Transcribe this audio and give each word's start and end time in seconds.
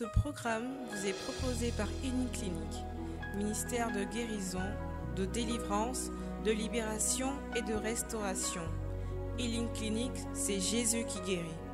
Ce 0.00 0.06
programme 0.06 0.64
vous 0.90 1.06
est 1.06 1.12
proposé 1.12 1.72
par 1.72 1.86
Clinique, 2.00 2.86
ministère 3.36 3.92
de 3.92 4.02
guérison, 4.04 4.62
de 5.14 5.26
délivrance, 5.26 6.10
de 6.42 6.52
libération 6.52 7.34
et 7.54 7.60
de 7.60 7.74
restauration. 7.74 8.62
Healing 9.38 9.70
Clinic, 9.74 10.12
c'est 10.32 10.58
Jésus 10.58 11.04
qui 11.04 11.20
guérit. 11.20 11.69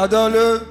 Adore-le. 0.00 0.60
Oh, 0.62 0.69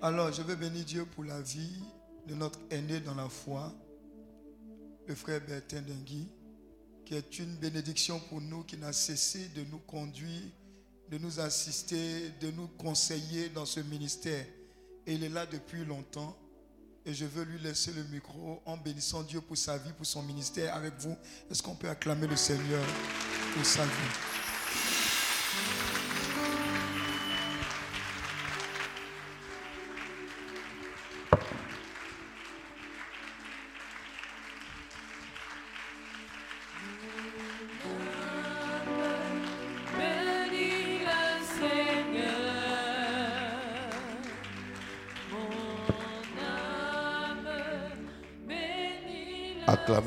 Alors, 0.00 0.32
je 0.32 0.42
veux 0.42 0.54
bénir 0.54 0.84
Dieu 0.84 1.04
pour 1.04 1.24
la 1.24 1.40
vie 1.40 1.80
de 2.28 2.34
notre 2.36 2.60
aîné 2.70 3.00
dans 3.00 3.16
la 3.16 3.28
foi, 3.28 3.72
le 5.08 5.14
frère 5.16 5.40
Bertin 5.40 5.82
Dengui, 5.82 6.28
qui 7.04 7.14
est 7.16 7.38
une 7.40 7.56
bénédiction 7.56 8.20
pour 8.20 8.40
nous, 8.40 8.62
qui 8.62 8.76
n'a 8.76 8.92
cessé 8.92 9.48
de 9.48 9.64
nous 9.64 9.78
conduire, 9.78 10.42
de 11.10 11.18
nous 11.18 11.40
assister, 11.40 12.30
de 12.40 12.52
nous 12.52 12.68
conseiller 12.78 13.48
dans 13.48 13.66
ce 13.66 13.80
ministère. 13.80 14.46
Et 15.04 15.14
il 15.14 15.24
est 15.24 15.28
là 15.28 15.46
depuis 15.46 15.84
longtemps. 15.84 16.38
Et 17.04 17.14
je 17.14 17.24
veux 17.24 17.42
lui 17.42 17.58
laisser 17.58 17.92
le 17.92 18.04
micro 18.04 18.62
en 18.64 18.76
bénissant 18.76 19.24
Dieu 19.24 19.40
pour 19.40 19.56
sa 19.56 19.76
vie, 19.76 19.92
pour 19.94 20.06
son 20.06 20.22
ministère 20.22 20.72
avec 20.76 20.94
vous. 20.98 21.16
Est-ce 21.50 21.62
qu'on 21.62 21.74
peut 21.74 21.88
acclamer 21.88 22.28
le 22.28 22.36
Seigneur 22.36 22.84
pour 23.54 23.64
sa 23.64 23.84
vie? 23.84 24.37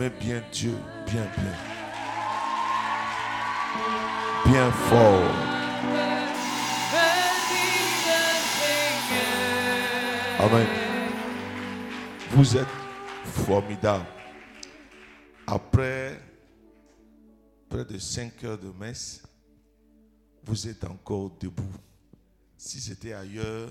Acclamez 0.02 0.20
bien 0.20 0.44
Dieu, 0.52 0.76
bien, 1.06 1.28
bien. 1.38 1.54
Bien 4.46 4.72
fort. 4.72 5.32
Amen. 10.40 10.68
Vous 12.32 12.58
êtes 12.58 12.68
formidables. 13.26 14.06
Après 15.46 16.20
près 17.70 17.86
de 17.86 18.00
5 18.00 18.44
heures 18.44 18.58
de 18.58 18.72
messe, 18.80 19.22
vous 20.44 20.68
êtes 20.68 20.84
encore 20.84 21.30
debout. 21.40 21.64
Si 22.58 22.80
c'était 22.80 23.14
ailleurs, 23.14 23.70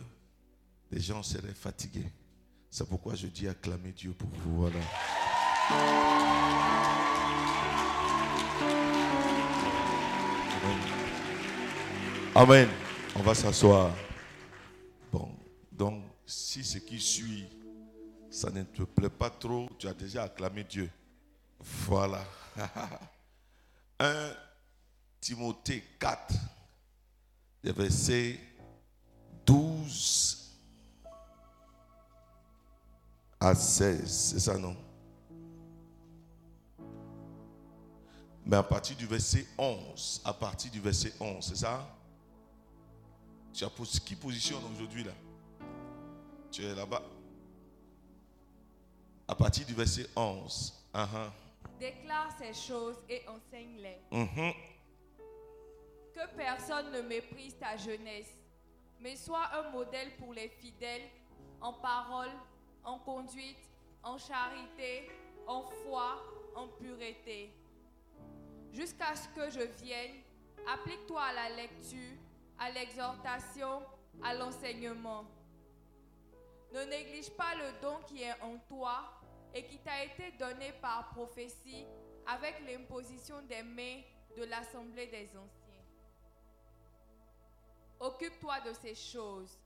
les 0.93 1.01
gens 1.01 1.25
seraient 1.25 1.55
fatigués. 1.55 2.13
C'est 2.71 2.89
pourquoi 2.89 3.17
je 3.17 3.27
dis 3.27 3.49
acclamer 3.49 3.91
Dieu 3.91 4.13
pour 4.13 4.31
vous. 4.45 4.61
Voilà. 4.61 4.79
Amen. 12.41 12.69
On 13.17 13.21
va 13.21 13.35
s'asseoir. 13.35 13.95
Bon, 15.13 15.29
donc 15.71 16.03
si 16.25 16.65
ce 16.65 16.79
qui 16.79 16.99
suit, 16.99 17.47
ça 18.31 18.51
ne 18.51 18.63
te 18.63 18.83
plaît 18.83 19.11
pas 19.11 19.29
trop, 19.29 19.69
tu 19.79 19.87
as 19.87 19.93
déjà 19.93 20.23
acclamé 20.23 20.65
Dieu. 20.65 20.89
Voilà. 21.59 22.25
1 23.99 24.31
Timothée 25.21 25.85
4, 25.99 26.35
le 27.65 27.73
verset 27.73 28.41
12 29.45 30.57
à 33.39 33.55
16. 33.55 34.09
C'est 34.09 34.41
ça, 34.41 34.57
non? 34.57 34.77
Mais 38.51 38.57
à 38.57 38.65
partir 38.65 38.97
du 38.97 39.07
verset 39.07 39.47
11, 39.57 40.23
à 40.25 40.35
partir 40.35 40.73
du 40.73 40.81
verset 40.81 41.13
11, 41.21 41.37
c'est 41.41 41.59
ça? 41.59 41.89
Tu 43.55 43.63
as 43.63 43.71
qui 44.05 44.17
positionne 44.17 44.65
aujourd'hui 44.75 45.05
là? 45.05 45.13
Tu 46.51 46.65
es 46.65 46.75
là-bas? 46.75 47.01
À 49.29 49.37
partir 49.37 49.65
du 49.65 49.73
verset 49.73 50.05
11. 50.17 50.75
Uh-huh. 50.93 51.31
Déclare 51.79 52.37
ces 52.39 52.53
choses 52.53 52.97
et 53.09 53.23
enseigne-les. 53.29 54.01
Mhm. 54.11 54.53
Que 56.13 56.37
personne 56.37 56.91
ne 56.91 57.03
méprise 57.03 57.57
ta 57.57 57.77
jeunesse, 57.77 58.35
mais 58.99 59.15
sois 59.15 59.49
un 59.55 59.71
modèle 59.71 60.17
pour 60.17 60.35
les 60.35 60.49
fidèles 60.49 61.09
en 61.61 61.75
parole, 61.75 62.33
en 62.83 62.99
conduite, 62.99 63.71
en 64.03 64.19
charité, 64.19 65.09
en 65.47 65.63
foi, 65.63 66.21
en 66.57 66.67
pureté. 66.67 67.55
Jusqu'à 68.73 69.15
ce 69.17 69.29
que 69.29 69.51
je 69.51 69.67
vienne, 69.83 70.23
applique-toi 70.67 71.21
à 71.21 71.33
la 71.33 71.57
lecture, 71.57 72.17
à 72.59 72.71
l'exhortation, 72.71 73.83
à 74.23 74.35
l'enseignement. 74.35 75.25
Ne 76.73 76.85
néglige 76.85 77.31
pas 77.31 77.55
le 77.57 77.81
don 77.83 77.99
qui 78.07 78.23
est 78.23 78.41
en 78.43 78.59
toi 78.69 79.21
et 79.55 79.65
qui 79.65 79.79
t'a 79.79 80.05
été 80.05 80.31
donné 80.39 80.73
par 80.81 81.11
prophétie 81.11 81.85
avec 82.27 82.61
l'imposition 82.67 83.43
des 83.43 83.63
mains 83.63 84.03
de 84.37 84.45
l'Assemblée 84.45 85.09
des 85.09 85.29
anciens. 85.37 85.85
Occupe-toi 87.99 88.61
de 88.61 88.73
ces 88.73 88.95
choses. 88.95 89.59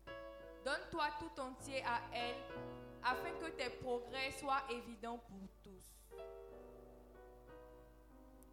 Donne-toi 0.65 1.05
tout 1.21 1.41
entier 1.41 1.83
à 1.85 2.01
elles 2.13 2.43
afin 3.05 3.31
que 3.39 3.51
tes 3.51 3.69
progrès 3.69 4.33
soient 4.33 4.63
évidents 4.71 5.19
pour 5.19 5.49
tous. 5.63 5.64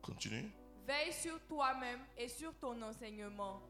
Continue. 0.02 0.52
Veille 0.86 1.14
sur 1.14 1.40
toi-même 1.48 2.00
et 2.18 2.28
sur 2.28 2.54
ton 2.56 2.82
enseignement. 2.82 3.62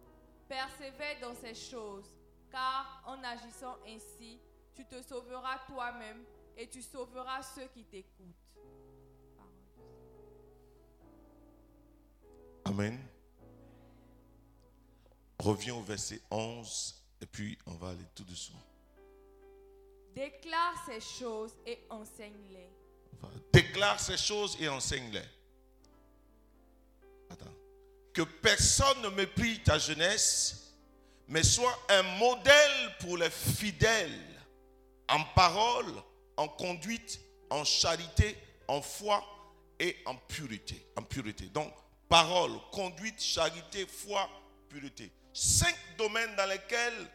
Persévère 0.48 1.20
dans 1.22 1.36
ces 1.36 1.54
choses, 1.54 2.06
car 2.50 3.04
en 3.06 3.24
agissant 3.24 3.78
ainsi, 3.88 4.40
tu 4.76 4.86
te 4.86 5.02
sauveras 5.02 5.60
toi-même 5.68 6.24
et 6.58 6.68
tu 6.68 6.82
sauveras 6.82 7.42
ceux 7.44 7.68
qui 7.68 7.84
t'écoutent. 7.84 8.36
Amen. 12.66 13.00
Reviens 15.40 15.76
au 15.76 15.82
verset 15.82 16.22
11 16.30 17.04
et 17.22 17.26
puis 17.26 17.58
on 17.66 17.74
va 17.74 17.90
aller 17.90 18.06
tout 18.14 18.24
doucement. 18.24 18.62
Déclare 20.14 20.86
ces 20.86 21.00
choses 21.00 21.56
et 21.66 21.80
enseigne-les. 21.90 22.70
Déclare 23.52 24.00
ces 24.00 24.18
choses 24.18 24.58
et 24.60 24.68
enseigne-les. 24.68 25.41
Que 28.14 28.24
personne 28.24 29.02
ne 29.04 29.10
méprise 29.10 29.64
ta 29.64 29.78
jeunesse, 29.78 30.74
mais 31.28 31.44
sois 31.44 31.78
un 31.90 32.04
modèle 32.18 32.96
pour 33.00 33.18
les 33.18 33.30
fidèles 33.30 34.28
en 35.08 35.24
parole, 35.36 35.94
en 36.38 36.48
conduite, 36.48 37.20
en 37.50 37.64
charité, 37.64 38.38
en 38.68 38.82
foi 38.82 39.24
et 39.80 39.98
en 40.06 40.16
pureté. 40.16 40.86
En 40.98 41.04
pureté. 41.04 41.46
Donc, 41.46 41.74
parole, 42.10 42.52
conduite, 42.72 43.22
charité, 43.22 43.86
foi, 43.88 44.30
pureté. 44.70 45.12
Cinq 45.34 45.76
domaines 45.98 46.36
dans 46.36 46.46
lesquels 46.48 47.10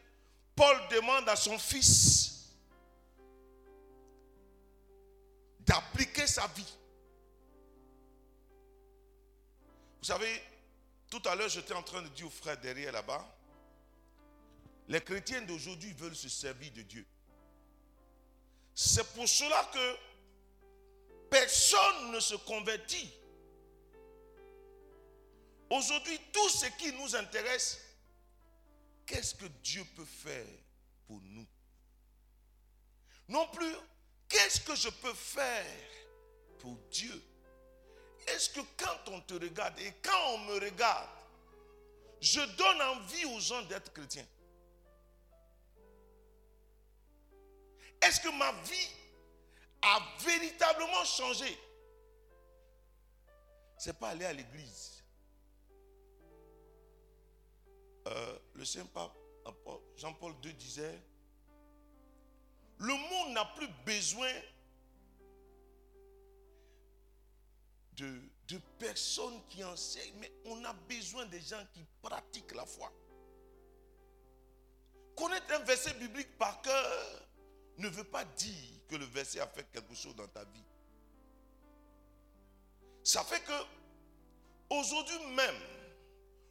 Paul 0.54 0.76
demande 0.90 1.28
à 1.28 1.36
son 1.36 1.58
fils 1.58 2.54
d'appliquer 5.60 6.26
sa 6.26 6.46
vie. 6.48 6.74
Vous 9.98 10.06
savez, 10.06 10.42
tout 11.08 11.22
à 11.24 11.34
l'heure, 11.34 11.48
j'étais 11.48 11.74
en 11.74 11.82
train 11.82 12.02
de 12.02 12.08
dire 12.08 12.26
aux 12.26 12.30
frères 12.30 12.58
derrière 12.58 12.92
là-bas, 12.92 13.26
les 14.88 15.00
chrétiens 15.00 15.42
d'aujourd'hui 15.42 15.92
veulent 15.94 16.16
se 16.16 16.28
servir 16.28 16.72
de 16.72 16.82
Dieu. 16.82 17.06
C'est 18.74 19.06
pour 19.14 19.28
cela 19.28 19.64
que 19.72 19.96
personne 21.30 22.12
ne 22.12 22.20
se 22.20 22.34
convertit. 22.36 23.10
Aujourd'hui, 25.70 26.20
tout 26.32 26.48
ce 26.48 26.66
qui 26.78 26.92
nous 26.92 27.16
intéresse, 27.16 27.80
qu'est-ce 29.04 29.34
que 29.34 29.46
Dieu 29.62 29.84
peut 29.96 30.04
faire 30.04 30.46
pour 31.06 31.20
nous? 31.22 31.46
Non 33.28 33.48
plus, 33.48 33.74
qu'est-ce 34.28 34.60
que 34.60 34.76
je 34.76 34.88
peux 34.88 35.14
faire 35.14 35.66
pour 36.60 36.76
Dieu? 36.90 37.20
Est-ce 38.26 38.50
que 38.50 38.60
quand 38.76 39.12
on 39.12 39.20
te 39.20 39.34
regarde 39.34 39.78
et 39.80 39.92
quand 40.02 40.34
on 40.34 40.38
me 40.38 40.54
regarde, 40.60 41.08
je 42.20 42.40
donne 42.56 42.82
envie 42.82 43.24
aux 43.26 43.40
gens 43.40 43.62
d'être 43.62 43.92
chrétiens? 43.92 44.26
Est-ce 48.02 48.20
que 48.20 48.28
ma 48.28 48.52
vie 48.62 48.90
a 49.82 50.00
véritablement 50.20 51.04
changé? 51.04 51.58
C'est 53.78 53.98
pas 53.98 54.10
aller 54.10 54.24
à 54.24 54.32
l'église. 54.32 55.04
Euh, 58.06 58.38
le 58.54 58.64
Saint 58.64 58.86
Pape 58.86 59.16
Jean-Paul 59.96 60.34
II 60.44 60.52
disait 60.54 61.00
le 62.78 62.94
monde 62.94 63.32
n'a 63.32 63.44
plus 63.56 63.68
besoin 63.84 64.30
de, 67.96 68.58
personnes 68.78 69.40
qui 69.48 69.64
enseignent, 69.64 70.14
mais 70.18 70.32
on 70.44 70.64
a 70.64 70.72
besoin 70.72 71.26
des 71.26 71.40
gens 71.40 71.64
qui 71.72 71.84
pratiquent 72.02 72.54
la 72.54 72.66
foi. 72.66 72.92
Connaître 75.16 75.52
un 75.54 75.60
verset 75.60 75.94
biblique 75.94 76.36
par 76.38 76.60
cœur 76.62 77.28
ne 77.78 77.88
veut 77.88 78.04
pas 78.04 78.24
dire 78.24 78.80
que 78.88 78.96
le 78.96 79.04
verset 79.06 79.40
a 79.40 79.46
fait 79.46 79.66
quelque 79.72 79.94
chose 79.94 80.14
dans 80.14 80.28
ta 80.28 80.44
vie. 80.44 80.64
Ça 83.02 83.24
fait 83.24 83.40
que 83.40 83.52
aujourd'hui 84.70 85.18
même, 85.34 85.56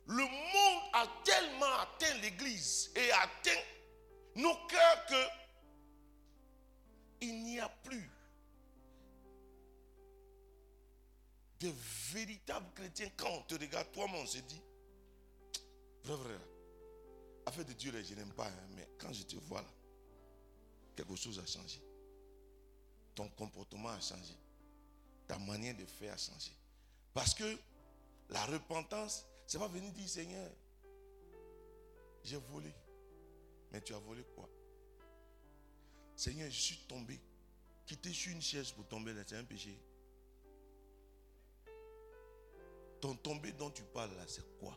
le 0.08 0.24
monde 0.24 0.84
a 0.94 1.08
tellement 1.24 1.74
atteint 1.80 2.14
l'église 2.22 2.92
et 2.96 3.12
atteint 3.12 3.62
nos 4.36 4.56
cœurs 4.68 5.06
que 5.08 5.26
il 7.22 7.44
n'y 7.44 7.60
a 7.60 7.70
plus 7.70 8.10
de 11.60 11.72
véritables 12.12 12.72
chrétiens. 12.74 13.10
Quand 13.18 13.30
on 13.32 13.42
te 13.44 13.56
regarde, 13.56 13.92
toi-même, 13.92 14.16
on 14.16 14.26
se 14.26 14.40
dit, 14.40 14.62
vrai, 16.04 16.16
vrai, 16.16 16.38
affaire 17.46 17.66
de 17.66 17.74
Dieu, 17.74 17.92
je 18.04 18.16
n'aime 18.16 18.34
pas, 18.34 18.48
hein, 18.48 18.68
mais 18.76 18.88
quand 18.98 19.12
je 19.14 19.24
te 19.24 19.36
vois 19.36 19.62
là, 19.62 19.70
quelque 20.96 21.16
chose 21.16 21.40
a 21.40 21.46
changé. 21.46 21.82
Ton 23.14 23.30
comportement 23.30 23.90
a 23.90 24.00
changé. 24.00 24.36
Ta 25.28 25.38
manière 25.40 25.76
de 25.76 25.86
faire 25.86 26.14
a 26.14 26.18
changé. 26.18 26.52
Parce 27.14 27.34
que 27.34 27.58
la 28.30 28.46
repentance, 28.46 29.26
c'est 29.48 29.58
pas 29.58 29.68
venir 29.68 29.92
dire 29.94 30.10
Seigneur, 30.10 30.52
j'ai 32.24 32.38
volé. 32.38 32.74
Mais 33.72 33.82
tu 33.82 33.94
as 33.94 34.00
volé 34.00 34.24
quoi? 34.36 34.50
Seigneur, 36.16 36.50
je 36.50 36.60
suis 36.60 36.78
tombé. 36.88 37.20
Quitter 37.86 38.14
sur 38.14 38.32
une 38.32 38.42
chaise 38.42 38.72
pour 38.72 38.88
tomber 38.88 39.14
c'est 39.28 39.36
un 39.36 39.44
péché. 39.44 39.80
Ton 43.06 43.14
tombé 43.18 43.52
dont 43.52 43.70
tu 43.70 43.84
parles 43.84 44.16
là, 44.16 44.24
c'est 44.28 44.58
quoi? 44.58 44.76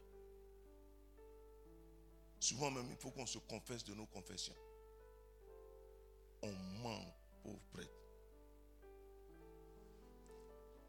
Souvent 2.39 2.71
même, 2.71 2.87
il 2.91 2.97
faut 2.97 3.11
qu'on 3.11 3.25
se 3.25 3.39
confesse 3.39 3.83
de 3.85 3.95
nos 3.95 4.05
confessions. 4.05 4.55
Maman, 6.43 7.01
pauvre 7.43 7.59
prêtre. 7.73 7.99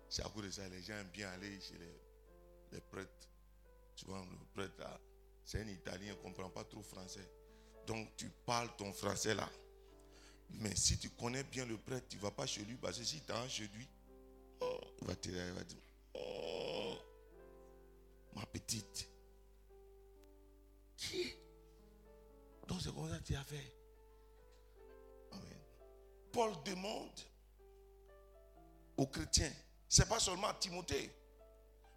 C'est 0.10 0.22
à 0.22 0.28
cause 0.28 0.44
de 0.44 0.52
ça, 0.52 0.68
les 0.68 0.82
gens 0.82 0.96
aiment 0.96 1.08
bien 1.14 1.30
aller 1.30 1.62
chez 1.62 1.76
les, 2.74 2.82
prêtres. 2.82 3.30
Vois, 4.06 4.20
le 4.20 4.46
prêtre, 4.54 4.78
là, 4.78 5.00
c'est 5.46 5.62
un 5.62 5.68
Italien, 5.70 6.08
il 6.08 6.18
ne 6.18 6.22
comprend 6.22 6.50
pas 6.50 6.66
trop 6.66 6.84
français. 6.84 7.32
Donc, 7.88 8.18
tu 8.18 8.30
parles 8.46 8.76
ton 8.76 8.92
français 8.92 9.34
là. 9.34 9.50
Mais 10.50 10.76
si 10.76 10.98
tu 10.98 11.10
connais 11.12 11.46
bien 11.46 11.66
le 11.66 11.78
prêtre, 11.78 12.10
tu 12.10 12.18
ne 12.18 12.22
vas 12.22 12.32
pas 12.32 12.46
chez 12.46 12.66
lui, 12.66 12.76
parce 12.76 12.98
que 12.98 13.06
si 13.06 13.22
tu 13.22 13.32
es 13.32 13.48
chez 13.48 13.68
lui, 13.70 13.88
oh, 14.60 14.82
il 15.02 15.08
va 15.08 15.16
te 15.16 15.30
dire, 15.30 15.78
oh, 16.16 16.59
ma 18.34 18.46
petite. 18.46 19.10
Qui 20.98 21.34
Donc, 22.68 22.82
c'est 22.82 22.94
comme 22.94 23.10
ça 23.10 23.20
tu 23.20 23.36
as 23.36 23.44
fait? 23.44 23.74
Amen. 25.32 25.60
Paul 26.32 26.52
demande 26.64 27.20
aux 28.98 29.08
chrétiens, 29.08 29.52
ce 29.88 30.02
n'est 30.02 30.10
pas 30.10 30.20
seulement 30.20 30.48
à 30.48 30.54
Timothée, 30.54 31.10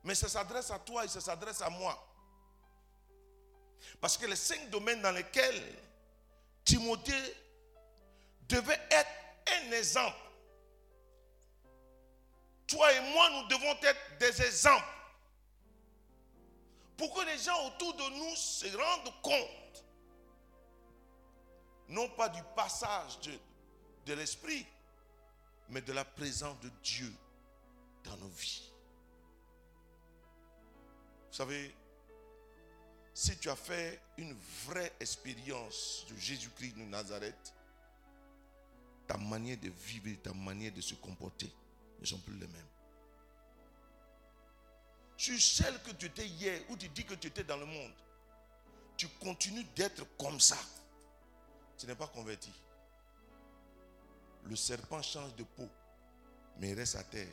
mais 0.05 0.15
ça 0.15 0.29
s'adresse 0.29 0.71
à 0.71 0.79
toi 0.79 1.05
et 1.05 1.09
ça 1.09 1.21
s'adresse 1.21 1.61
à 1.61 1.71
moi. 1.71 2.09
Parce 4.01 4.17
que 4.17 4.27
les 4.27 4.37
cinq 4.37 4.71
domaines 4.71 5.03
dans 5.03 5.11
lesquels 5.11 5.63
Timothée 6.65 7.37
devait 8.49 8.81
être 8.91 9.11
un 9.49 9.73
exemple. 9.73 10.17
Toi 12.67 12.93
et 12.93 13.01
moi, 13.13 13.31
nous 13.31 13.49
devons 13.49 13.73
être 13.83 14.19
des 14.19 14.43
exemples. 14.43 14.87
Pour 17.03 17.15
que 17.15 17.27
les 17.27 17.39
gens 17.39 17.67
autour 17.67 17.95
de 17.95 18.17
nous 18.17 18.37
se 18.37 18.77
rendent 18.77 19.13
compte, 19.23 19.85
non 21.89 22.09
pas 22.11 22.29
du 22.29 22.41
passage 22.55 23.19
de, 24.07 24.13
l'esprit, 24.15 24.65
mais 25.69 25.83
de 25.83 25.93
la 25.93 26.05
présence 26.05 26.61
de 26.61 26.69
Dieu 26.85 27.13
dans 28.05 28.17
nos 28.19 28.29
vies. 28.29 28.71
Vous 31.27 31.37
savez, 31.39 31.75
si 33.13 33.37
tu 33.37 33.51
as 33.51 33.57
fait 33.57 34.01
une 34.17 34.39
vraie 34.65 34.93
expérience 35.01 36.07
de 36.09 36.17
Jésus-Christ 36.17 36.77
de 36.77 36.83
Nazareth, 36.85 37.53
ta 39.09 39.17
manière 39.17 39.59
de 39.59 39.71
vivre 39.71 40.23
ta 40.23 40.33
manière 40.33 40.71
de 40.71 40.81
se 40.81 40.95
comporter 40.95 41.53
ne 41.99 42.07
sont 42.07 42.21
plus 42.21 42.35
les 42.35 42.47
mêmes. 42.47 42.82
Sur 45.23 45.41
celle 45.41 45.81
que 45.85 45.93
tu 45.93 46.07
étais 46.07 46.27
hier, 46.27 46.61
où 46.69 46.77
tu 46.77 46.89
dis 46.89 47.05
que 47.05 47.15
tu 47.15 47.29
étais 47.29 47.45
dans 47.45 47.57
le 47.57 47.65
monde, 47.65 47.93
tu 48.97 49.07
continues 49.21 49.63
d'être 49.77 50.05
comme 50.17 50.41
ça. 50.41 50.59
Tu 51.79 51.87
n'es 51.87 51.95
pas 51.95 52.09
converti. 52.09 52.51
Le 54.47 54.57
serpent 54.57 55.01
change 55.01 55.33
de 55.37 55.45
peau, 55.45 55.69
mais 56.59 56.71
il 56.71 56.75
reste 56.75 56.97
à 56.97 57.05
terre. 57.05 57.33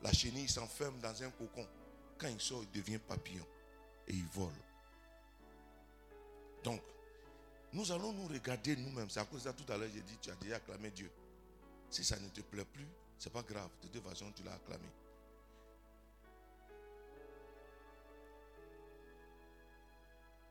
La 0.00 0.10
chenille 0.10 0.48
s'enferme 0.48 0.98
dans 1.00 1.22
un 1.22 1.30
cocon. 1.32 1.68
Quand 2.16 2.28
il 2.28 2.40
sort, 2.40 2.62
il 2.62 2.70
devient 2.70 2.96
papillon 2.96 3.46
et 4.08 4.14
il 4.14 4.26
vole. 4.28 4.48
Donc, 6.64 6.80
nous 7.74 7.92
allons 7.92 8.14
nous 8.14 8.26
regarder 8.26 8.74
nous-mêmes. 8.74 9.10
C'est 9.10 9.20
à 9.20 9.26
cause 9.26 9.42
de 9.42 9.50
ça, 9.50 9.52
tout 9.52 9.70
à 9.70 9.76
l'heure, 9.76 9.90
j'ai 9.92 10.00
dit, 10.00 10.16
tu 10.16 10.30
as 10.30 10.36
déjà 10.36 10.56
acclamé 10.56 10.90
Dieu. 10.92 11.10
Si 11.90 12.02
ça 12.02 12.18
ne 12.18 12.28
te 12.30 12.40
plaît 12.40 12.64
plus, 12.64 12.88
ce 13.18 13.28
n'est 13.28 13.34
pas 13.34 13.42
grave. 13.42 13.68
De 13.82 13.88
toute 13.88 14.02
façon, 14.08 14.32
tu 14.34 14.42
l'as 14.44 14.54
acclamé. 14.54 14.88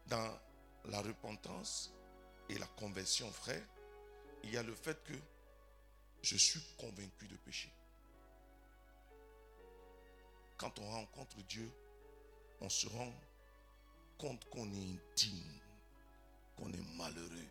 Dans 0.07 0.39
la 0.85 1.01
repentance 1.01 1.91
et 2.49 2.57
la 2.57 2.67
conversion, 2.67 3.31
frère, 3.31 3.63
il 4.43 4.51
y 4.51 4.57
a 4.57 4.63
le 4.63 4.75
fait 4.75 5.03
que 5.03 5.13
je 6.21 6.37
suis 6.37 6.61
convaincu 6.77 7.27
de 7.27 7.35
péché. 7.37 7.71
Quand 10.57 10.77
on 10.79 10.89
rencontre 10.89 11.37
Dieu, 11.43 11.69
on 12.61 12.69
se 12.69 12.87
rend 12.87 13.13
compte 14.17 14.47
qu'on 14.49 14.71
est 14.71 14.99
indigne, 15.11 15.59
qu'on 16.55 16.71
est 16.71 16.95
malheureux. 16.95 17.47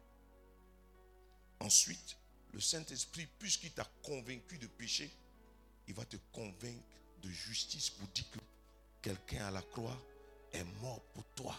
Ensuite, 1.60 2.16
le 2.52 2.60
Saint-Esprit, 2.60 3.26
puisqu'il 3.38 3.72
t'a 3.72 3.86
convaincu 4.02 4.58
de 4.58 4.66
péché, 4.66 5.10
il 5.88 5.94
va 5.94 6.04
te 6.04 6.16
convaincre 6.32 6.82
de 7.22 7.28
justice 7.28 7.90
pour 7.90 8.06
dire 8.08 8.30
que 8.30 8.38
quelqu'un 9.02 9.46
à 9.46 9.50
la 9.50 9.62
croix 9.62 9.98
est 10.52 10.64
mort 10.80 11.00
pour 11.12 11.24
toi. 11.34 11.56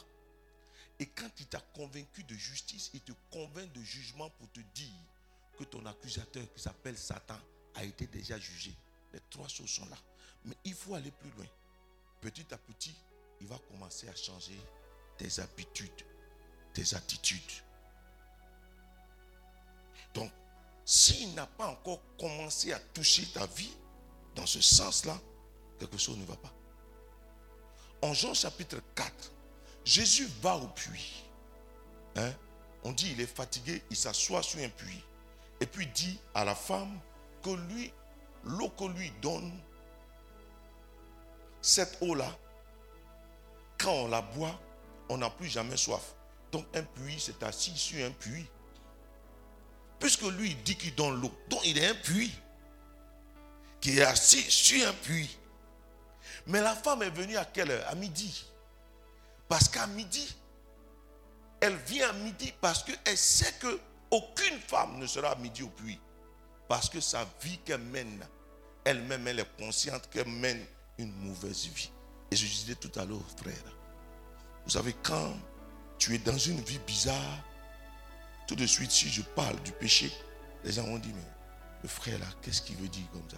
Et 1.00 1.08
quand 1.08 1.30
il 1.40 1.48
t'a 1.48 1.60
convaincu 1.74 2.24
de 2.24 2.36
justice, 2.36 2.92
il 2.94 3.02
te 3.02 3.12
convainc 3.32 3.72
de 3.74 3.82
jugement 3.82 4.30
pour 4.32 4.50
te 4.52 4.62
dire 4.74 4.94
que 5.58 5.64
ton 5.66 5.86
accusateur 5.86 6.44
qui 6.54 6.62
s'appelle 6.62 6.98
Satan 6.98 7.40
a 7.76 7.84
été 7.84 8.08
déjà 8.08 8.38
jugé. 8.40 8.74
Les 9.14 9.20
trois 9.30 9.48
choses 9.48 9.70
sont 9.70 9.86
là. 9.88 9.98
Mais 10.46 10.56
il 10.64 10.74
faut 10.74 10.96
aller 10.96 11.12
plus 11.12 11.32
loin. 11.32 11.46
Petit 12.22 12.46
à 12.54 12.58
petit, 12.58 12.96
il 13.42 13.48
va 13.48 13.58
commencer 13.70 14.08
à 14.08 14.16
changer 14.16 14.60
tes 15.18 15.40
habitudes, 15.40 16.06
tes 16.74 16.96
attitudes. 16.96 17.42
Donc, 20.14 20.32
s'il 20.86 21.34
n'a 21.34 21.48
pas 21.48 21.68
encore 21.68 22.02
commencé 22.18 22.72
à 22.72 22.80
toucher 22.80 23.26
ta 23.34 23.46
vie 23.48 23.74
dans 24.36 24.46
ce 24.46 24.62
sens-là, 24.62 25.20
quelque 25.80 25.98
chose 25.98 26.18
ne 26.18 26.26
va 26.26 26.36
pas. 26.38 26.54
En 28.02 28.14
Jean 28.14 28.34
chapitre 28.34 28.78
4, 28.96 29.32
Jésus 29.86 30.28
va 30.42 30.58
au 30.58 30.68
puits. 30.68 31.24
Hein? 32.16 32.34
On 32.84 32.92
dit 32.92 33.12
il 33.12 33.22
est 33.22 33.36
fatigué, 33.36 33.84
il 33.90 33.96
s'assoit 33.96 34.42
sur 34.42 34.60
un 34.60 34.70
puits. 34.70 35.04
Et 35.62 35.66
puis 35.66 35.88
dit 35.88 36.20
à 36.34 36.44
la 36.44 36.56
femme 36.56 37.00
que 37.42 37.52
lui, 37.52 37.94
l'eau 38.44 38.70
que 38.70 38.86
lui 38.86 39.12
donne, 39.22 39.52
cette 41.62 41.98
eau-là, 42.02 42.30
quand 43.78 43.92
on 43.92 44.08
la 44.08 44.22
boit, 44.22 44.60
on 45.10 45.18
n'a 45.18 45.30
plus 45.30 45.48
jamais 45.48 45.78
soif. 45.78 46.16
Donc 46.52 46.66
un 46.76 46.84
puits, 46.84 47.20
c'est 47.20 47.42
assis 47.44 47.78
sur 47.78 48.06
un 48.06 48.12
puits. 48.12 48.48
Puisque 50.00 50.24
lui 50.24 50.56
dit 50.56 50.76
qu'il 50.76 50.94
donne 50.96 51.22
l'eau, 51.22 51.32
donc 51.50 51.62
il 51.66 51.78
est 51.78 51.88
un 51.88 51.96
puits 51.96 52.34
qui 53.80 54.00
est 54.00 54.04
assis 54.04 54.42
sur 54.50 54.88
un 54.88 54.94
puits. 54.94 55.38
Mais 56.48 56.62
la 56.62 56.76
femme 56.76 57.04
est 57.04 57.10
venue 57.10 57.38
à 57.38 57.46
quelle 57.46 57.72
heure? 57.72 57.88
À 57.88 57.96
midi. 57.96 58.46
Parce 59.48 59.68
qu'à 59.70 59.88
midi, 59.88 60.36
elle 61.62 61.76
vient 61.88 62.10
à 62.10 62.14
midi 62.14 62.54
parce 62.62 62.84
qu'elle 62.84 63.18
sait 63.18 63.54
que 63.60 63.80
aucune 64.12 64.60
femme 64.60 65.00
ne 65.00 65.08
sera 65.08 65.32
à 65.32 65.36
midi 65.36 65.64
au 65.64 65.70
puits. 65.70 66.00
Parce 66.68 66.90
que 66.90 67.00
sa 67.00 67.26
vie 67.42 67.60
qu'elle 67.60 67.82
mène, 67.82 68.26
elle-même, 68.84 69.28
elle 69.28 69.40
est 69.40 69.58
consciente 69.58 70.10
qu'elle 70.10 70.28
mène 70.28 70.66
une 70.98 71.14
mauvaise 71.18 71.68
vie. 71.68 71.92
Et 72.32 72.36
je 72.36 72.46
disais 72.46 72.76
tout 72.76 72.92
à 73.00 73.06
l'heure, 73.06 73.22
frère, 73.38 73.54
vous 74.64 74.72
savez, 74.72 74.96
quand 75.04 75.34
tu 75.98 76.16
es 76.16 76.18
dans 76.18 76.38
une 76.38 76.60
vie 76.62 76.80
bizarre, 76.80 77.44
tout 78.48 78.56
de 78.56 78.66
suite, 78.66 78.92
si 78.92 79.10
je 79.10 79.22
parle 79.22 79.62
du 79.62 79.72
péché, 79.72 80.12
les 80.64 80.72
gens 80.72 80.84
vont 80.84 80.98
dire, 80.98 81.14
mais 81.16 81.22
le 81.84 81.88
frère 81.88 82.20
là, 82.20 82.26
qu'est-ce 82.42 82.62
qu'il 82.62 82.76
veut 82.78 82.88
dire 82.88 83.06
comme 83.12 83.30
ça? 83.30 83.38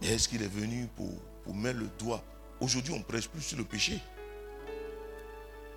Mais 0.00 0.08
est-ce 0.08 0.28
qu'il 0.28 0.42
est 0.42 0.48
venu 0.48 0.86
pour, 0.96 1.10
pour 1.44 1.54
mettre 1.54 1.78
le 1.78 1.88
doigt 1.98 2.22
Aujourd'hui, 2.62 2.94
on 2.94 3.02
prêche 3.02 3.28
plus 3.28 3.40
sur 3.42 3.58
le 3.58 3.64
péché. 3.64 4.00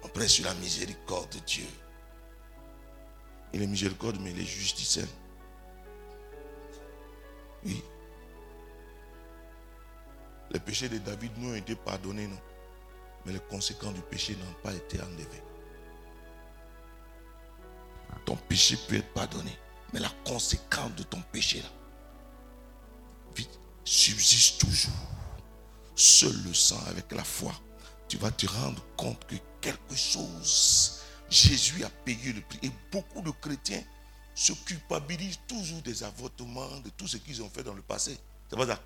On 0.04 0.08
prêche 0.08 0.34
sur 0.34 0.46
la 0.46 0.54
miséricorde 0.54 1.34
de 1.34 1.39
Dieu. 1.39 1.65
Il 3.54 3.63
est 3.63 3.68
miséricorde, 3.68 4.20
mais 4.22 4.30
il 4.30 4.39
est 4.39 4.46
justice. 4.46 5.00
Oui. 7.65 7.84
Les 10.51 10.60
péchés 10.60 10.88
de 10.88 11.00
David 11.00 11.32
nous 11.38 11.54
ont 11.54 11.56
été 11.56 11.75
pardonnés, 11.75 12.27
non 12.27 12.39
Mais 13.25 13.34
les 13.34 13.39
conséquences 13.39 13.96
du 13.96 14.01
péché 14.01 14.36
n'ont 14.36 14.62
pas 14.62 14.74
été 14.75 15.01
enlevées. 15.01 15.44
Ton 18.25 18.36
péché 18.36 18.77
peut 18.88 18.98
être 18.98 19.12
pardonné, 19.13 19.58
mais 19.92 20.00
la 20.00 20.12
conséquence 20.24 20.94
de 20.96 21.04
ton 21.04 21.22
péché 21.32 21.63
là, 21.63 23.44
subsiste 23.84 24.62
toujours. 24.62 24.94
Seul 25.96 26.36
le 26.44 26.54
sang 26.54 26.80
avec 26.88 27.12
la 27.12 27.24
foi, 27.24 27.54
tu 28.08 28.18
vas 28.18 28.32
te 28.32 28.46
rendre 28.48 28.84
compte 28.98 29.25
que 29.25 29.36
quelque 29.62 29.96
chose, 29.96 31.02
Jésus 31.30 31.84
a 31.84 31.90
payé 31.90 32.34
le 32.34 32.42
prix. 32.42 32.60
Et 32.64 32.72
beaucoup 32.92 33.22
de 33.22 33.32
chrétiens 33.32 33.84
se 34.34 34.52
culpabilisent 34.54 35.40
toujours 35.48 35.82
des 35.82 36.04
avortements, 36.04 36.80
de 36.84 36.90
tout 36.90 37.08
ce 37.08 37.18
qu'ils 37.18 37.42
ont 37.42 37.50
fait 37.50 37.64
dans 37.64 37.74
le 37.74 37.82
passé. 37.82 38.18
C'est 38.50 38.58
pas 38.58 38.68
ça. 38.68 38.80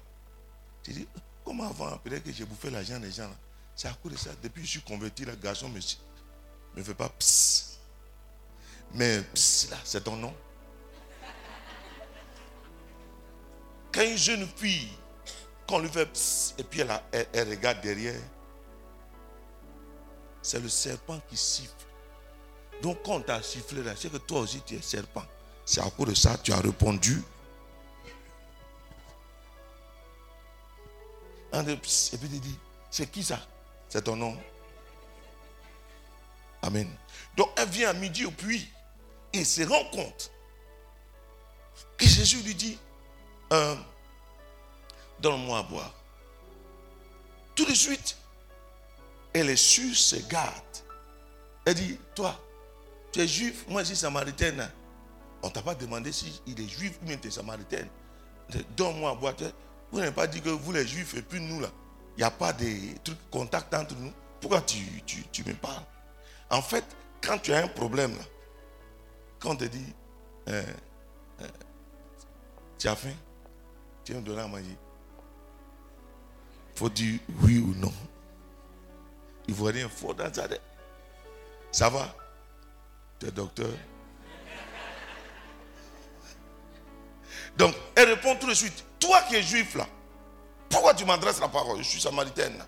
Tu 0.83 0.93
dis, 0.93 1.07
comment 1.43 1.67
avant, 1.67 1.97
peut-être 1.97 2.23
que 2.23 2.31
j'ai 2.31 2.45
bouffé 2.45 2.69
l'argent 2.69 2.99
des 2.99 3.11
gens. 3.11 3.29
C'est 3.75 3.87
à 3.87 3.93
cause 3.93 4.11
de 4.11 4.17
ça. 4.17 4.29
Depuis 4.43 4.61
que 4.61 4.67
je 4.67 4.71
suis 4.71 4.81
converti, 4.81 5.25
le 5.25 5.35
garçon 5.35 5.69
me 5.69 5.79
me 6.75 6.83
fait 6.83 6.93
pas 6.93 7.09
psst. 7.09 7.79
Mais 8.93 9.21
psst, 9.33 9.71
là, 9.71 9.77
c'est 9.83 10.03
ton 10.03 10.15
nom. 10.15 10.33
Quand 13.91 14.03
une 14.03 14.17
jeune 14.17 14.47
fille, 14.55 14.89
qu'on 15.69 15.79
lui 15.79 15.89
fait 15.89 16.09
et 16.57 16.63
puis 16.63 16.79
elle, 16.81 16.89
a- 16.89 17.03
elle- 17.11 17.49
regarde 17.49 17.79
derrière, 17.81 18.19
c'est 20.41 20.59
le 20.59 20.67
serpent 20.67 21.21
qui 21.29 21.37
siffle. 21.37 21.73
Donc 22.81 23.03
quand 23.03 23.13
on 23.17 23.21
t'a 23.21 23.43
sifflé 23.43 23.83
là, 23.83 23.93
c'est 23.95 24.11
que 24.11 24.17
toi 24.17 24.39
aussi 24.39 24.61
tu 24.65 24.75
es 24.75 24.81
serpent. 24.81 25.23
C'est 25.65 25.81
à 25.81 25.89
cause 25.91 26.07
de 26.07 26.13
ça 26.15 26.37
que 26.37 26.41
tu 26.43 26.53
as 26.53 26.59
répondu. 26.59 27.21
Et 31.53 31.75
puis 31.75 32.29
il 32.31 32.39
dit, 32.41 32.57
c'est 32.89 33.11
qui 33.11 33.23
ça? 33.23 33.39
C'est 33.89 34.03
ton 34.03 34.15
nom. 34.15 34.35
Amen. 36.63 36.89
Donc 37.37 37.49
elle 37.57 37.69
vient 37.69 37.89
à 37.89 37.93
midi 37.93 38.25
au 38.25 38.31
puits 38.31 38.71
et 39.33 39.43
se 39.43 39.61
rend 39.63 39.83
compte 39.91 40.31
que 41.97 42.05
Jésus 42.07 42.41
lui 42.41 42.55
dit, 42.55 42.79
euh, 43.53 43.75
donne-moi 45.21 45.59
à 45.59 45.63
boire. 45.63 45.93
Tout 47.55 47.65
de 47.65 47.73
suite, 47.73 48.17
elle 49.33 49.49
est 49.49 49.55
sur 49.55 49.95
ses 49.95 50.23
gardes. 50.23 50.53
Elle 51.65 51.75
dit, 51.75 51.99
toi, 52.15 52.39
tu 53.11 53.19
es 53.21 53.27
juif, 53.27 53.65
moi 53.67 53.81
je 53.81 53.87
suis 53.87 53.95
samaritaine. 53.95 54.69
On 55.41 55.47
ne 55.47 55.53
t'a 55.53 55.61
pas 55.61 55.75
demandé 55.75 56.11
si 56.11 56.41
il 56.45 56.59
est 56.59 56.67
juif 56.67 56.97
ou 57.01 57.05
bien 57.05 57.17
tu 57.17 57.27
es 57.27 57.31
samaritaine. 57.31 57.87
Donne-moi 58.75 59.11
à 59.11 59.15
boire. 59.15 59.33
Vous 59.91 59.99
n'avez 59.99 60.11
pas 60.11 60.27
dit 60.27 60.41
que 60.41 60.49
vous 60.49 60.71
les 60.71 60.87
juifs 60.87 61.15
et 61.15 61.21
puis 61.21 61.39
nous 61.39 61.59
là, 61.59 61.69
il 62.15 62.19
n'y 62.19 62.23
a 62.23 62.31
pas 62.31 62.53
de 62.53 62.65
trucs 63.03 63.29
contact 63.29 63.73
entre 63.73 63.95
nous. 63.95 64.11
Pourquoi 64.41 64.61
tu, 64.61 64.79
tu, 65.05 65.43
me 65.43 65.53
parles? 65.53 65.83
En 66.49 66.61
fait, 66.61 66.85
quand 67.21 67.37
tu 67.39 67.53
as 67.53 67.63
un 67.63 67.67
problème 67.67 68.15
là, 68.15 68.23
quand 69.39 69.51
on 69.51 69.55
te 69.55 69.65
dit, 69.65 69.93
euh, 70.49 70.63
euh, 71.41 71.47
tu 72.77 72.87
as 72.87 72.95
faim, 72.95 73.13
tu 74.03 74.15
as 74.15 74.21
donner 74.21 74.41
à 74.41 74.47
manger. 74.47 74.77
Faut 76.79 76.87
dire 76.87 77.19
oui 77.41 77.57
ou 77.57 77.75
non. 77.75 77.91
Il 79.49 79.53
faut 79.53 79.65
rien 79.65 79.89
faux 79.89 80.13
dans 80.13 80.33
ça. 80.33 80.47
Ça 81.73 81.89
va? 81.89 82.15
Tu 83.19 83.25
es 83.27 83.31
docteur 83.31 83.67
Donc, 87.57 87.75
elle 87.95 88.07
répond 88.07 88.33
tout 88.37 88.47
de 88.47 88.53
suite 88.53 88.85
Toi 88.97 89.21
qui 89.23 89.35
es 89.35 89.43
juif 89.43 89.75
là, 89.75 89.85
pourquoi 90.69 90.93
tu 90.93 91.03
m'adresses 91.03 91.41
la 91.41 91.49
parole? 91.49 91.79
Je 91.79 91.83
suis 91.89 91.99
samaritaine. 91.99 92.63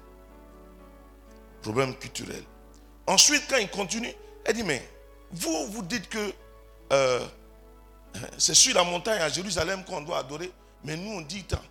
Problème 1.61 1.95
culturel. 1.95 2.43
Ensuite, 3.07 3.43
quand 3.49 3.59
il 3.59 3.69
continue, 3.69 4.13
elle 4.43 4.55
dit 4.55 4.63
Mais 4.63 4.85
vous, 5.31 5.67
vous 5.67 5.83
dites 5.83 6.09
que 6.09 6.33
euh, 6.91 7.25
c'est 8.37 8.55
sur 8.55 8.75
la 8.75 8.83
montagne 8.83 9.21
à 9.21 9.29
Jérusalem 9.29 9.85
qu'on 9.85 10.01
doit 10.01 10.17
adorer, 10.17 10.51
mais 10.83 10.97
nous 10.97 11.11
on 11.11 11.21
dit 11.21 11.45
tant. 11.45 11.61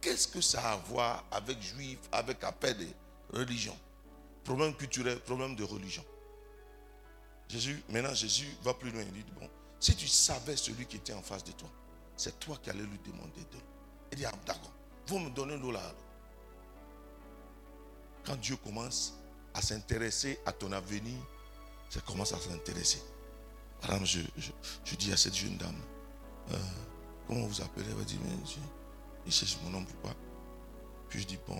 Qu'est-ce 0.00 0.28
que 0.28 0.40
ça 0.40 0.60
a 0.60 0.72
à 0.72 0.76
voir 0.76 1.24
avec 1.30 1.60
juif, 1.60 1.98
avec 2.12 2.42
appel 2.44 2.76
de 2.78 2.86
religion? 3.38 3.76
Problème 4.44 4.74
culturel, 4.74 5.18
problème 5.20 5.56
de 5.56 5.64
religion. 5.64 6.04
Jésus, 7.48 7.82
maintenant 7.88 8.14
Jésus 8.14 8.48
va 8.62 8.74
plus 8.74 8.90
loin. 8.90 9.02
Il 9.02 9.12
dit 9.12 9.24
Bon, 9.38 9.48
si 9.78 9.94
tu 9.94 10.08
savais 10.08 10.56
celui 10.56 10.86
qui 10.86 10.96
était 10.96 11.12
en 11.12 11.22
face 11.22 11.44
de 11.44 11.52
toi, 11.52 11.68
c'est 12.16 12.38
toi 12.40 12.58
qui 12.62 12.70
allais 12.70 12.82
lui 12.82 12.98
demander 13.04 13.40
de 13.52 13.56
l'eau. 13.56 13.64
Il 14.12 14.18
dit, 14.18 14.24
ah, 14.24 14.32
d'accord, 14.46 14.72
vous 15.06 15.18
me 15.18 15.30
donnez 15.30 15.56
l'eau 15.56 15.70
là. 15.70 15.82
Quand 18.24 18.36
Dieu 18.36 18.56
commence 18.56 19.14
à 19.54 19.60
s'intéresser 19.60 20.40
à 20.46 20.52
ton 20.52 20.72
avenir, 20.72 21.18
ça 21.90 22.00
commence 22.00 22.32
à 22.32 22.40
s'intéresser. 22.40 23.02
Par 23.80 23.92
exemple, 23.92 24.30
je, 24.84 24.94
dis 24.96 25.12
à 25.12 25.16
cette 25.16 25.34
jeune 25.34 25.56
dame, 25.56 25.80
euh, 26.52 26.56
comment 27.26 27.46
vous 27.46 27.60
appelez? 27.60 27.86
Elle 27.88 27.94
va 27.94 28.04
dire, 28.04 28.18
mais 28.24 28.30
je, 28.46 28.56
il 29.26 29.32
cherche 29.32 29.56
mon 29.64 29.70
nom, 29.70 29.84
pourquoi? 29.84 30.12
Puis 31.08 31.20
je 31.20 31.26
dis, 31.26 31.38
bon, 31.46 31.58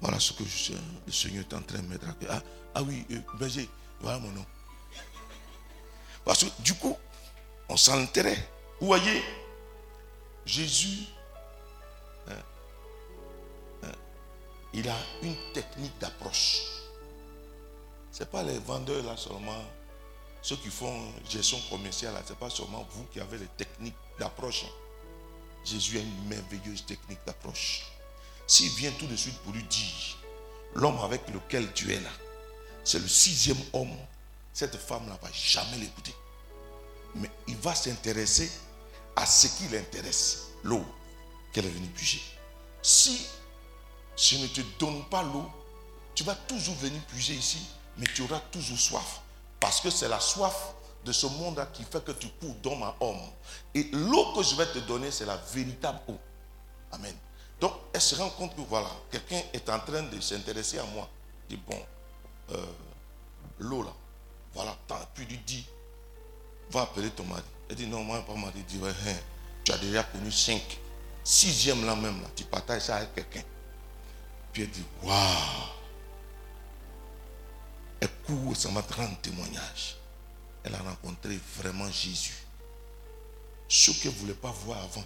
voilà 0.00 0.18
ce 0.18 0.32
que 0.32 0.44
je, 0.44 0.72
le 1.06 1.12
Seigneur 1.12 1.44
est 1.48 1.54
en 1.54 1.62
train 1.62 1.78
de 1.78 1.86
mettre. 1.86 2.06
Ah, 2.28 2.42
ah 2.74 2.82
oui, 2.82 3.04
euh, 3.10 3.20
voilà 4.00 4.18
mon 4.18 4.30
nom. 4.30 4.44
Parce 6.24 6.44
que 6.44 6.62
du 6.62 6.74
coup, 6.74 6.96
on 7.68 7.76
sent 7.76 7.96
l'intérêt. 7.96 8.36
Vous 8.80 8.88
voyez, 8.88 9.22
Jésus, 10.44 11.06
hein, 12.28 12.42
hein, 13.84 13.92
il 14.74 14.88
a 14.88 14.96
une 15.22 15.36
technique 15.52 15.96
d'approche. 15.98 16.62
Ce 18.12 18.20
n'est 18.20 18.30
pas 18.30 18.42
les 18.42 18.58
vendeurs 18.58 19.04
là 19.04 19.16
seulement, 19.16 19.62
ceux 20.42 20.56
qui 20.56 20.68
font 20.68 21.12
gestion 21.28 21.58
commerciale 21.70 22.14
ce 22.24 22.32
n'est 22.32 22.38
pas 22.38 22.50
seulement 22.50 22.86
vous 22.90 23.04
qui 23.12 23.20
avez 23.20 23.38
les 23.38 23.48
techniques 23.56 23.96
d'approche. 24.18 24.64
Jésus 25.66 25.98
a 25.98 26.00
une 26.00 26.28
merveilleuse 26.28 26.86
technique 26.86 27.18
d'approche. 27.26 27.82
S'il 28.46 28.70
vient 28.70 28.92
tout 28.92 29.06
de 29.06 29.16
suite 29.16 29.36
pour 29.38 29.52
lui 29.52 29.64
dire, 29.64 30.16
l'homme 30.74 30.98
avec 30.98 31.28
lequel 31.28 31.72
tu 31.72 31.92
es 31.92 32.00
là, 32.00 32.10
c'est 32.84 33.00
le 33.00 33.08
sixième 33.08 33.58
homme 33.72 33.96
cette 34.56 34.76
femme-là 34.76 35.18
va 35.20 35.28
jamais 35.34 35.76
l'écouter. 35.76 36.14
Mais 37.16 37.30
il 37.46 37.56
va 37.56 37.74
s'intéresser 37.74 38.50
à 39.14 39.26
ce 39.26 39.48
qui 39.48 39.68
l'intéresse, 39.68 40.44
l'eau 40.62 40.82
qu'elle 41.52 41.66
est 41.66 41.70
venue 41.70 41.88
puiser. 41.88 42.22
Si 42.80 43.26
je 44.16 44.38
ne 44.38 44.46
te 44.46 44.62
donne 44.78 45.04
pas 45.10 45.22
l'eau, 45.22 45.50
tu 46.14 46.24
vas 46.24 46.34
toujours 46.34 46.74
venir 46.76 46.98
puiser 47.08 47.34
ici, 47.34 47.58
mais 47.98 48.06
tu 48.14 48.22
auras 48.22 48.40
toujours 48.50 48.78
soif. 48.78 49.20
Parce 49.60 49.82
que 49.82 49.90
c'est 49.90 50.08
la 50.08 50.20
soif 50.20 50.74
de 51.06 51.12
ce 51.12 51.26
monde-là 51.26 51.66
qui 51.72 51.84
fait 51.84 52.04
que 52.04 52.10
tu 52.12 52.28
cours 52.40 52.54
d'homme 52.56 52.82
à 52.82 52.94
homme. 53.00 53.20
Et 53.74 53.84
l'eau 53.92 54.32
que 54.34 54.42
je 54.42 54.56
vais 54.56 54.66
te 54.66 54.80
donner, 54.80 55.10
c'est 55.12 55.24
la 55.24 55.36
véritable 55.36 56.00
eau. 56.08 56.18
Amen. 56.90 57.14
Donc, 57.60 57.72
elle 57.92 58.00
se 58.00 58.16
rend 58.16 58.28
compte 58.30 58.54
que 58.56 58.60
voilà, 58.62 58.90
quelqu'un 59.10 59.40
est 59.52 59.70
en 59.70 59.78
train 59.78 60.02
de 60.02 60.20
s'intéresser 60.20 60.78
à 60.78 60.84
moi. 60.84 61.08
Dit, 61.48 61.56
bon, 61.56 61.80
euh, 62.50 62.66
l'eau 63.60 63.82
là, 63.82 63.92
voilà, 64.52 64.76
puis 65.14 65.24
lui 65.26 65.38
dit, 65.38 65.64
va 66.70 66.82
appeler 66.82 67.10
ton 67.10 67.24
mari. 67.24 67.42
Elle 67.70 67.76
dit, 67.76 67.86
non, 67.86 68.02
moi, 68.02 68.20
pas 68.26 68.34
mari. 68.34 68.62
Dit, 68.68 68.80
hein, 68.84 69.14
tu 69.64 69.72
as 69.72 69.78
déjà 69.78 70.02
connu 70.02 70.32
cinq. 70.32 70.80
Sixième 71.22 71.86
là 71.86 71.94
même, 71.94 72.20
là, 72.20 72.28
tu 72.34 72.44
partages 72.44 72.82
ça 72.82 72.96
avec 72.96 73.14
quelqu'un. 73.14 73.42
Puis 74.52 74.62
elle 74.62 74.70
dit, 74.70 74.84
waouh. 75.02 75.16
Elle 78.00 78.10
court, 78.26 78.56
ça 78.56 78.70
m'a 78.70 78.80
rendre 78.80 79.16
témoignage. 79.20 79.96
Elle 80.66 80.74
a 80.74 80.78
rencontré 80.78 81.38
vraiment 81.58 81.88
Jésus. 81.92 82.34
Ce 83.68 83.92
qu'elle 83.92 84.12
ne 84.12 84.18
voulait 84.18 84.34
pas 84.34 84.50
voir 84.64 84.82
avant, 84.82 85.04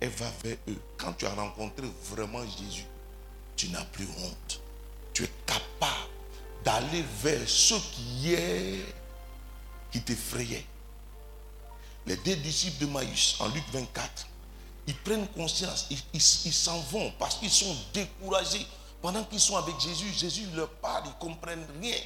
elle 0.00 0.10
va 0.10 0.30
vers 0.44 0.56
eux. 0.68 0.80
Quand 0.96 1.12
tu 1.14 1.26
as 1.26 1.34
rencontré 1.34 1.84
vraiment 2.04 2.44
Jésus, 2.44 2.86
tu 3.56 3.68
n'as 3.70 3.84
plus 3.86 4.06
honte. 4.06 4.60
Tu 5.12 5.24
es 5.24 5.30
capable 5.44 6.10
d'aller 6.64 7.04
vers 7.20 7.48
ce 7.48 7.74
qui 7.74 8.32
est, 8.32 8.84
qui 9.90 10.00
t'effrayait. 10.02 10.64
Les 12.06 12.16
deux 12.18 12.36
disciples 12.36 12.86
de 12.86 12.90
Maïs, 12.90 13.34
en 13.40 13.48
Luc 13.48 13.64
24, 13.72 14.28
ils 14.86 14.96
prennent 14.98 15.26
conscience, 15.28 15.88
ils 16.14 16.52
s'en 16.52 16.78
vont 16.80 17.12
parce 17.18 17.36
qu'ils 17.36 17.50
sont 17.50 17.76
découragés. 17.92 18.66
Pendant 19.00 19.24
qu'ils 19.24 19.40
sont 19.40 19.56
avec 19.56 19.78
Jésus, 19.80 20.12
Jésus 20.12 20.46
leur 20.54 20.70
parle, 20.74 21.04
ils 21.06 21.08
ne 21.08 21.32
comprennent 21.32 21.66
rien. 21.80 21.96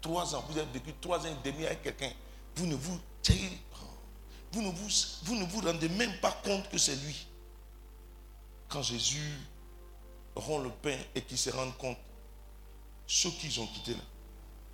Trois 0.00 0.34
ans, 0.34 0.44
vous 0.48 0.58
avez 0.58 0.70
vécu 0.72 0.92
trois 1.00 1.20
ans 1.26 1.30
et 1.30 1.50
demi 1.50 1.66
avec 1.66 1.82
quelqu'un. 1.82 2.12
Vous 2.56 2.66
ne 2.66 2.74
vous, 2.74 2.98
vous 4.52 4.62
ne 4.62 4.70
vous, 4.70 4.88
vous 5.24 5.34
ne 5.36 5.44
vous 5.44 5.60
rendez 5.60 5.88
même 5.88 6.16
pas 6.20 6.32
compte 6.44 6.68
que 6.68 6.78
c'est 6.78 6.96
lui. 6.96 7.26
Quand 8.68 8.82
Jésus 8.82 9.38
rend 10.34 10.58
le 10.58 10.70
pain 10.70 10.96
et 11.14 11.22
qu'ils 11.22 11.38
se 11.38 11.50
rendent 11.50 11.76
compte 11.78 11.98
ceux 13.06 13.30
qui 13.30 13.58
ont 13.58 13.66
quitté 13.66 13.92
là, 13.92 14.04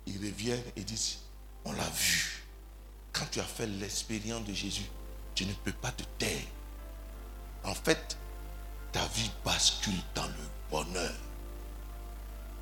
ils 0.05 0.17
reviennent 0.17 0.63
et 0.75 0.83
disent, 0.83 1.19
on 1.63 1.71
l'a 1.71 1.89
vu. 1.89 2.43
Quand 3.13 3.25
tu 3.31 3.39
as 3.39 3.43
fait 3.43 3.65
l'expérience 3.65 4.43
de 4.43 4.53
Jésus, 4.53 4.85
tu 5.33 5.45
ne 5.45 5.53
peux 5.53 5.71
pas 5.71 5.91
te 5.91 6.03
taire. 6.17 6.43
En 7.63 7.73
fait, 7.73 8.17
ta 8.91 9.05
vie 9.07 9.31
bascule 9.43 9.93
dans 10.13 10.27
le 10.27 10.33
bonheur. 10.69 11.13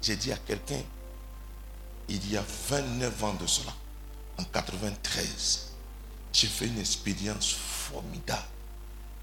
J'ai 0.02 0.16
dit 0.16 0.32
à 0.32 0.38
quelqu'un, 0.38 0.82
il 2.10 2.32
y 2.32 2.38
a 2.38 2.44
29 2.70 3.24
ans 3.24 3.34
de 3.34 3.48
cela, 3.48 3.74
en 4.38 4.44
93, 4.44 5.72
j'ai 6.32 6.48
fait 6.48 6.68
une 6.68 6.80
expérience 6.80 7.52
formidable 7.54 8.42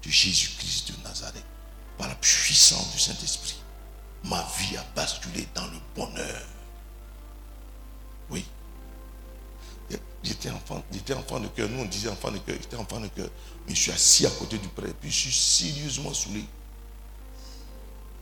de 0.03 0.09
Jésus-Christ 0.09 0.91
de 0.91 1.03
Nazareth 1.03 1.45
par 1.97 2.07
la 2.07 2.15
puissance 2.15 2.91
du 2.91 2.99
Saint-Esprit 2.99 3.61
ma 4.23 4.45
vie 4.57 4.77
a 4.77 4.83
basculé 4.95 5.47
dans 5.53 5.65
le 5.65 5.77
bonheur. 5.95 6.41
Oui. 8.29 8.45
J'étais 10.23 10.51
enfant, 10.51 10.83
j'étais 10.91 11.15
enfant 11.15 11.39
de 11.39 11.47
cœur. 11.47 11.67
Nous, 11.67 11.81
on 11.81 11.85
disait 11.85 12.09
enfant 12.09 12.29
de 12.29 12.37
cœur. 12.37 12.55
J'étais 12.61 12.75
enfant 12.75 12.99
de 12.99 13.07
cœur. 13.07 13.27
Mais 13.67 13.73
je 13.73 13.81
suis 13.81 13.91
assis 13.91 14.25
à 14.27 14.29
côté 14.29 14.59
du 14.59 14.67
prêtre. 14.67 14.95
Puis 15.01 15.09
je 15.09 15.29
suis 15.29 15.31
sérieusement 15.31 16.13
saoulé. 16.13 16.45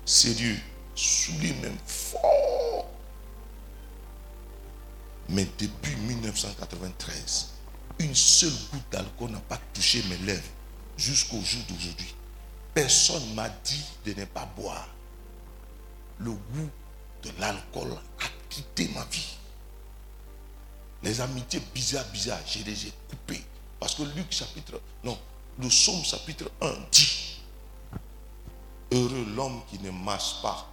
Sérieux. 0.05 0.57
Saoulé 0.95 1.53
même 1.55 1.77
fort. 1.85 2.48
Mais 5.29 5.47
depuis 5.57 5.95
1993, 5.95 7.49
une 7.99 8.15
seule 8.15 8.53
goutte 8.71 8.89
d'alcool 8.91 9.31
n'a 9.31 9.39
pas 9.39 9.59
touché 9.73 10.03
mes 10.09 10.17
lèvres 10.17 10.49
jusqu'au 10.97 11.41
jour 11.41 11.61
d'aujourd'hui. 11.69 12.15
Personne 12.73 13.33
m'a 13.35 13.49
dit 13.49 13.83
de 14.05 14.13
ne 14.13 14.25
pas 14.25 14.45
boire 14.55 14.87
le 16.19 16.31
goût 16.31 16.69
de 17.23 17.31
l'alcool 17.39 17.91
a 17.91 18.25
quitté 18.49 18.87
ma 18.89 19.03
vie. 19.05 19.37
Les 21.01 21.21
amitiés 21.21 21.61
bizarres, 21.73 22.07
bizarres, 22.11 22.45
je 22.45 22.63
les 22.63 22.87
ai 22.87 22.93
coupées. 23.09 23.43
Parce 23.79 23.95
que 23.95 24.03
Luc 24.03 24.31
chapitre, 24.31 24.81
non, 25.03 25.17
le 25.57 25.67
psaume 25.69 26.03
chapitre 26.03 26.51
1 26.61 26.73
dit, 26.91 27.41
heureux 28.91 29.25
l'homme 29.35 29.61
qui 29.69 29.79
ne 29.79 29.91
marche 29.91 30.41
pas, 30.41 30.67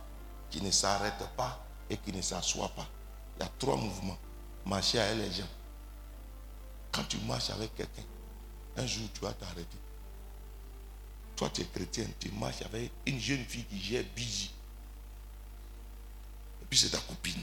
qui 0.51 0.61
ne 0.61 0.71
s'arrête 0.71 1.25
pas 1.37 1.65
et 1.89 1.97
qui 1.97 2.13
ne 2.13 2.23
s'assoit 2.23 2.69
pas. 2.71 2.87
Il 3.39 3.45
y 3.45 3.47
a 3.47 3.51
trois 3.59 3.77
mouvements. 3.77 4.19
Marcher 4.67 4.99
avec 4.99 5.19
les 5.19 5.33
gens. 5.33 5.49
Quand 6.91 7.05
tu 7.05 7.19
marches 7.19 7.51
avec 7.51 7.75
quelqu'un, 7.75 8.03
un 8.77 8.87
jour 8.87 9.09
tu 9.15 9.21
vas 9.21 9.33
t'arrêter. 9.33 9.79
Toi 11.37 11.51
tu 11.55 11.61
es 11.61 11.65
chrétien, 11.67 12.07
tu 12.19 12.31
marches 12.33 12.63
avec 12.63 12.91
une 13.07 13.21
jeune 13.21 13.45
fille 13.45 13.65
qui 13.65 13.81
gère 13.81 14.05
busy. 14.15 14.51
Et 16.63 16.65
puis 16.69 16.79
c'est 16.79 16.91
ta 16.91 16.99
copine. 16.99 17.43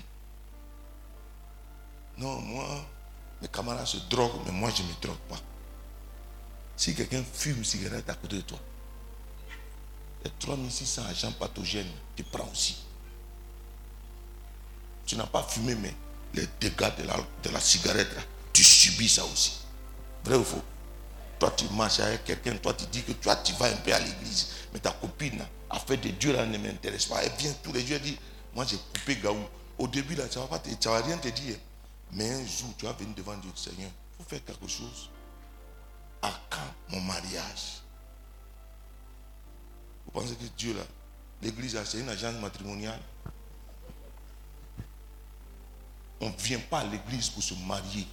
Non, 2.18 2.42
moi, 2.42 2.86
mes 3.42 3.48
camarades 3.48 3.88
se 3.88 3.98
droguent, 4.10 4.42
mais 4.46 4.52
moi 4.52 4.70
je 4.76 4.84
ne 4.84 4.90
me 4.90 4.94
drogue 5.02 5.18
pas. 5.30 5.40
Si 6.76 6.94
quelqu'un 6.94 7.24
fume 7.24 7.58
une 7.58 7.64
cigarette 7.64 8.10
à 8.10 8.16
côté 8.16 8.38
de 8.38 8.42
toi, 8.42 8.60
les 10.26 10.32
3600 10.40 11.06
agents 11.06 11.32
pathogènes, 11.34 11.92
tu 12.16 12.24
prends 12.24 12.50
aussi. 12.52 12.84
Tu 15.06 15.16
n'as 15.16 15.28
pas 15.28 15.44
fumé, 15.44 15.76
mais 15.76 15.94
les 16.34 16.48
dégâts 16.60 16.96
de 16.98 17.04
la, 17.04 17.17
de 17.43 17.50
la 17.50 17.60
cigarette, 17.60 18.15
tu 18.52 18.63
subis 18.63 19.10
ça 19.10 19.26
aussi. 19.26 19.60
Vrai 20.24 20.36
ou 20.36 20.43
faux? 20.43 20.63
Toi, 21.39 21.52
tu 21.52 21.65
marches 21.74 22.00
avec 22.00 22.24
quelqu'un, 22.24 22.56
toi, 22.58 22.74
tu 22.74 22.86
dis 22.86 23.04
que 23.04 23.12
toi, 23.13 23.36
tu 23.38 23.54
vas 23.54 23.65
un 23.67 23.76
peu 23.78 23.93
à 23.93 24.00
l'église, 24.00 24.48
mais 24.72 24.80
ta 24.80 24.91
copine 24.91 25.43
a 25.69 25.80
fait 25.80 25.98
des 25.98 26.12
dieux 26.12 26.34
là, 26.34 26.46
ne 26.46 26.58
m'intéresse 26.58 27.06
pas. 27.06 27.24
Elle 27.24 27.32
vient 27.34 27.54
tous 27.62 27.74
les 27.74 27.82
jours, 27.86 27.98
elle 27.98 28.02
dit, 28.02 28.17
moi 28.56 28.65
j'ai 28.65 28.78
coupé 28.78 29.15
Gaou. 29.17 29.38
Au 29.78 29.88
début, 29.88 30.15
là, 30.15 30.28
tu 30.28 30.38
ne 30.38 30.46
vas 30.46 31.02
rien 31.02 31.17
te 31.17 31.28
dire. 31.30 31.58
Mais 32.12 32.30
un 32.30 32.46
jour, 32.46 32.69
tu 32.78 32.86
vas 32.86 32.93
venir 32.93 33.15
devant 33.15 33.36
Dieu, 33.38 33.52
Seigneur, 33.56 33.89
il 33.89 34.24
faut 34.24 34.30
faire 34.30 34.46
quelque 34.46 34.67
chose. 34.67 35.10
À 36.22 36.32
quand 36.50 36.60
mon 36.89 37.02
mariage? 37.02 37.82
Vous 40.06 40.12
pensez 40.12 40.36
que 40.36 40.46
Dieu, 40.56 40.74
là, 40.76 40.84
l'église, 41.41 41.78
c'est 41.86 42.00
une 42.00 42.10
agence 42.10 42.36
matrimoniale? 42.39 43.00
On 46.24 46.30
ne 46.30 46.38
vient 46.38 46.60
pas 46.70 46.80
à 46.80 46.86
l'église 46.86 47.30
pour 47.30 47.44
se 47.44 47.54
marier. 47.68 48.08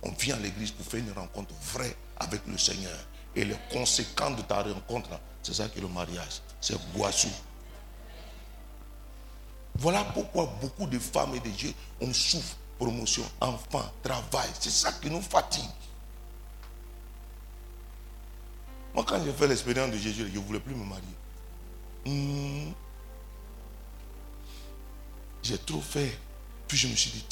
On 0.00 0.12
vient 0.12 0.36
à 0.36 0.38
l'église 0.38 0.70
pour 0.70 0.86
faire 0.86 1.00
une 1.00 1.10
rencontre 1.10 1.52
vraie 1.62 1.96
avec 2.16 2.40
le 2.46 2.56
Seigneur. 2.56 2.96
Et 3.34 3.44
le 3.44 3.56
conséquent 3.72 4.30
de 4.30 4.42
ta 4.42 4.62
rencontre, 4.62 5.10
c'est 5.42 5.52
ça 5.52 5.68
qui 5.68 5.78
est 5.78 5.82
le 5.82 5.88
mariage. 5.88 6.42
C'est 6.60 6.80
Boissou. 6.92 7.28
Voilà 9.74 10.04
pourquoi 10.04 10.46
beaucoup 10.60 10.86
de 10.86 10.98
femmes 11.00 11.34
et 11.34 11.40
de 11.40 11.58
jeunes, 11.58 11.74
on 12.00 12.12
souffre. 12.14 12.56
Promotion, 12.78 13.24
enfants, 13.40 13.90
travail. 14.02 14.50
C'est 14.60 14.70
ça 14.70 14.92
qui 14.92 15.10
nous 15.10 15.22
fatigue. 15.22 15.64
Moi, 18.94 19.02
quand 19.08 19.24
j'ai 19.24 19.32
fait 19.32 19.48
l'expérience 19.48 19.90
de 19.90 19.96
Jésus, 19.96 20.30
je 20.32 20.38
ne 20.38 20.44
voulais 20.44 20.60
plus 20.60 20.74
me 20.74 20.84
marier. 20.84 21.04
Hmm. 22.04 22.72
J'ai 25.42 25.58
trop 25.58 25.80
fait. 25.80 26.16
Puis 26.68 26.76
je 26.76 26.88
me 26.88 26.94
suis 26.94 27.10
dit, 27.10 27.24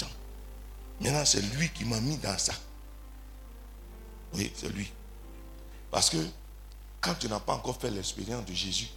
maintenant 1.04 1.24
c'est 1.24 1.42
lui 1.42 1.68
qui 1.70 1.84
m'a 1.84 2.00
mis 2.00 2.16
dans 2.18 2.36
ça. 2.38 2.54
Oui, 4.32 4.52
c'est 4.56 4.68
lui. 4.68 4.90
Parce 5.90 6.10
que 6.10 6.16
quand 7.00 7.14
tu 7.14 7.28
n'as 7.28 7.40
pas 7.40 7.54
encore 7.54 7.80
fait 7.80 7.90
l'expérience 7.90 8.44
de 8.46 8.52
Jésus, 8.54 8.88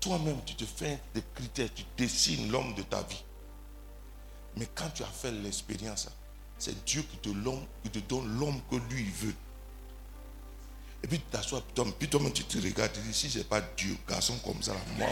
toi-même 0.00 0.38
tu 0.44 0.54
te 0.54 0.64
fais 0.64 0.98
des 1.14 1.22
critères, 1.34 1.68
tu 1.74 1.84
dessines 1.96 2.50
l'homme 2.50 2.74
de 2.74 2.82
ta 2.82 3.02
vie. 3.02 3.22
Mais 4.56 4.66
quand 4.74 4.88
tu 4.90 5.02
as 5.02 5.06
fait 5.06 5.30
l'expérience, 5.30 6.08
c'est 6.58 6.84
Dieu 6.84 7.02
qui 7.02 7.16
te, 7.18 7.98
donne 8.00 8.38
l'homme 8.38 8.60
que 8.70 8.76
lui 8.92 9.04
veut. 9.10 9.34
Et 11.04 11.06
puis 11.06 11.20
tu 11.20 11.26
t'assois, 11.30 11.60
puis 11.60 11.74
toi- 11.74 11.86
puis 11.96 12.08
toi-même 12.08 12.32
tu 12.32 12.42
te 12.42 12.58
regardes, 12.58 12.92
tu 12.92 13.00
dis, 13.00 13.14
si 13.14 13.30
ce 13.30 13.38
n'est 13.38 13.44
pas 13.44 13.60
Dieu, 13.76 13.96
garçon 14.08 14.36
comme 14.44 14.60
ça, 14.60 14.74
moi, 14.96 15.06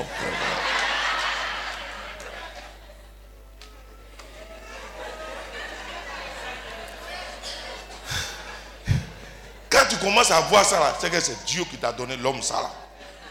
commences 10.07 10.31
à 10.31 10.40
voir 10.42 10.64
ça, 10.64 10.79
là, 10.79 10.97
c'est 11.01 11.11
que 11.11 11.21
c'est 11.21 11.45
Dieu 11.45 11.64
qui 11.64 11.79
t'a 11.79 11.92
donné 11.92 12.16
l'homme 12.16 12.40
ça. 12.40 12.62
Là. 12.62 12.71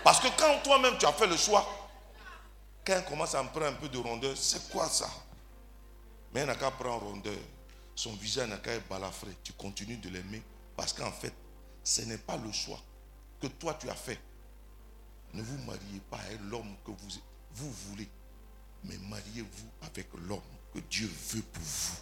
Parce 0.04 0.20
que 0.20 0.28
quand 0.38 0.60
toi-même 0.64 0.98
tu 0.98 1.06
as 1.06 1.14
fait 1.14 1.28
le 1.28 1.38
choix, 1.38 1.66
quand 2.86 2.98
il 2.98 3.06
commence 3.06 3.34
à 3.34 3.42
me 3.44 3.50
prendre 3.50 3.68
un 3.68 3.74
peu 3.74 3.88
de 3.88 3.98
rondeur, 3.98 4.36
c'est 4.36 4.70
quoi 4.70 4.88
ça? 4.90 5.10
Mais 6.34 6.42
il 6.42 6.48
n'a 6.48 6.56
qu'à 6.56 6.72
prendre 6.72 7.06
rondeur. 7.06 7.34
Son 7.96 8.14
visage 8.14 8.50
n'a 8.50 8.58
qu'à 8.58 8.74
être 8.74 8.88
balafré. 8.90 9.30
Tu 9.44 9.54
continues 9.54 9.98
de 9.98 10.10
l'aimer 10.10 10.44
parce 10.76 10.92
qu'en 10.92 11.12
fait, 11.12 11.34
ce 11.84 12.02
n'est 12.02 12.18
pas 12.18 12.36
le 12.38 12.52
choix 12.52 12.80
que 13.42 13.48
toi 13.48 13.76
tu 13.80 13.90
as 13.90 13.96
fait. 13.96 14.20
Ne 15.34 15.42
vous 15.42 15.58
mariez 15.60 16.02
pas 16.10 16.18
avec 16.18 16.40
l'homme 16.50 16.76
que 16.86 16.92
vous, 16.92 17.10
vous 17.54 17.72
voulez, 17.88 18.10
mais 18.84 18.98
mariez-vous 19.10 19.70
avec 19.88 20.08
l'homme 20.28 20.42
que 20.74 20.80
Dieu 20.80 21.10
veut 21.32 21.42
pour 21.42 21.64
vous 21.64 21.96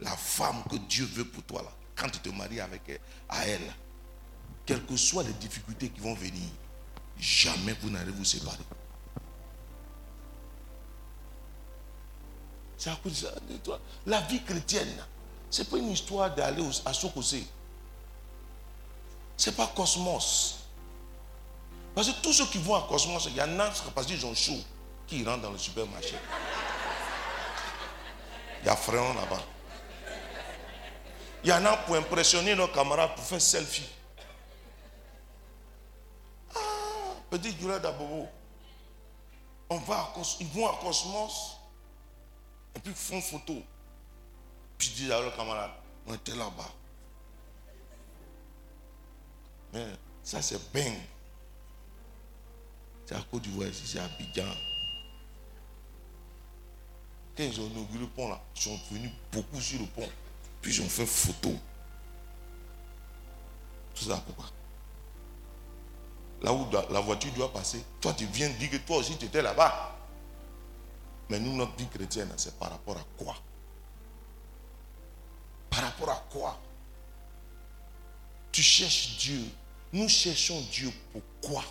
la 0.00 0.16
femme 0.16 0.62
que 0.70 0.76
Dieu 0.76 1.04
veut 1.04 1.24
pour 1.24 1.42
toi, 1.44 1.62
là, 1.62 1.70
quand 2.00 2.08
tu 2.08 2.18
te 2.18 2.30
maries 2.30 2.60
avec 2.60 2.82
elle, 2.88 3.00
à 3.28 3.46
elle, 3.46 3.72
quelles 4.64 4.84
que 4.86 4.96
soient 4.96 5.22
les 5.22 5.32
difficultés 5.34 5.90
qui 5.90 6.00
vont 6.00 6.14
venir, 6.14 6.48
jamais 7.18 7.74
vous 7.82 7.90
n'allez 7.90 8.10
vous 8.10 8.24
séparer. 8.24 8.56
C'est 12.78 12.90
à 12.90 12.96
cause 12.96 13.30
de 13.48 13.56
toi. 13.58 13.78
La 14.06 14.22
vie 14.22 14.42
chrétienne, 14.42 15.04
ce 15.50 15.60
n'est 15.60 15.68
pas 15.68 15.76
une 15.76 15.90
histoire 15.90 16.34
d'aller 16.34 16.64
à 16.86 16.94
Sokosé. 16.94 17.44
Ce 19.36 19.50
n'est 19.50 19.56
pas 19.56 19.66
Cosmos. 19.66 20.60
Parce 21.94 22.08
que 22.08 22.22
tous 22.22 22.32
ceux 22.32 22.46
qui 22.46 22.58
vont 22.58 22.76
à 22.76 22.86
Cosmos, 22.88 23.26
il 23.26 23.36
y 23.36 23.42
en 23.42 23.58
a 23.58 23.70
parce 23.94 24.06
qu'ils 24.06 24.24
ont 24.24 24.34
chaud 24.34 24.60
qui 25.06 25.22
rentrent 25.24 25.42
dans 25.42 25.50
le 25.50 25.58
supermarché. 25.58 26.14
Il 28.62 28.66
y 28.66 28.68
a 28.70 28.76
Fréon 28.76 29.12
là-bas. 29.12 29.42
Il 31.42 31.48
y 31.48 31.52
en 31.52 31.64
a 31.64 31.76
pour 31.78 31.96
impressionner 31.96 32.54
nos 32.54 32.68
camarades 32.68 33.14
pour 33.14 33.24
faire 33.24 33.40
selfie. 33.40 33.88
Ah, 36.54 37.14
petit 37.30 37.56
Jura 37.58 37.78
d'Abobo. 37.78 38.28
On 39.70 39.78
va 39.78 39.94
à 39.94 40.12
ils 40.40 40.48
vont 40.48 40.68
à 40.68 40.76
Cosmos 40.82 41.56
et 42.74 42.80
puis 42.80 42.92
font 42.92 43.20
photo. 43.20 43.62
Puis 44.76 44.88
ils 44.88 44.94
disent 44.94 45.12
à 45.12 45.20
leurs 45.20 45.36
camarades, 45.36 45.70
on 46.06 46.14
était 46.14 46.34
là-bas. 46.34 46.70
Mais 49.72 49.86
ça 50.22 50.42
c'est 50.42 50.58
bang. 50.72 50.92
C'est 53.06 53.14
à 53.14 53.22
Côte 53.22 53.42
d'Ivoire 53.42 53.68
ici, 53.68 53.86
c'est 53.86 53.98
à 53.98 54.04
Abidjan. 54.04 54.44
Quand 57.36 57.44
ils 57.44 57.60
ont 57.60 57.66
inauguré 57.68 58.00
le 58.00 58.08
pont 58.08 58.28
là, 58.28 58.40
ils 58.56 58.60
sont 58.60 58.78
venus 58.90 59.10
beaucoup 59.32 59.60
sur 59.60 59.80
le 59.80 59.86
pont. 59.86 60.08
Puis 60.60 60.80
ont 60.80 60.88
fait 60.88 61.06
photo. 61.06 61.52
Tout 63.94 64.04
ça 64.04 64.22
pourquoi? 64.26 64.46
Là 66.42 66.52
où 66.52 66.66
la 66.90 67.00
voiture 67.00 67.32
doit 67.32 67.52
passer, 67.52 67.84
toi 68.00 68.14
tu 68.14 68.26
viens 68.26 68.48
dire 68.50 68.70
que 68.70 68.76
toi 68.78 68.98
aussi 68.98 69.16
tu 69.16 69.26
étais 69.26 69.42
là-bas. 69.42 69.96
Mais 71.30 71.38
nous, 71.38 71.54
notre 71.54 71.76
vie 71.76 71.86
chrétienne, 71.86 72.32
c'est 72.36 72.58
par 72.58 72.70
rapport 72.70 72.96
à 72.96 73.04
quoi? 73.16 73.36
Par 75.70 75.80
rapport 75.82 76.10
à 76.10 76.26
quoi? 76.28 76.60
Tu 78.50 78.62
cherches 78.62 79.16
Dieu. 79.18 79.44
Nous 79.92 80.08
cherchons 80.08 80.60
Dieu 80.72 80.92
pourquoi 81.12 81.64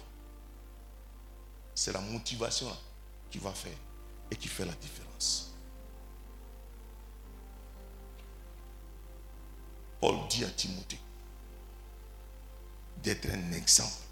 C'est 1.76 1.92
la 1.92 2.00
motivation 2.00 2.68
qui 3.30 3.38
va 3.38 3.52
faire 3.52 3.78
et 4.32 4.36
qui 4.36 4.48
fait 4.48 4.66
la 4.66 4.74
différence. 4.74 5.09
Paul 10.00 10.16
dit 10.30 10.44
à 10.44 10.50
Timothée 10.50 11.00
d'être 13.04 13.30
un 13.30 13.52
exemple. 13.54 14.04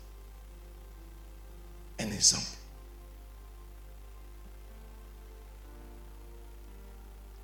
Un 1.99 2.11
exemple. 2.11 2.45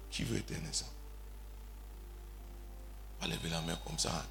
Qui 0.10 0.24
veut 0.24 0.38
être 0.38 0.52
un 0.52 0.68
exemple? 0.68 0.92
Pas 3.20 3.28
lever 3.28 3.50
la 3.50 3.62
main 3.62 3.76
comme 3.86 3.98
ça. 3.98 4.26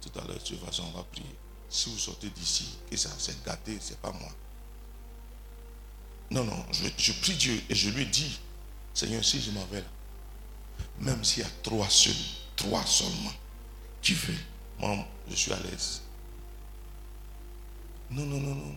Tout 0.00 0.18
à 0.18 0.24
l'heure, 0.24 0.38
de 0.38 0.44
toute 0.44 0.64
façon, 0.64 0.84
on 0.84 0.96
va 0.96 1.02
prier. 1.04 1.34
Si 1.68 1.90
vous 1.90 1.98
sortez 1.98 2.30
d'ici, 2.30 2.78
que 2.90 2.96
ça 2.96 3.10
s'est 3.18 3.36
gâté, 3.44 3.78
c'est 3.80 3.98
pas 3.98 4.12
moi. 4.12 4.30
Non, 6.30 6.44
non, 6.44 6.64
je 6.72 7.12
prie 7.12 7.34
Dieu 7.34 7.60
et 7.68 7.74
je 7.74 7.90
lui 7.90 8.06
dis, 8.06 8.38
Seigneur, 8.92 9.24
si 9.24 9.40
je 9.40 9.50
m'en 9.50 9.64
vais 9.66 9.80
là, 9.80 9.86
même 11.00 11.22
s'il 11.24 11.42
y 11.42 11.46
a 11.46 11.50
trois 11.62 11.88
seuls, 11.88 12.12
trois 12.56 12.84
seulement, 12.84 13.32
qui 14.00 14.14
veut, 14.14 14.34
moi, 14.78 15.06
je 15.28 15.34
suis 15.34 15.52
à 15.52 15.58
l'aise. 15.60 16.02
Non, 18.10 18.24
non, 18.24 18.40
non, 18.40 18.54
non, 18.54 18.76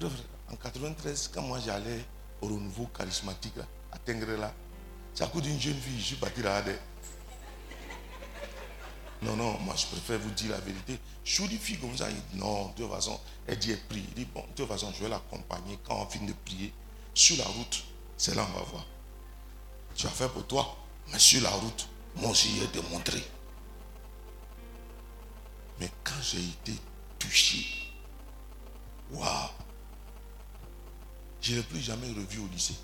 non. 0.00 0.10
En 0.50 0.56
93, 0.56 1.30
quand 1.32 1.42
moi 1.42 1.60
j'allais 1.64 2.04
au 2.40 2.46
renouveau 2.46 2.86
charismatique 2.86 3.56
là, 3.56 3.64
à 3.92 3.98
Tengrela, 3.98 4.52
C'est 5.14 5.24
à 5.24 5.26
cause 5.28 5.42
d'une 5.42 5.60
jeune 5.60 5.78
fille, 5.78 5.98
je 5.98 6.04
suis 6.04 6.16
parti 6.16 6.42
là. 6.42 6.62
Non, 9.22 9.36
non, 9.36 9.58
moi 9.60 9.74
je 9.76 9.86
préfère 9.86 10.18
vous 10.18 10.30
dire 10.30 10.50
la 10.50 10.60
vérité. 10.60 10.98
Jolie 11.24 11.58
fille 11.58 11.78
comme 11.78 11.96
ça, 11.96 12.10
dit 12.10 12.38
non, 12.38 12.68
de 12.68 12.82
toute 12.82 12.90
façon, 12.90 13.20
elle 13.46 13.58
dit 13.58 13.70
elle 13.70 13.80
prie. 13.84 14.04
Il 14.08 14.14
dit 14.14 14.24
bon, 14.24 14.40
de 14.40 14.54
toute 14.56 14.68
façon, 14.68 14.92
je 14.92 15.04
vais 15.04 15.08
l'accompagner 15.08 15.78
quand 15.84 16.02
on 16.02 16.06
finit 16.06 16.26
de 16.26 16.32
prier. 16.44 16.72
Sur 17.14 17.36
la 17.36 17.44
route, 17.44 17.84
c'est 18.16 18.34
là 18.34 18.46
on 18.50 18.58
va 18.58 18.64
voir. 18.64 18.86
Tu 19.94 20.06
as 20.06 20.10
fait 20.10 20.28
pour 20.28 20.46
toi, 20.46 20.76
mais 21.12 21.18
sur 21.18 21.42
la 21.42 21.50
route, 21.50 21.88
moi 22.16 22.30
aussi, 22.30 22.48
j'ai 22.58 22.66
démontré. 22.68 23.22
Mais 25.78 25.90
quand 26.02 26.20
j'ai 26.22 26.42
été 26.42 26.74
touché, 27.18 27.66
waouh, 29.10 29.50
je 31.40 31.56
ne 31.56 31.62
plus 31.62 31.80
jamais 31.80 32.08
revu 32.08 32.38
au 32.38 32.48
lycée. 32.48 32.76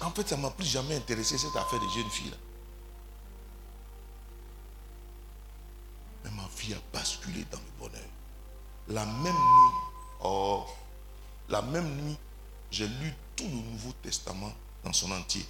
En 0.00 0.10
fait, 0.10 0.28
ça 0.28 0.36
ne 0.36 0.42
m'a 0.42 0.50
plus 0.50 0.66
jamais 0.66 0.96
intéressé 0.96 1.36
cette 1.38 1.54
affaire 1.54 1.80
des 1.80 1.88
jeunes 1.90 2.10
filles. 2.10 2.30
Là. 2.30 2.36
Mais 6.24 6.30
ma 6.30 6.48
vie 6.56 6.74
a 6.74 6.78
basculé 6.92 7.44
dans 7.50 7.58
le 7.58 7.78
bonheur. 7.78 8.08
La 8.88 9.04
même 9.04 9.22
nuit, 9.22 9.74
oh, 10.24 10.64
la 11.48 11.62
même 11.62 11.94
nuit, 12.02 12.16
j'ai 12.70 12.88
lu 12.88 13.14
tout 13.36 13.44
le 13.44 13.50
Nouveau 13.50 13.92
Testament 14.02 14.52
dans 14.82 14.92
son 14.92 15.10
entier. 15.12 15.46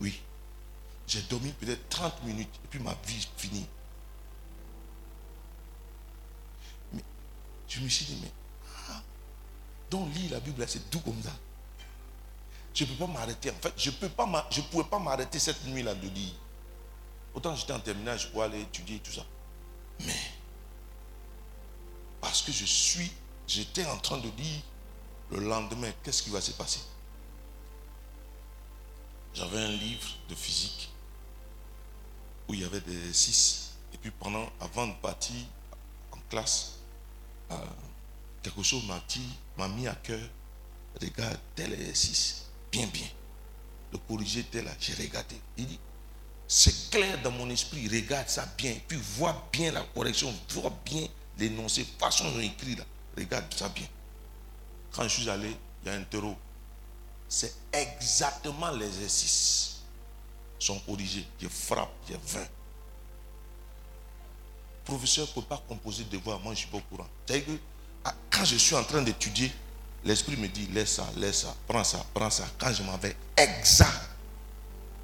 Oui. 0.00 0.20
J'ai 1.06 1.22
dormi 1.22 1.52
peut-être 1.52 1.88
30 1.88 2.22
minutes 2.24 2.54
et 2.64 2.68
puis 2.68 2.80
ma 2.80 2.94
vie 3.06 3.28
finie. 3.36 3.66
Mais 6.92 7.02
je 7.68 7.80
me 7.80 7.88
suis 7.88 8.06
dit, 8.06 8.18
mais 8.22 8.32
ah, 8.88 9.02
donc 9.90 10.14
lire 10.14 10.32
la 10.32 10.40
Bible, 10.40 10.64
c'est 10.66 10.90
tout 10.90 11.00
comme 11.00 11.22
ça. 11.22 11.32
Je 12.74 12.84
ne 12.84 12.88
peux 12.90 13.06
pas 13.06 13.12
m'arrêter. 13.12 13.50
En 13.50 13.54
fait, 13.54 13.72
je 13.76 13.90
ne 13.90 14.64
pouvais 14.66 14.84
pas 14.84 14.98
m'arrêter 14.98 15.38
cette 15.38 15.64
nuit-là 15.66 15.94
de 15.94 16.08
lire. 16.08 16.34
Autant 17.34 17.54
j'étais 17.54 17.72
en 17.72 17.80
terminale, 17.80 18.18
je 18.18 18.28
pouvais 18.28 18.44
aller 18.44 18.60
étudier 18.62 18.98
tout 19.00 19.12
ça. 19.12 19.24
Mais, 20.00 20.14
parce 22.20 22.42
que 22.42 22.52
je 22.52 22.64
suis, 22.64 23.12
j'étais 23.46 23.84
en 23.86 23.98
train 23.98 24.18
de 24.18 24.30
lire 24.30 24.62
le 25.30 25.40
lendemain, 25.40 25.90
qu'est-ce 26.02 26.22
qui 26.22 26.30
va 26.30 26.40
se 26.40 26.52
passer? 26.52 26.80
J'avais 29.34 29.58
un 29.58 29.68
livre 29.68 30.08
de 30.28 30.34
physique 30.34 30.90
où 32.48 32.54
il 32.54 32.60
y 32.60 32.64
avait 32.64 32.80
des 32.80 33.12
6. 33.12 33.72
Et 33.92 33.98
puis 33.98 34.10
pendant, 34.12 34.48
avant 34.60 34.86
de 34.86 34.94
partir 34.94 35.34
en 36.12 36.18
classe, 36.30 36.74
euh, 37.50 37.56
quelque 38.42 38.62
chose 38.62 38.84
m'a 38.86 39.02
dit, 39.08 39.28
m'a 39.56 39.68
mis 39.68 39.88
à 39.88 39.94
cœur, 39.94 40.20
regarde 41.00 41.38
tel 41.54 41.72
exercice, 41.72 42.46
bien, 42.70 42.86
bien. 42.86 43.06
Le 43.92 43.98
corriger 43.98 44.40
était 44.40 44.62
là, 44.62 44.70
j'ai 44.78 44.94
regardé. 44.94 45.36
Il 45.56 45.66
dit, 45.66 45.80
c'est 46.46 46.90
clair 46.90 47.20
dans 47.22 47.30
mon 47.30 47.48
esprit, 47.50 47.88
regarde 47.88 48.28
ça 48.28 48.46
bien, 48.56 48.76
puis 48.86 48.98
vois 49.16 49.48
bien 49.52 49.72
la 49.72 49.82
correction, 49.82 50.32
vois 50.50 50.72
bien 50.84 51.06
l'énoncé, 51.38 51.86
façon 51.98 52.30
dont 52.30 52.40
écrit 52.40 52.76
là, 52.76 52.84
regarde 53.16 53.52
ça 53.54 53.68
bien. 53.68 53.86
Quand 54.92 55.04
je 55.04 55.20
suis 55.20 55.30
allé, 55.30 55.56
il 55.82 55.88
y 55.88 55.90
a 55.90 55.94
un 55.98 56.04
terreau. 56.04 56.36
C'est 57.34 57.52
exactement 57.72 58.70
l'exercice. 58.70 59.80
sont 60.56 60.78
corrigés. 60.78 61.26
Je 61.40 61.48
frappe, 61.48 61.90
je 62.08 62.14
20. 62.14 62.46
Professeur 64.84 65.26
ne 65.26 65.32
peut 65.32 65.42
pas 65.42 65.60
composer 65.66 66.04
de 66.04 66.16
voix, 66.16 66.38
moi 66.38 66.44
je 66.44 66.50
ne 66.50 66.54
suis 66.54 66.68
pas 66.68 66.76
au 66.76 66.80
courant. 66.82 67.08
Ah, 68.04 68.14
quand 68.30 68.44
je 68.44 68.54
suis 68.54 68.76
en 68.76 68.84
train 68.84 69.02
d'étudier, 69.02 69.50
l'esprit 70.04 70.36
me 70.36 70.46
dit 70.46 70.68
laisse 70.68 70.92
ça, 70.92 71.10
laisse 71.16 71.40
ça, 71.40 71.56
prends 71.66 71.82
ça, 71.82 72.06
prends 72.14 72.30
ça. 72.30 72.44
Quand 72.56 72.72
je 72.72 72.84
m'en 72.84 72.96
vais 72.98 73.16
exact, 73.36 74.10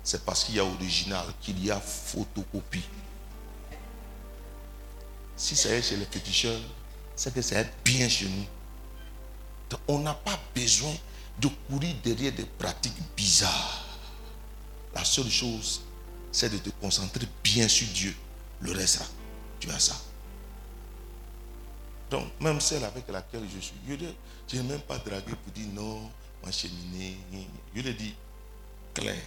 c'est 0.05 0.25
parce 0.25 0.45
qu'il 0.45 0.55
y 0.55 0.61
a 0.61 0.65
original, 0.65 1.27
qu'il 1.41 1.65
y 1.65 1.69
a 1.73 1.81
photocopie. 1.81 2.85
Si 5.37 5.57
ça 5.57 5.71
est 5.71 5.83
chez 5.83 5.97
les 5.97 6.07
féticheurs, 6.07 6.61
c'est 7.17 7.35
que 7.35 7.43
c'est 7.43 7.69
bien 7.83 8.09
chez 8.09 8.29
nous. 8.29 8.47
On 9.89 9.99
n'a 9.99 10.15
pas 10.15 10.39
besoin 10.55 10.95
de 11.41 11.49
courir 11.69 11.95
derrière 12.03 12.33
des 12.33 12.45
pratiques 12.45 13.01
bizarres. 13.17 13.87
La 14.95 15.05
seule 15.05 15.31
chose, 15.31 15.83
c'est 16.33 16.51
de 16.51 16.59
te 16.59 16.71
concentrer 16.81 17.27
bien 17.43 17.67
sur 17.69 17.89
Dieu. 17.89 18.15
Le 18.61 18.73
reste, 18.73 19.03
tu 19.59 19.71
as 19.71 19.79
ça. 19.79 19.97
Donc, 22.11 22.27
même 22.41 22.61
celle 22.61 22.85
avec 22.85 23.09
laquelle 23.09 23.47
je 23.55 23.61
suis, 23.61 23.75
je 24.49 24.57
n'ai 24.57 24.63
même 24.63 24.81
pas 24.81 24.99
dragué 24.99 25.33
pour 25.33 25.53
dire 25.53 25.69
non, 25.73 26.11
ma 26.45 26.51
cheminée. 26.51 27.17
Je 27.75 27.81
lui 27.81 27.89
ai 27.89 27.95
dit, 27.95 28.15
clair, 28.93 29.23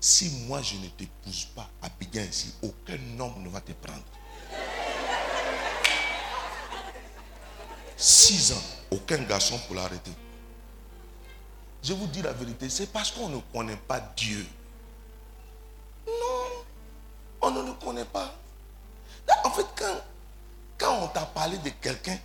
si 0.00 0.30
moi 0.46 0.62
je 0.62 0.76
ne 0.76 0.86
t'épouse 0.88 1.46
pas 1.54 1.68
à 1.82 1.88
Biguin 1.88 2.24
ici, 2.24 2.54
aucun 2.62 2.98
homme 3.18 3.42
ne 3.42 3.48
va 3.48 3.60
te 3.60 3.72
prendre. 3.72 4.04
Six 7.96 8.52
ans, 8.52 8.62
aucun 8.90 9.18
garçon 9.24 9.58
pour 9.66 9.76
l'arrêter. 9.76 10.10
Je 11.82 11.92
vous 11.92 12.06
dis 12.06 12.22
la 12.22 12.32
vérité, 12.32 12.68
c'est 12.68 12.86
parce 12.92 13.10
qu'on 13.10 13.28
ne 13.28 13.38
connaît 13.52 13.76
pas 13.76 14.00
Dieu. 14.16 14.46
Non, 16.06 16.64
on 17.40 17.50
ne 17.50 17.62
le 17.66 17.72
connaît 17.74 18.04
pas. 18.04 18.32
En 19.44 19.50
fait, 19.50 19.66
quand, 19.76 20.00
quand 20.78 21.02
on 21.02 21.08
t'a 21.08 21.26
parlé 21.26 21.58
de 21.58 21.70
quelqu'un, 21.70 22.18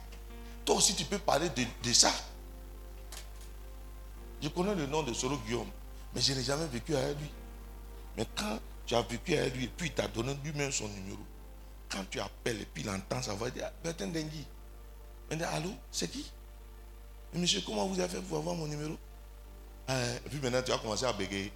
toi 0.63 0.75
aussi 0.75 0.93
tu 0.95 1.05
peux 1.05 1.17
parler 1.17 1.49
de, 1.49 1.63
de 1.83 1.93
ça. 1.93 2.11
Je 4.41 4.49
connais 4.49 4.75
le 4.75 4.85
nom 4.85 5.01
de 5.01 5.13
Solo 5.13 5.37
Guillaume, 5.37 5.69
mais 6.13 6.21
je 6.21 6.33
n'ai 6.33 6.43
jamais 6.43 6.67
vécu 6.67 6.95
avec 6.95 7.17
lui. 7.17 7.29
Mais 8.15 8.27
quand 8.35 8.59
tu 8.85 8.93
as 8.93 9.01
vécu 9.01 9.35
avec 9.35 9.55
lui 9.55 9.65
et 9.65 9.67
puis 9.69 9.87
il 9.87 9.93
t'a 9.93 10.07
donné 10.07 10.37
lui-même 10.43 10.71
son 10.71 10.87
numéro, 10.89 11.19
quand 11.89 12.03
tu 12.09 12.19
appelles 12.19 12.61
et 12.61 12.65
puis 12.65 12.83
il 12.83 12.89
entend 12.89 13.21
ça, 13.21 13.33
va 13.33 13.49
dire 13.49 13.65
ah, 13.67 13.73
Bertin. 13.83 14.11
Il 14.13 14.29
dit 15.37 15.43
Allô, 15.43 15.71
c'est 15.91 16.09
qui? 16.09 16.31
Monsieur, 17.33 17.61
comment 17.65 17.85
vous 17.87 17.99
avez 17.99 18.09
fait 18.09 18.21
pour 18.21 18.37
avoir 18.37 18.55
mon 18.55 18.67
numéro? 18.67 18.97
Et 19.89 20.29
puis 20.29 20.39
maintenant 20.39 20.61
tu 20.61 20.71
as 20.71 20.77
commencé 20.77 21.05
à 21.05 21.13
bégayer. 21.13 21.51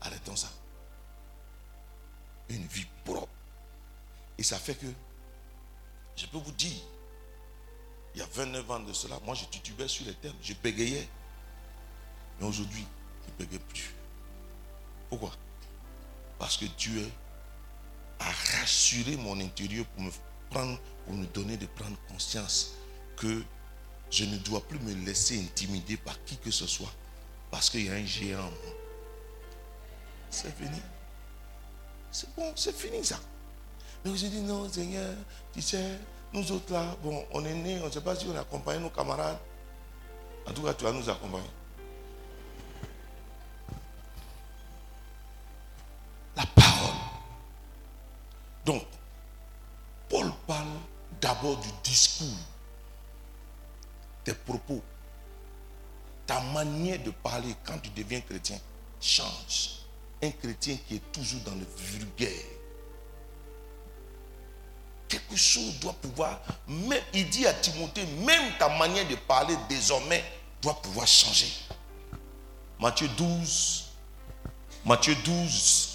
Arrêtons 0.00 0.36
ça. 0.36 0.48
Une 2.48 2.66
vie 2.66 2.86
propre. 3.04 3.28
Et 4.38 4.42
ça 4.42 4.58
fait 4.58 4.74
que, 4.74 4.86
je 6.16 6.26
peux 6.26 6.38
vous 6.38 6.52
dire, 6.52 6.80
il 8.14 8.20
y 8.20 8.22
a 8.22 8.26
29 8.32 8.70
ans 8.70 8.80
de 8.80 8.92
cela, 8.92 9.18
moi 9.24 9.34
je 9.34 9.44
titubais 9.44 9.86
sur 9.86 10.06
les 10.06 10.14
termes, 10.14 10.36
je 10.42 10.54
bégayais. 10.54 11.08
Mais 12.40 12.46
aujourd'hui, 12.46 12.86
je 13.26 13.32
ne 13.32 13.38
bégaye 13.38 13.60
plus. 13.68 13.94
Pourquoi? 15.08 15.32
Parce 16.38 16.56
que 16.56 16.64
Dieu 16.64 17.08
a 18.18 18.30
rassuré 18.58 19.16
mon 19.16 19.38
intérieur 19.40 19.84
pour 19.86 20.02
me 20.02 20.10
prendre, 20.48 20.80
pour 21.04 21.14
me 21.14 21.26
donner 21.26 21.56
de 21.56 21.66
prendre 21.66 21.96
conscience 22.08 22.72
que 23.16 23.42
je 24.10 24.24
ne 24.24 24.36
dois 24.38 24.60
plus 24.60 24.78
me 24.80 24.92
laisser 25.06 25.40
intimider 25.40 25.96
par 25.96 26.22
qui 26.24 26.36
que 26.36 26.50
ce 26.50 26.66
soit. 26.66 26.92
Parce 27.50 27.70
qu'il 27.70 27.86
y 27.86 27.88
a 27.88 27.94
un 27.94 28.04
géant 28.04 28.40
en 28.40 28.42
moi. 28.42 28.74
C'est 30.30 30.54
fini. 30.56 30.80
C'est 32.10 32.34
bon, 32.34 32.52
c'est 32.56 32.74
fini 32.74 33.04
ça. 33.04 33.20
Mais 34.04 34.16
j'ai 34.16 34.28
dit 34.28 34.40
non, 34.40 34.68
Seigneur, 34.68 35.14
tu 35.52 35.60
sais, 35.60 35.98
nous 36.32 36.52
autres 36.52 36.72
là, 36.72 36.96
bon, 37.02 37.24
on 37.32 37.44
est 37.44 37.54
nés, 37.54 37.80
on 37.82 37.86
ne 37.86 37.90
sait 37.90 38.00
pas 38.00 38.14
si 38.16 38.26
on 38.26 38.36
accompagne 38.36 38.80
nos 38.80 38.90
camarades. 38.90 39.38
En 40.46 40.52
tout 40.52 40.62
cas, 40.62 40.74
tu 40.74 40.84
vas 40.84 40.92
nous 40.92 41.08
accompagner. 41.08 41.50
La 46.36 46.46
parole. 46.46 46.94
Donc, 48.64 48.84
Paul 50.08 50.32
parle 50.46 50.68
d'abord 51.20 51.58
du 51.58 51.68
discours, 51.84 52.26
tes 54.24 54.34
propos, 54.34 54.82
ta 56.26 56.40
manière 56.40 57.02
de 57.02 57.10
parler 57.10 57.54
quand 57.64 57.78
tu 57.78 57.90
deviens 57.90 58.20
chrétien 58.20 58.58
change. 59.00 59.78
Un 60.22 60.30
chrétien 60.30 60.76
qui 60.86 60.96
est 60.96 61.12
toujours 61.12 61.40
dans 61.40 61.54
le 61.54 61.66
vulgaire. 61.76 62.44
Quelque 65.08 65.34
chose 65.34 65.80
doit 65.80 65.94
pouvoir, 65.94 66.40
même, 66.68 67.02
il 67.14 67.28
dit 67.30 67.46
à 67.46 67.54
Timothée, 67.54 68.06
même 68.24 68.52
ta 68.58 68.68
manière 68.78 69.08
de 69.08 69.16
parler 69.16 69.56
désormais 69.68 70.22
doit 70.62 70.80
pouvoir 70.80 71.06
changer. 71.06 71.50
Matthieu 72.78 73.08
12, 73.08 73.86
Matthieu 74.84 75.14
12, 75.24 75.88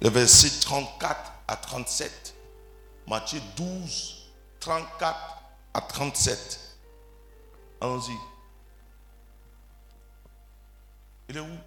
le 0.00 0.08
verset 0.08 0.50
34 0.60 1.32
à 1.46 1.56
37. 1.56 2.34
Matthieu 3.06 3.40
12, 3.56 4.30
34 4.60 5.18
à 5.74 5.80
37. 5.80 6.61
Allons-y. 7.82 8.16
Il 11.28 11.36
est 11.36 11.40
où? 11.40 11.58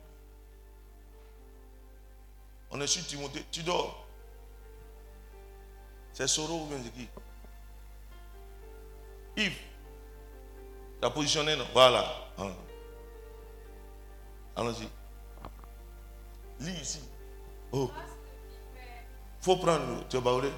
On 2.72 2.80
est 2.80 2.88
sur 2.88 3.06
Timothée. 3.06 3.44
Tu 3.52 3.64
dors. 3.64 4.08
C'est 6.14 6.26
Soro 6.26 6.64
ou 6.64 6.68
bien 6.68 6.78
c'est 6.82 6.92
qui 6.94 7.10
Yves. 9.36 9.60
Tu 11.02 11.06
as 11.06 11.10
positionné, 11.10 11.58
non? 11.58 11.68
Voilà. 11.74 12.06
Ah. 12.38 12.52
Allons-y. 14.56 14.88
Lis 16.62 16.80
ici. 16.82 17.02
Oh. 17.74 17.92
Faut 19.42 19.58
prendre. 19.58 20.08
Tu 20.08 20.16
es 20.16 20.22
baoulé? 20.22 20.50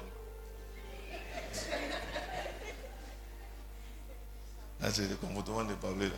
Ah, 4.82 4.90
c'est 4.92 5.08
le 5.08 5.16
comportement 5.16 5.64
de 5.64 5.74
parler 5.74 6.08
là. 6.08 6.14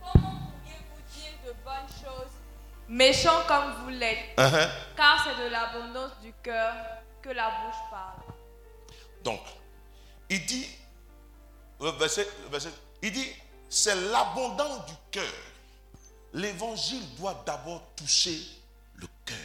Comment 0.00 0.30
pourriez-vous 0.30 1.02
dire 1.14 1.32
de 1.46 1.52
bonnes 1.64 1.88
choses, 2.02 2.32
méchants 2.88 3.42
comme 3.46 3.72
vous 3.84 3.90
l'êtes 3.90 4.36
Uh-huh. 4.36 4.68
Car 4.96 5.24
c'est 5.24 5.42
de 5.44 5.48
l'abondance 5.50 6.12
du 6.22 6.32
cœur 6.42 6.74
que 7.22 7.30
la 7.30 7.48
bouche 7.50 7.80
parle. 7.90 8.22
Donc, 9.22 9.40
il 10.28 10.44
dit, 10.46 10.66
le 11.80 11.90
verset, 11.90 12.26
le 12.44 12.48
verset- 12.48 12.72
il 13.02 13.12
dit, 13.12 13.28
c'est 13.68 13.94
l'abondance 14.10 14.86
du 14.86 14.94
cœur. 15.10 15.32
L'évangile 16.34 17.14
doit 17.16 17.40
d'abord 17.46 17.82
toucher 17.94 18.40
le 18.96 19.06
cœur. 19.24 19.36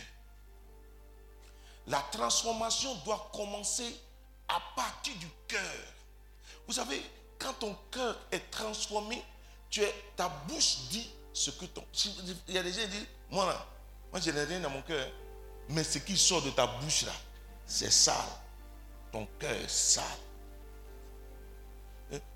La 1.88 2.00
transformation 2.12 2.96
doit 3.06 3.30
commencer 3.34 3.96
à 4.48 4.62
partir 4.76 5.16
du 5.16 5.28
cœur. 5.48 5.62
Vous 6.68 6.74
savez, 6.74 7.02
quand 7.40 7.54
ton 7.54 7.76
cœur 7.92 8.18
est 8.32 8.52
transformé, 8.52 9.24
tu 9.70 9.82
es, 9.82 9.94
ta 10.16 10.30
bouche 10.48 10.88
dit 10.90 11.10
ce 11.34 11.52
que 11.52 11.66
ton... 11.66 11.84
Il 12.48 12.56
y 12.56 12.58
a 12.58 12.64
des 12.64 12.72
gens 12.72 12.82
qui 12.82 12.88
disent, 12.88 13.08
moi 13.30 13.68
moi 14.12 14.22
je 14.22 14.32
n'ai 14.32 14.44
rien 14.44 14.60
dans 14.60 14.70
mon 14.70 14.82
cœur, 14.82 15.10
mais 15.70 15.84
ce 15.84 16.00
qui 16.00 16.18
sort 16.18 16.42
de 16.42 16.50
ta 16.52 16.66
bouche 16.66 17.04
là, 17.04 17.12
c'est 17.66 17.92
sale 17.92 18.16
ton 19.12 19.28
cœur 19.40 19.52
est 19.52 19.70
sale. 19.70 20.04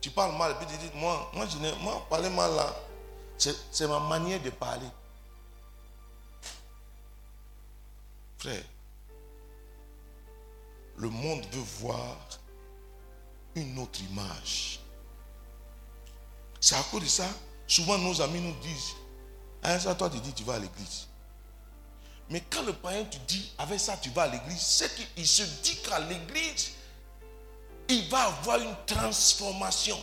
Tu 0.02 0.10
parles 0.10 0.36
mal, 0.38 0.58
puis 0.58 0.68
tu 0.68 0.78
dis, 0.78 0.92
moi, 0.96 1.32
moi, 1.34 1.46
je 1.48 1.58
n'ai, 1.58 1.74
moi, 1.78 2.06
parler 2.10 2.30
mal 2.30 2.54
là, 2.56 2.76
c'est 3.38 3.88
ma 3.88 4.00
manière 4.00 4.42
de 4.42 4.50
parler. 4.50 4.88
Frère, 8.38 8.64
le 10.98 11.10
monde 11.10 11.46
veut 11.52 11.64
voir 11.80 12.18
une 13.56 13.78
autre 13.80 14.00
image. 14.02 14.80
C'est 16.60 16.76
à 16.76 16.84
cause 16.84 17.02
de 17.02 17.08
ça, 17.08 17.28
souvent 17.68 17.98
nos 17.98 18.22
amis 18.22 18.40
nous 18.40 18.56
disent, 18.62 18.94
hein, 19.64 19.80
ça 19.80 19.96
toi 19.96 20.10
tu 20.10 20.20
dis 20.20 20.34
tu 20.34 20.44
vas 20.44 20.56
à 20.56 20.60
l'église. 20.60 21.08
Mais 22.30 22.42
quand 22.50 22.64
le 22.64 22.74
païen 22.74 23.04
te 23.06 23.18
dit, 23.28 23.52
avec 23.58 23.80
ça 23.80 23.98
tu 23.98 24.10
vas 24.12 24.24
à 24.24 24.28
l'église, 24.28 24.62
c'est 24.62 24.94
qu'il 24.96 25.28
se 25.28 25.44
dit 25.64 25.76
qu'à 25.82 26.00
l'église, 26.00 26.72
il 27.90 28.08
va 28.10 28.26
avoir 28.26 28.60
une 28.60 28.76
transformation. 28.86 30.02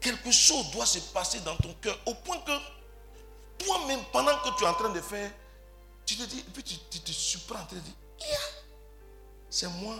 Quelque 0.00 0.30
chose 0.30 0.70
doit 0.72 0.86
se 0.86 0.98
passer 0.98 1.40
dans 1.40 1.56
ton 1.56 1.72
cœur 1.80 1.98
au 2.06 2.14
point 2.14 2.38
que 2.38 2.52
toi-même, 3.64 4.00
pendant 4.12 4.36
que 4.38 4.56
tu 4.58 4.64
es 4.64 4.66
en 4.66 4.74
train 4.74 4.90
de 4.90 5.00
faire, 5.00 5.30
tu 6.06 6.16
te 6.16 6.22
dis, 6.22 6.38
et 6.38 6.50
puis 6.52 6.62
tu, 6.62 6.76
tu 6.90 7.00
te 7.00 7.10
surprends 7.10 7.64
de 7.70 7.78
dire, 7.78 7.94
Ia, 8.20 8.38
c'est 9.50 9.68
moi. 9.68 9.96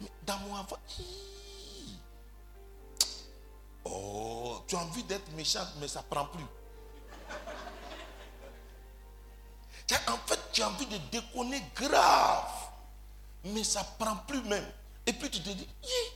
Mais 0.00 0.10
dans 0.24 0.38
mon 0.38 0.54
avant. 0.56 0.78
Oh, 3.84 4.62
tu 4.66 4.76
as 4.76 4.80
envie 4.80 5.02
d'être 5.04 5.30
méchante, 5.32 5.68
mais 5.80 5.88
ça 5.88 6.00
ne 6.00 6.06
prend 6.06 6.26
plus. 6.26 6.44
En 10.08 10.16
fait, 10.26 10.38
tu 10.52 10.62
as 10.62 10.68
envie 10.68 10.86
de 10.86 10.98
déconner 11.10 11.62
grave, 11.74 12.70
mais 13.44 13.62
ça 13.62 13.80
ne 13.82 14.04
prend 14.04 14.16
plus 14.26 14.42
même. 14.42 14.66
Et 15.06 15.12
puis 15.12 15.30
tu 15.30 15.40
te 15.40 15.50
dis, 15.50 15.68
Hi. 15.82 16.12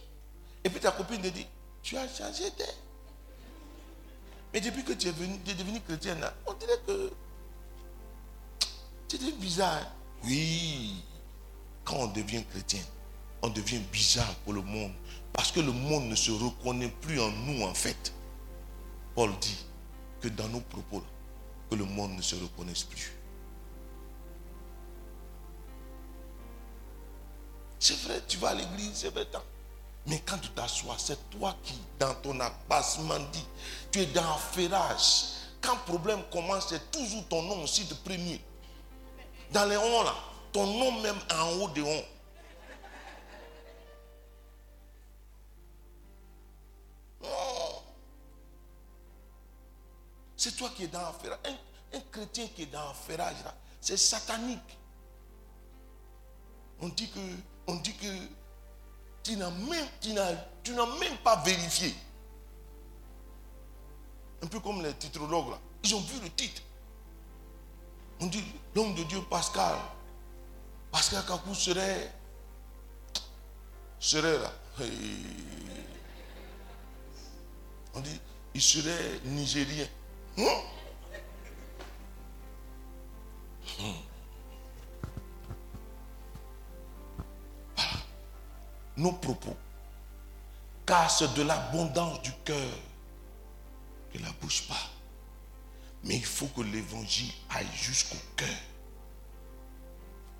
et 0.64 0.70
puis 0.70 0.80
ta 0.80 0.90
copine 0.92 1.22
te 1.22 1.28
dit, 1.28 1.46
tu 1.82 1.96
as 1.96 2.08
changé 2.08 2.50
d'air. 2.50 2.74
Mais 4.52 4.60
depuis 4.60 4.84
que 4.84 4.92
tu 4.92 5.08
es, 5.08 5.12
venu, 5.12 5.40
tu 5.44 5.52
es 5.52 5.54
devenu 5.54 5.80
chrétienne, 5.80 6.20
là, 6.20 6.34
on 6.46 6.54
dirait 6.54 6.80
que 6.86 7.12
es 9.16 9.32
bizarre. 9.32 9.86
Oui, 10.24 11.02
quand 11.84 11.96
on 11.96 12.06
devient 12.08 12.44
chrétien, 12.50 12.82
on 13.42 13.48
devient 13.48 13.80
bizarre 13.92 14.34
pour 14.44 14.52
le 14.52 14.62
monde. 14.62 14.92
Parce 15.32 15.52
que 15.52 15.60
le 15.60 15.72
monde 15.72 16.04
ne 16.04 16.14
se 16.14 16.30
reconnaît 16.30 16.92
plus 17.00 17.20
en 17.20 17.30
nous, 17.30 17.62
en 17.62 17.74
fait. 17.74 18.12
Paul 19.14 19.30
dit 19.40 19.64
que 20.20 20.28
dans 20.28 20.48
nos 20.48 20.60
propos, 20.60 21.02
que 21.70 21.76
le 21.76 21.84
monde 21.84 22.12
ne 22.16 22.22
se 22.22 22.34
reconnaisse 22.34 22.82
plus. 22.82 23.12
C'est 27.78 27.98
vrai, 28.02 28.20
tu 28.28 28.36
vas 28.36 28.48
à 28.50 28.54
l'église, 28.54 28.90
c'est 28.94 29.08
vrai. 29.08 29.26
Mais 30.06 30.20
quand 30.26 30.38
tu 30.38 30.50
t'assois, 30.50 30.96
c'est 30.98 31.30
toi 31.30 31.56
qui, 31.62 31.74
dans 31.98 32.14
ton 32.16 32.38
abassement, 32.40 33.18
dit, 33.32 33.46
tu 33.90 34.00
es 34.00 34.06
dans 34.06 34.22
un 34.22 34.36
ferrage. 34.36 35.24
Quand 35.60 35.74
le 35.74 35.92
problème 35.92 36.20
commence, 36.30 36.68
c'est 36.68 36.90
toujours 36.90 37.26
ton 37.28 37.42
nom 37.42 37.62
aussi 37.62 37.84
de 37.84 37.94
premier. 37.94 38.40
Dans 39.52 39.64
les 39.64 39.76
ondes, 39.76 40.04
là, 40.06 40.14
ton 40.52 40.66
nom 40.66 41.00
même 41.00 41.18
en 41.32 41.50
haut 41.58 41.68
des 41.68 41.82
ondes. 41.82 42.04
Non. 47.22 47.82
C'est 50.36 50.56
toi 50.56 50.70
qui 50.74 50.84
es 50.84 50.88
dans 50.88 51.12
ferrage. 51.14 51.38
Un, 51.46 51.98
un 51.98 52.00
chrétien 52.12 52.46
qui 52.48 52.62
est 52.62 52.66
dans 52.66 52.94
ferrage, 52.94 53.42
là, 53.44 53.54
c'est 53.80 53.96
satanique. 53.96 54.78
On 56.80 56.88
dit 56.88 57.10
que, 57.10 57.18
on 57.66 57.74
dit 57.76 57.94
que 57.94 58.06
tu 59.22 59.36
n'as 59.36 59.50
même, 59.50 59.86
tu 60.00 60.12
n'as 60.12 60.98
même 60.98 61.18
pas 61.18 61.36
vérifié. 61.42 61.94
Un 64.42 64.46
peu 64.46 64.60
comme 64.60 64.82
les 64.82 64.94
titrologues 64.94 65.50
là. 65.50 65.58
Ils 65.84 65.94
ont 65.94 66.00
vu 66.00 66.20
le 66.20 66.30
titre. 66.30 66.62
On 68.20 68.26
dit 68.26 68.44
l'homme 68.74 68.94
de 68.94 69.02
Dieu 69.04 69.20
Pascal. 69.28 69.76
Pascal 70.92 71.24
Kakou 71.26 71.54
serait. 71.54 72.12
Serait 73.98 74.38
là. 74.38 74.52
On 77.94 78.00
dit 78.00 78.20
il 78.54 78.62
serait 78.62 79.20
nigérien. 79.24 79.86
Hein? 80.38 80.62
nos 89.00 89.12
propos. 89.12 89.56
Car 90.86 91.10
c'est 91.10 91.32
de 91.34 91.42
l'abondance 91.42 92.20
du 92.22 92.32
cœur 92.44 92.78
que 94.12 94.18
la 94.18 94.30
bouche 94.40 94.68
parle. 94.68 94.99
Mais 96.04 96.16
il 96.16 96.24
faut 96.24 96.46
que 96.46 96.62
l'évangile 96.62 97.32
aille 97.50 97.66
jusqu'au 97.74 98.16
cœur. 98.36 98.48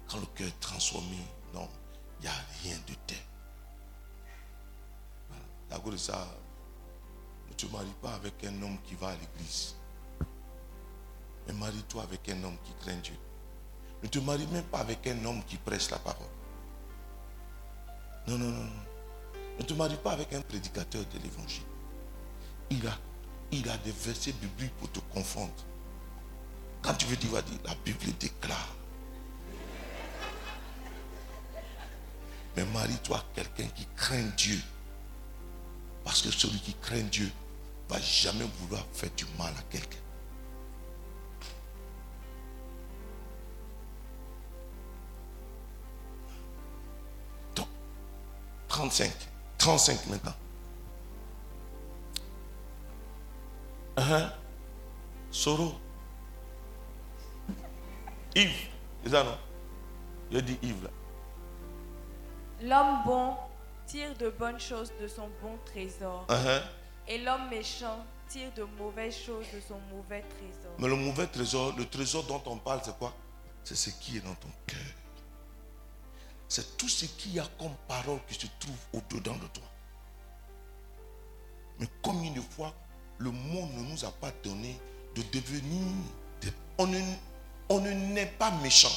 Quand 0.08 0.18
le 0.18 0.26
cœur 0.34 0.48
est 0.48 0.60
transformé, 0.60 1.18
non, 1.54 1.68
il 2.18 2.22
n'y 2.22 2.28
a 2.28 2.34
rien 2.62 2.76
de 2.86 2.94
tel. 3.06 3.18
Cause 5.82 5.92
de 5.92 5.96
ça, 5.98 6.26
ne 7.48 7.54
te 7.54 7.64
marie 7.72 7.94
pas 8.02 8.12
avec 8.14 8.34
un 8.44 8.62
homme 8.62 8.76
qui 8.84 8.94
va 8.96 9.08
à 9.08 9.12
l'église. 9.12 9.76
Mais 11.46 11.54
marie-toi 11.54 12.02
avec 12.02 12.28
un 12.28 12.44
homme 12.44 12.56
qui 12.64 12.72
craint 12.84 12.98
Dieu. 12.98 13.14
Ne 14.02 14.08
te 14.08 14.18
marie 14.18 14.46
même 14.48 14.64
pas 14.64 14.80
avec 14.80 15.06
un 15.06 15.24
homme 15.24 15.42
qui 15.44 15.56
prêche 15.56 15.90
la 15.90 15.98
parole. 15.98 16.26
Non, 18.26 18.36
non, 18.36 18.50
non. 18.50 18.70
Ne 19.58 19.64
te 19.64 19.72
marie 19.72 19.96
pas 19.96 20.12
avec 20.12 20.32
un 20.34 20.42
prédicateur 20.42 21.02
de 21.06 21.18
l'évangile. 21.18 21.64
Il 22.70 22.86
a, 22.86 22.98
il 23.52 23.68
a 23.68 23.76
des 23.78 23.92
versets 23.92 24.32
bibliques 24.32 24.74
pour 24.78 24.90
te 24.90 25.00
confondre. 25.12 25.52
Quand 26.82 26.94
tu 26.94 27.06
veux 27.06 27.16
dire, 27.16 27.30
va 27.30 27.42
dire, 27.42 27.58
la 27.64 27.74
Bible 27.84 28.12
déclare. 28.18 28.74
Mais 32.56 32.64
marie-toi 32.66 33.16
à 33.18 33.24
quelqu'un 33.34 33.66
qui 33.74 33.86
craint 33.96 34.30
Dieu. 34.36 34.58
Parce 36.04 36.22
que 36.22 36.30
celui 36.30 36.58
qui 36.60 36.74
craint 36.74 37.02
Dieu 37.02 37.30
va 37.88 38.00
jamais 38.00 38.46
vouloir 38.60 38.84
faire 38.92 39.10
du 39.16 39.26
mal 39.38 39.52
à 39.58 39.62
quelqu'un. 39.70 39.98
Donc, 47.54 47.68
35. 48.68 49.10
35 49.58 50.06
maintenant. 50.06 50.34
Uh-huh. 54.00 54.30
Soro. 55.30 55.74
Yves. 58.34 58.68
C'est 59.04 59.10
ça, 59.10 59.24
non? 59.24 59.36
Je 60.32 60.38
dis 60.38 60.58
Yves 60.62 60.84
là. 60.84 60.90
L'homme 62.62 63.02
bon 63.04 63.36
tire 63.86 64.16
de 64.16 64.30
bonnes 64.30 64.58
choses 64.60 64.90
de 65.00 65.06
son 65.06 65.28
bon 65.42 65.58
trésor, 65.66 66.24
Uh-huh. 66.28 66.62
et 67.08 67.18
l'homme 67.18 67.48
méchant 67.50 68.04
tire 68.28 68.50
de 68.54 68.62
mauvaises 68.78 69.16
choses 69.16 69.46
de 69.52 69.60
son 69.60 69.78
mauvais 69.92 70.22
trésor. 70.22 70.72
Mais 70.78 70.88
le 70.88 70.96
mauvais 70.96 71.26
trésor, 71.26 71.74
le 71.76 71.84
trésor 71.86 72.24
dont 72.24 72.42
on 72.46 72.56
parle, 72.56 72.80
c'est 72.84 72.96
quoi? 72.96 73.12
C'est 73.64 73.74
ce 73.74 73.90
qui 73.90 74.16
est 74.16 74.20
dans 74.20 74.34
ton 74.36 74.48
cœur. 74.66 74.78
c'est 76.48 76.76
tout 76.78 76.88
ce 76.88 77.04
qu'il 77.06 77.34
y 77.34 77.40
a 77.40 77.46
comme 77.58 77.74
parole 77.86 78.18
qui 78.26 78.34
se 78.34 78.46
trouve 78.58 78.76
au-dedans 78.94 79.36
de 79.36 79.46
toi. 79.48 79.68
Mais 81.78 81.86
combien 82.02 82.32
de 82.32 82.40
fois 82.40 82.72
le 83.20 83.30
monde 83.30 83.70
ne 83.76 83.82
nous 83.82 84.04
a 84.04 84.10
pas 84.10 84.32
donné 84.42 84.76
de 85.14 85.22
devenir... 85.32 85.86
On 86.78 86.86
ne, 86.86 86.98
on 87.68 87.80
ne 87.80 87.90
naît 87.90 88.32
pas 88.38 88.50
méchant, 88.62 88.88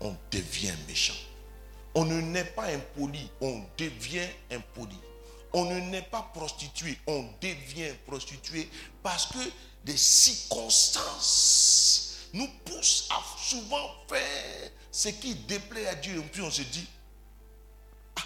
on 0.00 0.14
devient 0.30 0.74
méchant. 0.86 1.14
On 1.94 2.04
ne 2.04 2.20
naît 2.20 2.44
pas 2.44 2.66
impoli, 2.66 3.30
on 3.40 3.62
devient 3.78 4.28
impoli. 4.52 4.98
On 5.54 5.64
ne 5.64 5.80
naît 5.80 6.02
pas 6.02 6.30
prostitué, 6.34 6.98
on 7.06 7.26
devient 7.40 7.94
prostitué 8.06 8.68
parce 9.02 9.24
que 9.26 9.38
des 9.82 9.96
circonstances 9.96 12.26
nous 12.34 12.48
poussent 12.66 13.08
à 13.10 13.22
souvent 13.38 13.88
faire 14.08 14.70
ce 14.92 15.08
qui 15.08 15.34
déplaît 15.34 15.86
à 15.86 15.94
Dieu. 15.94 16.18
Et 16.18 16.22
puis 16.24 16.42
on 16.42 16.50
se 16.50 16.60
dit, 16.60 16.86
ah, 18.16 18.24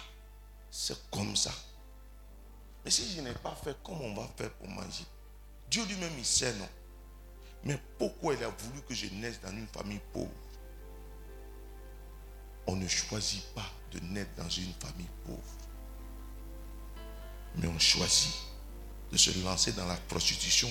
c'est 0.69 1.09
comme 1.09 1.37
ça. 1.37 1.53
Mais 2.83 2.91
si 2.91 3.09
je 3.15 3.21
n'ai 3.21 3.31
pas 3.35 3.55
fait, 3.63 3.77
comment 3.81 4.03
on 4.03 4.15
va 4.15 4.27
faire 4.35 4.51
pour 4.51 4.67
manger? 4.67 5.05
Dieu 5.71 5.85
lui-même, 5.85 6.11
il 6.17 6.25
sait, 6.25 6.53
non 6.55 6.67
Mais 7.63 7.79
pourquoi 7.97 8.33
il 8.33 8.43
a 8.43 8.49
voulu 8.49 8.81
que 8.81 8.93
je 8.93 9.07
naisse 9.07 9.39
dans 9.41 9.51
une 9.51 9.67
famille 9.67 10.01
pauvre? 10.11 10.29
On 12.67 12.75
ne 12.75 12.87
choisit 12.87 13.43
pas 13.55 13.71
de 13.91 13.99
naître 14.01 14.35
dans 14.35 14.49
une 14.49 14.73
famille 14.73 15.09
pauvre. 15.25 15.41
Mais 17.55 17.67
on 17.67 17.79
choisit 17.79 18.35
de 19.11 19.17
se 19.17 19.31
lancer 19.43 19.71
dans 19.71 19.87
la 19.87 19.95
prostitution 19.95 20.69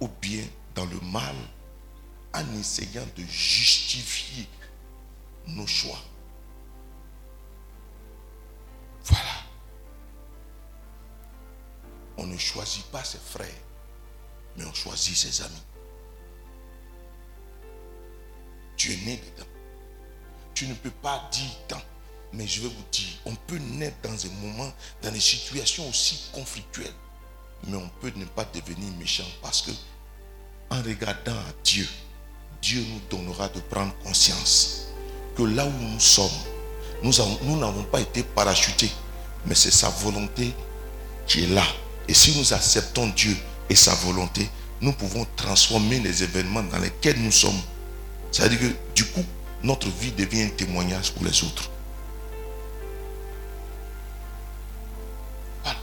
ou 0.00 0.08
bien 0.08 0.44
dans 0.74 0.86
le 0.86 0.98
mal 1.00 1.36
en 2.34 2.54
essayant 2.58 3.06
de 3.16 3.22
justifier 3.24 4.48
nos 5.46 5.66
choix. 5.66 6.00
Voilà. 9.04 9.42
On 12.16 12.26
ne 12.26 12.38
choisit 12.38 12.84
pas 12.86 13.04
ses 13.04 13.18
frères, 13.18 13.61
mais 14.56 14.64
on 14.64 14.74
choisit 14.74 15.16
ses 15.16 15.42
amis. 15.42 15.62
Tu 18.76 18.92
es 18.92 18.96
né 19.04 19.16
dedans. 19.16 19.48
Tu 20.54 20.66
ne 20.66 20.74
peux 20.74 20.90
pas 20.90 21.28
dire 21.32 21.50
tant. 21.68 21.80
Mais 22.32 22.46
je 22.46 22.62
vais 22.62 22.68
vous 22.68 22.84
dire, 22.90 23.08
on 23.26 23.34
peut 23.34 23.58
naître 23.58 23.96
dans 24.02 24.26
un 24.26 24.30
moment, 24.40 24.72
dans 25.02 25.10
des 25.12 25.20
situations 25.20 25.86
aussi 25.88 26.30
conflictuelles. 26.32 26.94
Mais 27.66 27.76
on 27.76 27.88
peut 28.00 28.12
ne 28.16 28.24
pas 28.24 28.46
devenir 28.54 28.90
méchant 28.98 29.26
parce 29.42 29.62
que 29.62 29.70
en 30.70 30.82
regardant 30.82 31.32
à 31.32 31.52
Dieu, 31.62 31.86
Dieu 32.62 32.82
nous 32.88 33.00
donnera 33.18 33.48
de 33.48 33.60
prendre 33.60 33.94
conscience 34.02 34.86
que 35.36 35.42
là 35.42 35.66
où 35.66 35.70
nous 35.70 36.00
sommes, 36.00 36.30
nous 37.02 37.20
avons- 37.20 37.38
nous 37.42 37.58
n'avons 37.58 37.84
pas 37.84 38.00
été 38.00 38.22
parachutés, 38.22 38.90
mais 39.46 39.54
c'est 39.54 39.70
sa 39.70 39.90
volonté 39.90 40.54
qui 41.26 41.44
est 41.44 41.48
là. 41.48 41.64
Et 42.08 42.14
si 42.14 42.36
nous 42.38 42.52
acceptons 42.52 43.08
Dieu 43.08 43.36
et 43.68 43.74
sa 43.74 43.94
volonté, 43.94 44.48
nous 44.80 44.92
pouvons 44.92 45.26
transformer 45.36 46.00
les 46.00 46.22
événements 46.22 46.62
dans 46.62 46.78
lesquels 46.78 47.20
nous 47.20 47.32
sommes. 47.32 47.60
C'est-à-dire 48.30 48.58
que 48.58 48.74
du 48.94 49.04
coup, 49.04 49.24
notre 49.62 49.88
vie 49.88 50.12
devient 50.12 50.42
un 50.42 50.48
témoignage 50.48 51.12
pour 51.12 51.24
les 51.24 51.44
autres. 51.44 51.70
Voilà. 55.62 55.78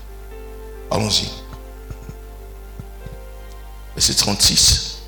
Allons-y. 0.91 1.29
Verset 3.95 4.13
36. 4.15 4.99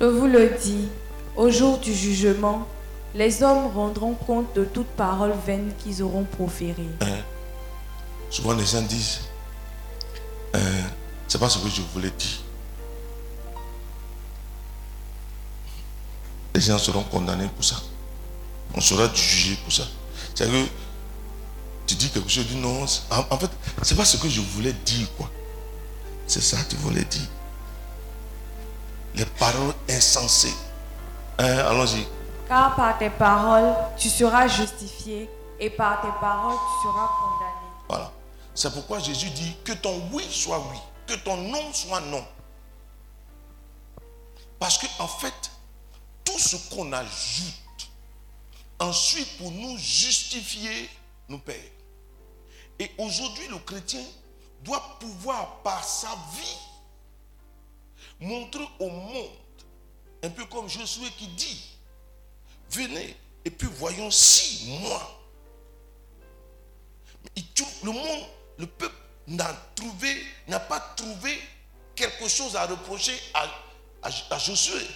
Je 0.00 0.04
vous 0.04 0.26
le 0.26 0.50
dis, 0.62 0.88
au 1.36 1.50
jour 1.50 1.78
du 1.78 1.92
jugement, 1.94 2.66
les 3.14 3.42
hommes 3.42 3.66
rendront 3.74 4.14
compte 4.14 4.54
de 4.54 4.64
toute 4.64 4.86
parole 4.88 5.32
vaine 5.46 5.72
qu'ils 5.78 6.02
auront 6.02 6.24
proférée. 6.24 6.88
Hein? 7.00 7.18
Souvent 8.30 8.52
les 8.54 8.64
gens 8.64 8.82
disent, 8.82 9.20
euh, 10.54 10.82
c'est 11.28 11.38
pas 11.38 11.48
ce 11.48 11.58
que 11.58 11.68
je 11.68 11.82
voulais 11.92 12.10
dire. 12.10 12.38
Les 16.54 16.60
gens 16.60 16.78
seront 16.78 17.04
condamnés 17.04 17.48
pour 17.48 17.64
ça. 17.64 17.76
On 18.74 18.80
sera 18.80 19.12
jugé 19.14 19.56
pour 19.62 19.72
ça. 19.72 19.84
C'est 20.34 20.50
que 20.50 20.66
tu 21.86 21.94
dis 21.94 22.10
quelque 22.10 22.28
chose, 22.28 22.46
tu 22.46 22.54
dis 22.54 22.60
non. 22.60 22.84
en 23.10 23.38
fait, 23.38 23.50
c'est 23.82 23.94
pas 23.94 24.04
ce 24.04 24.16
que 24.16 24.28
je 24.28 24.40
voulais 24.40 24.72
dire, 24.72 25.06
quoi. 25.16 25.30
C'est 26.26 26.40
ça 26.40 26.56
que 26.58 26.70
tu 26.70 26.76
voulais 26.76 27.04
dire. 27.04 27.28
Les 29.14 29.24
paroles 29.24 29.74
insensées. 29.88 30.54
Hein, 31.38 31.58
Allons-y. 31.70 32.06
Car 32.48 32.74
par 32.74 32.98
tes 32.98 33.10
paroles, 33.10 33.74
tu 33.96 34.08
seras 34.08 34.48
justifié, 34.48 35.28
et 35.60 35.70
par 35.70 36.00
tes 36.00 36.08
paroles, 36.20 36.54
tu 36.56 36.88
seras 36.88 37.08
condamné. 37.20 37.68
Voilà. 37.88 38.12
C'est 38.54 38.72
pourquoi 38.72 38.98
Jésus 38.98 39.30
dit 39.30 39.56
que 39.64 39.72
ton 39.72 40.02
oui 40.12 40.26
soit 40.30 40.58
oui, 40.70 40.78
que 41.08 41.14
ton 41.14 41.36
non 41.36 41.72
soit 41.72 42.00
non. 42.02 42.24
Parce 44.58 44.78
que 44.78 44.86
en 45.00 45.08
fait, 45.08 45.50
tout 46.24 46.38
ce 46.38 46.56
qu'on 46.70 46.92
ajoute 46.92 47.90
ensuite 48.78 49.38
pour 49.38 49.50
nous 49.50 49.76
justifier 49.78 50.88
nous 51.28 51.38
perd. 51.38 51.58
Et 52.78 52.90
aujourd'hui, 52.98 53.48
le 53.48 53.58
chrétien 53.58 54.04
doit 54.62 54.98
pouvoir, 55.00 55.62
par 55.62 55.82
sa 55.82 56.10
vie, 56.34 56.58
montrer 58.20 58.68
au 58.78 58.88
monde, 58.88 59.30
un 60.22 60.30
peu 60.30 60.44
comme 60.44 60.68
Josué 60.68 61.08
qui 61.16 61.26
dit, 61.28 61.76
venez 62.70 63.16
et 63.44 63.50
puis 63.50 63.68
voyons 63.78 64.10
si 64.10 64.78
moi, 64.80 65.18
le 67.84 67.92
monde, 67.92 68.26
le 68.58 68.66
peuple 68.66 68.97
n'a 69.28 70.60
pas 70.60 70.80
trouvé 70.96 71.40
quelque 71.94 72.28
chose 72.28 72.56
à 72.56 72.66
reprocher 72.66 73.18
à, 73.34 73.44
à- 74.02 74.10
à 74.34 74.38
Josué. 74.38 74.86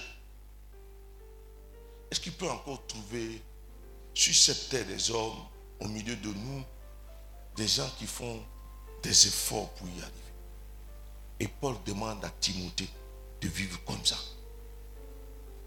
Est-ce 2.11 2.21
qu'il 2.21 2.33
peut 2.33 2.49
encore 2.51 2.87
trouver 2.87 3.41
sur 4.15 4.35
cette 4.35 4.69
terre 4.69 4.87
des 4.87 5.11
hommes, 5.11 5.39
au 5.81 5.89
milieu 5.89 6.17
de 6.17 6.29
nous, 6.29 6.65
des 7.57 7.67
gens 7.69 7.89
qui 7.99 8.07
font 8.07 8.43
des 9.03 9.27
efforts 9.27 9.71
pour 9.75 9.89
y 9.89 10.01
arriver? 10.01 10.19
Et 11.41 11.49
Paul 11.49 11.77
demande 11.85 12.25
à 12.25 12.31
Timothée 12.41 12.89
de 13.41 13.49
vivre 13.49 13.83
comme 13.85 14.05
ça. 14.05 14.17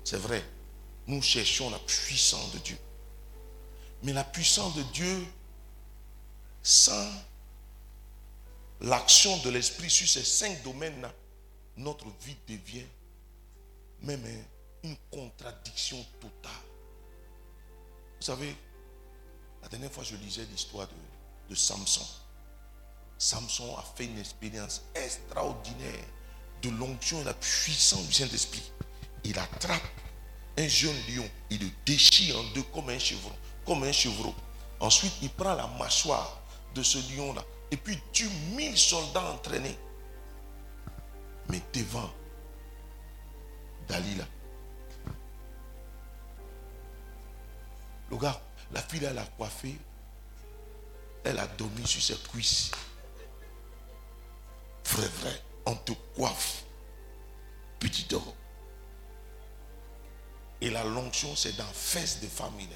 C'est 0.03 0.18
vrai, 0.18 0.43
nous 1.07 1.22
cherchons 1.22 1.70
la 1.70 1.80
puissance 1.80 2.51
de 2.53 2.59
Dieu. 2.59 2.78
Mais 4.03 4.13
la 4.13 4.24
puissance 4.24 4.76
de 4.76 4.84
Dieu 4.84 5.26
sans 6.61 7.09
l'action 8.86 9.36
de 9.38 9.49
l'esprit 9.49 9.89
sur 9.89 10.07
ces 10.07 10.23
cinq 10.23 10.63
domaines-là, 10.63 11.11
notre 11.77 12.05
vie 12.21 12.38
devient 12.47 12.86
même 14.01 14.23
une 14.83 14.95
contradiction 15.11 15.97
totale. 16.21 16.51
Vous 18.19 18.25
savez, 18.25 18.55
la 19.63 19.67
dernière 19.69 19.91
fois 19.91 20.03
je 20.03 20.15
lisais 20.15 20.45
l'histoire 20.51 20.88
de, 20.88 21.49
de 21.49 21.55
Samson. 21.55 22.05
Samson 23.17 23.75
a 23.77 23.83
fait 23.95 24.05
une 24.05 24.19
expérience 24.19 24.83
extraordinaire 24.93 26.05
de 26.61 26.69
l'onction 26.69 27.21
et 27.21 27.23
la 27.23 27.33
puissance 27.33 28.05
du 28.05 28.13
Saint-Esprit. 28.13 28.71
Il 29.23 29.38
attrape 29.39 29.81
un 30.57 30.67
jeune 30.67 30.95
lion, 31.09 31.27
il 31.49 31.59
le 31.59 31.69
déchire 31.86 32.38
en 32.38 32.43
deux 32.53 32.63
comme 32.63 32.89
un 32.89 32.99
chevron, 32.99 33.36
comme 33.65 33.83
un 33.83 33.91
chevreau. 33.91 34.36
Ensuite, 34.79 35.13
il 35.23 35.29
prend 35.31 35.55
la 35.55 35.67
mâchoire 35.79 36.39
de 36.75 36.83
ce 36.83 36.99
lion-là 37.15 37.43
et 37.72 37.78
puis 37.78 37.99
tue 38.11 38.30
mille 38.55 38.78
soldats 38.78 39.32
entraînés. 39.32 39.78
Mais 41.49 41.61
devant 41.74 42.09
Dalila, 43.88 44.26
le 48.09 48.18
gars, 48.18 48.41
la 48.72 48.82
fille 48.82 49.03
elle 49.03 49.18
a 49.18 49.26
coiffé, 49.26 49.78
elle 51.24 51.39
a 51.39 51.47
dormi 51.47 51.86
sur 51.86 52.01
ses 52.01 52.18
cuisses. 52.30 52.72
Vrai, 54.86 55.07
vrai, 55.07 55.41
on 55.66 55.76
te 55.76 55.91
coiffe, 56.16 56.63
petit 57.80 58.13
homme. 58.13 58.22
Et 60.61 60.70
la 60.70 60.84
l'onction, 60.84 61.36
c'est 61.36 61.55
dans 61.57 61.63
fesses 61.66 62.22
de 62.22 62.28
famille. 62.28 62.70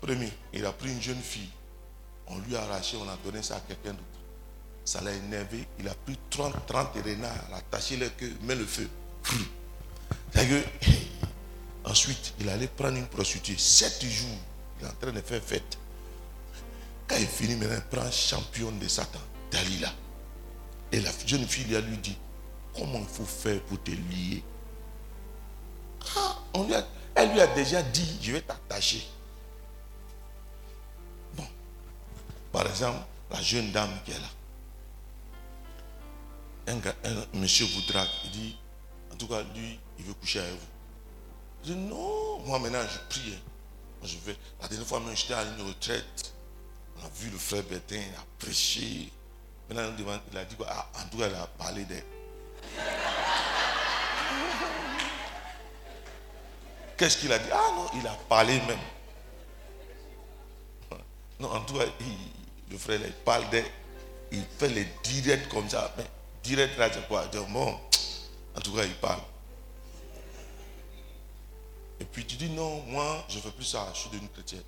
Premier, 0.00 0.32
il 0.52 0.66
a 0.66 0.72
pris 0.72 0.90
une 0.90 1.00
jeune 1.00 1.20
fille. 1.22 1.50
On 2.34 2.38
lui 2.48 2.56
a 2.56 2.62
arraché, 2.62 2.96
on 2.96 3.08
a 3.08 3.16
donné 3.24 3.42
ça 3.42 3.56
à 3.56 3.60
quelqu'un 3.60 3.90
d'autre. 3.90 4.02
Ça 4.84 5.00
l'a 5.00 5.12
énervé. 5.12 5.66
Il 5.78 5.88
a 5.88 5.94
pris 5.94 6.18
30, 6.30 6.54
30 6.66 6.94
renards, 7.04 7.54
attaché 7.54 7.96
le 7.96 8.08
queue, 8.08 8.32
met 8.42 8.54
le 8.54 8.64
feu. 8.64 8.88
Que, 10.32 10.62
ensuite, 11.84 12.34
il 12.40 12.48
allait 12.48 12.66
prendre 12.68 12.96
une 12.96 13.06
prostituée. 13.06 13.56
Sept 13.58 14.02
jours, 14.04 14.28
il 14.80 14.86
est 14.86 14.88
en 14.90 14.94
train 14.94 15.12
de 15.12 15.20
faire 15.20 15.42
fête. 15.42 15.78
Quand 17.06 17.16
il 17.18 17.26
finit, 17.26 17.56
maintenant, 17.56 17.76
il 17.76 17.96
prend 17.98 18.10
championne 18.10 18.78
de 18.78 18.88
Satan, 18.88 19.20
Dalila. 19.50 19.92
Et 20.90 21.00
la 21.00 21.10
jeune 21.26 21.46
fille 21.46 21.64
lui 21.64 21.76
a 21.76 21.80
lui 21.80 21.98
dit, 21.98 22.16
comment 22.74 22.98
il 23.00 23.06
faut 23.06 23.24
faire 23.24 23.60
pour 23.62 23.82
te 23.82 23.90
lier? 23.90 24.42
Ah, 26.16 26.38
on 26.54 26.64
lui 26.64 26.74
a- 26.74 26.86
Elle 27.14 27.32
lui 27.32 27.40
a 27.40 27.46
déjà 27.48 27.82
dit, 27.82 28.18
je 28.22 28.32
vais 28.32 28.40
t'attacher. 28.40 29.02
Par 32.52 32.66
exemple, 32.66 32.98
la 33.30 33.40
jeune 33.40 33.70
dame 33.72 33.90
qui 34.04 34.12
est 34.12 34.18
là. 34.18 34.28
Un, 36.68 36.78
un 37.10 37.38
monsieur 37.38 37.66
vous 37.66 37.80
drague. 37.82 38.08
Il 38.24 38.30
dit, 38.30 38.56
en 39.12 39.16
tout 39.16 39.26
cas, 39.26 39.42
lui, 39.54 39.78
il 39.98 40.04
veut 40.04 40.14
coucher 40.14 40.40
avec 40.40 40.52
vous. 40.52 40.66
Je 41.64 41.72
dis, 41.72 41.78
non, 41.78 42.38
moi 42.40 42.58
maintenant, 42.58 42.82
je 42.82 42.98
prie. 43.08 43.34
hein. 43.34 43.40
Je. 44.04 44.16
La 44.60 44.68
dernière 44.68 44.86
fois, 44.86 45.00
j'étais 45.14 45.34
à 45.34 45.42
une 45.44 45.66
retraite. 45.66 46.34
On 47.00 47.06
a 47.06 47.08
vu 47.16 47.30
le 47.30 47.38
frère 47.38 47.62
Bertin, 47.64 47.96
il 47.96 48.14
a 48.14 48.24
prêché. 48.38 49.12
Maintenant, 49.68 49.92
il 50.30 50.38
a 50.38 50.44
dit 50.44 50.54
quoi? 50.56 50.66
Ah, 50.70 50.88
En 51.04 51.08
tout 51.08 51.18
cas, 51.18 51.28
il 51.28 51.34
a 51.34 51.46
parlé 51.46 51.84
d'elle. 51.84 52.04
Qu'est-ce 56.96 57.18
qu'il 57.18 57.32
a 57.32 57.38
dit? 57.38 57.48
Ah 57.52 57.70
non, 57.74 57.86
il 58.00 58.06
a 58.06 58.12
parlé 58.28 58.60
même. 58.60 58.78
Non, 61.40 61.50
en 61.50 61.60
tout 61.62 61.74
cas, 61.74 61.84
il- 62.00 62.41
frère, 62.78 63.00
il 63.04 63.12
parle 63.12 63.48
d'elle. 63.50 63.64
Il 64.30 64.44
fait 64.58 64.68
les 64.68 64.86
directs 65.04 65.48
comme 65.48 65.68
ça. 65.68 65.92
Mais 65.96 66.04
direct 66.42 66.78
là, 66.78 66.90
c'est 66.92 67.06
quoi? 67.06 67.26
Bon, 67.50 67.78
en 68.56 68.60
tout 68.60 68.72
cas, 68.72 68.84
il 68.84 68.94
parle. 68.94 69.20
Et 72.00 72.04
puis 72.04 72.24
tu 72.24 72.36
dis 72.36 72.50
non, 72.50 72.82
moi, 72.88 73.24
je 73.28 73.36
ne 73.36 73.42
fais 73.42 73.50
plus 73.50 73.64
ça, 73.64 73.88
je 73.94 74.00
suis 74.00 74.10
devenu 74.10 74.28
chrétien. 74.28 74.58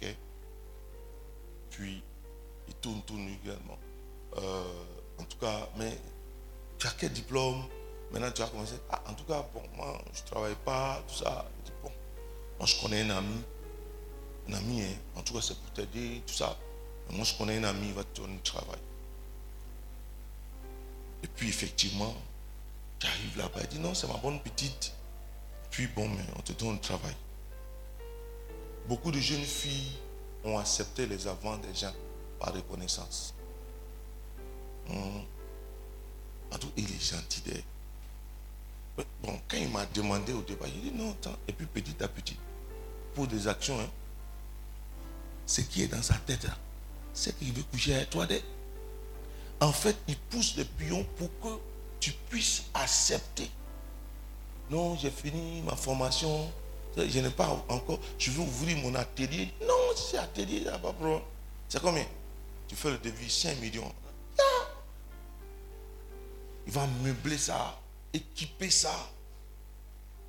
Ok? 0.00 0.08
Puis, 1.70 2.02
il 2.66 2.74
tourne, 2.74 3.02
tourne 3.02 3.28
également. 3.42 3.78
Euh, 4.36 4.84
en 5.18 5.24
tout 5.24 5.36
cas, 5.38 5.68
mais 5.76 5.98
tu 6.78 6.86
as 6.86 6.94
quel 6.98 7.12
diplôme? 7.12 7.64
Maintenant, 8.10 8.30
tu 8.30 8.40
as 8.40 8.46
commencé. 8.46 8.74
Ah, 8.90 9.02
en 9.06 9.14
tout 9.14 9.24
cas, 9.24 9.46
bon, 9.52 9.62
moi, 9.76 10.00
je 10.14 10.22
travaille 10.22 10.54
pas, 10.64 11.02
tout 11.06 11.22
ça. 11.22 11.44
Je 11.66 11.72
bon, 11.82 11.92
moi, 12.58 12.66
je 12.66 12.80
connais 12.80 13.02
un 13.02 13.10
ami. 13.10 13.42
Un 14.48 14.54
ami, 14.54 14.82
hein, 14.82 14.96
en 15.16 15.22
tout 15.22 15.34
cas, 15.34 15.40
c'est 15.42 15.58
pour 15.58 15.72
t'aider, 15.72 16.22
tout 16.26 16.32
ça. 16.32 16.56
Moi, 17.10 17.24
je 17.24 17.34
connais 17.34 17.58
un 17.58 17.64
ami, 17.64 17.88
il 17.88 17.94
va 17.94 18.04
te 18.04 18.20
donner 18.20 18.34
du 18.34 18.42
travail. 18.42 18.78
Et 21.22 21.26
puis, 21.26 21.48
effectivement, 21.48 22.14
tu 22.98 23.06
arrives 23.06 23.38
là-bas, 23.38 23.60
il 23.62 23.68
dit 23.68 23.78
non, 23.78 23.94
c'est 23.94 24.06
ma 24.08 24.16
bonne 24.18 24.40
petite. 24.40 24.92
Puis, 25.70 25.86
bon, 25.88 26.08
mais 26.08 26.24
on 26.36 26.42
te 26.42 26.52
donne 26.52 26.74
le 26.74 26.80
travail. 26.80 27.14
Beaucoup 28.86 29.10
de 29.10 29.20
jeunes 29.20 29.44
filles 29.44 29.92
ont 30.44 30.58
accepté 30.58 31.06
les 31.06 31.26
avants 31.26 31.58
des 31.58 31.74
gens 31.74 31.92
par 32.38 32.54
reconnaissance. 32.54 33.34
Hum. 34.88 35.24
En 36.50 36.58
tout, 36.58 36.70
il 36.76 36.84
est 36.84 37.02
gentil 37.02 37.40
d'elle. 37.42 37.62
Bon, 39.22 39.38
quand 39.48 39.56
il 39.56 39.68
m'a 39.68 39.84
demandé 39.86 40.32
au 40.32 40.42
départ, 40.42 40.68
il 40.68 40.80
dit 40.80 40.92
non, 40.92 41.10
attends. 41.10 41.36
Et 41.46 41.52
puis 41.52 41.66
petit 41.66 42.02
à 42.02 42.08
petit, 42.08 42.36
pour 43.14 43.26
des 43.26 43.46
actions, 43.46 43.78
hein, 43.78 43.88
ce 45.46 45.60
qui 45.60 45.82
est 45.82 45.88
dans 45.88 46.02
sa 46.02 46.14
tête, 46.14 46.46
c'est 47.18 47.36
qu'il 47.38 47.52
veut 47.52 47.62
coucher 47.64 47.94
avec 47.94 48.10
toi. 48.10 48.26
d'elle. 48.26 48.42
En 49.60 49.72
fait, 49.72 49.96
il 50.06 50.16
pousse 50.16 50.56
les 50.56 50.64
pions 50.64 51.04
pour 51.16 51.28
que 51.40 51.60
tu 51.98 52.12
puisses 52.30 52.64
accepter. 52.74 53.50
Non, 54.70 54.96
j'ai 54.96 55.10
fini 55.10 55.62
ma 55.62 55.74
formation. 55.74 56.50
Je 56.96 57.18
n'ai 57.20 57.30
pas 57.30 57.48
encore. 57.68 57.98
Je 58.18 58.30
veux 58.30 58.42
ouvrir 58.42 58.76
mon 58.78 58.94
atelier. 58.94 59.52
Non, 59.62 59.74
c'est 59.96 60.18
atelier, 60.18 60.60
là, 60.60 60.78
pas 60.78 60.92
problème. 60.92 61.20
C'est 61.68 61.80
combien? 61.80 62.06
Tu 62.68 62.76
fais 62.76 62.90
le 62.90 62.98
devis 62.98 63.30
5 63.30 63.58
millions. 63.60 63.92
Il 66.66 66.72
va 66.72 66.86
meubler 67.02 67.38
ça, 67.38 67.80
équiper 68.12 68.70
ça. 68.70 68.94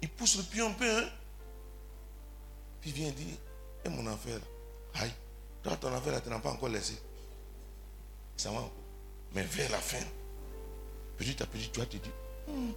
Il 0.01 0.09
pousse 0.09 0.37
le 0.37 0.43
pion 0.43 0.69
un 0.69 0.73
peu. 0.73 0.89
Hein? 0.89 1.09
Puis 2.79 2.91
il 2.91 2.95
vient 2.95 3.11
dire 3.11 3.35
Et 3.83 3.89
mon 3.89 4.07
affaire 4.07 4.39
Aïe, 4.93 5.11
toi, 5.63 5.75
ton 5.77 5.93
affaire 5.93 6.13
là, 6.13 6.21
tu 6.21 6.29
n'as 6.29 6.39
pas 6.39 6.51
encore 6.51 6.69
laissé. 6.69 6.97
Ça 8.37 8.51
va. 8.51 8.69
Mais 9.33 9.43
vers 9.43 9.69
la 9.71 9.77
fin, 9.77 10.03
petit 11.17 11.41
à 11.43 11.45
petit, 11.45 11.69
tu 11.69 11.79
vas 11.79 11.85
te 11.85 11.97
dire 11.97 12.11
Hmm. 12.47 12.71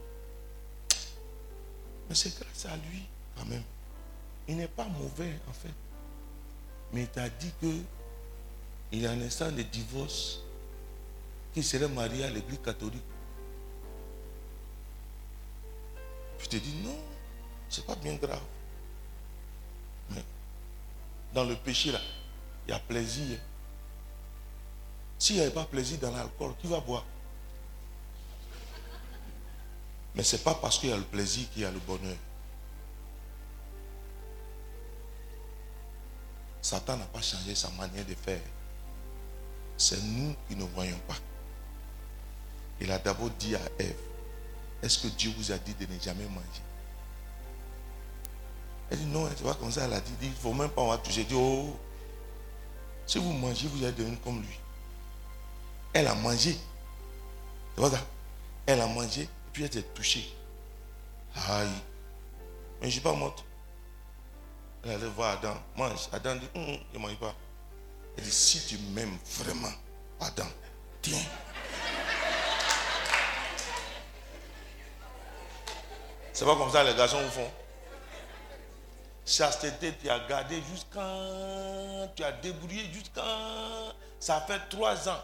Mais 2.08 2.14
c'est 2.14 2.38
grâce 2.38 2.66
à 2.66 2.76
lui, 2.76 3.02
quand 3.36 3.46
même. 3.46 3.62
Il 4.48 4.56
n'est 4.56 4.68
pas 4.68 4.84
mauvais, 4.84 5.32
en 5.48 5.52
fait. 5.52 5.72
Mais 6.92 7.02
il 7.02 7.08
t'a 7.08 7.28
dit 7.28 7.52
que 7.60 7.74
il 8.92 9.00
y 9.00 9.06
a 9.06 9.12
un 9.12 9.20
instant 9.22 9.50
de 9.50 9.62
divorce 9.62 10.40
qu'il 11.54 11.64
serait 11.64 11.88
marié 11.88 12.24
à 12.24 12.30
l'église 12.30 12.60
catholique. 12.62 13.02
Je 16.38 16.46
te 16.46 16.56
dis 16.56 16.74
non, 16.84 16.98
c'est 17.70 17.86
pas 17.86 17.94
bien 17.94 18.14
grave. 18.16 18.42
Mais 20.10 20.22
dans 21.32 21.44
le 21.44 21.56
péché 21.56 21.92
là, 21.92 22.00
il 22.66 22.70
y 22.70 22.74
a 22.74 22.78
plaisir. 22.78 23.38
S'il 25.18 25.36
n'y 25.36 25.42
avait 25.42 25.50
pas 25.50 25.64
plaisir 25.64 25.98
dans 25.98 26.10
l'alcool, 26.10 26.52
qui 26.60 26.66
va 26.66 26.80
boire 26.80 27.04
Mais 30.14 30.22
ce 30.22 30.36
n'est 30.36 30.42
pas 30.42 30.54
parce 30.54 30.78
qu'il 30.78 30.90
y 30.90 30.92
a 30.92 30.96
le 30.96 31.02
plaisir 31.02 31.48
qu'il 31.50 31.62
y 31.62 31.64
a 31.64 31.70
le 31.70 31.78
bonheur. 31.80 32.16
Satan 36.60 36.96
n'a 36.96 37.04
pas 37.06 37.22
changé 37.22 37.54
sa 37.54 37.70
manière 37.70 38.04
de 38.04 38.14
faire. 38.14 38.40
C'est 39.76 40.00
nous 40.02 40.34
qui 40.48 40.54
ne 40.54 40.64
voyons 40.64 40.98
pas. 41.08 41.16
Il 42.80 42.90
a 42.90 42.98
d'abord 42.98 43.30
dit 43.30 43.56
à 43.56 43.60
Ève, 43.78 43.96
est-ce 44.82 44.98
que 44.98 45.08
Dieu 45.08 45.32
vous 45.36 45.50
a 45.52 45.58
dit 45.58 45.74
de 45.74 45.92
ne 45.92 45.98
jamais 46.00 46.24
manger? 46.24 46.62
Elle 48.90 48.98
dit 48.98 49.06
non, 49.06 49.28
c'est 49.36 49.44
pas 49.44 49.54
comme 49.54 49.72
ça. 49.72 49.84
Elle 49.84 49.94
a 49.94 50.00
dit, 50.00 50.12
il 50.22 50.28
ne 50.28 50.34
faut 50.34 50.52
même 50.52 50.68
pas 50.68 50.82
en 50.82 50.98
toucher. 50.98 51.22
Elle 51.22 51.28
dit, 51.28 51.34
oh, 51.34 51.76
si 53.06 53.18
vous 53.18 53.32
mangez, 53.32 53.66
vous 53.68 53.82
allez 53.84 53.92
devenir 53.92 54.20
comme 54.22 54.40
lui. 54.40 54.58
Elle 55.92 56.06
a 56.06 56.14
mangé. 56.14 56.56
Ça? 57.76 57.90
Elle 58.66 58.80
a 58.80 58.86
mangé, 58.86 59.28
puis 59.52 59.64
elle 59.64 59.72
s'est 59.72 59.82
touchée. 59.82 60.32
Aïe. 61.48 61.68
Mais 62.80 62.82
je 62.82 62.86
ne 62.86 62.90
suis 62.90 63.00
pas 63.00 63.12
morte. 63.12 63.44
Elle 64.84 64.92
allait 64.92 65.08
voir 65.08 65.32
Adam. 65.38 65.56
Mange. 65.76 66.08
Adam 66.12 66.36
dit, 66.36 66.48
Hum, 66.54 66.62
hum, 66.68 66.78
je 66.92 66.98
ne 66.98 67.02
mange 67.02 67.16
pas. 67.16 67.34
Elle 68.16 68.24
dit, 68.24 68.30
si 68.30 68.66
tu 68.66 68.78
m'aimes 68.92 69.16
vraiment, 69.38 69.72
Adam, 70.20 70.46
tiens. 71.00 71.18
C'est 76.32 76.44
pas 76.44 76.56
comme 76.56 76.70
ça 76.72 76.82
les 76.82 76.94
garçons 76.94 77.20
vous 77.22 77.30
font. 77.30 77.50
Chasteté, 79.24 79.94
tu 80.00 80.10
as 80.10 80.18
gardé 80.28 80.60
jusqu'à. 80.72 81.06
Tu 82.16 82.24
as 82.24 82.32
débrouillé 82.32 82.84
jusqu'à. 82.92 83.22
Ça 84.18 84.40
fait 84.42 84.60
trois 84.68 85.08
ans. 85.08 85.22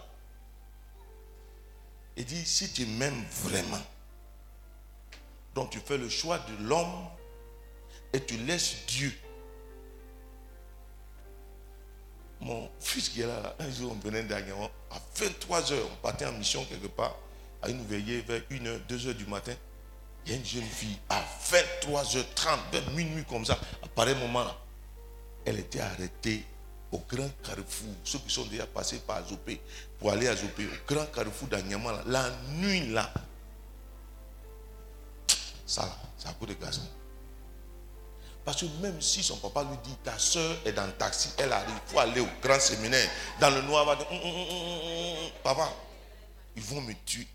Il 2.16 2.24
dit, 2.24 2.44
si 2.44 2.72
tu 2.72 2.84
m'aimes 2.84 3.24
vraiment, 3.44 3.82
donc 5.55 5.70
tu 5.70 5.78
fais 5.78 5.99
le 5.99 6.09
choix 6.09 6.38
de 6.38 6.68
l'homme 6.68 7.07
et 8.12 8.24
tu 8.24 8.36
laisses 8.38 8.86
Dieu. 8.86 9.12
Mon 12.40 12.68
fils 12.80 13.09
qui 13.09 13.22
est 13.22 13.26
là, 13.26 13.55
un 13.59 13.70
jour 13.70 13.92
on 13.92 13.99
venait 14.05 14.22
dernièrement, 14.22 14.70
à 14.90 15.01
23 15.16 15.72
heures, 15.72 15.88
on 15.92 15.96
partait 15.96 16.26
en 16.26 16.32
mission 16.32 16.64
quelque 16.64 16.86
part, 16.86 17.16
à 17.62 17.68
une 17.68 17.84
veillée 17.84 18.20
vers 18.20 18.40
1h, 18.42 18.80
2h 18.88 19.14
du 19.14 19.26
matin. 19.26 19.55
Une 20.29 20.45
jeune 20.45 20.62
fille 20.62 20.99
à 21.09 21.22
23h30, 21.51 22.59
vers 22.70 22.91
minuit 22.91 23.24
comme 23.24 23.47
ça, 23.47 23.59
à 23.83 23.89
pareil 23.89 24.14
moment 24.16 24.45
là, 24.45 24.55
elle 25.47 25.59
était 25.59 25.81
arrêtée 25.81 26.45
au 26.93 26.99
grand 26.99 27.31
carrefour. 27.43 27.95
Ceux 28.05 28.18
qui 28.18 28.33
sont 28.35 28.45
déjà 28.45 28.66
passés 28.66 28.99
par 28.99 29.16
Azopé 29.16 29.59
pour 29.99 30.11
aller 30.11 30.29
à 30.29 30.33
Azopé, 30.33 30.66
au 30.66 30.93
grand 30.93 31.07
carrefour 31.07 31.49
d'Anyama, 31.49 31.93
là, 31.93 32.03
la 32.07 32.31
nuit 32.57 32.89
là. 32.89 33.11
Ça 35.66 35.83
là, 35.83 35.97
c'est 36.18 36.29
à 36.29 36.33
cause 36.33 36.49
des 36.49 36.57
garçons. 36.57 36.83
Parce 38.45 38.61
que 38.61 38.66
même 38.83 39.01
si 39.01 39.22
son 39.22 39.37
papa 39.39 39.62
lui 39.62 39.76
dit, 39.85 39.97
ta 40.05 40.18
soeur 40.18 40.57
est 40.64 40.72
dans 40.72 40.87
le 40.87 40.93
taxi, 40.93 41.31
elle 41.39 41.53
arrive, 41.53 41.74
il 41.87 41.93
faut 41.93 42.01
aller 42.01 42.20
au 42.20 42.29
grand 42.43 42.61
séminaire, 42.61 43.09
dans 43.41 43.51
le 43.51 43.62
noir, 43.62 43.85
va 43.87 43.93
hum, 43.93 44.18
hum, 44.22 44.24
hum, 44.24 45.31
papa, 45.43 45.70
ils 46.57 46.62
vont 46.62 46.81
me 46.83 46.93
tuer. 47.07 47.26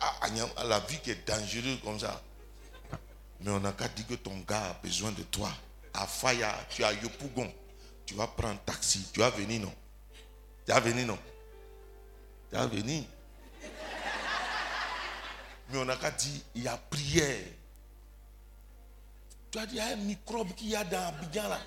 À- 0.00 0.26
à 0.26 0.60
à 0.60 0.64
la 0.64 0.80
vie 0.80 0.98
qui 1.00 1.10
est 1.10 1.26
dangereuse 1.28 1.80
comme 1.84 1.98
ça. 1.98 2.22
Mais 3.40 3.50
on 3.50 3.60
n'a 3.60 3.72
qu'à 3.72 3.88
dire 3.88 4.06
que 4.06 4.14
ton 4.14 4.38
gars 4.38 4.70
a 4.70 4.74
besoin 4.82 5.12
de 5.12 5.22
toi. 5.24 5.50
À 5.94 6.06
Faya, 6.06 6.54
tu 6.70 6.82
as 6.84 6.92
Yopougon. 6.94 7.52
Tu 8.06 8.14
vas 8.14 8.26
prendre 8.26 8.54
un 8.54 8.56
taxi. 8.56 9.06
Tu 9.12 9.20
vas 9.20 9.30
venir, 9.30 9.60
non? 9.60 9.74
Tu 10.66 10.72
vas 10.72 10.80
venir, 10.80 11.06
non? 11.06 11.18
Tu 12.50 12.56
vas 12.56 12.66
venir. 12.66 13.04
Mais 15.70 15.78
on 15.78 15.84
n'a 15.84 15.96
qu'à 15.96 16.10
dire, 16.10 16.40
il 16.54 16.62
y 16.62 16.68
a 16.68 16.76
prière. 16.76 17.44
Tu 19.50 19.58
as 19.58 19.66
dit, 19.66 19.74
il 19.74 19.78
y 19.78 19.80
a 19.80 19.86
un 19.88 19.96
microbe 19.96 20.54
qu'il 20.54 20.68
y 20.70 20.76
a 20.76 20.84
dans 20.84 21.08
Abidjan 21.08 21.48
là. 21.48 21.60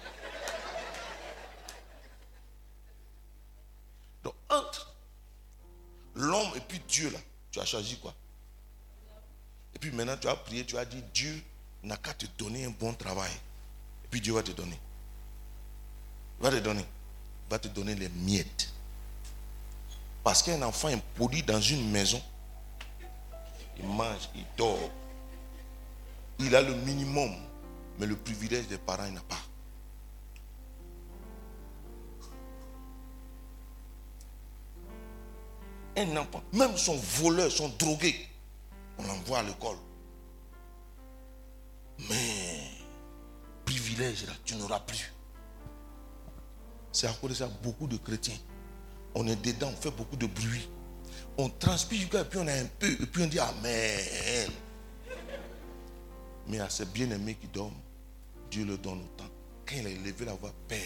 Donc, 4.24 4.34
entre 4.50 4.96
l'homme 6.16 6.52
et 6.56 6.62
puis 6.62 6.80
Dieu 6.88 7.10
là, 7.12 7.20
tu 7.56 7.62
as 7.62 7.66
choisi 7.66 7.96
quoi? 8.00 8.14
Et 9.74 9.80
puis 9.80 9.90
maintenant, 9.92 10.18
tu 10.18 10.28
as 10.28 10.36
prié, 10.36 10.66
tu 10.66 10.78
as 10.78 10.84
dit, 10.84 11.02
Dieu 11.14 11.42
n'a 11.84 11.96
qu'à 11.96 12.14
te 12.14 12.26
donner 12.38 12.66
un 12.66 12.70
bon 12.70 12.94
travail. 12.94 13.32
Et 14.04 14.08
puis 14.10 14.20
Dieu 14.20 14.34
va 14.34 14.44
te 14.44 14.52
donner. 14.52 14.78
Il 16.40 16.44
va 16.44 16.52
te 16.52 16.58
donner. 16.58 16.82
Il 16.82 17.50
va 17.50 17.58
te 17.58 17.70
donner 17.70 17.96
les 17.96 18.10
miettes. 18.10 18.74
Parce 20.22 20.44
qu'un 20.44 20.62
enfant 20.64 20.90
impoli 20.90 21.44
dans 21.44 21.62
une 21.62 21.90
maison, 21.92 22.22
il 23.78 23.86
mange, 23.86 24.30
il 24.36 24.46
dort. 24.58 24.92
Il 26.40 26.54
a 26.58 26.62
le 26.62 26.76
minimum, 26.76 27.34
mais 28.00 28.06
le 28.06 28.18
privilège 28.18 28.68
des 28.68 28.78
parents, 28.78 29.06
il 29.06 29.14
n'a 29.14 29.22
pas. 29.22 29.40
Un 35.98 36.18
enfant, 36.18 36.44
même 36.52 36.76
son 36.78 36.96
voleur, 36.96 37.50
son 37.52 37.70
drogué, 37.80 38.28
on 38.98 39.04
l'envoie 39.08 39.40
à 39.40 39.44
l'école. 39.44 39.78
Mais 42.10 42.72
privilège 43.64 44.26
là, 44.26 44.34
tu 44.44 44.56
n'auras 44.56 44.82
plus. 44.82 45.14
C'est 46.92 47.08
à 47.08 47.14
cause 47.14 47.32
de 47.32 47.36
ça 47.36 47.48
beaucoup 47.64 47.88
de 47.88 47.98
chrétiens. 47.98 48.38
On 49.16 49.26
est 49.28 49.36
dedans, 49.38 49.72
on 49.72 49.82
fait 49.82 49.92
beaucoup 49.92 50.18
de 50.18 50.28
bruit. 50.28 50.70
On 51.38 51.50
transpire 51.50 52.14
et 52.16 52.24
puis 52.26 52.40
on 52.40 52.48
a 52.48 52.54
un 52.54 52.66
peu, 52.80 52.92
et 52.92 53.06
puis 53.06 53.24
on 53.24 53.28
dit 53.28 53.40
Amen. 53.40 54.50
Mais 56.48 56.60
à 56.60 56.70
ces 56.70 56.86
bien-aimés 56.86 57.36
qui 57.36 57.48
dorment, 57.48 57.74
Dieu 58.52 58.66
leur 58.66 58.78
donne 58.78 59.02
autant. 59.02 59.30
Quand 59.66 59.76
il 59.78 59.88
a 59.88 59.90
élevé 59.90 60.26
la 60.26 60.34
voix, 60.34 60.54
Père, 60.68 60.80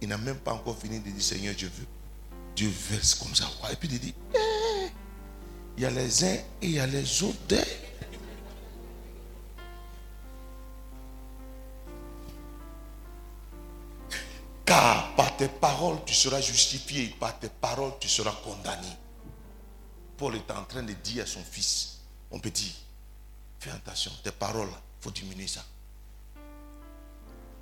il 0.00 0.08
n'a 0.08 0.18
même 0.18 0.38
pas 0.38 0.52
encore 0.52 0.78
fini 0.78 1.00
de 1.00 1.10
dire 1.10 1.22
Seigneur, 1.22 1.54
je 1.56 1.66
veux. 1.66 1.86
Dieu 2.54 2.68
verse 2.68 3.14
comme 3.14 3.34
ça. 3.34 3.48
Et 3.70 3.76
puis 3.76 3.88
il 3.90 3.98
dit, 3.98 4.14
il 5.78 5.82
y 5.82 5.86
a 5.86 5.90
les 5.90 6.24
uns 6.24 6.34
et 6.34 6.44
il 6.62 6.70
y 6.72 6.80
a 6.80 6.86
les 6.88 7.22
autres. 7.22 7.54
Car 14.64 15.14
par 15.14 15.36
tes 15.36 15.46
paroles, 15.46 15.98
tu 16.04 16.14
seras 16.14 16.40
justifié. 16.40 17.14
Par 17.20 17.38
tes 17.38 17.48
paroles, 17.48 17.92
tu 18.00 18.08
seras 18.08 18.34
condamné. 18.42 18.88
Paul 20.16 20.34
est 20.34 20.50
en 20.50 20.64
train 20.64 20.82
de 20.82 20.94
dire 20.94 21.22
à 21.22 21.26
son 21.26 21.44
fils, 21.44 22.00
mon 22.32 22.40
petit, 22.40 22.74
fais 23.60 23.70
attention, 23.70 24.10
tes 24.24 24.32
paroles, 24.32 24.68
il 24.68 25.04
faut 25.04 25.12
diminuer 25.12 25.46
ça. 25.46 25.64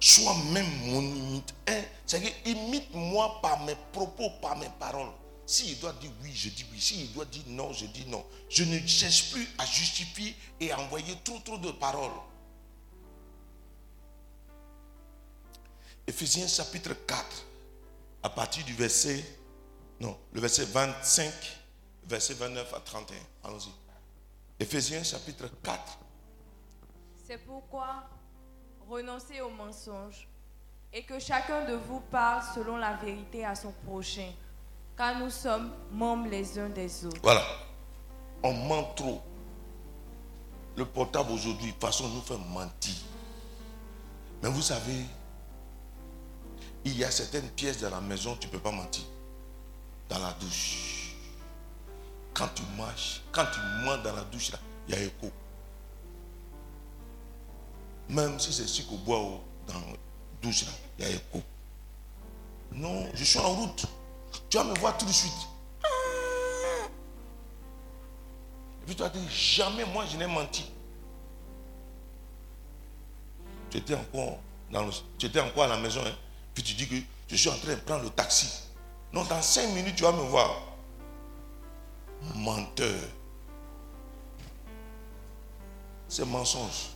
Sois 0.01 0.35
même 0.53 0.67
mon 0.87 1.03
imite. 1.03 1.55
Hein? 1.69 1.83
C'est-à-dire, 2.07 2.33
imite-moi 2.47 3.41
par 3.43 3.63
mes 3.65 3.77
propos, 3.93 4.31
par 4.41 4.57
mes 4.57 4.71
paroles. 4.81 5.11
S'il 5.47 5.79
doit 5.79 5.93
dire 5.95 6.11
oui, 6.23 6.33
je 6.35 6.49
dis 6.49 6.67
oui. 6.73 6.81
S'il 6.81 7.13
doit 7.13 7.25
dire 7.25 7.45
non, 7.47 7.73
je 7.73 7.87
dis 7.87 8.05
non. 8.07 8.25
Je 8.49 8.65
ne 8.65 8.85
cherche 8.87 9.31
plus 9.33 9.49
à 9.59 9.65
justifier 9.65 10.35
et 10.59 10.73
à 10.73 10.81
envoyer 10.81 11.17
trop, 11.25 11.39
trop 11.39 11.59
de 11.59 11.71
paroles. 11.71 12.11
Éphésiens 16.09 16.47
chapitre 16.47 16.95
4, 17.07 17.47
à 18.23 18.31
partir 18.31 18.65
du 18.65 18.75
verset, 18.75 19.25
non, 20.01 20.17
le 20.33 20.41
verset 20.41 20.65
25, 20.65 21.33
verset 22.05 22.35
29 22.35 22.75
à 22.75 22.81
31. 22.81 23.17
Allons-y. 23.45 23.71
Éphésiens 24.59 25.03
chapitre 25.03 25.49
4. 25.63 25.99
C'est 27.27 27.39
pourquoi 27.39 28.09
renoncez 28.89 29.41
au 29.41 29.51
mensonge 29.51 30.29
et 30.93 31.03
que 31.03 31.19
chacun 31.19 31.65
de 31.65 31.75
vous 31.75 32.01
parle 32.01 32.43
selon 32.55 32.77
la 32.77 32.95
vérité 32.95 33.45
à 33.45 33.55
son 33.55 33.73
prochain, 33.85 34.33
car 34.97 35.19
nous 35.19 35.31
sommes 35.31 35.71
membres 35.93 36.29
les 36.29 36.59
uns 36.59 36.69
des 36.69 37.05
autres. 37.05 37.21
Voilà. 37.23 37.45
On 38.43 38.53
ment 38.53 38.85
trop. 38.95 39.21
Le 40.77 40.85
portable 40.85 41.33
aujourd'hui, 41.33 41.69
de 41.69 41.73
toute 41.73 41.81
façon, 41.81 42.09
nous 42.09 42.21
fait 42.21 42.39
mentir. 42.51 42.95
Mais 44.43 44.49
vous 44.49 44.63
savez, 44.63 45.05
il 46.85 46.97
y 46.97 47.05
a 47.05 47.11
certaines 47.11 47.49
pièces 47.51 47.81
de 47.81 47.87
la 47.87 48.01
maison, 48.01 48.37
tu 48.39 48.47
ne 48.47 48.53
peux 48.53 48.59
pas 48.59 48.71
mentir. 48.71 49.05
Dans 50.09 50.19
la 50.19 50.33
douche. 50.35 51.15
Quand 52.35 52.49
tu 52.55 52.63
marches, 52.77 53.23
quand 53.33 53.47
tu 53.53 53.59
mens 53.85 53.97
dans 54.03 54.15
la 54.15 54.23
douche, 54.25 54.53
là, 54.53 54.59
il 54.89 54.95
y 54.95 54.99
a 54.99 55.03
écho. 55.03 55.31
Même 58.11 58.39
si 58.39 58.53
c'est 58.53 58.67
sucre 58.67 58.93
au 58.93 58.99
bois 58.99 59.41
dans 59.67 59.75
la 59.75 59.97
douche, 60.43 60.65
là, 60.67 60.73
il 60.99 61.05
y 61.05 61.09
a 61.09 61.11
écho. 61.13 61.43
Non, 62.73 63.09
je 63.15 63.25
suis 63.25 63.39
en 63.39 63.55
route. 63.55 63.87
Tu 64.49 64.57
vas 64.57 64.65
me 64.65 64.75
voir 64.79 64.97
tout 64.97 65.07
de 65.07 65.13
suite. 65.13 65.33
Et 68.83 68.87
puis 68.87 68.95
tu 68.95 69.03
vas 69.03 69.09
dire, 69.09 69.23
jamais 69.31 69.85
moi 69.85 70.05
je 70.07 70.17
n'ai 70.17 70.27
menti. 70.27 70.65
Tu 73.71 73.79
étais 73.79 73.95
encore, 73.95 74.39
dans 74.71 74.87
encore 74.87 75.65
à 75.65 75.69
la 75.69 75.79
maison, 75.79 76.01
hein. 76.07 76.15
puis 76.55 76.63
tu 76.63 76.75
dis 76.75 76.87
que 76.87 76.97
je 77.29 77.37
suis 77.37 77.51
en 77.51 77.59
train 77.59 77.75
de 77.75 77.81
prendre 77.81 78.05
le 78.05 78.11
taxi. 78.11 78.63
Non, 79.13 79.25
dans 79.25 79.43
cinq 79.43 79.69
minutes, 79.73 79.97
tu 79.97 80.03
vas 80.03 80.13
me 80.13 80.23
voir. 80.23 80.63
Menteur. 82.35 83.01
C'est 86.09 86.25
mensonge. 86.25 86.91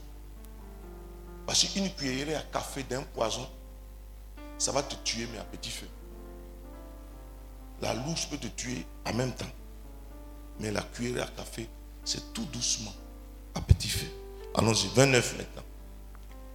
Parce 1.46 1.64
qu'une 1.64 1.92
cuillerée 1.94 2.36
à 2.36 2.42
café 2.42 2.82
d'un 2.84 3.02
poison, 3.02 3.48
ça 4.58 4.70
va 4.70 4.82
te 4.82 4.94
tuer, 4.96 5.26
mais 5.32 5.38
à 5.38 5.44
petit 5.44 5.70
feu. 5.70 5.88
La 7.82 7.94
louche 7.94 8.28
peut 8.28 8.36
te 8.36 8.46
tuer 8.48 8.84
en 9.06 9.14
même 9.14 9.32
temps. 9.32 9.46
Mais 10.58 10.70
la 10.70 10.82
cuillerée 10.82 11.22
à 11.22 11.26
café, 11.26 11.68
c'est 12.04 12.32
tout 12.32 12.44
doucement, 12.46 12.92
à 13.54 13.60
petit 13.60 13.88
feu. 13.88 14.06
Allons-y, 14.54 14.88
29 14.88 15.38
maintenant. 15.38 15.62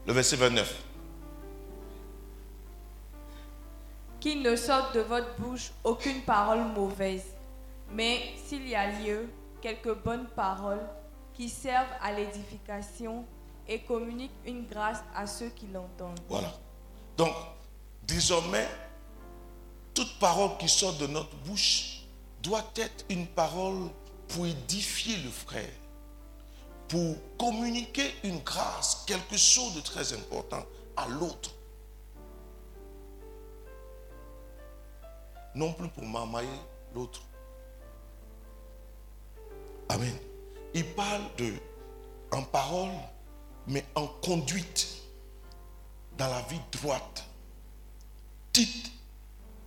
Le 0.05 0.13
verset 0.13 0.35
29. 0.35 0.83
Qu'il 4.19 4.41
ne 4.41 4.55
sorte 4.55 4.95
de 4.95 5.01
votre 5.01 5.35
bouche 5.39 5.71
aucune 5.83 6.21
parole 6.21 6.63
mauvaise, 6.75 7.25
mais 7.91 8.33
s'il 8.45 8.67
y 8.67 8.75
a 8.75 8.91
lieu, 8.99 9.27
quelques 9.61 9.95
bonnes 10.03 10.27
paroles 10.35 10.85
qui 11.33 11.49
servent 11.49 11.93
à 12.01 12.11
l'édification 12.11 13.25
et 13.67 13.79
communiquent 13.79 14.31
une 14.45 14.65
grâce 14.67 15.03
à 15.15 15.25
ceux 15.25 15.49
qui 15.49 15.67
l'entendent. 15.67 16.19
Voilà. 16.29 16.53
Donc, 17.17 17.33
désormais, 18.03 18.67
toute 19.95 20.19
parole 20.19 20.57
qui 20.57 20.69
sort 20.69 20.93
de 20.97 21.07
notre 21.07 21.35
bouche 21.37 22.01
doit 22.43 22.69
être 22.75 23.05
une 23.09 23.25
parole 23.25 23.89
pour 24.27 24.45
édifier 24.45 25.17
le 25.17 25.31
frère, 25.31 25.73
pour 26.87 27.15
communiquer 27.39 28.13
une 28.23 28.39
grâce, 28.39 29.03
quelque 29.07 29.37
chose 29.37 29.73
de 29.73 29.81
très 29.81 30.13
important 30.13 30.63
à 30.97 31.07
l'autre. 31.07 31.51
Non 35.55 35.71
plus 35.73 35.87
pour 35.87 36.05
m'amailler 36.05 36.49
l'autre. 36.93 37.21
Amen. 39.89 40.15
Il 40.73 40.85
parle 40.93 41.23
de 41.37 41.53
en 42.31 42.43
parole, 42.43 42.91
mais 43.65 43.85
en 43.95 44.07
conduite 44.07 44.87
dans 46.17 46.27
la 46.27 46.41
vie 46.41 46.59
droite. 46.71 47.23
Tite, 48.51 48.91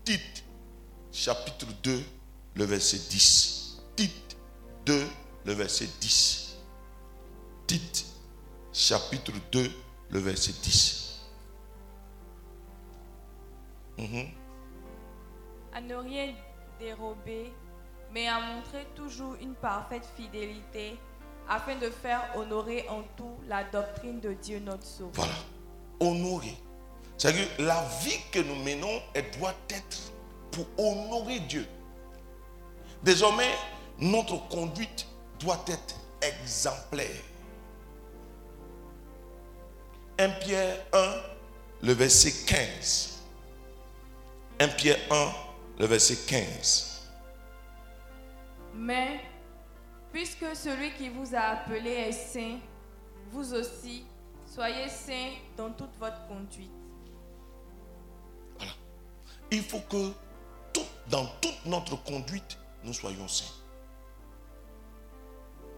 Tite, 0.09 0.43
chapitre 1.13 1.67
2, 1.83 2.03
le 2.55 2.65
verset 2.65 2.97
10. 3.11 3.83
Tite 3.95 4.39
2, 4.87 5.07
le 5.45 5.53
verset 5.53 5.87
10. 6.01 6.57
Tite, 7.67 8.07
chapitre 8.73 9.33
2, 9.53 9.71
le 10.09 10.19
verset 10.19 10.55
10. 10.63 11.27
Mhm. 13.99 14.29
À 15.75 15.81
ne 15.83 15.95
rien 15.97 16.35
dérober, 16.79 17.53
mais 18.11 18.29
à 18.29 18.41
montrer 18.41 18.87
toujours 18.95 19.35
une 19.43 19.57
parfaite 19.57 20.09
fidélité, 20.17 20.97
afin 21.47 21.77
de 21.77 21.91
faire 21.91 22.33
honorer 22.35 22.89
en 22.89 23.03
tout 23.15 23.37
la 23.47 23.63
doctrine 23.65 24.21
de 24.21 24.33
Dieu 24.33 24.59
notre 24.61 24.87
Sauveur. 24.87 25.13
Voilà. 25.13 25.35
Honorer. 26.01 26.57
C'est-à-dire 27.19 27.57
que 27.57 27.63
la 27.63 27.85
vie 28.03 28.21
que 28.31 28.39
nous 28.39 28.55
menons, 28.55 29.03
elle 29.13 29.29
doit 29.39 29.55
être 29.71 30.13
pour 30.53 30.67
honorer 30.79 31.41
Dieu. 31.41 31.67
Désormais, 33.03 33.53
notre 33.99 34.49
conduite 34.49 35.05
doit 35.41 35.63
être 35.67 35.97
exemplaire. 36.23 37.23
1 40.21 40.29
Pierre 40.41 40.77
1, 40.93 41.15
le 41.83 41.93
verset 41.93 42.33
15. 42.47 43.19
1 44.61 44.69
Pierre 44.69 44.99
1, 45.11 45.33
le 45.81 45.87
verset 45.87 46.17
15. 46.25 47.09
Mais, 48.75 49.21
puisque 50.13 50.55
celui 50.55 50.93
qui 50.93 51.09
vous 51.09 51.35
a 51.35 51.41
appelé 51.41 51.91
est 51.91 52.13
saint, 52.13 52.59
vous 53.33 53.55
aussi, 53.55 54.05
soyez 54.47 54.89
saints 54.89 55.35
dans 55.57 55.71
toute 55.71 55.97
votre 55.99 56.27
conduite. 56.29 56.78
Il 59.51 59.63
faut 59.63 59.81
que 59.81 60.13
dans 61.09 61.27
toute 61.41 61.65
notre 61.65 61.97
conduite, 62.03 62.59
nous 62.85 62.93
soyons 62.93 63.27
saints. 63.29 63.45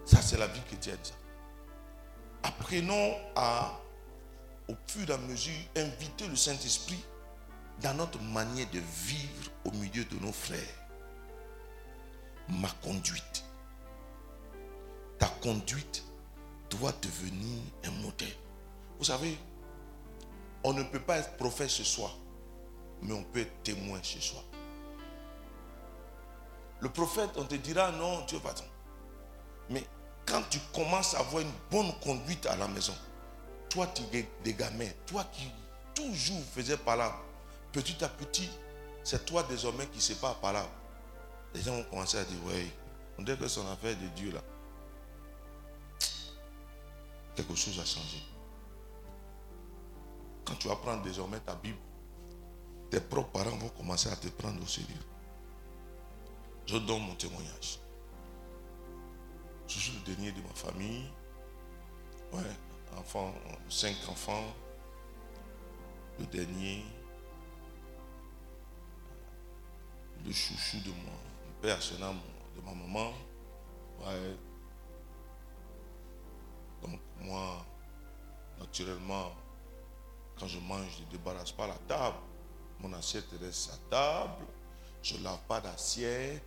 Ça, 0.04 0.20
c'est 0.20 0.36
la 0.38 0.48
vie 0.48 0.60
chrétienne. 0.62 0.98
Apprenons 2.42 3.14
à, 3.36 3.78
au 4.68 4.74
fur 4.86 5.08
et 5.08 5.12
à 5.12 5.18
mesure, 5.18 5.54
inviter 5.76 6.26
le 6.26 6.34
Saint-Esprit 6.36 7.04
dans 7.80 7.94
notre 7.94 8.20
manière 8.20 8.68
de 8.70 8.80
vivre 8.80 9.50
au 9.64 9.70
milieu 9.72 10.04
de 10.04 10.16
nos 10.16 10.32
frères. 10.32 10.58
ma 12.48 12.68
conduite. 12.82 13.44
Ta 15.18 15.26
conduite 15.42 16.02
doit 16.70 16.94
devenir 17.02 17.62
un 17.84 17.90
modèle. 18.02 18.34
Vous 18.98 19.04
savez, 19.04 19.38
on 20.64 20.72
ne 20.72 20.82
peut 20.82 21.00
pas 21.00 21.18
être 21.18 21.36
prophète 21.36 21.70
chez 21.70 21.84
soi, 21.84 22.10
mais 23.02 23.12
on 23.14 23.22
peut 23.24 23.40
être 23.40 23.62
témoin 23.62 24.02
chez 24.02 24.20
soi. 24.20 24.42
Le 26.80 26.88
prophète, 26.88 27.30
on 27.36 27.44
te 27.44 27.54
dira 27.54 27.92
non, 27.92 28.24
Dieu 28.26 28.38
va 28.38 28.54
Mais 29.68 29.86
quand 30.26 30.42
tu 30.48 30.58
commences 30.74 31.14
à 31.14 31.20
avoir 31.20 31.42
une 31.42 31.52
bonne 31.70 31.92
conduite 32.00 32.46
à 32.46 32.56
la 32.56 32.68
maison, 32.68 32.94
toi, 33.68 33.86
tu 33.88 34.02
es 34.16 34.28
des 34.44 34.54
gamins, 34.54 34.88
toi 35.06 35.24
qui 35.32 35.50
toujours 35.94 36.42
faisais 36.54 36.78
là, 36.86 37.14
petit 37.72 38.02
à 38.02 38.08
petit, 38.08 38.48
c'est 39.04 39.24
toi 39.26 39.42
désormais 39.44 39.86
qui 39.86 39.96
ne 39.96 40.02
sais 40.02 40.14
pas 40.16 40.34
par 40.34 40.52
là. 40.52 40.66
Les 41.54 41.62
gens 41.62 41.76
vont 41.76 41.84
commencer 41.84 42.18
à 42.18 42.24
dire, 42.24 42.38
oui, 42.44 42.70
on 43.18 43.22
dirait 43.22 43.36
que 43.36 43.48
son 43.48 43.66
affaire 43.70 43.96
de 43.96 44.06
Dieu 44.08 44.32
là. 44.32 44.40
Quelque 47.34 47.54
chose 47.54 47.78
a 47.78 47.84
changé. 47.84 48.22
Quand 50.44 50.54
tu 50.56 50.70
apprends 50.70 50.96
désormais 50.98 51.40
ta 51.40 51.54
Bible, 51.54 51.78
tes 52.90 53.00
propres 53.00 53.30
parents 53.30 53.56
vont 53.56 53.68
commencer 53.70 54.08
à 54.08 54.16
te 54.16 54.28
prendre 54.28 54.60
au 54.62 54.66
sérieux. 54.66 54.94
Je 56.66 56.76
donne 56.76 57.02
mon 57.02 57.14
témoignage. 57.14 57.78
Je 59.68 59.78
suis 59.78 59.92
le 59.92 60.00
dernier 60.00 60.32
de 60.32 60.40
ma 60.42 60.54
famille. 60.54 61.04
Ouais, 62.32 62.96
enfant, 62.96 63.32
cinq 63.68 63.96
enfants. 64.08 64.44
Le 66.18 66.26
dernier. 66.26 66.84
Le 70.24 70.32
chouchou 70.32 70.78
de 70.78 70.90
mon 70.90 71.62
père, 71.62 71.78
de 71.78 72.60
ma 72.62 72.74
maman. 72.74 73.12
Ouais. 74.00 74.36
Donc 76.82 77.00
moi, 77.20 77.64
naturellement, 78.58 79.32
quand 80.38 80.46
je 80.48 80.58
mange, 80.58 80.86
je 80.98 81.04
ne 81.04 81.10
débarrasse 81.10 81.52
pas 81.52 81.66
la 81.66 81.78
table. 81.86 82.16
Mon 82.82 82.92
assiette 82.94 83.26
reste 83.40 83.70
à 83.72 83.90
table. 83.90 84.44
Je 85.02 85.16
ne 85.16 85.24
lave 85.24 85.38
pas 85.48 85.60
d'assiette. 85.60 86.42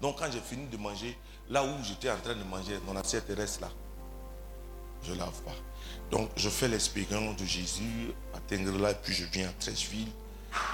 Donc 0.00 0.18
quand 0.18 0.30
j'ai 0.30 0.40
fini 0.40 0.66
de 0.66 0.76
manger, 0.76 1.16
là 1.48 1.64
où 1.64 1.82
j'étais 1.84 2.10
en 2.10 2.18
train 2.18 2.34
de 2.34 2.42
manger, 2.42 2.78
mon 2.86 2.96
assiette 2.96 3.26
reste 3.28 3.60
là. 3.60 3.68
Je 5.02 5.12
ne 5.12 5.18
lave 5.18 5.40
pas. 5.42 5.54
Donc 6.10 6.30
je 6.36 6.48
fais 6.48 6.68
l'expérience 6.68 7.36
de 7.36 7.44
Jésus 7.44 8.12
à 8.34 8.56
là, 8.78 8.94
puis 8.94 9.14
je 9.14 9.24
viens 9.26 9.48
à 9.48 9.52
Trècheville. 9.52 10.08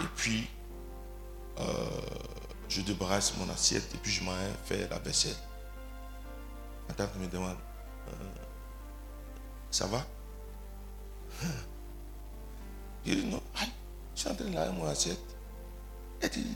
Et 0.01 0.07
puis 0.17 0.49
euh, 1.59 1.65
je 2.69 2.81
débarrasse 2.81 3.37
mon 3.37 3.49
assiette 3.51 3.95
et 3.95 3.99
puis 3.99 4.11
je 4.11 4.25
m'en 4.25 4.33
fais 4.65 4.89
la 4.89 4.99
vaisselle. 4.99 5.37
Ma 6.89 6.95
tante 6.95 7.15
me 7.17 7.27
demande, 7.27 7.57
euh, 8.09 8.13
ça 9.71 9.87
va? 9.87 10.05
Je 13.07 13.15
dis 13.15 13.27
non, 13.27 13.41
je 14.15 14.21
suis 14.21 14.29
en 14.29 14.35
train 14.35 14.45
de 14.47 14.55
laver 14.55 14.73
mon 14.73 14.87
assiette. 14.87 15.21
Elle 16.21 16.31
dit, 16.31 16.47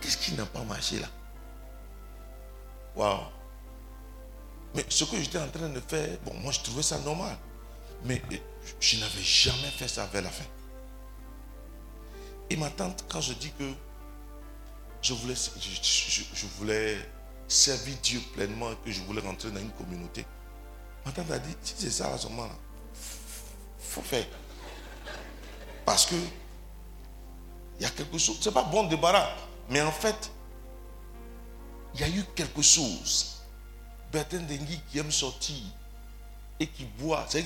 qu'est-ce 0.00 0.18
qui 0.18 0.32
n'a 0.32 0.46
pas 0.46 0.64
marché 0.64 0.98
là? 0.98 1.08
Waouh 2.96 3.20
Mais 4.74 4.84
ce 4.88 5.04
que 5.04 5.16
j'étais 5.16 5.38
en 5.38 5.48
train 5.48 5.68
de 5.68 5.80
faire, 5.80 6.18
bon, 6.24 6.34
moi 6.40 6.50
je 6.50 6.60
trouvais 6.60 6.82
ça 6.82 6.98
normal. 7.00 7.36
Mais 8.04 8.20
je 8.80 8.98
n'avais 8.98 9.22
jamais 9.22 9.70
fait 9.70 9.88
ça 9.88 10.06
vers 10.06 10.22
la 10.22 10.30
fin. 10.30 10.44
Et 12.50 12.56
ma 12.56 12.70
tante, 12.70 13.04
quand 13.08 13.20
je 13.20 13.34
dis 13.34 13.52
que 13.58 13.70
je 15.02 15.12
voulais, 15.14 15.34
je, 15.34 16.46
voulais 16.58 16.96
servir 17.46 17.94
Dieu 18.02 18.20
pleinement 18.34 18.72
et 18.72 18.76
que 18.84 18.90
je 18.90 19.02
voulais 19.02 19.20
rentrer 19.20 19.50
dans 19.50 19.60
une 19.60 19.70
communauté, 19.72 20.24
ma 21.04 21.12
tante 21.12 21.30
a 21.30 21.38
dit, 21.38 21.54
si 21.62 21.74
c'est 21.76 21.90
ça 21.90 22.12
à 22.12 22.18
ce 22.18 22.26
moment-là, 22.28 22.56
faut 23.78 24.02
faire. 24.02 24.26
Parce 25.88 26.04
que 26.04 26.16
il 27.78 27.82
y 27.82 27.86
a 27.86 27.88
quelque 27.88 28.18
chose, 28.18 28.36
c'est 28.42 28.52
pas 28.52 28.62
bon 28.64 28.84
débarras, 28.88 29.26
mais 29.70 29.80
en 29.80 29.90
fait, 29.90 30.30
il 31.94 32.00
y 32.02 32.04
a 32.04 32.08
eu 32.10 32.22
quelque 32.34 32.60
chose. 32.60 33.38
Bertin 34.12 34.40
Dengui 34.40 34.78
qui 34.90 34.98
aime 34.98 35.10
sortir 35.10 35.56
et 36.60 36.66
qui 36.66 36.84
boit, 36.84 37.24
c'est 37.30 37.42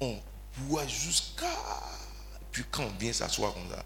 qu'on 0.00 0.18
boit 0.62 0.84
jusqu'à. 0.88 1.46
Puis 2.50 2.64
quand 2.72 2.82
on 2.82 2.98
vient 2.98 3.12
s'asseoir 3.12 3.54
comme 3.54 3.70
ça, 3.70 3.84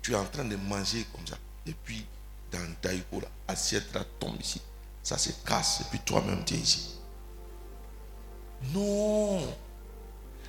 tu 0.00 0.12
es 0.12 0.16
en 0.16 0.26
train 0.26 0.44
de 0.44 0.54
manger 0.54 1.04
comme 1.12 1.26
ça. 1.26 1.36
Et 1.66 1.72
puis, 1.72 2.06
dans 2.52 2.74
taïko, 2.80 3.20
l'assiette 3.48 3.98
tombe 4.20 4.40
ici. 4.40 4.62
Ça 5.02 5.18
se 5.18 5.32
casse. 5.44 5.80
Et 5.80 5.84
puis 5.90 5.98
toi-même, 5.98 6.44
tu 6.44 6.54
es 6.54 6.58
ici. 6.58 7.00
Non. 8.72 9.42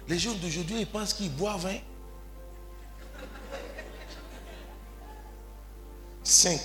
Les 0.08 0.20
gens 0.20 0.36
d'aujourd'hui, 0.36 0.82
ils 0.82 0.88
pensent 0.88 1.16
qu'ils 1.16 1.32
boivent. 1.32 1.66
Hein? 1.66 1.80
5 6.24 6.60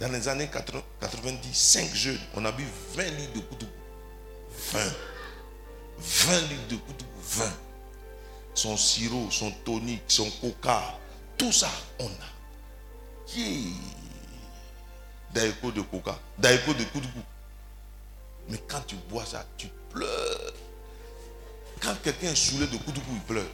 dans 0.00 0.12
les 0.12 0.28
années 0.28 0.48
90, 0.48 1.54
5 1.54 1.94
jeunes, 1.94 2.18
on 2.34 2.44
a 2.44 2.52
bu 2.52 2.64
20 2.94 3.02
litres 3.04 3.32
de 3.34 3.40
couteau. 3.40 3.66
20. 4.72 4.80
20 5.98 6.40
litres 6.40 6.68
de 6.68 6.76
couteau. 6.76 7.06
20. 7.22 7.44
Son 8.54 8.76
sirop, 8.76 9.30
son 9.30 9.50
tonique, 9.64 10.02
son 10.08 10.30
coca, 10.40 10.98
tout 11.36 11.52
ça, 11.52 11.70
on 11.98 12.06
a. 12.06 13.26
Qui 13.26 13.74
Daïko 15.34 15.72
de 15.72 15.82
coca, 15.82 16.18
daïko 16.38 16.72
de 16.74 16.84
couteau. 16.84 17.08
Mais 18.48 18.58
quand 18.68 18.80
tu 18.86 18.94
bois 19.10 19.24
ça, 19.26 19.44
tu 19.56 19.66
pleures. 19.90 20.52
Quand 21.80 21.94
quelqu'un 22.02 22.28
est 22.28 22.34
saoulé 22.36 22.66
de 22.68 22.76
couteau, 22.78 23.00
il 23.12 23.20
pleure. 23.20 23.44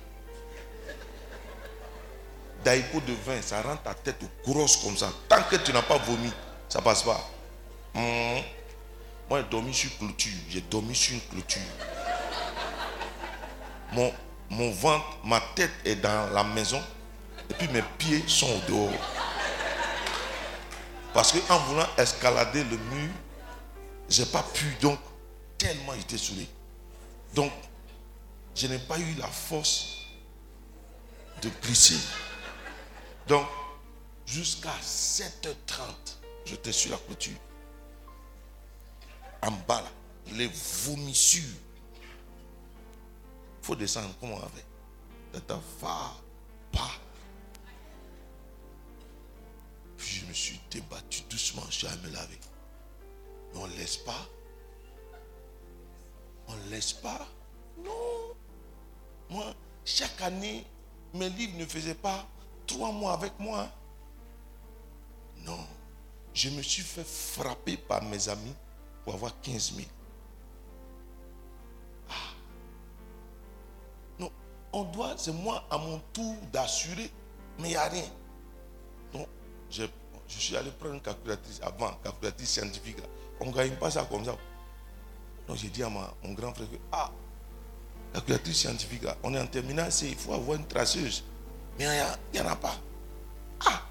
Daïko 2.65 3.01
de 3.01 3.13
vin, 3.13 3.41
ça 3.43 3.61
rend 3.63 3.77
ta 3.77 3.95
tête 3.95 4.25
grosse 4.45 4.77
comme 4.77 4.97
ça. 4.97 5.11
Tant 5.29 5.43
que 5.51 5.57
tu 5.57 5.73
n'as 5.73 5.83
pas 5.83 5.99
vomi, 5.99 6.31
ça 6.69 6.81
passe 6.81 7.03
pas. 7.03 7.21
Hmm. 7.95 8.41
Moi, 9.29 9.41
j'ai 9.41 9.49
dormi 9.49 9.75
sur 9.75 9.97
clôture. 9.99 10.33
J'ai 10.49 10.61
dormi 10.61 10.95
sur 10.95 11.15
une 11.15 11.21
clôture. 11.23 11.63
Mon, 13.93 14.13
mon 14.51 14.71
ventre, 14.73 15.19
ma 15.25 15.41
tête 15.55 15.73
est 15.85 15.97
dans 15.97 16.31
la 16.33 16.45
maison. 16.45 16.83
Et 17.51 17.55
puis 17.55 17.69
mes 17.69 17.83
pieds 17.99 18.23
sont 18.27 18.47
au 18.49 18.71
dehors. 18.71 18.91
Parce 21.13 21.33
qu'en 21.33 21.59
voulant 21.61 21.87
escalader 21.99 22.65
le 22.65 22.77
mur, 22.77 23.11
j'ai 24.09 24.27
pas 24.27 24.45
pu. 24.55 24.77
Donc, 24.81 24.99
tellement 25.59 25.93
j'étais 25.97 26.19
saoulé. 26.19 26.47
Donc, 27.35 27.53
je 28.55 28.67
n'ai 28.67 28.79
pas 28.79 28.99
eu 28.99 29.15
la 29.19 29.27
force 29.27 30.07
de 31.43 31.51
glisser. 31.63 31.99
Donc, 33.27 33.47
jusqu'à 34.27 34.75
7h30, 34.83 35.85
j'étais 36.45 36.73
sur 36.73 36.91
la 36.91 36.99
clôture. 36.99 37.39
En 39.43 39.51
bas, 39.51 39.85
les 40.33 40.49
vomissures. 40.85 41.43
Il 43.61 43.67
faut 43.67 43.77
descendre, 43.77 44.15
comment 44.21 44.37
on 44.37 44.43
avait 44.43 44.65
va 45.81 46.15
pas. 46.73 46.91
Puis 49.97 50.17
je 50.17 50.27
me 50.27 50.33
suis 50.33 50.61
débattu 50.71 51.23
doucement, 51.31 51.63
je 51.71 51.79
suis 51.79 51.87
allé 51.87 52.01
me 52.03 52.13
laver. 52.13 52.39
On 53.55 53.67
ne 53.67 53.77
laisse 53.77 53.99
pas. 53.99 54.29
On 56.49 56.55
ne 56.55 56.71
laisse 56.71 56.93
pas. 56.93 57.27
Non. 57.79 58.35
Moi, 59.31 59.55
chaque 59.85 60.21
année, 60.23 60.67
mes 61.15 61.29
livres 61.31 61.59
ne 61.59 61.67
faisaient 61.67 61.95
pas 61.95 62.27
trois 62.67 62.93
mois 62.93 63.15
avec 63.15 63.33
moi. 63.39 63.69
Non. 65.45 65.59
Je 66.35 66.49
me 66.51 66.63
suis 66.63 66.83
fait 66.83 67.05
frapper 67.05 67.77
par 67.77 68.03
mes 68.05 68.29
amis 68.29 68.55
pour 69.05 69.15
avoir 69.15 69.39
15 69.41 69.75
000. 69.75 69.87
Ah. 72.09 72.13
Non. 74.19 74.31
On 74.73 74.85
doit, 74.85 75.15
c'est 75.17 75.33
moi 75.33 75.65
à 75.71 75.79
mon 75.79 75.99
tour 76.13 76.37
d'assurer, 76.53 77.11
mais 77.59 77.69
il 77.69 77.71
n'y 77.71 77.77
a 77.77 77.89
rien. 77.89 78.09
Donc, 79.13 79.29
je, 79.71 79.85
suis 80.29 80.57
allé 80.57 80.71
prendre 80.71 80.95
une 80.95 81.01
calculatrice 81.03 81.61
avant, 81.63 81.93
calculatrice 82.03 82.51
scientifique. 82.51 82.97
On 83.41 83.47
ne 83.47 83.53
gagne 83.53 83.77
pas 83.77 83.91
ça 83.91 84.05
comme 84.05 84.25
ça. 84.25 84.37
Donc 85.47 85.57
j'ai 85.57 85.69
dit 85.69 85.83
à 85.83 85.89
mon 85.89 86.33
grand 86.33 86.55
frère 86.55 86.69
ah, 86.93 87.11
calculatrice 88.13 88.59
scientifique, 88.59 89.03
on 89.23 89.35
est 89.35 89.41
en 89.41 89.47
terminale, 89.47 89.91
il 90.03 90.15
faut 90.15 90.33
avoir 90.33 90.57
une 90.59 90.67
traceuse. 90.67 91.25
Mais 91.79 91.85
il 92.33 92.41
n'y 92.41 92.47
en 92.47 92.51
a 92.51 92.57
pas. 92.57 92.77
Ah 93.67 93.83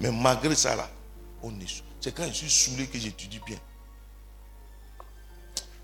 Mais 0.00 0.10
malgré 0.10 0.54
ça, 0.54 0.76
là, 0.76 0.88
on 1.42 1.50
est 1.60 1.82
C'est 2.00 2.14
quand 2.14 2.26
je 2.26 2.32
suis 2.32 2.50
saoulé 2.50 2.86
que 2.86 2.98
j'étudie 2.98 3.40
bien. 3.40 3.58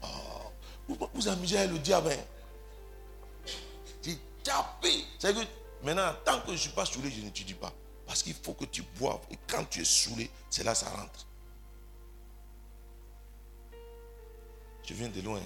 Oh, 0.02 1.08
vous 1.14 1.28
amusez 1.28 1.58
avec 1.58 1.72
le 1.72 1.78
diable. 1.78 2.10
Hein? 2.10 3.50
J'ai 4.02 4.18
tapé. 4.42 5.04
C'est 5.18 5.34
que 5.34 5.40
maintenant, 5.82 6.12
tant 6.24 6.40
que 6.40 6.48
je 6.48 6.52
ne 6.52 6.56
suis 6.56 6.70
pas 6.70 6.84
saoulé, 6.84 7.10
je 7.10 7.20
n'étudie 7.20 7.54
pas. 7.54 7.72
Parce 8.06 8.22
qu'il 8.22 8.34
faut 8.34 8.54
que 8.54 8.64
tu 8.64 8.82
boives. 8.98 9.20
Et 9.30 9.38
quand 9.46 9.64
tu 9.68 9.82
es 9.82 9.84
saoulé, 9.84 10.30
c'est 10.48 10.64
là 10.64 10.72
que 10.72 10.78
ça 10.78 10.90
rentre. 10.90 11.26
Je 14.84 14.94
viens 14.94 15.08
de 15.08 15.20
loin. 15.20 15.40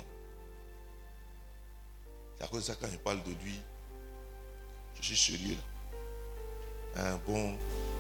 C'est 2.39 2.45
à 2.45 2.49
cause 2.49 2.61
de 2.61 2.73
ça, 2.73 2.79
quand 2.81 2.89
je 2.91 2.97
parle 2.97 3.23
de 3.23 3.33
lui, 3.45 3.61
je 5.05 5.15
suis 5.15 5.33
sérieux. 5.33 5.57
là. 6.97 7.11
Un 7.13 7.17
bon. 7.27 7.57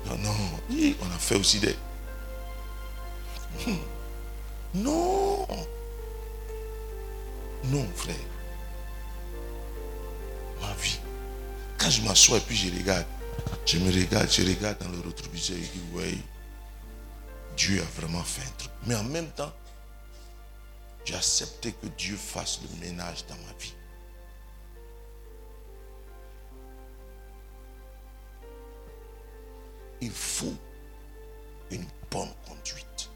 Non, 0.06 0.18
non. 0.18 0.34
Oui, 0.70 0.96
On 1.02 1.06
a 1.14 1.18
fait 1.18 1.34
aussi 1.36 1.58
des. 1.60 1.76
Hmm. 3.66 3.76
Non. 4.74 5.46
Non, 7.64 7.86
frère. 7.94 8.14
Ma 10.60 10.72
vie. 10.74 10.98
Quand 11.78 11.90
je 11.90 12.02
m'assois 12.02 12.38
et 12.38 12.40
puis 12.40 12.56
je 12.56 12.74
regarde, 12.74 13.06
je 13.66 13.78
me 13.78 13.90
regarde, 13.92 14.30
je 14.30 14.42
regarde 14.42 14.78
dans 14.82 14.88
le 14.88 15.00
rétroviseur 15.00 15.56
et 15.58 15.62
je 15.62 15.70
dis, 15.70 15.82
ouais, 15.92 16.18
Dieu 17.56 17.82
a 17.82 18.00
vraiment 18.00 18.22
fait 18.22 18.42
un 18.42 18.50
truc. 18.58 18.70
Mais 18.86 18.94
en 18.94 19.04
même 19.04 19.30
temps, 19.32 19.52
j'ai 21.04 21.14
accepté 21.16 21.72
que 21.72 21.86
Dieu 21.98 22.16
fasse 22.16 22.60
le 22.62 22.86
ménage 22.86 23.26
dans 23.26 23.36
ma 23.46 23.52
vie. 23.58 23.74
Il 30.00 30.10
faut 30.10 30.54
une 31.70 31.86
bonne 32.10 32.32
conduite. 32.46 33.10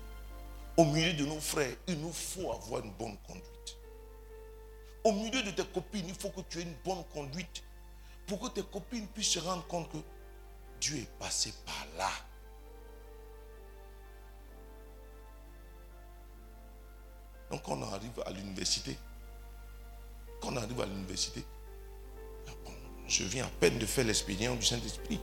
Au 0.77 0.85
milieu 0.85 1.13
de 1.15 1.25
nos 1.25 1.41
frères, 1.41 1.75
il 1.87 2.01
nous 2.01 2.13
faut 2.13 2.53
avoir 2.53 2.85
une 2.85 2.93
bonne 2.93 3.17
conduite. 3.27 3.79
Au 5.05 5.13
milieu 5.13 5.43
de 5.43 5.51
tes 5.51 5.65
copines, 5.65 6.07
il 6.07 6.15
faut 6.15 6.31
que 6.31 6.41
tu 6.43 6.59
aies 6.59 6.63
une 6.63 6.77
bonne 6.85 7.05
conduite 7.13 7.63
pour 8.27 8.41
que 8.41 8.49
tes 8.49 8.63
copines 8.63 9.07
puissent 9.09 9.31
se 9.31 9.39
rendre 9.39 9.67
compte 9.67 9.91
que 9.91 9.99
Dieu 10.81 10.99
est 10.99 11.19
passé 11.19 11.53
par 11.65 11.87
là. 11.97 12.11
Donc 17.51 17.63
quand 17.63 17.79
on 17.79 17.93
arrive 17.93 18.23
à 18.27 18.31
l'université, 18.31 18.99
quand 20.41 20.53
on 20.53 20.57
arrive 20.57 20.81
à 20.81 20.87
l'université, 20.87 21.45
je 23.07 23.25
viens 23.25 23.47
à 23.47 23.51
peine 23.61 23.79
de 23.79 23.87
faire 23.87 24.05
l'expérience 24.05 24.59
du 24.59 24.67
Saint-Esprit. 24.67 25.21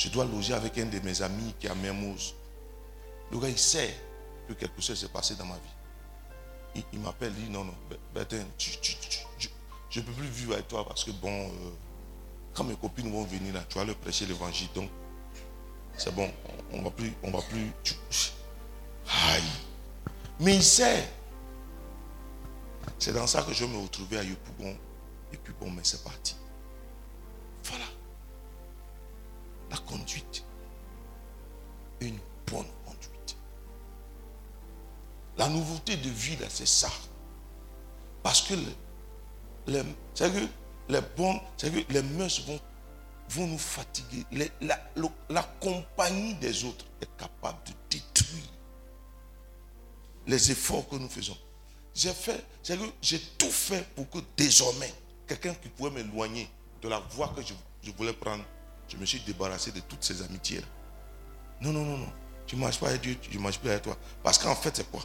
Je 0.00 0.08
dois 0.08 0.24
loger 0.24 0.54
avec 0.54 0.78
un 0.78 0.86
de 0.86 0.98
mes 1.00 1.20
amis 1.20 1.54
qui 1.60 1.68
à 1.68 1.74
Mermoz. 1.74 2.34
Le 3.30 3.38
gars, 3.38 3.50
il 3.50 3.58
sait 3.58 3.94
que 4.48 4.54
quelque 4.54 4.80
chose 4.80 4.98
s'est 4.98 5.10
passé 5.10 5.34
dans 5.34 5.44
ma 5.44 5.56
vie. 5.56 6.82
Il, 6.94 7.00
m'appelle, 7.00 7.34
il 7.36 7.44
dit 7.44 7.50
non, 7.50 7.64
non, 7.64 7.74
Be- 7.90 7.98
Bertin, 8.14 8.46
je 8.58 10.00
ne 10.00 10.04
peux 10.06 10.12
plus 10.12 10.26
vivre 10.28 10.54
avec 10.54 10.68
toi 10.68 10.86
parce 10.86 11.04
que 11.04 11.10
bon, 11.10 11.48
euh, 11.48 11.70
quand 12.54 12.64
mes 12.64 12.76
copines 12.76 13.12
vont 13.12 13.24
venir 13.24 13.52
là, 13.52 13.62
tu 13.68 13.76
vas 13.76 13.84
leur 13.84 13.96
prêcher 13.96 14.24
l'évangile. 14.24 14.68
Donc, 14.74 14.88
c'est 15.98 16.14
bon, 16.14 16.32
on, 16.72 16.78
on 16.78 16.82
va 16.82 16.90
plus, 16.90 17.12
on 17.22 17.30
va 17.30 17.42
plus. 17.42 17.70
Aïe. 19.28 19.42
Mais 20.38 20.56
il 20.56 20.64
sait. 20.64 21.10
C'est 22.98 23.12
dans 23.12 23.26
ça 23.26 23.42
que 23.42 23.52
je 23.52 23.66
me 23.66 23.82
retrouvais 23.82 24.16
à 24.16 24.22
Yopougon. 24.22 24.74
Et 25.34 25.36
puis 25.36 25.52
bon, 25.60 25.70
mais 25.70 25.82
c'est 25.84 26.02
parti. 26.02 26.36
Voilà. 27.64 27.84
La 29.70 29.76
conduite. 29.78 30.44
Une 32.00 32.18
bonne 32.46 32.66
conduite. 32.84 33.36
La 35.36 35.48
nouveauté 35.48 35.96
de 35.96 36.08
vie, 36.10 36.36
là, 36.36 36.46
c'est 36.48 36.66
ça. 36.68 36.90
Parce 38.22 38.42
que 38.42 38.54
le- 38.54 38.62
les, 39.66 39.82
c'est 40.14 40.32
que 40.32 40.38
les 40.88 41.00
que 41.00 41.92
les 41.92 42.02
mœurs 42.02 42.40
vont, 42.46 42.60
vont 43.30 43.46
nous 43.46 43.58
fatiguer. 43.58 44.24
Les- 44.32 44.50
la 44.60 45.42
compagnie 45.60 46.34
des 46.34 46.64
autres 46.64 46.84
est 47.00 47.16
capable 47.16 47.58
de 47.66 47.72
détruire 47.88 48.44
les 50.26 50.50
efforts 50.50 50.88
que 50.88 50.96
nous 50.96 51.08
faisons. 51.08 51.36
J'ai 51.94 52.12
fait, 52.12 52.44
c'est 52.62 52.76
que 52.78 52.84
j'ai 53.02 53.18
tout 53.38 53.50
fait 53.50 53.84
pour 53.94 54.08
que 54.10 54.18
désormais, 54.36 54.92
quelqu'un 55.26 55.54
qui 55.54 55.68
pouvait 55.68 55.90
m'éloigner 55.90 56.48
de 56.82 56.88
la 56.88 56.98
voie 57.00 57.28
que 57.28 57.42
je, 57.42 57.52
je 57.82 57.90
voulais 57.92 58.12
prendre, 58.12 58.44
je 58.90 58.96
me 58.96 59.06
suis 59.06 59.20
débarrassé 59.20 59.70
de 59.70 59.80
toutes 59.80 60.02
ces 60.02 60.20
amitiés-là. 60.22 60.66
Non, 61.60 61.72
non, 61.72 61.84
non, 61.84 61.98
non. 61.98 62.12
Tu 62.46 62.56
ne 62.56 62.60
marches 62.60 62.80
pas 62.80 62.88
avec 62.88 63.02
Dieu, 63.02 63.16
tu 63.20 63.36
ne 63.36 63.42
marches 63.42 63.60
plus 63.60 63.70
avec 63.70 63.82
toi. 63.82 63.96
Parce 64.22 64.38
qu'en 64.38 64.56
fait, 64.56 64.76
c'est 64.76 64.90
quoi? 64.90 65.02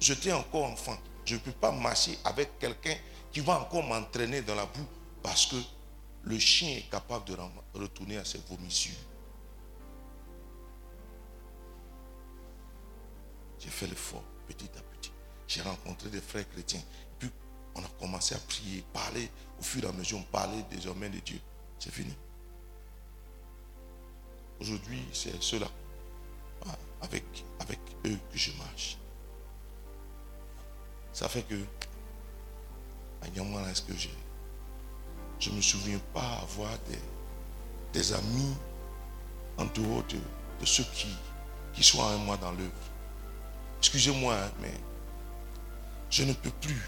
J'étais 0.00 0.32
encore 0.32 0.64
enfant. 0.64 0.96
Je 1.24 1.34
ne 1.34 1.40
peux 1.40 1.52
pas 1.52 1.70
marcher 1.70 2.18
avec 2.24 2.58
quelqu'un 2.58 2.96
qui 3.30 3.40
va 3.40 3.60
encore 3.60 3.84
m'entraîner 3.84 4.42
dans 4.42 4.56
la 4.56 4.66
boue 4.66 4.86
parce 5.22 5.46
que 5.46 5.56
le 6.24 6.38
chien 6.38 6.70
est 6.78 6.90
capable 6.90 7.24
de 7.26 7.36
retourner 7.74 8.16
à 8.16 8.24
ses 8.24 8.40
vomissures. 8.48 8.98
J'ai 13.60 13.70
fait 13.70 13.86
l'effort 13.86 14.24
petit 14.48 14.68
à 14.76 14.82
petit. 14.96 15.12
J'ai 15.46 15.62
rencontré 15.62 16.08
des 16.08 16.20
frères 16.20 16.48
chrétiens. 16.50 16.82
Puis 17.18 17.30
on 17.76 17.80
a 17.80 17.88
commencé 18.00 18.34
à 18.34 18.38
prier, 18.38 18.84
parler. 18.92 19.30
Au 19.60 19.62
fur 19.62 19.84
et 19.84 19.86
à 19.86 19.92
mesure, 19.92 20.18
on 20.18 20.22
parlait 20.22 20.64
désormais 20.68 21.10
de 21.10 21.20
Dieu. 21.20 21.38
C'est 21.78 21.92
fini. 21.92 22.12
Aujourd'hui, 24.62 25.02
c'est 25.12 25.42
cela. 25.42 25.66
Ah, 26.68 26.76
Avec, 27.00 27.24
avec 27.58 27.80
eux 28.06 28.16
que 28.30 28.38
je 28.38 28.52
marche. 28.58 28.96
Ça 31.12 31.28
fait 31.28 31.42
que, 31.42 31.56
à 33.22 33.28
Niamouana, 33.30 33.68
est-ce 33.70 33.82
que 33.82 33.96
j'ai. 33.96 34.14
Je 35.40 35.50
ne 35.50 35.56
me 35.56 35.60
souviens 35.62 35.98
pas 36.14 36.38
avoir 36.42 36.70
des, 36.88 37.00
des 37.92 38.12
amis 38.12 38.54
en 39.58 39.64
dehors 39.64 40.04
de, 40.04 40.18
de 40.60 40.64
ceux 40.64 40.84
qui, 40.94 41.08
qui 41.72 41.82
sont 41.82 42.00
avec 42.00 42.20
moi 42.20 42.36
dans 42.36 42.52
l'œuvre. 42.52 42.70
Excusez-moi, 43.78 44.32
hein, 44.32 44.52
mais 44.60 44.74
je 46.08 46.22
ne 46.22 46.34
peux 46.34 46.52
plus. 46.60 46.82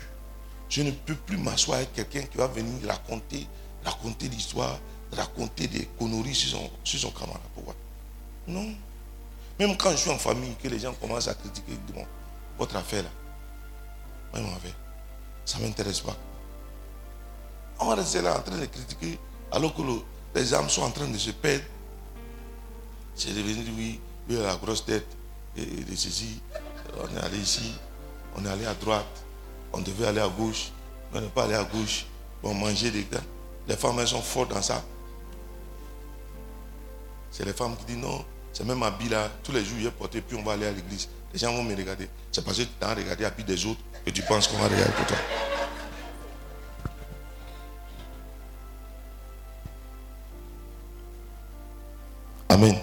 Je 0.68 0.82
ne 0.82 0.92
peux 0.92 1.16
plus 1.16 1.38
m'asseoir 1.38 1.78
avec 1.78 1.92
quelqu'un 1.92 2.22
qui 2.22 2.38
va 2.38 2.46
venir 2.46 2.88
raconter, 2.88 3.48
raconter 3.84 4.28
l'histoire, 4.28 4.78
raconter 5.14 5.66
des 5.68 5.86
conneries 5.98 6.34
sur 6.34 6.50
son, 6.58 6.70
sur 6.82 6.98
son 7.00 7.10
camarade. 7.10 7.40
Pourquoi? 7.54 7.74
Non. 8.46 8.68
Même 9.58 9.76
quand 9.76 9.90
je 9.92 9.96
suis 9.96 10.10
en 10.10 10.18
famille, 10.18 10.54
que 10.62 10.68
les 10.68 10.78
gens 10.78 10.92
commencent 10.94 11.28
à 11.28 11.34
critiquer, 11.34 11.72
bon, 11.94 12.04
votre 12.58 12.76
affaire 12.76 13.04
là, 13.04 14.40
mon 14.40 14.54
affaire, 14.56 14.74
ça 15.44 15.58
ne 15.58 15.64
m'intéresse 15.64 16.00
pas. 16.00 16.16
On 17.78 17.86
va 17.88 17.94
rester 17.96 18.20
là 18.22 18.38
en 18.38 18.42
train 18.42 18.58
de 18.58 18.66
critiquer 18.66 19.18
alors 19.52 19.74
que 19.74 19.82
le- 19.82 20.02
les 20.34 20.52
âmes 20.54 20.68
sont 20.68 20.82
en 20.82 20.90
train 20.90 21.06
de 21.08 21.18
se 21.18 21.30
perdre. 21.30 21.64
C'est 23.14 23.32
devenu, 23.32 23.64
oui, 23.76 24.00
oui, 24.28 24.36
la 24.36 24.56
grosse 24.56 24.84
tête 24.84 25.06
et, 25.56 25.64
de 25.64 25.94
ceci. 25.94 26.40
On 27.00 27.16
est 27.16 27.20
allé 27.20 27.38
ici, 27.38 27.72
on 28.36 28.44
est 28.44 28.48
allé 28.48 28.66
à 28.66 28.74
droite, 28.74 29.06
on 29.72 29.80
devait 29.80 30.06
aller 30.06 30.20
à 30.20 30.28
gauche, 30.28 30.70
on 31.12 31.20
n'est 31.20 31.28
pas 31.28 31.44
allé 31.44 31.54
à 31.54 31.64
gauche. 31.64 32.06
On 32.42 32.52
mangeait 32.54 32.90
des 32.90 33.04
gars. 33.04 33.22
Les 33.66 33.76
femmes, 33.76 33.98
elles 34.00 34.08
sont 34.08 34.20
fortes 34.20 34.50
dans 34.50 34.60
ça. 34.60 34.84
C'est 37.34 37.44
les 37.44 37.52
femmes 37.52 37.76
qui 37.76 37.86
disent 37.86 37.96
non, 37.96 38.24
c'est 38.52 38.64
même 38.64 38.80
habit 38.84 39.08
là, 39.08 39.28
tous 39.42 39.50
les 39.50 39.64
jours, 39.64 39.76
il 39.80 39.86
est 39.88 39.90
porté, 39.90 40.20
puis 40.20 40.36
on 40.36 40.44
va 40.44 40.52
aller 40.52 40.66
à 40.66 40.70
l'église. 40.70 41.08
Les 41.32 41.38
gens 41.40 41.52
vont 41.52 41.64
me 41.64 41.74
regarder. 41.74 42.08
C'est 42.30 42.44
parce 42.44 42.58
que 42.58 42.62
tu 42.62 42.68
as 42.80 42.94
regardé 42.94 43.24
l'habit 43.24 43.42
des 43.42 43.66
autres 43.66 43.80
que 44.06 44.10
tu 44.10 44.22
penses 44.22 44.46
qu'on 44.46 44.56
va 44.58 44.68
regarder 44.68 44.92
pour 44.92 45.04
toi. 45.04 45.16
Amen. 52.50 52.78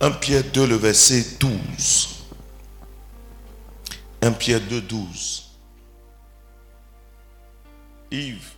1 0.00 0.10
Pierre 0.12 0.44
2, 0.44 0.66
le 0.68 0.76
verset 0.76 1.24
12. 1.40 2.24
1 4.22 4.30
Pierre 4.30 4.60
2, 4.60 4.80
12. 4.80 5.50
Yves. 8.12 8.52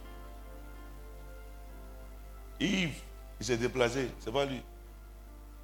Yves, 2.60 3.00
il 3.40 3.46
s'est 3.46 3.56
déplacé, 3.56 4.10
c'est 4.20 4.30
pas 4.30 4.44
lui. 4.44 4.62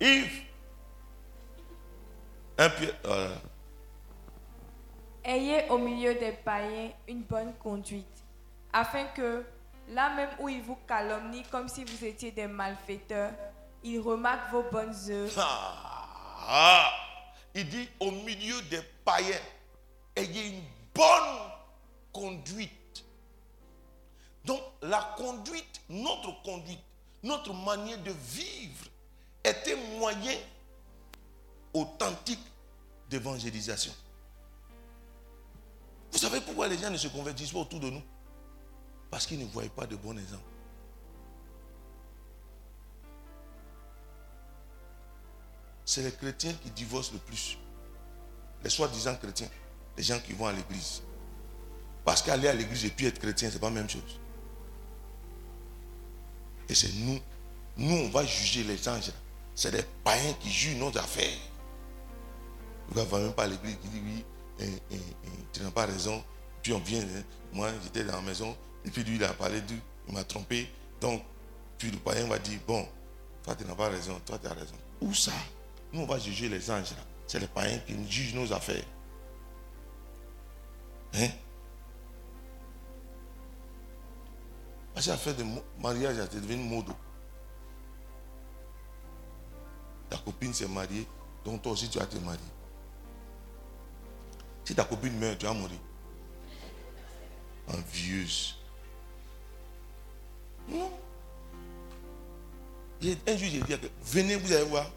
Yves. 0.01 0.43
1 2.59 2.71
Pierre. 2.71 2.95
voilà. 3.05 3.35
Ayez 5.23 5.69
au 5.69 5.77
milieu 5.79 6.15
des 6.15 6.33
païens 6.33 6.91
une 7.07 7.23
bonne 7.23 7.53
conduite, 7.55 8.25
afin 8.73 9.05
que, 9.07 9.45
là 9.89 10.15
même 10.15 10.31
où 10.39 10.49
ils 10.49 10.63
vous 10.63 10.79
calomnient 10.87 11.45
comme 11.51 11.69
si 11.69 11.85
vous 11.85 12.05
étiez 12.05 12.31
des 12.31 12.47
malfaiteurs, 12.47 13.33
ils 13.83 14.01
remarquent 14.01 14.51
vos 14.53 14.63
bonnes 14.71 14.95
œuvres. 15.11 15.33
Ah, 16.49 16.93
il 17.55 17.69
dit 17.69 17.89
au 18.01 18.11
milieu 18.11 18.63
des 18.71 18.81
païens, 19.05 19.41
ayez 20.15 20.47
une 20.49 20.63
bonne 20.95 21.51
conduite. 22.13 23.05
Donc 24.45 24.61
la 24.81 25.15
conduite, 25.17 25.83
notre 25.89 26.41
conduite, 26.43 26.86
notre 27.27 27.53
manière 27.53 28.03
de 28.03 28.13
vivre 28.33 28.87
est 29.45 29.69
un 29.73 29.99
moyen 29.99 30.37
authentique 31.75 32.41
d'évangélisation. 33.11 33.93
Vous 36.13 36.19
savez 36.19 36.41
pourquoi 36.41 36.69
les 36.69 36.79
gens 36.79 36.91
ne 36.91 36.97
se 36.97 37.09
convertissent 37.09 37.53
pas 37.53 37.59
autour 37.59 37.81
de 37.81 37.91
nous? 37.91 38.03
Parce 39.11 39.27
qu'ils 39.27 39.39
ne 39.39 39.45
voient 39.45 39.69
pas 39.75 39.87
de 39.87 39.97
bons 39.97 40.17
exemples. 40.17 40.57
c'est 45.87 46.03
les 46.03 46.11
chrétiens 46.11 46.53
qui 46.53 46.71
divorcent 46.71 47.13
le 47.13 47.19
plus. 47.21 47.57
Les 48.63 48.69
soi-disant 48.69 49.15
chrétiens, 49.15 49.49
les 49.97 50.03
gens 50.03 50.19
qui 50.19 50.33
vont 50.33 50.47
à 50.47 50.53
l'église. 50.53 51.01
Parce 52.05 52.21
qu'aller 52.21 52.49
à 52.49 52.53
l'église 52.53 52.85
et 52.85 52.91
puis 52.91 53.07
être 53.07 53.21
chrétien, 53.21 53.49
c'est 53.51 53.61
pas 53.61 53.69
la 53.69 53.77
même 53.77 53.89
chose. 53.89 54.21
Et 56.69 56.75
c'est 56.75 56.93
nous. 56.95 57.19
Nous, 57.77 57.95
on 57.95 58.09
va 58.09 58.25
juger 58.25 58.65
les 58.65 58.89
anges. 58.89 59.13
C'est 59.55 59.71
les 59.71 59.83
païens 60.05 60.33
qui 60.41 60.51
jugent 60.51 60.77
nos 60.77 60.97
affaires. 60.97 61.39
Gars 62.95 63.03
ne 63.05 63.09
va 63.09 63.19
même 63.21 63.33
pas 63.33 63.45
à 63.45 63.49
l'église, 63.49 63.77
il 63.85 63.91
dit 63.91 64.01
oui, 64.05 64.25
et- 64.61 64.95
et- 64.95 64.99
et 64.99 65.31
tu 65.53 65.61
n'as 65.63 65.71
pas 65.71 65.87
raison. 65.87 66.23
Puis 66.63 66.73
on 66.73 66.79
vient, 66.79 67.01
hein. 67.03 67.23
moi 67.53 67.71
j'étais 67.83 68.05
dans 68.05 68.17
la 68.17 68.23
maison, 68.23 68.57
et 68.85 68.91
puis 68.91 69.03
lui 69.03 69.17
il 69.17 69.25
a 69.25 69.33
parlé 69.35 69.61
d'eux, 69.61 69.79
il 70.09 70.15
m'a 70.15 70.23
trompé. 70.25 70.69
Donc, 71.01 71.23
puis 71.79 71.91
le 71.91 71.99
païen 71.99 72.27
va 72.27 72.39
dire, 72.39 72.59
bon, 72.67 72.87
toi 73.43 73.55
tu 73.57 73.65
n'as 73.65 73.75
pas 73.75 73.89
raison, 73.89 74.21
toi 74.25 74.39
tu 74.39 74.47
as 74.47 74.53
raison. 74.55 74.75
Où 75.01 75.13
ça? 75.15 75.33
Nous 75.93 76.01
on 76.03 76.07
va 76.07 76.19
juger 76.19 76.49
les 76.49 76.71
anges 76.71 76.91
là. 76.93 77.05
C'est 77.27 77.41
les 77.41 77.49
païens 77.49 77.79
qui 77.79 77.95
jugent 78.11 78.35
nos 78.35 78.53
affaires. 78.53 78.85
Hein? 81.15 81.29
Parce 84.97 85.09
qu'à 85.09 85.17
faire 85.19 85.37
de 85.37 85.45
mariage, 85.79 86.17
c'est 86.33 86.41
devenu 86.41 86.65
modo. 86.65 86.95
Ta 90.09 90.17
copine 90.17 90.55
s'est 90.55 90.67
mariée, 90.67 91.07
donc 91.45 91.61
toi 91.61 91.73
aussi 91.73 91.91
tu 91.91 91.99
vas 91.99 92.07
te 92.07 92.17
marier. 92.17 92.41
Si 94.65 94.75
ta 94.75 94.85
copine 94.85 95.19
meurt, 95.19 95.37
tu 95.37 95.45
vas 95.45 95.53
mourir. 95.53 95.77
Envieuse. 97.69 98.57
Non. 100.67 100.91
Un 103.03 103.37
jour, 103.37 103.49
j'ai 103.51 103.61
dit, 103.61 103.89
venez, 104.03 104.37
vous 104.37 104.51
allez 104.51 104.65
voir. 104.65 104.91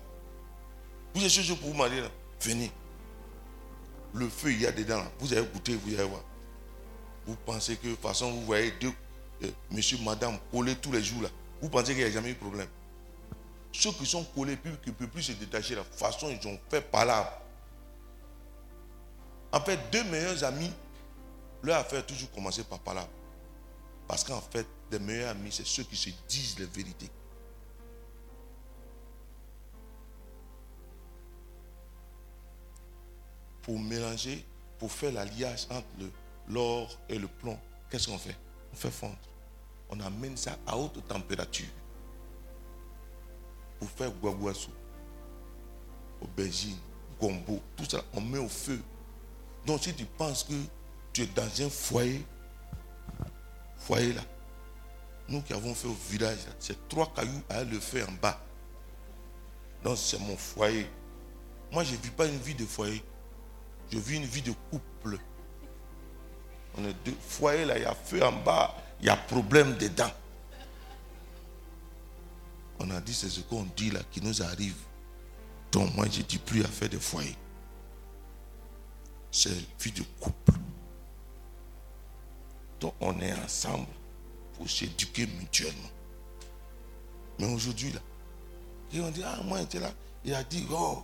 Vous 1.14 1.26
êtes 1.26 1.30
chose 1.30 1.60
pour 1.60 1.72
vous 1.72 1.78
marier 1.78 2.00
là. 2.00 2.10
Venez. 2.40 2.72
Le 4.14 4.30
feu, 4.30 4.54
il 4.54 4.62
y 4.62 4.66
a 4.66 4.72
dedans 4.72 5.00
là. 5.00 5.12
Vous 5.20 5.34
allez 5.34 5.46
goûter, 5.46 5.76
vous 5.76 5.94
allez 5.94 6.08
voir. 6.08 6.24
Vous 7.28 7.36
pensez 7.46 7.76
que, 7.76 7.88
de 7.88 7.92
toute 7.92 8.02
façon, 8.02 8.32
vous 8.32 8.46
voyez 8.46 8.72
deux, 8.80 8.94
monsieur, 9.72 9.98
madame, 10.04 10.38
collés 10.52 10.76
tous 10.76 10.92
les 10.92 11.04
jours 11.04 11.24
là. 11.24 11.30
Vous 11.62 11.70
pensez 11.70 11.94
qu'il 11.94 12.04
n'y 12.04 12.10
a 12.10 12.12
jamais 12.12 12.30
eu 12.30 12.34
de 12.34 12.40
problème? 12.40 12.68
Ceux 13.72 13.92
qui 13.92 14.06
sont 14.06 14.24
collés, 14.24 14.58
qui 14.58 14.90
ne 14.90 14.96
peuvent 14.96 15.08
plus 15.10 15.24
se 15.24 15.32
détacher, 15.34 15.76
la 15.76 15.84
façon 15.84 16.30
ils 16.30 16.48
ont 16.48 16.60
fait 16.70 16.82
palabre. 16.82 17.32
En 19.52 19.60
fait, 19.62 19.80
deux 19.92 20.04
meilleurs 20.06 20.44
amis, 20.44 20.72
leur 21.64 21.78
affaire 21.78 22.00
a 22.00 22.04
toujours 22.04 22.32
commencé 22.32 22.64
par 22.64 22.80
palabre. 22.80 23.10
Parce 24.08 24.24
qu'en 24.24 24.42
fait, 24.42 24.66
les 24.92 25.00
meilleurs 25.00 25.30
amis, 25.30 25.52
c'est 25.52 25.68
ceux 25.68 25.84
qui 25.84 25.96
se 25.96 26.10
disent 26.28 26.58
les 26.58 26.66
vérités. 26.66 27.10
Pour 33.62 33.80
mélanger, 33.80 34.44
pour 34.80 34.92
faire 34.92 35.12
l'alliage 35.12 35.68
entre 35.70 35.86
l'or 36.48 36.98
et 37.08 37.20
le 37.20 37.28
plomb, 37.28 37.60
qu'est-ce 37.92 38.08
qu'on 38.08 38.18
fait? 38.18 38.38
On 38.74 38.76
fait 38.76 38.90
fondre. 38.90 39.18
On 39.90 40.00
amène 40.00 40.38
ça 40.38 40.58
à 40.68 40.78
haute 40.78 41.06
température 41.08 41.68
pour 43.80 43.90
faire 43.90 44.12
guaguassou, 44.12 44.72
aubergine, 46.22 46.78
gombo, 47.20 47.62
tout 47.76 47.86
ça, 47.86 48.02
on 48.14 48.22
met 48.22 48.38
au 48.38 48.50
feu. 48.50 48.80
Donc 49.66 49.82
si 49.84 49.94
tu 49.94 50.06
penses 50.06 50.44
que 50.44 50.54
tu 51.14 51.24
es 51.24 51.28
dans 51.28 51.50
un 51.62 51.70
foyer, 51.70 52.26
foyer 53.78 54.14
là, 54.14 54.22
nous 55.28 55.42
qui 55.42 55.54
avons 55.54 55.74
fait 55.74 55.88
au 55.88 55.98
village, 56.10 56.40
c'est 56.60 56.88
trois 56.90 57.12
cailloux 57.14 57.42
à 57.50 57.64
le 57.64 57.80
feu 57.80 58.04
en 58.08 58.12
bas. 58.14 58.40
Donc 59.84 59.98
c'est 59.98 60.20
mon 60.20 60.36
foyer. 60.36 60.90
Moi, 61.72 61.84
je 61.84 61.92
ne 61.92 61.98
vis 61.98 62.10
pas 62.10 62.26
une 62.26 62.40
vie 62.40 62.56
de 62.56 62.66
foyer. 62.66 63.04
Je 63.92 64.00
vis 64.00 64.18
une 64.18 64.26
vie 64.26 64.42
de 64.42 64.54
couple. 64.72 65.20
On 66.78 66.84
est 66.86 66.96
deux 67.06 67.16
foyers 67.28 67.66
là, 67.66 67.78
il 67.78 67.84
y 67.84 67.86
a 67.86 67.94
feu 67.94 68.24
en 68.24 68.32
bas, 68.32 68.76
il 69.00 69.06
y 69.06 69.10
a 69.10 69.18
problème 69.18 69.78
dedans. 69.78 70.12
On 72.80 72.90
a 72.92 73.02
dit, 73.02 73.14
c'est 73.14 73.30
ce 73.30 73.42
qu'on 73.42 73.64
dit 73.76 73.92
là 73.92 74.02
qui 74.12 74.22
nous 74.22 74.42
arrive. 74.42 74.78
Donc 75.72 75.94
moi, 75.96 76.06
je 76.12 76.20
ne 76.20 76.24
dis 76.24 76.38
plus 76.38 76.64
à 76.64 76.68
faire 76.68 76.90
des 76.90 77.00
foyers. 77.00 77.36
C'est 79.32 79.54
vie 79.80 79.92
de 79.92 80.04
couple. 80.20 80.54
Donc 82.80 82.94
on 83.00 83.20
est 83.20 83.34
ensemble 83.34 83.88
pour 84.54 84.70
s'éduquer 84.70 85.28
mutuellement. 85.28 85.90
Mais 87.38 87.54
aujourd'hui, 87.54 87.92
là, 87.92 88.02
et 88.92 89.02
on 89.02 89.12
dit, 89.12 89.22
ah, 89.24 89.40
moi, 89.44 89.60
j'étais 89.60 89.80
là. 89.80 89.92
Il 90.26 90.34
a 90.34 90.44
dit, 90.44 90.66
oh. 90.72 91.04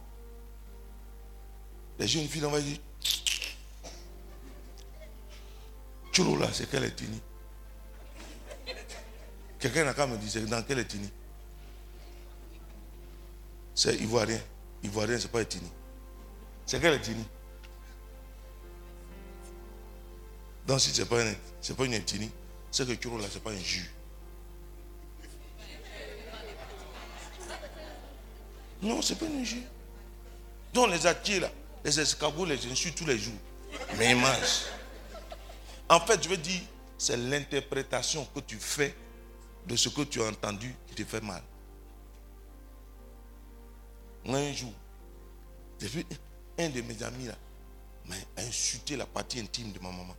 Les 1.99 2.07
jeunes 2.07 2.27
filles, 2.27 2.45
on 2.45 2.51
va 2.51 2.59
dire, 2.59 2.79
là, 6.39 6.49
c'est 6.51 6.69
quelle 6.69 6.85
ethnie 6.85 7.21
Quelqu'un 9.65 9.83
n'a 9.83 9.95
qu'à 9.95 10.05
me 10.05 10.15
dire, 10.15 10.47
dans 10.47 10.61
quelle 10.61 10.77
ethnie? 10.77 11.09
C'est 13.73 13.95
ivoirien. 13.95 14.39
Ivoirien, 14.83 15.17
c'est 15.19 15.31
pas 15.31 15.41
ethnie. 15.41 15.71
C'est 16.67 16.79
quelle 16.79 16.93
ethnie? 16.93 17.25
Donc 20.67 20.79
si 20.79 20.91
c'est 20.93 21.05
pas 21.05 21.23
une, 21.23 21.35
pas 21.75 21.85
une 21.85 21.93
ethnie, 21.95 22.29
c'est 22.69 22.85
que 22.85 22.93
Tcholo 22.93 23.17
là, 23.17 23.25
c'est 23.27 23.41
pas 23.41 23.49
un 23.49 23.57
jus. 23.57 23.89
Non, 28.83 29.01
c'est 29.01 29.17
pas 29.17 29.25
un 29.25 29.43
jus. 29.43 29.63
Donc 30.75 30.91
les 30.91 31.07
attiers 31.07 31.39
là, 31.39 31.49
les 31.83 31.99
escargots, 31.99 32.45
les 32.45 32.63
insultent 32.67 32.97
tous 32.97 33.07
les 33.07 33.17
jours. 33.17 33.33
Mais 33.97 34.11
ils 34.11 34.15
mangent. 34.15 34.67
En 35.89 35.99
fait, 36.01 36.21
je 36.23 36.29
veux 36.29 36.37
dire, 36.37 36.61
c'est 36.99 37.17
l'interprétation 37.17 38.25
que 38.25 38.41
tu 38.41 38.57
fais 38.57 38.95
de 39.67 39.75
ce 39.75 39.89
que 39.89 40.01
tu 40.01 40.21
as 40.21 40.27
entendu 40.27 40.73
qui 40.87 40.95
te 40.95 41.03
fait 41.03 41.21
mal. 41.21 41.43
Un 44.27 44.53
jour, 44.53 44.73
un 46.57 46.69
de 46.69 46.81
mes 46.81 47.03
amis 47.03 47.25
là, 47.25 47.35
m'a 48.05 48.15
insulté 48.37 48.95
la 48.95 49.05
partie 49.05 49.39
intime 49.39 49.71
de 49.71 49.79
ma 49.79 49.89
maman. 49.91 50.15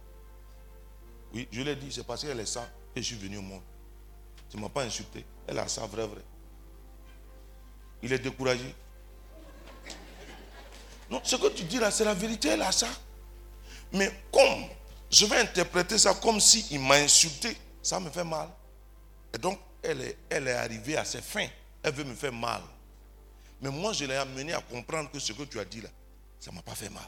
Oui, 1.32 1.49
je 1.51 1.61
l'ai 1.61 1.76
dit, 1.76 1.90
c'est 1.90 2.05
parce 2.05 2.22
qu'elle 2.22 2.38
est 2.40 2.47
ça 2.47 2.68
que 2.94 3.01
je 3.01 3.07
suis 3.07 3.16
venu 3.16 3.38
au 3.38 3.42
monde. 3.42 3.62
Tu 4.49 4.57
ne 4.57 4.62
m'as 4.62 4.68
pas 4.68 4.84
insulté. 4.84 5.24
Elle 5.47 5.59
a 5.59 5.66
ça 5.66 5.86
vrai, 5.86 6.07
vrai. 6.07 6.22
Il 8.03 8.12
est 8.12 8.18
découragé. 8.18 8.74
Non, 11.11 11.20
ce 11.22 11.36
que 11.36 11.49
tu 11.49 11.64
dis 11.64 11.78
là, 11.78 11.90
c'est 11.90 12.05
la 12.05 12.14
vérité, 12.14 12.49
elle 12.49 12.62
a 12.62 12.72
ça. 12.72 12.88
Mais 13.92 14.11
comme 14.32 14.64
je 15.11 15.26
vais 15.26 15.38
interpréter 15.38 15.99
ça 15.99 16.14
comme 16.14 16.40
si 16.40 16.66
il 16.70 16.80
m'a 16.80 16.97
insulté, 16.97 17.57
ça 17.82 18.01
me 18.01 18.11
fait 18.11 18.24
mal. 18.24 18.49
Et 19.37 19.39
donc, 19.39 19.59
elle 19.82 20.01
est, 20.30 20.53
arrivée 20.53 20.97
à 20.97 21.05
ses 21.05 21.20
fins. 21.20 21.49
Elle 21.82 21.93
veut 21.93 22.05
me 22.05 22.14
faire 22.14 22.32
mal. 22.32 22.62
Mais 23.61 23.68
moi, 23.68 23.93
je 23.93 24.07
l'ai 24.07 24.14
amené 24.14 24.55
à 24.55 24.62
comprendre 24.62 25.11
que 25.11 25.18
ce 25.18 25.34
que 25.34 25.43
tu 25.43 25.61
as 25.61 25.64
dit 25.66 25.82
là, 25.82 25.91
ça 26.41 26.51
ne 26.51 26.57
m'a 26.57 26.62
pas 26.62 26.74
fait 26.74 26.89
mal. 26.89 27.07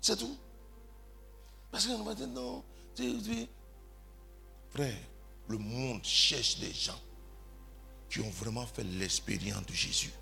C'est 0.00 0.16
tout. 0.16 0.38
Parce 1.72 1.84
qu'on 1.84 2.04
va 2.04 2.14
dire 2.14 2.28
non. 2.28 2.62
Frère, 4.70 4.94
le 5.48 5.58
monde 5.58 6.04
cherche 6.04 6.60
des 6.60 6.72
gens 6.72 7.00
qui 8.08 8.20
ont 8.20 8.30
vraiment 8.30 8.66
fait 8.66 8.84
l'expérience 8.84 9.66
de 9.66 9.72
Jésus. 9.72 10.12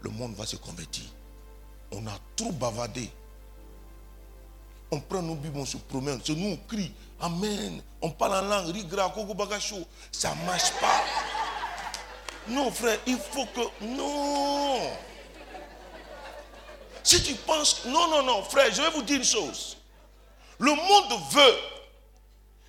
Le 0.00 0.08
monde 0.08 0.34
va 0.34 0.46
se 0.46 0.56
convertir. 0.56 1.04
On 1.92 2.06
a 2.06 2.18
trop 2.36 2.52
bavardé. 2.52 3.10
On 4.90 5.00
prend 5.00 5.20
nos 5.20 5.34
bibles, 5.34 5.58
on 5.58 5.66
se 5.66 5.76
promène. 5.76 6.20
C'est 6.24 6.34
nous, 6.34 6.52
on 6.52 6.56
crie. 6.56 6.94
Amen. 7.24 7.82
On 8.02 8.10
parle 8.10 8.34
en 8.34 8.42
langue. 8.42 8.74
Rigra, 8.74 9.08
koko, 9.08 9.32
bagacho. 9.32 9.88
Ça 10.12 10.34
ne 10.34 10.44
marche 10.44 10.70
pas. 10.72 11.02
Non, 12.48 12.70
frère, 12.70 12.98
il 13.06 13.16
faut 13.16 13.46
que. 13.46 13.62
Non. 13.82 14.78
Si 17.02 17.22
tu 17.22 17.34
penses. 17.34 17.86
Non, 17.86 18.08
non, 18.08 18.22
non, 18.22 18.42
frère, 18.42 18.70
je 18.70 18.82
vais 18.82 18.90
vous 18.90 19.02
dire 19.02 19.16
une 19.16 19.24
chose. 19.24 19.78
Le 20.58 20.70
monde 20.70 21.20
veut 21.30 21.56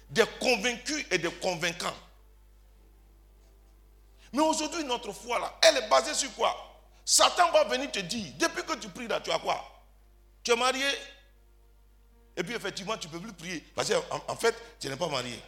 des 0.09 0.25
convaincus 0.39 1.05
et 1.11 1.17
des 1.17 1.31
convaincants. 1.31 1.93
Mais 4.31 4.41
aujourd'hui, 4.41 4.85
notre 4.85 5.11
foi, 5.11 5.37
là, 5.39 5.53
elle 5.63 5.77
est 5.77 5.89
basée 5.89 6.13
sur 6.13 6.33
quoi? 6.33 6.55
Satan 7.03 7.51
va 7.51 7.65
venir 7.65 7.91
te 7.91 7.99
dire, 7.99 8.33
depuis 8.39 8.63
que 8.63 8.73
tu 8.75 8.87
pries 8.87 9.07
là, 9.07 9.19
tu 9.19 9.31
as 9.31 9.39
quoi? 9.39 9.61
Tu 10.43 10.51
es 10.51 10.55
marié? 10.55 10.85
Et 12.37 12.43
puis 12.43 12.53
effectivement, 12.53 12.97
tu 12.97 13.07
ne 13.07 13.13
peux 13.13 13.19
plus 13.21 13.33
prier. 13.33 13.59
Parce 13.75 13.89
qu'en 13.89 14.21
en 14.27 14.35
fait, 14.35 14.55
tu 14.79 14.89
n'es 14.89 14.95
pas 14.97 15.07
marié. 15.07 15.41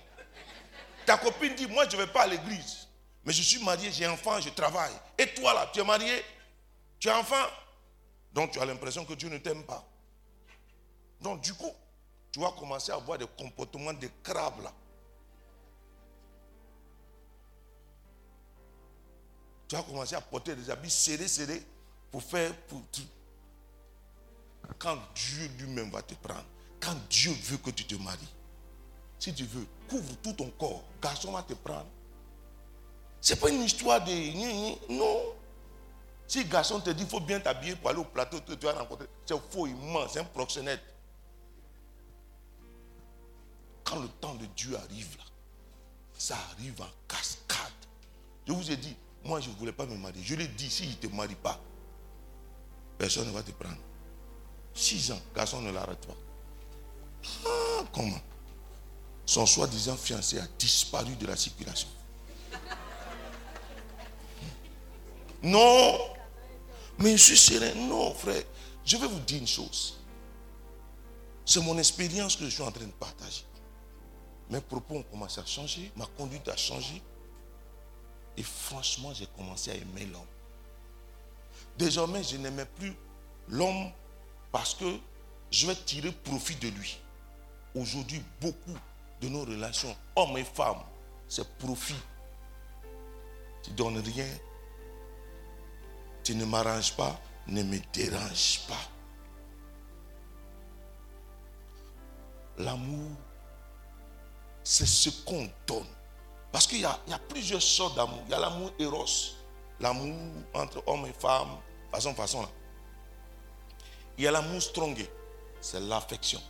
Ta 1.06 1.18
copine 1.18 1.56
dit, 1.56 1.68
moi, 1.68 1.88
je 1.90 1.96
ne 1.98 2.02
vais 2.04 2.12
pas 2.12 2.24
à 2.24 2.28
l'église. 2.28 2.88
Mais 3.26 3.34
je 3.34 3.42
suis 3.42 3.64
marié, 3.64 3.92
j'ai 3.92 4.08
enfant, 4.08 4.40
je 4.40 4.50
travaille. 4.50 4.94
Et 5.18 5.34
toi 5.34 5.54
là, 5.54 5.70
tu 5.74 5.80
es 5.80 5.84
marié 5.84 6.24
Tu 7.00 7.10
as 7.10 7.18
enfant 7.20 7.46
Donc 8.34 8.52
tu 8.52 8.60
as 8.60 8.66
l'impression 8.66 9.04
que 9.04 9.14
Dieu 9.14 9.28
ne 9.30 9.38
t'aime 9.38 9.64
pas. 9.64 9.86
Donc 11.20 11.42
du 11.42 11.54
coup, 11.54 11.72
tu 12.32 12.40
vas 12.40 12.52
commencer 12.52 12.92
à 12.92 12.96
avoir 12.96 13.18
des 13.18 13.28
comportements 13.38 13.92
de 13.94 14.10
crabe 14.24 14.62
là. 14.64 14.72
Tu 19.68 19.76
vas 19.76 19.84
commencer 19.84 20.16
à 20.16 20.22
porter 20.22 20.56
des 20.56 20.70
habits 20.70 20.90
serrés, 20.90 21.28
serrés 21.28 21.62
pour 22.12 22.24
faire. 22.24 22.54
Pour, 22.68 22.82
tu- 22.92 23.02
Quand 24.80 24.98
Dieu 25.16 25.48
lui-même 25.60 25.90
va 25.92 26.02
te 26.02 26.14
prendre, 26.16 26.46
quand 26.88 26.96
Dieu 27.10 27.34
veut 27.44 27.58
que 27.58 27.70
tu 27.72 27.84
te 27.84 27.96
maries, 27.96 28.34
si 29.20 29.34
tu 29.34 29.44
veux, 29.44 29.68
couvre 29.90 30.16
tout 30.24 30.32
ton 30.32 30.50
corps. 30.52 30.84
Garçon 31.02 31.34
va 31.34 31.44
te 31.44 31.54
prendre. 31.54 31.88
C'est 33.20 33.38
pas 33.38 33.50
une 33.50 33.64
histoire 33.64 34.02
de. 34.06 34.94
Non. 34.94 35.34
Si 36.28 36.46
garçon 36.46 36.80
te 36.80 36.90
dit 36.92 37.04
il 37.04 37.10
faut 37.10 37.20
bien 37.20 37.42
t'habiller 37.42 37.76
pour 37.76 37.90
aller 37.90 38.00
au 38.00 38.06
plateau, 38.06 38.40
tu 38.40 38.66
vas 38.66 38.74
rencontrer. 38.74 39.08
C'est 39.26 39.38
faux, 39.52 39.68
il 39.68 39.76
ment, 39.76 40.08
c'est 40.08 40.20
un 40.20 40.24
proxénète. 40.24 40.82
Quand 43.84 44.00
le 44.00 44.08
temps 44.08 44.36
de 44.36 44.46
Dieu 44.46 44.78
arrive 44.78 45.18
là, 45.18 45.24
ça 46.18 46.38
arrive 46.52 46.82
en 46.82 46.90
cascade. 47.08 47.58
Je 48.46 48.54
vous 48.54 48.72
ai 48.72 48.78
dit, 48.78 48.96
moi 49.26 49.42
je 49.42 49.50
ne 49.50 49.56
voulais 49.56 49.74
pas 49.74 49.86
me 49.86 49.96
marier. 49.98 50.24
Je 50.24 50.36
l'ai 50.36 50.48
dit, 50.48 50.70
si 50.70 50.88
ne 50.88 50.94
te 50.94 51.08
marie 51.08 51.36
pas, 51.36 51.60
personne 52.98 53.28
ne 53.28 53.32
va 53.34 53.44
te 53.44 53.52
prendre. 53.52 53.78
Six 54.74 55.12
ans, 55.12 55.22
garçon 55.36 55.62
ne 55.62 55.72
l'arrête 55.72 56.06
pas. 56.06 56.16
Ah, 57.46 57.84
comment? 57.94 58.22
Son 59.26 59.46
soi-disant 59.46 59.98
fiancé 59.98 60.40
a 60.40 60.48
disparu 60.58 61.16
de 61.16 61.28
la 61.28 61.36
circulation. 61.36 61.90
Non. 65.44 65.98
Mais 66.98 67.12
je 67.12 67.24
suis 67.24 67.38
serein. 67.38 67.74
Non, 67.76 68.14
frère. 68.14 68.44
Je 68.86 68.98
vais 68.98 69.08
vous 69.08 69.20
dire 69.20 69.40
une 69.40 69.48
chose. 69.48 70.00
C'est 71.46 71.62
mon 71.62 71.78
expérience 71.78 72.36
que 72.36 72.46
je 72.46 72.50
suis 72.50 72.64
en 72.64 72.72
train 72.72 72.86
de 72.86 72.92
partager. 72.92 73.44
Mes 74.50 74.62
propos 74.62 74.96
ont 74.96 75.04
commencé 75.04 75.40
à 75.40 75.46
changer. 75.46 75.92
Ma 75.96 76.06
conduite 76.06 76.48
a 76.48 76.56
changé. 76.56 77.02
Et 78.38 78.44
franchement, 78.44 79.14
j'ai 79.14 79.28
commencé 79.28 79.72
à 79.72 79.76
aimer 79.76 80.06
l'homme. 80.06 80.22
Désormais, 81.78 82.24
je 82.24 82.38
n'aimais 82.38 82.66
plus 82.66 82.96
l'homme 83.50 83.92
parce 84.52 84.74
que 84.74 84.98
je 85.52 85.68
vais 85.68 85.76
tirer 85.76 86.12
profit 86.12 86.56
de 86.56 86.70
lui. 86.70 86.98
Aujourd'hui, 87.76 88.22
beaucoup 88.42 88.78
de 89.22 89.28
nos 89.30 89.42
relations, 89.46 89.96
hommes 90.16 90.38
et 90.38 90.44
femmes, 90.44 90.82
c'est 91.28 91.48
profit. 91.58 91.96
Tu 93.64 93.72
donnes 93.72 94.00
rien, 94.00 94.28
tu 96.24 96.36
ne 96.36 96.46
m'arranges 96.46 96.96
pas, 96.96 97.20
ne 97.48 97.64
me 97.64 97.78
dérange 97.94 98.62
pas. 98.68 98.76
L'amour, 102.64 103.12
c'est 104.64 104.86
ce 104.88 105.10
qu'on 105.26 105.48
donne. 105.68 105.86
Parce 106.52 106.66
qu'il 106.66 106.80
y, 106.80 106.86
a- 106.86 107.00
plusieurs 107.30 107.62
sortes 107.62 107.96
d'amour. 107.96 108.22
Il 108.26 108.32
y 108.32 108.34
a 108.34 108.40
l'amour 108.40 108.72
éros, 108.80 109.06
l'amour 109.80 110.32
entre 110.54 110.82
hommes 110.88 111.06
et 111.06 111.14
femmes, 111.14 111.58
façon, 111.92 112.14
façon. 112.16 112.48
Il 114.18 114.24
y 114.24 114.28
a 114.28 114.32
l'amour 114.32 114.62
strong, 114.62 114.98
c'est 115.62 115.80
l'affection. 115.82 116.42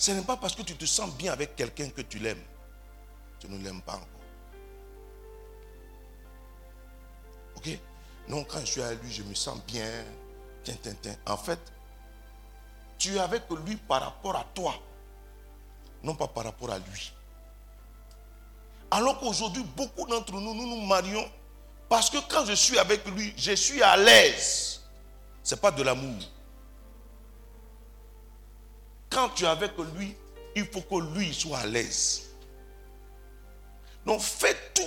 Ce 0.00 0.12
n'est 0.12 0.22
pas 0.22 0.38
parce 0.38 0.54
que 0.54 0.62
tu 0.62 0.74
te 0.74 0.86
sens 0.86 1.14
bien 1.14 1.30
avec 1.30 1.54
quelqu'un 1.56 1.90
que 1.90 2.00
tu 2.00 2.18
l'aimes. 2.18 2.42
Tu 3.38 3.48
ne 3.48 3.62
l'aimes 3.62 3.82
pas 3.82 3.96
encore. 3.96 4.06
Ok? 7.56 7.78
Non, 8.26 8.42
quand 8.44 8.60
je 8.60 8.64
suis 8.64 8.80
avec 8.80 9.02
lui, 9.02 9.12
je 9.12 9.22
me 9.22 9.34
sens 9.34 9.60
bien. 9.66 9.84
Tiens, 10.64 10.76
tiens, 10.82 10.94
tiens. 11.02 11.16
En 11.26 11.36
fait, 11.36 11.58
tu 12.96 13.14
es 13.14 13.18
avec 13.18 13.42
lui 13.66 13.76
par 13.76 14.00
rapport 14.00 14.36
à 14.36 14.46
toi, 14.54 14.74
non 16.02 16.14
pas 16.14 16.28
par 16.28 16.44
rapport 16.44 16.70
à 16.70 16.78
lui. 16.78 17.12
Alors 18.90 19.20
qu'aujourd'hui, 19.20 19.64
beaucoup 19.76 20.06
d'entre 20.06 20.32
nous, 20.32 20.54
nous 20.54 20.66
nous 20.66 20.80
marions 20.80 21.30
parce 21.90 22.08
que 22.08 22.16
quand 22.26 22.46
je 22.46 22.54
suis 22.54 22.78
avec 22.78 23.06
lui, 23.08 23.34
je 23.36 23.52
suis 23.52 23.82
à 23.82 23.98
l'aise. 23.98 24.80
Ce 25.42 25.54
n'est 25.54 25.60
pas 25.60 25.70
de 25.70 25.82
l'amour. 25.82 26.22
Quand 29.10 29.28
tu 29.30 29.44
es 29.44 29.48
avec 29.48 29.72
lui, 29.96 30.14
il 30.54 30.64
faut 30.66 30.80
que 30.80 31.18
lui 31.18 31.34
soit 31.34 31.58
à 31.58 31.66
l'aise. 31.66 32.30
Donc 34.06 34.20
fais 34.20 34.56
tout 34.74 34.82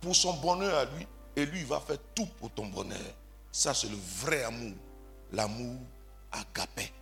pour 0.00 0.14
son 0.14 0.34
bonheur 0.34 0.76
à 0.76 0.84
lui 0.84 1.06
et 1.36 1.46
lui 1.46 1.64
va 1.64 1.80
faire 1.80 1.98
tout 2.14 2.26
pour 2.38 2.50
ton 2.50 2.66
bonheur. 2.66 2.98
Ça 3.50 3.72
c'est 3.72 3.88
le 3.88 3.96
vrai 3.96 4.42
amour. 4.44 4.74
L'amour 5.32 5.80
agapé. 6.30 6.92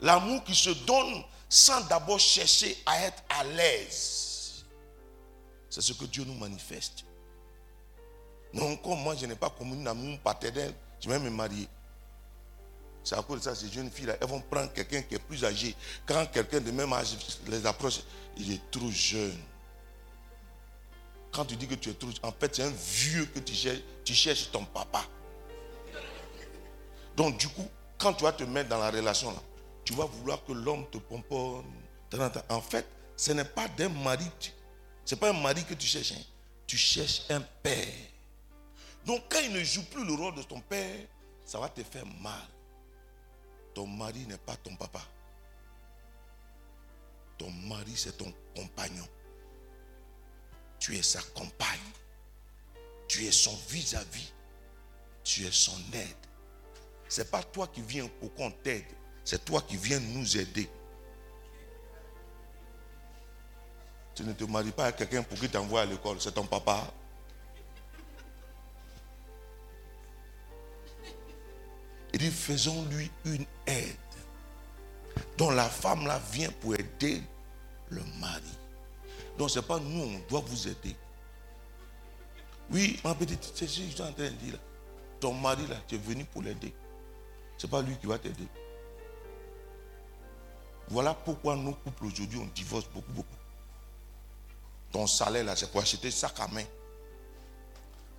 L'amour 0.00 0.44
qui 0.44 0.54
se 0.54 0.70
donne 0.86 1.24
sans 1.48 1.80
d'abord 1.88 2.20
chercher 2.20 2.76
à 2.86 3.06
être 3.06 3.22
à 3.28 3.44
l'aise. 3.44 4.64
C'est 5.68 5.82
ce 5.82 5.92
que 5.92 6.04
Dieu 6.04 6.24
nous 6.24 6.34
manifeste. 6.34 7.04
Non, 8.52 8.76
comme 8.76 9.00
moi 9.00 9.14
je 9.16 9.26
n'ai 9.26 9.36
pas 9.36 9.50
comme 9.50 9.72
un 9.72 9.86
amour 9.86 10.18
paternel, 10.20 10.74
je 11.00 11.08
vais 11.08 11.18
me 11.18 11.30
marier. 11.30 11.68
C'est 13.10 13.18
à 13.18 13.22
cause 13.22 13.40
de 13.40 13.42
ça, 13.42 13.56
ces 13.56 13.68
jeunes 13.68 13.90
filles-là, 13.90 14.14
elles 14.20 14.28
vont 14.28 14.40
prendre 14.40 14.72
quelqu'un 14.72 15.02
qui 15.02 15.16
est 15.16 15.18
plus 15.18 15.44
âgé. 15.44 15.74
Quand 16.06 16.24
quelqu'un 16.26 16.60
de 16.60 16.70
même 16.70 16.92
âge 16.92 17.16
les 17.48 17.66
approche, 17.66 18.02
il 18.36 18.52
est 18.52 18.70
trop 18.70 18.88
jeune. 18.88 19.36
Quand 21.32 21.44
tu 21.44 21.56
dis 21.56 21.66
que 21.66 21.74
tu 21.74 21.90
es 21.90 21.94
trop 21.94 22.08
en 22.22 22.30
fait, 22.30 22.54
c'est 22.54 22.62
un 22.62 22.70
vieux 22.70 23.24
que 23.24 23.40
tu 23.40 23.52
cherches, 23.52 23.80
tu 24.04 24.14
cherches 24.14 24.52
ton 24.52 24.64
papa. 24.64 25.02
Donc, 27.16 27.36
du 27.36 27.48
coup, 27.48 27.68
quand 27.98 28.12
tu 28.12 28.22
vas 28.22 28.30
te 28.30 28.44
mettre 28.44 28.68
dans 28.68 28.78
la 28.78 28.92
relation, 28.92 29.32
là, 29.32 29.42
tu 29.84 29.92
vas 29.92 30.04
vouloir 30.04 30.44
que 30.44 30.52
l'homme 30.52 30.88
te 30.88 30.98
pomponne. 30.98 31.64
En 32.48 32.60
fait, 32.60 32.86
ce 33.16 33.32
n'est 33.32 33.44
pas 33.44 33.66
d'un 33.66 33.88
mari. 33.88 34.30
Ce 35.04 35.16
n'est 35.16 35.20
pas 35.20 35.30
un 35.30 35.32
mari 35.32 35.64
que 35.64 35.74
tu 35.74 35.88
cherches. 35.88 36.12
hein. 36.12 36.22
Tu 36.64 36.76
cherches 36.76 37.22
un 37.28 37.40
père. 37.40 37.88
Donc, 39.04 39.24
quand 39.28 39.40
il 39.42 39.52
ne 39.52 39.64
joue 39.64 39.82
plus 39.86 40.04
le 40.04 40.14
rôle 40.14 40.36
de 40.36 40.44
ton 40.44 40.60
père, 40.60 41.08
ça 41.44 41.58
va 41.58 41.68
te 41.68 41.82
faire 41.82 42.06
mal. 42.06 42.46
Ton 43.74 43.86
mari 43.86 44.26
n'est 44.26 44.38
pas 44.38 44.56
ton 44.56 44.74
papa. 44.76 45.00
Ton 47.38 47.50
mari, 47.50 47.92
c'est 47.94 48.16
ton 48.16 48.32
compagnon. 48.54 49.06
Tu 50.78 50.96
es 50.96 51.02
sa 51.02 51.22
compagne. 51.34 51.78
Tu 53.08 53.24
es 53.26 53.32
son 53.32 53.54
vis-à-vis. 53.68 54.32
Tu 55.24 55.44
es 55.44 55.50
son 55.50 55.78
aide. 55.92 56.16
Ce 57.08 57.20
n'est 57.20 57.28
pas 57.28 57.42
toi 57.42 57.66
qui 57.66 57.82
viens 57.82 58.08
pour 58.20 58.34
qu'on 58.34 58.50
t'aide. 58.50 58.84
C'est 59.24 59.44
toi 59.44 59.62
qui 59.62 59.76
viens 59.76 60.00
nous 60.00 60.36
aider. 60.36 60.68
Tu 64.14 64.24
ne 64.24 64.32
te 64.32 64.44
maries 64.44 64.72
pas 64.72 64.84
avec 64.84 64.96
quelqu'un 64.96 65.22
pour 65.22 65.38
qu'il 65.38 65.50
t'envoie 65.50 65.82
à 65.82 65.86
l'école. 65.86 66.20
C'est 66.20 66.32
ton 66.32 66.46
papa. 66.46 66.92
Il 72.12 72.18
dit, 72.18 72.30
faisons-lui 72.30 73.10
une 73.24 73.46
aide. 73.66 73.96
dont 75.38 75.50
la 75.50 75.68
femme 75.68 76.06
là 76.06 76.20
vient 76.32 76.50
pour 76.60 76.74
aider 76.74 77.22
le 77.88 78.02
mari. 78.20 78.42
Donc 79.38 79.50
ce 79.50 79.58
n'est 79.58 79.64
pas 79.64 79.78
nous, 79.78 80.02
on 80.02 80.18
doit 80.28 80.42
vous 80.46 80.68
aider. 80.68 80.94
Oui, 82.70 83.00
ma 83.04 83.14
petite, 83.14 83.42
c'est 83.54 83.66
ce 83.66 83.80
que 83.80 83.86
je 83.86 83.90
suis 83.90 84.02
en 84.02 84.12
train 84.12 84.24
de 84.24 84.28
dire. 84.28 84.52
là. 84.54 84.58
Ton 85.18 85.34
mari 85.34 85.66
là, 85.66 85.76
tu 85.88 85.96
es 85.96 85.98
venu 85.98 86.24
pour 86.24 86.42
l'aider. 86.42 86.72
Ce 87.58 87.66
n'est 87.66 87.70
pas 87.70 87.82
lui 87.82 87.96
qui 87.96 88.06
va 88.06 88.18
t'aider. 88.18 88.46
Voilà 90.88 91.14
pourquoi 91.14 91.56
nos 91.56 91.72
couples 91.72 92.06
aujourd'hui, 92.06 92.38
on 92.38 92.46
divorce 92.54 92.88
beaucoup, 92.92 93.12
beaucoup. 93.12 93.36
Ton 94.92 95.06
salaire 95.06 95.44
là, 95.44 95.56
c'est 95.56 95.70
pour 95.70 95.80
acheter 95.80 96.10
sac 96.10 96.38
à 96.40 96.48
main. 96.48 96.64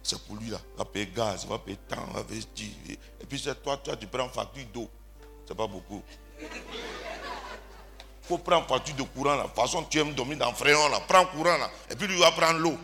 C'est 0.03 0.19
pour 0.23 0.35
lui 0.35 0.49
là. 0.49 0.59
Il 0.73 0.77
va 0.77 0.85
payer 0.85 1.07
gaz, 1.07 1.43
il 1.43 1.49
va 1.49 1.59
payer 1.59 1.77
temps, 1.87 2.05
il 2.07 2.13
va 2.13 2.23
ci. 2.55 2.75
Et 3.19 3.25
puis 3.25 3.39
c'est 3.39 3.61
toi, 3.61 3.77
toi, 3.77 3.95
tu 3.95 4.07
prends 4.07 4.29
facture 4.29 4.65
d'eau. 4.73 4.89
C'est 5.47 5.55
pas 5.55 5.67
beaucoup. 5.67 6.01
Il 6.39 6.47
faut 8.23 8.37
prendre 8.37 8.67
facture 8.67 8.95
de 8.95 9.03
courant 9.03 9.35
là. 9.35 9.43
De 9.43 9.47
toute 9.47 9.55
façon, 9.55 9.83
tu 9.83 9.99
aimes 9.99 10.13
dormir 10.13 10.37
dans 10.37 10.51
le 10.51 10.89
là. 10.91 10.99
Prends 11.07 11.25
courant 11.27 11.57
là. 11.57 11.69
Et 11.89 11.95
puis 11.95 12.07
lui 12.07 12.19
va 12.19 12.31
prendre 12.31 12.59
l'eau. 12.59 12.77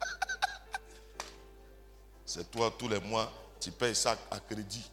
C'est 2.26 2.50
toi, 2.50 2.72
tous 2.76 2.88
les 2.88 3.00
mois, 3.00 3.30
tu 3.60 3.70
payes 3.70 3.94
ça 3.94 4.16
à 4.30 4.40
crédit. 4.40 4.90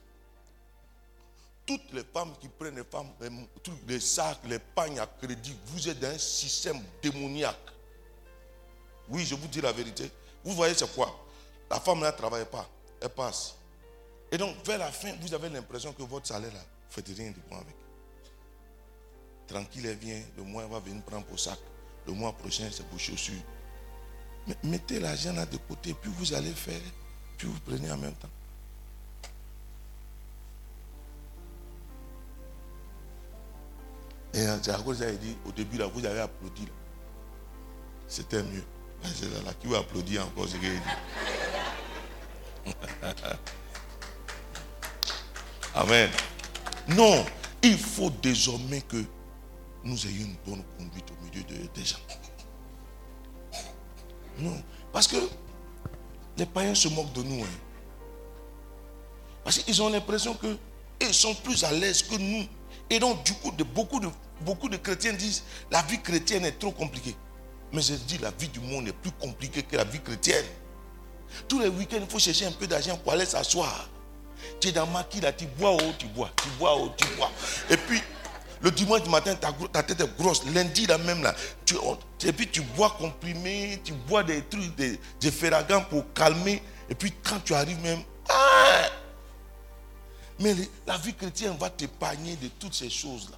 Toutes 1.66 1.92
les 1.94 2.04
femmes 2.04 2.34
qui 2.40 2.48
prennent 2.48 2.76
les 2.78 2.84
femmes, 2.84 3.10
les, 3.20 3.30
les 3.88 4.00
sacs, 4.00 4.40
les 4.46 4.60
pagnes 4.60 5.00
à 5.00 5.08
crédit, 5.08 5.56
vous 5.66 5.90
êtes 5.90 6.00
dans 6.00 6.08
un 6.10 6.18
système 6.18 6.82
démoniaque. 7.02 7.58
Oui, 9.10 9.26
je 9.26 9.36
vous 9.36 9.48
dis 9.48 9.62
la 9.62 9.72
vérité. 9.72 10.10
Vous 10.48 10.54
voyez, 10.54 10.74
c'est 10.74 10.90
quoi? 10.96 11.14
La 11.70 11.78
femme 11.78 12.00
ne 12.00 12.10
travaille 12.12 12.46
pas, 12.46 12.66
elle 13.02 13.10
passe. 13.10 13.56
Et 14.32 14.38
donc, 14.38 14.56
vers 14.66 14.78
la 14.78 14.90
fin, 14.90 15.14
vous 15.20 15.34
avez 15.34 15.50
l'impression 15.50 15.92
que 15.92 16.04
votre 16.04 16.26
salaire, 16.26 16.54
là, 16.54 16.60
vous 16.62 17.02
ne 17.02 17.06
faites 17.06 17.18
rien 17.18 17.32
de 17.32 17.38
bon 17.50 17.58
avec. 17.58 17.76
Tranquille, 19.46 19.86
elle 19.88 19.98
vient, 19.98 20.22
le 20.38 20.44
mois, 20.44 20.64
elle 20.64 20.70
va 20.70 20.80
venir 20.80 21.04
prendre 21.04 21.26
pour 21.26 21.38
sac. 21.38 21.60
Le 22.06 22.14
mois 22.14 22.32
prochain, 22.32 22.70
c'est 22.72 22.88
pour 22.88 22.98
chaussures. 22.98 23.42
Mais 24.48 24.56
mettez 24.64 25.02
l'argent 25.02 25.34
là 25.34 25.46
de 25.46 25.58
côté, 25.58 25.94
puis 25.94 26.10
vous 26.18 26.34
allez 26.34 26.54
faire, 26.54 26.80
puis 27.38 27.50
vous 27.50 27.60
prenez 27.66 27.92
en 27.92 27.98
même 27.98 28.16
temps. 28.16 28.30
Et 34.34 34.46
c'est 34.64 34.72
à 34.72 34.78
cause 34.78 35.00
dit, 35.00 35.38
au 35.46 35.52
début, 35.52 35.78
là, 35.78 35.88
vous 35.88 36.06
avez 36.06 36.22
applaudi. 36.22 36.70
C'était 38.08 38.44
mieux. 38.44 38.64
C'est 39.04 39.30
là, 39.32 39.40
là 39.46 39.54
qui 39.60 39.68
va 39.68 39.80
applaudir 39.80 40.26
encore 40.26 40.48
ce 40.48 40.58
qu'il 40.58 40.70
dit? 40.72 40.80
Amen. 45.76 46.10
Non, 46.90 47.26
il 47.62 47.78
faut 47.78 48.10
désormais 48.10 48.82
que 48.82 49.04
nous 49.84 50.06
ayons 50.08 50.26
une 50.26 50.36
bonne 50.46 50.64
conduite 50.78 51.06
au 51.12 51.26
milieu 51.26 51.44
de- 51.44 51.68
des 51.74 51.86
gens. 51.86 51.98
Non, 54.40 54.62
parce 54.94 55.08
que 55.08 55.16
les 56.38 56.46
païens 56.46 56.76
se 56.76 56.88
moquent 56.90 57.14
de 57.14 57.24
nous. 57.24 57.44
hein. 57.44 57.48
Parce 59.44 59.58
qu'ils 59.58 59.82
ont 59.82 59.90
l'impression 59.90 60.36
que 60.36 60.56
ils 61.02 61.14
sont 61.14 61.34
plus 61.36 61.64
à 61.64 61.72
l'aise 61.72 62.04
que 62.04 62.16
nous. 62.16 62.46
Et 62.90 63.00
donc, 63.00 63.24
du 63.24 63.34
coup, 63.34 63.52
beaucoup, 63.52 64.00
de, 64.00 64.08
beaucoup 64.42 64.70
de 64.70 64.78
chrétiens 64.78 65.14
disent 65.14 65.44
la 65.72 65.82
vie 65.84 66.00
chrétienne 66.02 66.46
est 66.46 66.60
trop 66.60 66.72
compliquée. 66.72 67.16
Mais 67.74 67.82
je 67.82 67.94
dis 67.94 68.18
la 68.18 68.32
vie 68.32 68.48
du 68.48 68.60
monde 68.60 68.88
est 68.88 68.94
plus 68.94 69.12
compliquée 69.12 69.64
que 69.64 69.76
la 69.76 69.84
vie 69.84 70.02
chrétienne. 70.02 70.46
Tous 71.48 71.60
les 71.60 71.68
week-ends, 71.68 72.00
il 72.02 72.10
faut 72.10 72.20
chercher 72.20 72.46
un 72.46 72.52
peu 72.52 72.68
d'argent 72.68 72.98
pour 72.98 73.14
aller 73.14 73.26
s'asseoir. 73.26 73.90
Tu 74.60 74.70
es 74.70 74.72
dans 74.72 74.88
maquis 74.88 75.20
là, 75.20 75.34
tu 75.34 75.46
bois, 75.46 75.72
oh, 75.74 75.92
tu 75.98 76.08
bois, 76.08 76.30
tu 76.42 76.50
bois, 76.58 76.76
oh, 76.78 76.92
tu 76.96 77.06
bois. 77.16 77.32
Et 77.70 77.78
puis, 77.78 78.02
le 78.62 78.72
dimanche 78.72 79.06
matin, 79.08 79.36
ta, 79.36 79.84
tête 79.84 80.00
est 80.00 80.18
grosse. 80.18 80.46
Lundi, 80.46 80.86
là 80.86 80.98
même, 80.98 81.22
là, 81.22 81.36
tu, 81.66 81.76
et 82.26 82.34
puis 82.34 82.48
tu 82.48 82.62
bois 82.62 82.96
comprimé, 82.98 83.80
tu 83.84 83.94
bois 83.94 84.24
des 84.24 84.42
trucs, 84.44 84.76
des, 84.76 85.00
des 85.20 85.32
ferragans 85.32 85.84
pour 85.90 86.12
calmer. 86.14 86.62
Et 86.90 86.96
puis, 86.96 87.14
quand 87.24 87.40
tu 87.44 87.54
arrives 87.54 87.82
même, 87.82 88.02
ah! 88.30 88.90
Mais 90.40 90.56
la 90.86 90.98
vie 90.98 91.14
chrétienne 91.14 91.56
va 91.58 91.70
t'épargner 91.70 92.36
de 92.36 92.48
toutes 92.48 92.74
ces 92.74 92.90
choses-là. 92.90 93.38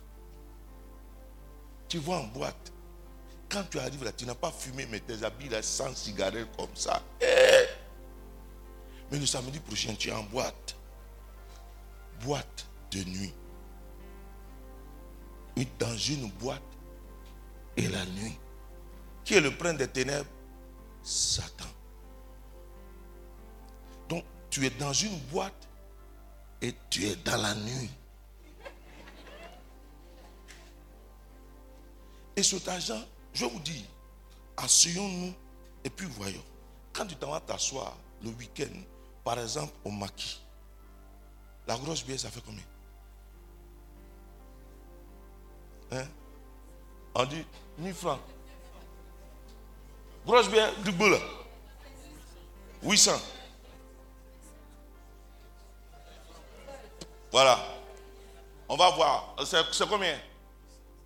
Tu 1.88 1.98
vas 1.98 2.16
en 2.16 2.24
boîte. 2.26 2.69
Quand 3.50 3.64
tu 3.70 3.80
arrives 3.80 4.04
là, 4.04 4.12
tu 4.12 4.26
n'as 4.26 4.36
pas 4.36 4.52
fumé, 4.52 4.86
mais 4.92 5.00
tes 5.00 5.24
habits 5.24 5.50
là, 5.50 5.62
sans 5.64 5.94
cigarette 5.96 6.48
comme 6.56 6.76
ça. 6.76 7.02
Eh! 7.20 7.66
Mais 9.12 9.18
le 9.18 9.26
samedi 9.26 9.60
prochain, 9.60 9.96
tu 9.96 10.10
es 10.10 10.12
en 10.12 10.24
boîte. 10.24 10.76
Boîte 12.22 12.68
de 12.92 13.04
nuit. 13.06 13.34
Et 15.58 15.68
dans 15.80 15.98
une 15.98 16.30
boîte 16.32 16.62
et 17.76 17.88
la 17.88 18.06
nuit. 18.06 18.38
Qui 19.26 19.34
est 19.36 19.42
le 19.42 19.56
prince 19.56 19.78
des 19.78 19.88
ténèbres? 19.88 20.30
Satan. 21.02 21.66
Donc, 24.10 24.24
tu 24.50 24.66
es 24.66 24.70
dans 24.70 24.94
une 24.94 25.18
boîte 25.32 25.68
et 26.62 26.76
tu 26.90 27.06
es 27.06 27.16
dans 27.16 27.42
la 27.42 27.56
nuit. 27.56 27.90
Et 32.36 32.44
cet 32.44 32.68
argent, 32.68 33.02
je 33.34 33.46
vous 33.46 33.60
dis, 33.60 33.86
asseyons-nous 34.58 35.34
et 35.84 35.90
puis 35.90 36.08
voyons. 36.08 36.44
Quand 36.94 37.06
tu 37.06 37.16
t'en 37.16 37.32
vas 37.32 37.40
t'asseoir 37.40 37.96
le 38.24 38.30
week-end, 38.32 38.74
par 39.24 39.40
exemple 39.40 39.74
au 39.84 39.92
maquis, 39.92 40.42
la 41.68 41.78
grosse 41.78 42.04
bière, 42.04 42.20
ça 42.20 42.30
fait 42.30 42.42
combien? 42.46 42.64
Hein? 45.92 46.08
On 47.16 47.26
dit 47.26 47.46
1000 47.78 47.94
francs. 47.94 48.20
Grosse 50.26 50.50
bière, 50.50 50.76
du 50.82 50.92
boule. 50.92 51.18
800. 52.84 53.12
Voilà. 57.32 57.60
On 58.68 58.76
va 58.76 58.92
voir. 58.92 59.36
C'est 59.44 59.88
combien? 59.88 60.20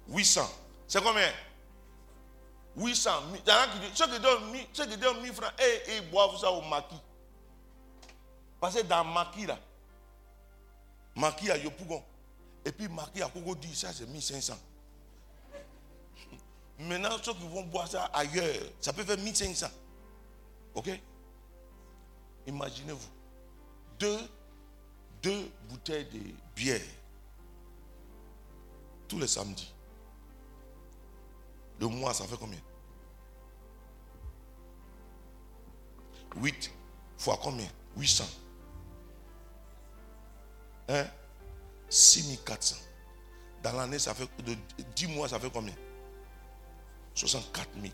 800. 0.08 0.50
C'est 0.88 1.04
combien? 1.04 1.32
800. 2.76 3.12
Il 3.34 3.50
y 3.50 3.52
en 3.52 3.56
a 3.56 3.68
qui 3.68 3.80
disent, 3.80 3.92
ceux 3.94 4.08
qui 4.08 4.20
donnent 4.20 4.52
1000 4.52 4.68
ceux 4.74 4.86
qui 4.88 4.98
donnent 4.98 5.22
1000 5.22 5.34
francs, 5.34 5.52
et, 5.60 5.92
et 5.92 5.98
ils 5.98 6.10
boivent 6.10 6.38
ça 6.38 6.52
au 6.52 6.62
maquis. 6.62 7.00
Parce 8.60 8.76
que 8.76 8.82
dans 8.82 9.04
maquis 9.04 9.46
là, 9.46 9.60
maquis 11.16 11.52
à 11.52 11.58
Yopougon, 11.58 12.04
et 12.66 12.72
puis 12.72 12.88
maquis 12.88 13.22
à 13.22 13.28
Kogo 13.28 13.56
dit, 13.56 13.76
ça 13.76 13.92
c'est 13.94 14.08
1500. 14.08 14.58
Maintenant, 16.80 17.18
ceux 17.22 17.34
qui 17.34 17.48
vont 17.48 17.64
boire 17.64 17.88
ça 17.88 18.06
ailleurs, 18.14 18.56
ça 18.80 18.94
peut 18.94 19.04
faire 19.04 19.18
1500. 19.18 19.68
Ok? 20.76 20.90
Imaginez-vous. 22.48 23.10
Deux, 24.00 24.20
deux 25.22 25.52
bouteilles 25.70 26.06
de 26.06 26.20
bière 26.56 26.82
tous 29.08 29.20
les 29.20 29.28
samedis. 29.28 29.73
Le 31.84 31.90
mois, 31.90 32.14
ça 32.14 32.24
fait 32.26 32.38
combien? 32.38 32.62
8 36.38 36.72
fois 37.18 37.38
combien? 37.44 37.68
800. 37.98 38.24
Hein 40.88 41.06
6400. 41.90 42.78
Dans 43.62 43.74
l'année, 43.74 44.00
ça 44.00 44.14
fait 44.14 44.30
de 44.46 44.56
10 44.96 45.08
mois, 45.08 45.28
ça 45.28 45.42
fait 45.42 45.50
combien? 45.50 45.74
64 47.16 47.70
000. 47.74 47.94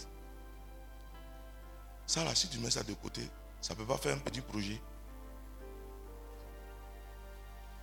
Ça 2.06 2.24
là, 2.24 2.36
si 2.36 2.48
tu 2.48 2.60
mets 2.60 2.70
ça 2.70 2.84
de 2.84 2.94
côté, 2.94 3.28
ça 3.60 3.74
ne 3.74 3.80
peut 3.80 3.88
pas 3.88 3.98
faire 3.98 4.16
un 4.16 4.20
petit 4.20 4.41
projet. 4.41 4.80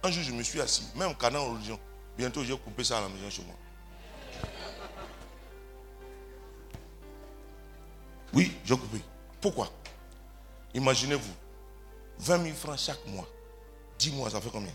Un 0.05 0.11
jour, 0.13 0.23
je 0.23 0.31
me 0.31 0.45
suis 0.45 0.61
assis, 0.61 0.87
même 0.95 1.17
canal 1.17 1.43
religion. 1.43 1.81
Bientôt, 2.17 2.45
j'ai 2.45 2.57
coupé 2.57 2.85
ça 2.85 2.99
à 2.99 3.01
la 3.01 3.09
maison 3.09 3.29
chez 3.29 3.43
moi. 3.43 3.57
Oui, 8.37 8.53
j'ai 8.67 8.77
coupé. 8.77 9.01
Pourquoi? 9.41 9.73
Imaginez-vous, 10.75 11.35
20 12.19 12.43
000 12.43 12.55
francs 12.55 12.79
chaque 12.79 13.07
mois. 13.07 13.27
10 13.99 14.13
mois, 14.13 14.29
ça 14.29 14.43
fait 14.43 14.51
combien? 14.51 14.75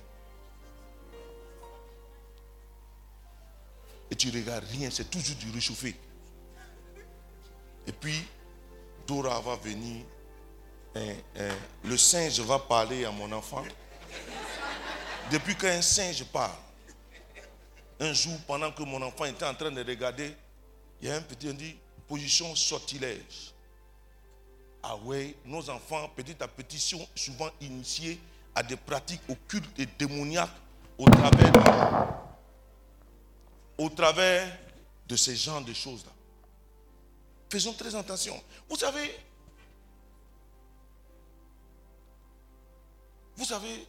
Et 4.09 4.15
tu 4.15 4.31
regardes 4.31 4.65
rien, 4.65 4.89
c'est 4.89 5.11
toujours 5.11 5.35
du 5.35 5.51
réchauffé. 5.51 5.95
Et 7.85 7.91
puis, 7.91 8.25
Dora 9.05 9.39
va 9.41 9.55
venir. 9.57 10.05
hein, 10.95 11.13
hein, 11.37 11.55
le 11.83 11.97
singe 11.97 12.39
va 12.39 12.57
parler 12.57 13.05
à 13.05 13.11
mon 13.11 13.31
enfant. 13.31 13.63
Depuis 15.31 15.55
qu'un 15.55 15.83
singe 15.83 16.23
parle, 16.25 16.57
un 17.99 18.11
jour, 18.13 18.39
pendant 18.47 18.71
que 18.71 18.81
mon 18.81 19.03
enfant 19.03 19.25
était 19.25 19.45
en 19.45 19.53
train 19.53 19.69
de 19.69 19.83
regarder, 19.83 20.35
il 20.99 21.09
y 21.09 21.11
a 21.11 21.15
un 21.17 21.21
petit, 21.21 21.47
on 21.47 21.53
dit, 21.53 21.77
position 22.07 22.53
sortilège. 22.55 23.50
Ah 24.83 24.97
ouais, 24.97 25.35
nos 25.45 25.69
enfants, 25.69 26.09
petit 26.15 26.41
à 26.41 26.47
petit, 26.47 26.79
sont 26.79 27.07
souvent 27.15 27.49
initiés 27.61 28.19
à 28.55 28.63
des 28.63 28.75
pratiques 28.75 29.21
occultes 29.29 29.79
et 29.79 29.85
démoniaques 29.85 30.49
au 30.97 31.07
travers 31.09 31.51
de, 31.51 31.59
au 33.77 33.89
travers 33.89 34.57
de 35.07 35.15
ces 35.15 35.35
genres 35.35 35.61
de 35.63 35.73
choses-là. 35.73 36.11
Faisons 37.49 37.73
très 37.73 37.93
attention. 37.95 38.41
Vous 38.69 38.75
savez, 38.75 39.15
vous 43.35 43.45
savez, 43.45 43.87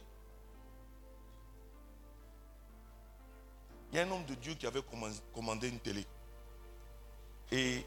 il 3.91 3.97
y 3.97 3.99
a 3.99 4.03
un 4.03 4.11
homme 4.11 4.25
de 4.25 4.35
Dieu 4.35 4.53
qui 4.55 4.67
avait 4.67 4.81
comman- 4.81 5.21
commandé 5.33 5.69
une 5.69 5.79
télé. 5.79 6.05
Et 7.51 7.85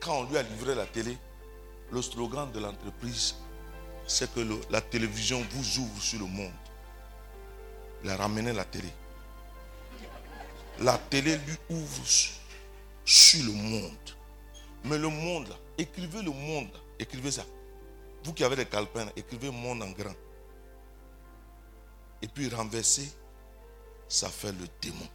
quand 0.00 0.20
on 0.20 0.24
lui 0.24 0.36
a 0.38 0.42
livré 0.42 0.74
la 0.74 0.86
télé, 0.86 1.18
le 1.90 2.02
slogan 2.02 2.50
de 2.52 2.60
l'entreprise, 2.60 3.34
c'est 4.06 4.32
que 4.32 4.40
la 4.70 4.80
télévision 4.80 5.44
vous 5.50 5.78
ouvre 5.82 6.02
sur 6.02 6.18
le 6.20 6.26
monde. 6.26 6.52
Il 8.02 8.10
a 8.10 8.16
ramené 8.16 8.52
la 8.52 8.64
télé. 8.64 8.88
La 10.80 10.96
télé 10.98 11.36
lui 11.36 11.56
ouvre 11.68 12.04
su- 12.06 12.32
sur 13.04 13.44
le 13.44 13.52
monde. 13.52 13.92
Mais 14.84 14.96
le 14.98 15.08
monde, 15.08 15.48
là, 15.48 15.56
écrivez 15.76 16.22
le 16.22 16.30
monde, 16.30 16.70
écrivez 16.98 17.30
ça. 17.30 17.44
Vous 18.24 18.32
qui 18.32 18.44
avez 18.44 18.56
des 18.56 18.66
calepins, 18.66 19.04
là, 19.04 19.12
écrivez 19.16 19.50
monde 19.50 19.82
en 19.82 19.90
grand. 19.90 20.14
Et 22.22 22.28
puis 22.28 22.48
renverser, 22.48 23.10
ça 24.08 24.28
fait 24.28 24.52
le 24.52 24.66
démon. 24.80 25.08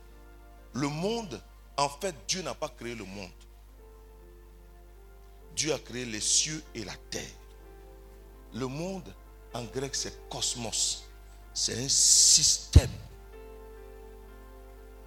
Le 0.74 0.88
monde, 0.88 1.42
en 1.78 1.90
fait, 1.90 2.16
Dieu 2.28 2.42
n'a 2.42 2.54
pas 2.54 2.70
créé 2.70 2.94
le 2.96 3.06
monde. 3.06 3.30
Dieu 5.56 5.74
a 5.74 5.80
créé 5.80 6.06
les 6.06 6.20
cieux 6.20 6.64
et 6.74 6.84
la 6.84 6.96
terre. 7.10 7.24
Le 8.54 8.68
monde, 8.68 9.14
en 9.54 9.64
grec, 9.64 9.96
c'est 9.96 10.30
cosmos. 10.30 11.06
C'est 11.54 11.78
un 11.84 11.88
système. 11.88 12.90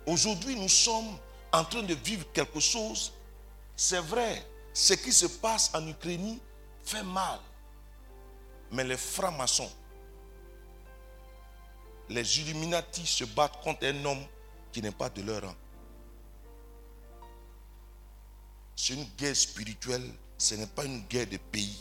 Aujourd'hui, 0.07 0.57
nous 0.57 0.69
sommes 0.69 1.19
en 1.53 1.65
train 1.65 1.83
de 1.83 1.95
vivre 1.95 2.25
quelque 2.33 2.61
chose. 2.61 3.13
C'est 3.77 4.01
vrai, 4.01 4.43
ce 4.73 4.95
qui 4.95 5.13
se 5.13 5.27
passe 5.27 5.71
en 5.75 5.87
Ukraine 5.87 6.39
fait 6.83 7.03
mal. 7.03 7.39
Mais 8.73 8.85
les 8.85 8.97
francs-maçons, 8.97 9.71
les 12.09 12.41
Illuminati 12.41 13.07
se 13.07 13.25
battent 13.25 13.61
contre 13.63 13.85
un 13.87 14.05
homme 14.05 14.25
qui 14.73 14.81
n'est 14.81 14.91
pas 14.93 15.11
de 15.11 15.23
leur 15.23 15.43
rang. 15.43 15.55
C'est 18.77 18.95
une 18.95 19.05
guerre 19.17 19.37
spirituelle 19.37 20.11
ce 20.39 20.55
n'est 20.55 20.67
pas 20.69 20.85
une 20.85 21.01
guerre 21.01 21.27
de 21.27 21.37
pays. 21.37 21.77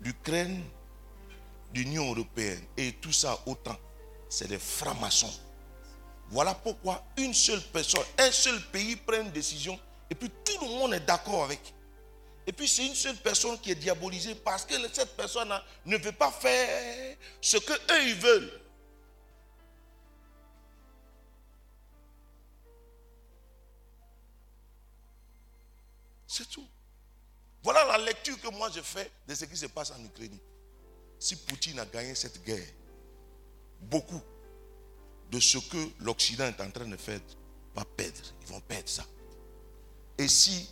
L'Ukraine, 0.00 0.64
l'Union 1.74 2.10
européenne 2.10 2.64
et 2.76 2.92
tout 2.94 3.12
ça 3.12 3.38
autant, 3.46 3.76
c'est 4.28 4.48
des 4.48 4.58
francs-maçons. 4.58 5.32
Voilà 6.30 6.54
pourquoi 6.54 7.04
une 7.18 7.34
seule 7.34 7.60
personne, 7.72 8.02
un 8.18 8.30
seul 8.32 8.60
pays 8.72 8.96
prend 8.96 9.20
une 9.20 9.30
décision 9.30 9.78
et 10.10 10.14
puis 10.14 10.30
tout 10.44 10.64
le 10.64 10.68
monde 10.68 10.94
est 10.94 11.00
d'accord 11.06 11.44
avec. 11.44 11.60
Et 12.46 12.52
puis 12.52 12.66
c'est 12.66 12.86
une 12.86 12.94
seule 12.94 13.16
personne 13.16 13.58
qui 13.58 13.72
est 13.72 13.76
diabolisée 13.76 14.34
parce 14.36 14.64
que 14.64 14.74
cette 14.92 15.16
personne 15.16 15.52
ne 15.84 15.96
veut 15.98 16.12
pas 16.12 16.30
faire 16.30 17.16
ce 17.40 17.58
que 17.58 17.72
eux 17.72 18.02
ils 18.06 18.14
veulent. 18.14 18.60
C'est 26.26 26.48
tout. 26.48 26.66
Voilà 27.62 27.84
la 27.84 27.98
lecture 27.98 28.40
que 28.40 28.48
moi 28.48 28.70
je 28.74 28.80
fais 28.80 29.10
de 29.26 29.34
ce 29.34 29.44
qui 29.44 29.56
se 29.56 29.66
passe 29.66 29.90
en 29.90 30.04
Ukraine. 30.04 30.38
Si 31.18 31.36
Poutine 31.36 31.78
a 31.78 31.86
gagné 31.86 32.14
cette 32.14 32.44
guerre, 32.44 32.66
beaucoup 33.80 34.20
de 35.30 35.40
ce 35.40 35.58
que 35.58 35.90
l'Occident 36.00 36.44
est 36.46 36.60
en 36.60 36.70
train 36.70 36.86
de 36.86 36.96
faire 36.96 37.20
va 37.74 37.84
perdre. 37.84 38.20
Ils 38.42 38.46
vont 38.48 38.60
perdre 38.60 38.88
ça. 38.88 39.04
Et 40.18 40.28
si 40.28 40.70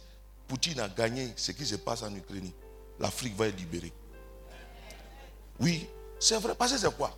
Poutine 0.48 0.80
a 0.80 0.88
gagné 0.88 1.32
ce 1.36 1.52
qui 1.52 1.66
se 1.66 1.76
passe 1.76 2.02
en 2.02 2.14
Ukraine, 2.14 2.50
l'Afrique 2.98 3.36
va 3.36 3.48
être 3.48 3.56
libérée. 3.56 3.92
Oui, 5.60 5.88
c'est 6.18 6.38
vrai. 6.38 6.54
Parce 6.54 6.72
que 6.72 6.78
c'est 6.78 6.96
quoi? 6.96 7.16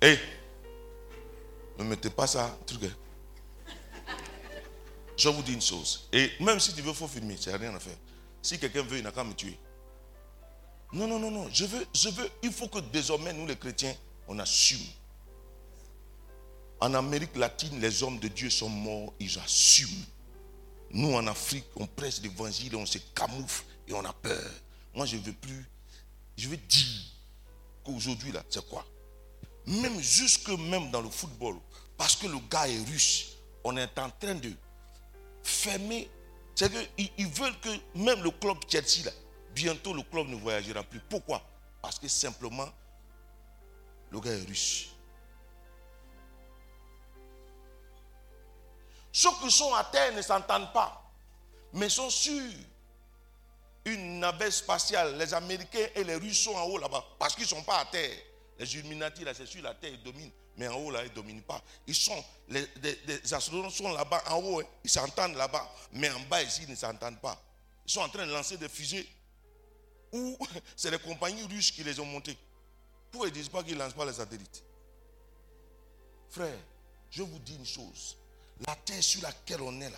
Hé, 0.00 0.18
ne 1.78 1.84
mettez 1.84 2.10
pas 2.10 2.26
ça, 2.26 2.56
truc. 2.66 2.82
Je 5.20 5.28
vous 5.28 5.42
dis 5.42 5.52
une 5.52 5.60
chose. 5.60 6.08
Et 6.14 6.30
même 6.40 6.58
si 6.58 6.72
tu 6.72 6.80
veux, 6.80 6.88
il 6.88 6.94
faut 6.94 7.06
filmer. 7.06 7.36
C'est 7.38 7.54
rien 7.54 7.74
à 7.74 7.78
faire. 7.78 7.96
Si 8.40 8.58
quelqu'un 8.58 8.80
veut, 8.80 8.96
il 8.96 9.04
n'a 9.04 9.12
qu'à 9.12 9.22
me 9.22 9.34
tuer. 9.34 9.58
Non, 10.94 11.06
non, 11.06 11.18
non, 11.18 11.30
non. 11.30 11.46
Je 11.52 11.66
veux, 11.66 11.86
je 11.92 12.08
veux. 12.08 12.30
Il 12.42 12.50
faut 12.50 12.68
que 12.68 12.78
désormais, 12.78 13.34
nous 13.34 13.46
les 13.46 13.56
chrétiens, 13.56 13.94
on 14.28 14.38
assume. 14.38 14.80
En 16.80 16.94
Amérique 16.94 17.36
latine, 17.36 17.78
les 17.80 18.02
hommes 18.02 18.18
de 18.18 18.28
Dieu 18.28 18.48
sont 18.48 18.70
morts, 18.70 19.12
ils 19.20 19.38
assument. 19.40 20.06
Nous, 20.90 21.12
en 21.12 21.26
Afrique, 21.26 21.66
on 21.76 21.86
presse 21.86 22.22
l'évangile, 22.22 22.74
on 22.76 22.86
se 22.86 22.96
camoufle 23.14 23.64
et 23.88 23.92
on 23.92 24.02
a 24.06 24.14
peur. 24.14 24.50
Moi, 24.94 25.04
je 25.04 25.16
ne 25.16 25.20
veux 25.20 25.34
plus. 25.34 25.66
Je 26.38 26.48
veux 26.48 26.56
dire 26.56 27.02
qu'aujourd'hui, 27.84 28.32
là, 28.32 28.42
c'est 28.48 28.66
quoi? 28.66 28.86
Même 29.66 30.00
jusque 30.00 30.48
même 30.48 30.90
dans 30.90 31.02
le 31.02 31.10
football, 31.10 31.56
parce 31.98 32.16
que 32.16 32.26
le 32.26 32.38
gars 32.50 32.66
est 32.66 32.82
russe, 32.90 33.36
on 33.64 33.76
est 33.76 33.98
en 33.98 34.08
train 34.08 34.34
de 34.34 34.50
fermer. 35.42 36.10
C'est 36.54 36.70
qu'ils 36.70 37.10
ils 37.18 37.28
veulent 37.28 37.58
que 37.60 37.68
même 37.94 38.22
le 38.22 38.30
club 38.30 38.58
Chelsea, 38.68 39.04
là, 39.04 39.12
bientôt 39.54 39.94
le 39.94 40.02
club 40.02 40.28
ne 40.28 40.36
voyagera 40.36 40.82
plus. 40.82 41.00
Pourquoi? 41.00 41.42
Parce 41.80 41.98
que 41.98 42.08
simplement, 42.08 42.68
le 44.10 44.20
gars 44.20 44.32
est 44.32 44.44
russe. 44.44 44.88
Ceux 49.12 49.30
qui 49.42 49.50
sont 49.50 49.74
à 49.74 49.84
terre 49.84 50.12
ne 50.14 50.22
s'entendent 50.22 50.72
pas, 50.72 51.02
mais 51.72 51.88
sont 51.88 52.10
sur 52.10 52.42
une 53.84 54.20
navette 54.20 54.52
spatiale. 54.52 55.16
Les 55.16 55.34
Américains 55.34 55.88
et 55.94 56.04
les 56.04 56.16
Russes 56.16 56.44
sont 56.44 56.54
en 56.54 56.64
haut 56.64 56.78
là-bas, 56.78 57.04
parce 57.18 57.34
qu'ils 57.34 57.44
ne 57.44 57.48
sont 57.48 57.62
pas 57.62 57.78
à 57.78 57.84
terre. 57.86 58.16
Les 58.58 58.76
Illuminati, 58.76 59.24
là, 59.24 59.34
c'est 59.34 59.46
sur 59.46 59.62
la 59.62 59.74
terre, 59.74 59.90
ils 59.92 60.02
dominent. 60.02 60.30
Mais 60.60 60.68
en 60.68 60.74
haut, 60.74 60.90
là, 60.90 61.02
ils 61.02 61.08
ne 61.08 61.14
dominent 61.14 61.40
pas. 61.40 61.62
Ils 61.86 61.94
sont, 61.94 62.22
les, 62.48 62.66
les- 62.82 63.32
astronautes 63.32 63.72
sont 63.72 63.90
là-bas, 63.94 64.22
en 64.28 64.36
haut, 64.42 64.60
hein, 64.60 64.64
ils 64.84 64.90
s'entendent 64.90 65.34
là-bas. 65.36 65.66
Mais 65.92 66.10
en 66.10 66.20
bas, 66.20 66.42
ici, 66.42 66.64
ils 66.64 66.70
ne 66.70 66.74
s'entendent 66.76 67.18
pas. 67.18 67.42
Ils 67.86 67.90
sont 67.90 68.02
en 68.02 68.10
train 68.10 68.26
de 68.26 68.32
lancer 68.32 68.58
des 68.58 68.68
fusées. 68.68 69.08
Ou 70.12 70.36
c'est 70.76 70.90
les 70.90 70.98
compagnies 70.98 71.44
russes 71.44 71.70
qui 71.70 71.82
les 71.82 71.98
ont 71.98 72.04
montées. 72.04 72.36
Pourquoi 73.10 73.28
ils 73.28 73.30
ne 73.30 73.36
disent 73.36 73.48
pas 73.48 73.62
qu'ils 73.62 73.72
ne 73.72 73.78
lancent 73.78 73.94
pas 73.94 74.04
les 74.04 74.12
satellites 74.12 74.62
Frère, 76.28 76.58
je 77.10 77.22
vous 77.22 77.38
dis 77.38 77.54
une 77.56 77.64
chose. 77.64 78.18
La 78.66 78.76
terre 78.76 79.02
sur 79.02 79.22
laquelle 79.22 79.62
on 79.62 79.80
est 79.80 79.88
là, 79.88 79.96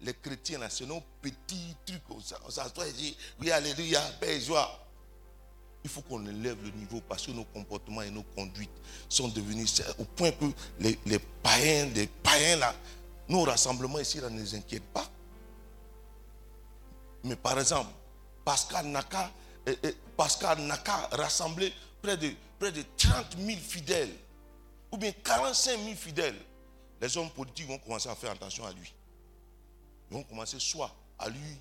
les 0.00 0.14
chrétiens 0.14 0.58
là, 0.58 0.68
c'est 0.70 0.86
nos 0.86 1.00
petits 1.22 1.76
trucs. 1.86 2.02
On 2.10 2.50
s'assoit 2.50 2.88
et 2.88 2.92
dit, 2.94 3.16
oui, 3.38 3.52
alléluia, 3.52 4.00
paix 4.20 4.38
et 4.38 4.40
joie. 4.40 4.88
Il 5.82 5.90
faut 5.90 6.02
qu'on 6.02 6.24
élève 6.26 6.58
le 6.62 6.70
niveau 6.72 7.00
parce 7.08 7.26
que 7.26 7.30
nos 7.30 7.44
comportements 7.44 8.02
et 8.02 8.10
nos 8.10 8.22
conduites 8.22 8.70
sont 9.08 9.28
devenus 9.28 9.82
au 9.98 10.04
point 10.04 10.30
que 10.30 10.44
les, 10.78 11.18
païens, 11.42 11.86
les 11.94 12.06
païens 12.06 12.56
là, 12.56 12.74
nos 13.28 13.42
rassemblements 13.44 13.98
ici 13.98 14.18
ne 14.18 14.28
les 14.28 14.54
inquiètent 14.54 14.92
pas. 14.92 15.08
Mais 17.24 17.36
par 17.36 17.58
exemple, 17.58 17.90
Pascal 18.44 18.86
Naka, 18.86 19.30
eh, 19.66 19.76
eh, 19.82 19.94
Pascal 20.16 20.60
Naka 20.60 21.08
rassemblé 21.12 21.72
près 22.02 22.16
de, 22.16 22.30
près 22.58 22.72
de 22.72 22.82
30 22.96 23.36
000 23.38 23.58
fidèles, 23.58 24.14
ou 24.92 24.96
bien 24.96 25.12
45 25.12 25.78
000 25.78 25.94
fidèles. 25.94 26.36
Les 27.00 27.16
hommes 27.16 27.30
politiques 27.30 27.68
vont 27.68 27.78
commencer 27.78 28.08
à 28.08 28.14
faire 28.14 28.32
attention 28.32 28.66
à 28.66 28.72
lui. 28.72 28.92
Ils 30.10 30.14
vont 30.16 30.22
commencer 30.24 30.58
soit 30.58 30.94
à 31.18 31.28
lui, 31.30 31.56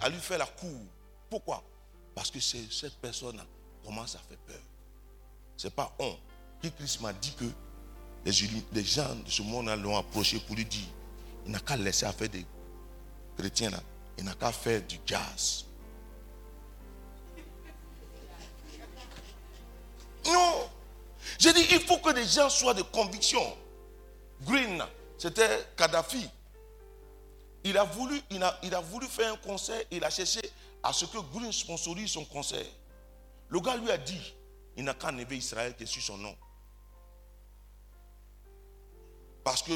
à 0.00 0.08
lui 0.10 0.18
faire 0.18 0.38
la 0.38 0.46
cour. 0.46 0.80
Pourquoi? 1.30 1.62
Parce 2.14 2.30
que 2.30 2.40
cette 2.40 2.96
personne 3.00 3.40
commence 3.84 4.14
à 4.14 4.18
faire 4.18 4.38
peur? 4.46 4.60
Ce 5.56 5.66
n'est 5.66 5.72
pas 5.72 5.94
on. 5.98 6.16
Puis 6.60 6.70
Christ 6.72 7.00
m'a 7.00 7.12
dit 7.12 7.34
que 7.34 7.44
les, 8.24 8.84
gens 8.84 9.14
de 9.16 9.30
ce 9.30 9.42
monde 9.42 9.68
l'ont 9.82 9.96
approché 9.96 10.38
pour 10.40 10.54
lui 10.56 10.64
dire 10.64 10.86
il 11.44 11.50
n'a 11.50 11.58
qu'à 11.58 11.76
laisser 11.76 12.06
faire 12.12 12.28
des 12.28 12.46
chrétiens. 13.36 13.70
Il 14.18 14.24
n'a 14.24 14.34
qu'à 14.34 14.52
faire 14.52 14.82
du 14.82 14.98
jazz. 15.04 15.64
Non. 20.26 20.70
J'ai 21.38 21.52
dit, 21.52 21.66
il 21.72 21.80
faut 21.80 21.98
que 21.98 22.10
les 22.10 22.26
gens 22.26 22.48
soient 22.48 22.74
de 22.74 22.82
conviction. 22.82 23.42
Green, 24.42 24.82
c'était 25.18 25.66
Kadhafi. 25.76 26.28
Il 27.64 27.76
a, 27.78 27.84
voulu, 27.84 28.20
il, 28.30 28.42
a, 28.42 28.58
il 28.62 28.74
a 28.74 28.80
voulu 28.80 29.06
faire 29.06 29.32
un 29.32 29.36
concert, 29.36 29.80
il 29.90 30.02
a 30.04 30.10
cherché 30.10 30.40
à 30.82 30.92
ce 30.92 31.04
que 31.04 31.18
Green 31.32 31.52
sponsorise 31.52 32.12
son 32.12 32.24
concert. 32.24 32.66
Le 33.48 33.60
gars 33.60 33.76
lui 33.76 33.90
a 33.90 33.98
dit, 33.98 34.34
il 34.76 34.84
n'a 34.84 34.94
qu'à 34.94 35.08
enlever 35.08 35.36
Israël 35.36 35.74
qui 35.76 35.86
sur 35.86 36.02
son 36.02 36.18
nom. 36.18 36.36
Parce 39.44 39.62
que 39.62 39.72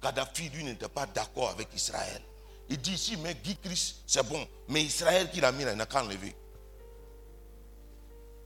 Kadhafi, 0.00 0.48
lui, 0.50 0.64
n'était 0.64 0.88
pas 0.88 1.06
d'accord 1.06 1.50
avec 1.50 1.68
Israël. 1.74 2.22
Il 2.68 2.78
dit 2.80 2.92
ici, 2.92 3.16
mais 3.16 3.34
Guy 3.34 3.56
Christ, 3.56 3.96
c'est 4.06 4.22
bon. 4.26 4.46
Mais 4.68 4.82
Israël 4.82 5.30
qu'il 5.30 5.44
a 5.44 5.52
mis 5.52 5.64
là, 5.64 5.72
il 5.72 5.76
n'a 5.76 5.86
qu'à 5.86 6.02
enlever. 6.02 6.34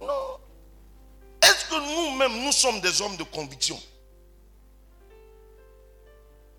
Non. 0.00 0.38
Est-ce 1.42 1.66
que 1.66 1.74
nous-mêmes, 1.74 2.44
nous 2.44 2.52
sommes 2.52 2.80
des 2.80 3.00
hommes 3.00 3.16
de 3.16 3.24
conviction? 3.24 3.80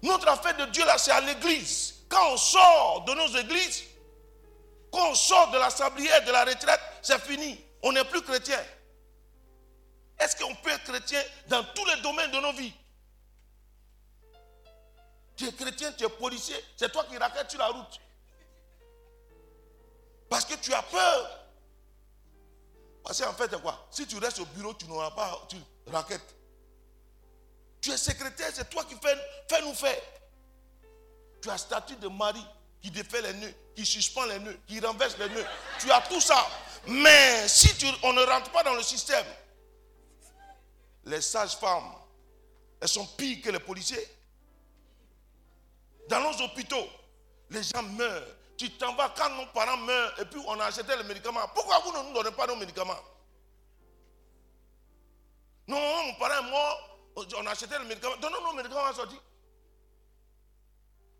Notre 0.01 0.27
affaire 0.27 0.57
de 0.57 0.71
Dieu, 0.71 0.85
là, 0.85 0.97
c'est 0.97 1.11
à 1.11 1.21
l'église. 1.21 1.95
Quand 2.09 2.33
on 2.33 2.37
sort 2.37 3.05
de 3.07 3.13
nos 3.13 3.39
églises, 3.39 3.83
quand 4.93 5.09
on 5.09 5.15
sort 5.15 5.49
de 5.49 5.57
la 5.57 5.71
sablière, 5.71 6.23
de 6.23 6.31
la 6.31 6.45
retraite, 6.45 6.79
c'est 7.01 7.19
fini. 7.19 7.59
On 7.81 7.91
n'est 7.91 8.05
plus 8.05 8.21
chrétien. 8.21 8.63
Est-ce 10.19 10.35
qu'on 10.35 10.53
peut 10.53 10.69
être 10.69 10.83
chrétien 10.83 11.21
dans 11.47 11.63
tous 11.73 11.83
les 11.87 11.99
domaines 12.01 12.29
de 12.29 12.37
nos 12.37 12.53
vies? 12.53 12.73
Tu 15.35 15.47
es 15.47 15.51
chrétien, 15.51 15.91
tu 15.93 16.05
es 16.05 16.09
policier, 16.09 16.55
c'est 16.77 16.91
toi 16.91 17.03
qui 17.05 17.17
raquettes 17.17 17.49
sur 17.49 17.59
la 17.59 17.69
route. 17.69 17.99
Parce 20.29 20.45
que 20.45 20.53
tu 20.53 20.71
as 20.71 20.83
peur. 20.83 21.39
Parce 23.03 23.19
qu'en 23.19 23.33
fait, 23.33 23.59
quoi? 23.61 23.87
Si 23.89 24.05
tu 24.05 24.19
restes 24.19 24.39
au 24.39 24.45
bureau, 24.45 24.75
tu 24.75 24.85
n'auras 24.85 25.09
pas, 25.09 25.41
tu 25.49 25.57
raquettes. 25.87 26.35
Tu 27.81 27.89
es 27.89 27.97
secrétaire, 27.97 28.51
c'est 28.53 28.69
toi 28.69 28.85
qui 28.85 28.95
fais, 28.95 29.17
fais 29.49 29.61
nous 29.63 29.73
faire. 29.73 30.01
Tu 31.41 31.49
as 31.49 31.57
statut 31.57 31.95
de 31.95 32.07
mari 32.07 32.45
qui 32.79 32.91
défait 32.91 33.23
les 33.23 33.33
nœuds, 33.33 33.55
qui 33.75 33.85
suspend 33.85 34.25
les 34.25 34.39
nœuds, 34.39 34.59
qui 34.67 34.79
renverse 34.79 35.17
les 35.17 35.29
nœuds. 35.29 35.45
Tu 35.79 35.91
as 35.91 36.01
tout 36.01 36.21
ça. 36.21 36.45
Mais 36.87 37.47
si 37.47 37.75
tu- 37.77 37.87
on 38.03 38.13
ne 38.13 38.21
rentre 38.23 38.51
pas 38.51 38.63
dans 38.63 38.73
le 38.75 38.83
système, 38.83 39.25
les 41.05 41.21
sages-femmes, 41.21 41.93
elles 42.81 42.87
sont 42.87 43.05
pires 43.07 43.41
que 43.41 43.49
les 43.49 43.59
policiers. 43.59 44.07
Dans 46.09 46.19
nos 46.21 46.41
hôpitaux, 46.41 46.87
les 47.49 47.63
gens 47.63 47.83
meurent. 47.83 48.27
Tu 48.57 48.69
t'en 48.71 48.93
vas 48.95 49.09
quand 49.09 49.29
nos 49.31 49.45
parents 49.47 49.77
meurent 49.77 50.19
et 50.19 50.25
puis 50.25 50.39
on 50.45 50.59
a 50.59 50.65
acheté 50.65 50.95
les 50.95 51.03
médicaments. 51.03 51.47
Pourquoi 51.55 51.79
vous 51.79 51.91
ne 51.91 52.03
nous 52.09 52.13
donnez 52.13 52.31
pas 52.35 52.45
nos 52.47 52.55
médicaments? 52.55 52.99
Non, 55.67 55.77
mon 56.05 56.13
parent 56.15 56.45
est 56.45 56.49
mort, 56.51 56.99
on 57.15 57.47
a 57.47 57.51
acheté 57.51 57.77
les 57.79 57.85
médicaments. 57.85 58.17
Donnons 58.17 58.41
nos 58.43 58.53
médicaments 58.53 58.85
à 58.85 58.93
sortir. 58.93 59.19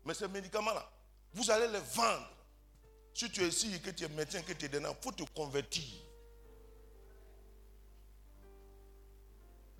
Mais 0.04 0.12
ces 0.14 0.28
médicaments-là, 0.28 0.86
vous 1.32 1.50
allez 1.50 1.66
les 1.68 1.80
vendre. 1.94 2.28
Si 3.14 3.30
tu 3.30 3.42
es 3.44 3.48
ici, 3.48 3.80
que 3.80 3.90
tu 3.90 4.04
es 4.04 4.08
médecin, 4.08 4.42
que 4.42 4.52
tu 4.52 4.66
es 4.66 4.68
dedans, 4.68 4.90
il 4.90 5.02
faut 5.02 5.12
te 5.12 5.22
convertir. 5.32 5.84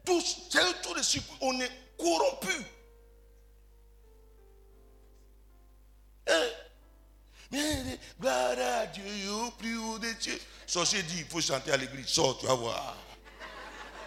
Tous, 0.05 0.49
tous 0.83 0.95
les 0.95 1.23
on 1.41 1.61
est 1.61 1.71
corrompus. 1.99 2.65
Hein? 6.29 6.49
Mais 7.51 7.99
gloire 8.21 8.57
à 8.59 8.87
Dieu 8.87 9.31
au 9.33 9.51
plus 9.53 9.79
haut 9.79 9.99
des 9.99 10.15
cieux. 10.21 10.41
Sorcier 10.67 11.03
dit, 11.03 11.21
il 11.21 11.27
faut 11.27 11.41
chanter 11.41 11.73
à 11.73 11.77
l'église. 11.77 12.07
Sors, 12.07 12.39
tu 12.39 12.47
vas 12.47 12.55
voir. 12.55 12.97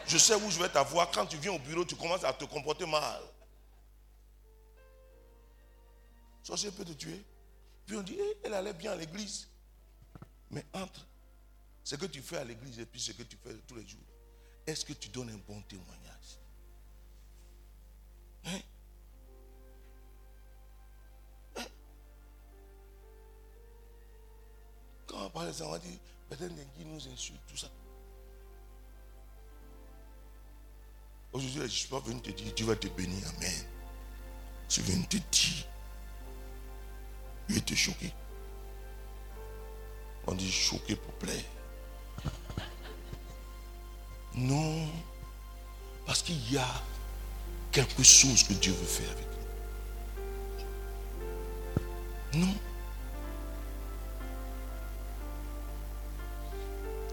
Je 0.05 0.17
sais 0.17 0.35
où 0.35 0.49
je 0.49 0.59
vais 0.59 0.69
t'avoir. 0.69 1.11
Quand 1.11 1.25
tu 1.25 1.37
viens 1.37 1.51
au 1.51 1.59
bureau, 1.59 1.83
tu 1.83 1.95
commences 1.95 2.23
à 2.23 2.31
te 2.31 2.45
comporter 2.45 2.85
mal. 2.85 3.21
Sorcier 6.43 6.71
peut 6.71 6.85
te 6.85 6.93
tuer. 6.93 7.21
Puis 7.87 7.95
on 7.95 8.03
dit, 8.03 8.17
eh, 8.19 8.37
elle 8.43 8.53
allait 8.53 8.73
bien 8.73 8.91
à 8.91 8.95
l'église. 8.95 9.47
Mais 10.51 10.65
entre 10.73 11.07
ce 11.83 11.95
que 11.95 12.05
tu 12.05 12.21
fais 12.21 12.37
à 12.37 12.43
l'église 12.43 12.77
et 12.79 12.85
puis 12.85 12.99
ce 12.99 13.13
que 13.13 13.23
tu 13.23 13.37
fais 13.37 13.55
tous 13.65 13.75
les 13.75 13.87
jours, 13.87 14.01
est-ce 14.65 14.83
que 14.83 14.91
tu 14.91 15.07
donnes 15.07 15.29
un 15.29 15.39
bon 15.47 15.61
témoignage? 15.61 16.37
Hein? 18.45 18.59
Hein? 21.55 21.65
Quand 25.07 25.25
on 25.25 25.29
parle 25.29 25.47
de 25.47 25.53
ça, 25.53 25.65
on 25.65 25.71
va 25.71 25.79
dire, 25.79 25.97
peut-être 26.29 26.53
qui 26.77 26.83
nous 26.83 27.07
insulte, 27.07 27.39
tout 27.47 27.55
ça. 27.55 27.69
Aujourd'hui, 31.31 31.59
je 31.59 31.63
ne 31.63 31.67
suis 31.67 31.87
pas 31.87 31.99
venu 31.99 32.21
te 32.21 32.31
dire, 32.31 32.53
tu 32.53 32.65
vas 32.65 32.75
te 32.75 32.87
bénir, 32.89 33.25
Amen. 33.29 33.65
Je 34.67 34.81
venu 34.81 35.07
te 35.07 35.15
dire, 35.17 35.65
vais 37.49 37.61
te 37.61 37.73
choquer. 37.73 38.11
On 40.27 40.33
dit 40.33 40.51
choquer 40.51 40.95
pour 40.95 41.13
plaire. 41.13 41.43
Non. 44.35 44.87
Parce 46.05 46.21
qu'il 46.21 46.51
y 46.51 46.57
a 46.57 46.67
quelque 47.71 48.03
chose 48.03 48.43
que 48.43 48.53
Dieu 48.53 48.73
veut 48.73 48.85
faire 48.85 49.09
avec 49.11 49.25
nous. 52.33 52.41
Non. 52.45 52.53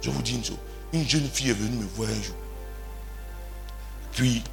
Je 0.02 0.10
vous 0.10 0.22
dis 0.22 0.34
une 0.34 0.44
chose. 0.44 0.58
Une 0.92 1.08
jeune 1.08 1.28
fille 1.28 1.50
est 1.50 1.54
venue 1.54 1.78
me 1.78 1.86
voir 1.86 2.10
un 2.10 2.22
jour. 2.22 2.36
Puis, 4.12 4.44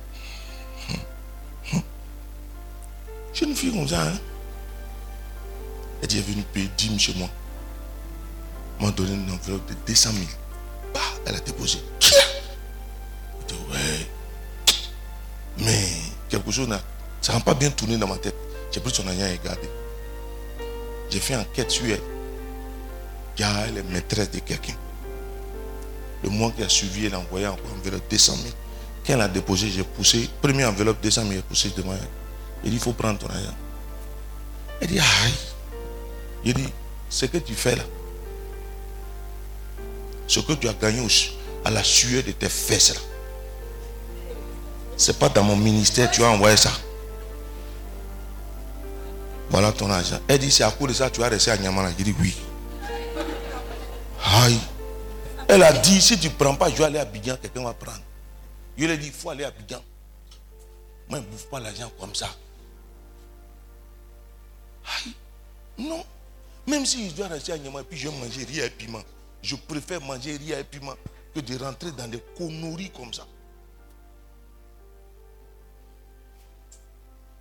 jeune 3.33 3.55
fille 3.55 3.71
comme 3.71 3.87
ça, 3.87 4.07
hein? 4.07 4.19
Elle 6.01 6.07
dit, 6.07 6.17
elle 6.17 6.23
est 6.23 6.31
venue 6.31 6.43
payer 6.53 6.69
10 6.77 6.87
000 6.87 6.99
chez 6.99 7.13
moi. 7.15 7.29
Elle 8.79 8.85
m'a 8.85 8.91
donné 8.91 9.13
une 9.13 9.31
enveloppe 9.31 9.67
de 9.69 9.75
200 9.85 10.09
000. 10.11 10.25
Bah, 10.93 10.99
elle 11.25 11.35
a 11.35 11.39
déposé. 11.39 11.79
Dis, 11.99 13.55
ouais. 13.71 14.07
Mais 15.59 15.89
quelque 16.29 16.49
chose, 16.51 16.67
ça 17.21 17.33
n'a 17.33 17.39
pas 17.39 17.53
bien 17.53 17.69
tourné 17.69 17.97
dans 17.97 18.07
ma 18.07 18.17
tête. 18.17 18.35
J'ai 18.71 18.79
pris 18.79 18.93
son 18.93 19.07
argent 19.07 19.25
et 19.25 19.37
regardé. 19.37 19.69
J'ai 21.09 21.19
fait 21.19 21.35
enquête 21.35 21.69
sur 21.69 21.85
elle. 21.85 22.01
Car 23.35 23.65
elle 23.67 23.77
est 23.77 23.83
maîtresse 23.83 24.31
de 24.31 24.39
quelqu'un. 24.39 24.73
Le 26.23 26.29
mois 26.29 26.51
qui 26.51 26.63
a 26.63 26.69
suivi, 26.69 27.05
elle 27.05 27.15
a 27.15 27.19
envoyé 27.19 27.47
encore 27.47 27.71
enveloppe 27.77 28.03
de 28.05 28.11
200 28.11 28.33
000. 28.35 28.47
Quand 29.05 29.13
elle 29.13 29.21
a 29.21 29.27
déposé, 29.27 29.69
j'ai 29.69 29.83
poussé. 29.83 30.29
Première 30.41 30.69
enveloppe 30.69 31.01
200 31.01 31.21
000, 31.21 31.33
j'ai 31.33 31.41
poussé 31.41 31.71
devant 31.75 31.93
elle. 31.93 31.99
Dit, 32.69 32.75
il 32.75 32.79
faut 32.79 32.93
prendre 32.93 33.19
ton 33.19 33.27
argent. 33.27 33.55
Elle 34.79 34.87
dit, 34.87 34.99
aïe. 34.99 35.33
Il 36.43 36.53
dit, 36.53 36.69
ce 37.09 37.25
que 37.25 37.37
tu 37.37 37.53
fais 37.53 37.75
là, 37.75 37.83
ce 40.27 40.39
que 40.39 40.53
tu 40.53 40.67
as 40.67 40.73
gagné 40.73 41.05
à 41.65 41.69
la 41.69 41.83
sueur 41.83 42.23
de 42.23 42.31
tes 42.31 42.49
fesses 42.49 42.95
là, 42.95 43.01
c'est 44.97 45.17
pas 45.17 45.29
dans 45.29 45.43
mon 45.43 45.55
ministère, 45.55 46.11
tu 46.11 46.23
as 46.23 46.29
envoyé 46.29 46.55
ça. 46.57 46.71
Voilà 49.49 49.71
ton 49.71 49.89
argent. 49.89 50.19
Elle 50.27 50.39
dit, 50.39 50.51
c'est 50.51 50.63
à 50.63 50.71
cause 50.71 50.89
de 50.89 50.93
ça, 50.93 51.09
tu 51.09 51.23
as 51.23 51.27
resté 51.27 51.51
à 51.51 51.57
Nyamana. 51.57 51.91
Je 51.97 52.03
dis, 52.03 52.15
oui. 52.19 52.35
Aïe. 54.23 54.59
Elle 55.47 55.63
a 55.63 55.73
dit, 55.73 56.01
si 56.01 56.17
tu 56.17 56.27
ne 56.27 56.33
prends 56.33 56.55
pas, 56.55 56.69
je 56.69 56.75
vais 56.75 56.85
aller 56.85 56.99
à 56.99 57.01
Abidjan, 57.01 57.35
quelqu'un 57.41 57.63
va 57.63 57.73
prendre. 57.73 57.99
Je 58.77 58.85
lui 58.85 58.91
ai 58.91 58.97
dit, 58.97 59.07
il 59.07 59.11
faut 59.11 59.29
aller 59.29 59.43
à 59.43 59.47
Abidjan. 59.47 59.81
Moi, 61.09 61.19
je 61.19 61.25
ne 61.25 61.29
bouffe 61.29 61.49
pas 61.49 61.59
l'argent 61.59 61.91
comme 61.99 62.15
ça. 62.15 62.29
Aïe. 64.85 65.13
Non. 65.79 66.05
Même 66.67 66.85
si 66.85 67.09
je 67.09 67.15
dois 67.15 67.27
rester 67.27 67.53
à 67.53 67.55
et 67.55 67.83
puis 67.89 67.97
je 67.97 68.09
vais 68.09 68.17
manger 68.17 68.43
riz 68.45 68.59
et 68.59 68.69
piment, 68.69 69.01
je 69.41 69.55
préfère 69.55 70.01
manger 70.01 70.37
riz 70.37 70.51
et 70.51 70.63
piment 70.63 70.93
que 71.33 71.39
de 71.39 71.57
rentrer 71.57 71.91
dans 71.91 72.07
des 72.07 72.21
conneries 72.37 72.91
comme 72.91 73.13
ça. 73.13 73.25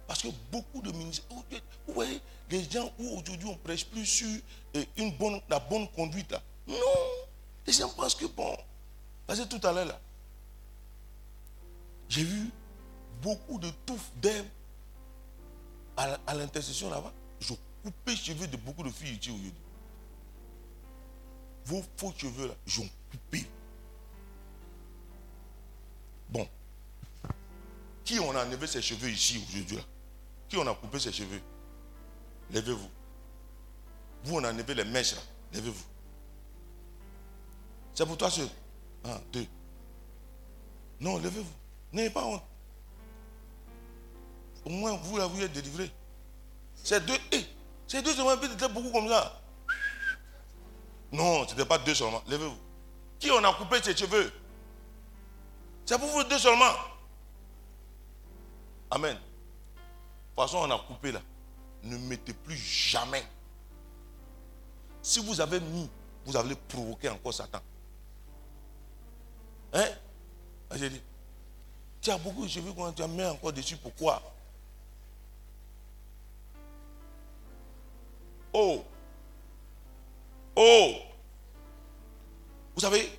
Parce 0.06 0.22
que 0.22 0.28
beaucoup 0.50 0.82
de 0.82 0.90
ministères, 0.92 1.36
vous 1.86 1.94
voyez, 1.94 2.20
les 2.50 2.64
gens 2.68 2.90
où 2.98 3.18
aujourd'hui 3.18 3.46
on 3.46 3.56
prêche 3.56 3.84
plus 3.86 4.06
sur 4.06 4.28
euh, 4.76 4.84
une 4.96 5.12
bonne, 5.16 5.40
la 5.48 5.60
bonne 5.60 5.86
conduite 5.90 6.32
là. 6.32 6.42
Non. 6.66 6.76
Les 7.66 7.72
gens 7.72 7.88
pensent 7.90 8.14
que 8.14 8.26
bon. 8.26 8.56
Parce 9.26 9.38
que 9.38 9.44
tout 9.44 9.64
à 9.64 9.72
l'heure 9.72 9.86
là, 9.86 10.00
j'ai 12.08 12.24
vu 12.24 12.50
beaucoup 13.22 13.58
de 13.58 13.70
touffes 13.86 14.10
d'herbe 14.16 14.46
à 15.96 16.34
l'intercession 16.34 16.88
là-bas. 16.90 17.12
Coupais 17.82 18.10
les 18.12 18.16
cheveux 18.16 18.46
de 18.46 18.56
beaucoup 18.56 18.82
de 18.82 18.90
filles 18.90 19.16
ici 19.16 19.30
aujourd'hui. 19.30 19.54
Vos 21.64 21.84
faux 21.96 22.12
cheveux 22.16 22.48
là, 22.48 22.54
j'en 22.66 22.84
coupé. 23.10 23.46
Bon. 26.28 26.48
Qui 28.04 28.18
on 28.20 28.34
a 28.36 28.44
enlevé 28.44 28.66
ses 28.66 28.82
cheveux 28.82 29.10
ici 29.10 29.42
aujourd'hui 29.48 29.76
là? 29.76 29.82
Qui 30.48 30.56
on 30.56 30.66
a 30.66 30.74
coupé 30.74 30.98
ses 30.98 31.12
cheveux? 31.12 31.40
Levez-vous. 32.50 32.90
Vous, 34.24 34.36
on 34.36 34.44
a 34.44 34.52
enlevé 34.52 34.74
les 34.74 34.84
mèches 34.84 35.14
là. 35.14 35.22
Levez-vous. 35.54 35.84
C'est 37.94 38.06
pour 38.06 38.16
toi 38.16 38.30
seul. 38.30 38.48
Un, 39.04 39.20
deux. 39.32 39.46
Non, 41.00 41.18
levez-vous. 41.18 41.52
N'ayez 41.92 42.10
pas 42.10 42.24
honte. 42.24 42.42
Au 44.64 44.70
moins, 44.70 44.96
vous 44.96 45.16
là, 45.16 45.26
vous 45.26 45.40
êtes 45.40 45.52
délivré. 45.52 45.90
C'est 46.74 47.04
deux. 47.04 47.16
eh, 47.32 47.44
c'est 47.90 48.02
deux 48.02 48.14
seulement, 48.14 48.36
peut-être 48.36 48.72
beaucoup 48.72 48.92
comme 48.92 49.08
ça. 49.08 49.42
Non, 51.10 51.44
ce 51.44 51.50
n'était 51.50 51.64
pas 51.64 51.76
deux 51.76 51.92
seulement. 51.92 52.22
Levez-vous. 52.28 52.56
Qui 53.18 53.32
on 53.32 53.42
a 53.42 53.52
coupé 53.52 53.82
ses 53.82 53.96
cheveux? 53.96 54.32
C'est 55.84 55.98
pour 55.98 56.06
vous 56.06 56.22
deux 56.22 56.38
seulement. 56.38 56.70
Amen. 58.92 59.16
De 59.16 59.18
toute 59.18 60.36
façon, 60.36 60.58
on 60.58 60.70
a 60.70 60.78
coupé 60.78 61.10
là. 61.10 61.20
Ne 61.82 61.98
mettez 61.98 62.32
plus 62.32 62.56
jamais. 62.56 63.24
Si 65.02 65.18
vous 65.18 65.40
avez 65.40 65.58
mis, 65.58 65.90
vous 66.26 66.36
allez 66.36 66.54
provoquer 66.54 67.08
encore 67.08 67.34
Satan. 67.34 67.58
Hein? 69.72 69.88
J'ai 70.76 70.90
dit, 70.90 71.02
tu 72.00 72.12
as 72.12 72.18
beaucoup 72.18 72.44
de 72.44 72.48
cheveux 72.48 72.72
tu 72.94 73.02
as 73.02 73.08
mis 73.08 73.24
encore 73.24 73.52
dessus, 73.52 73.76
pourquoi? 73.78 74.22
Oh 78.52 78.84
Oh 80.56 80.94
Vous 82.74 82.80
savez 82.80 83.10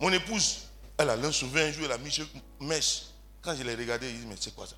Mon 0.00 0.12
épouse, 0.12 0.62
elle 0.98 1.10
a 1.10 1.16
l'un 1.16 1.32
souvenir 1.32 1.66
un 1.66 1.72
jour, 1.72 1.84
elle 1.86 1.92
a 1.92 1.98
mis 1.98 2.10
sur 2.10 2.26
mèche. 2.60 3.04
Quand 3.40 3.54
je 3.56 3.62
l'ai 3.62 3.74
regardé, 3.74 4.10
il 4.10 4.20
dit, 4.20 4.26
mais 4.26 4.36
c'est 4.38 4.54
quoi 4.54 4.66
ça? 4.66 4.76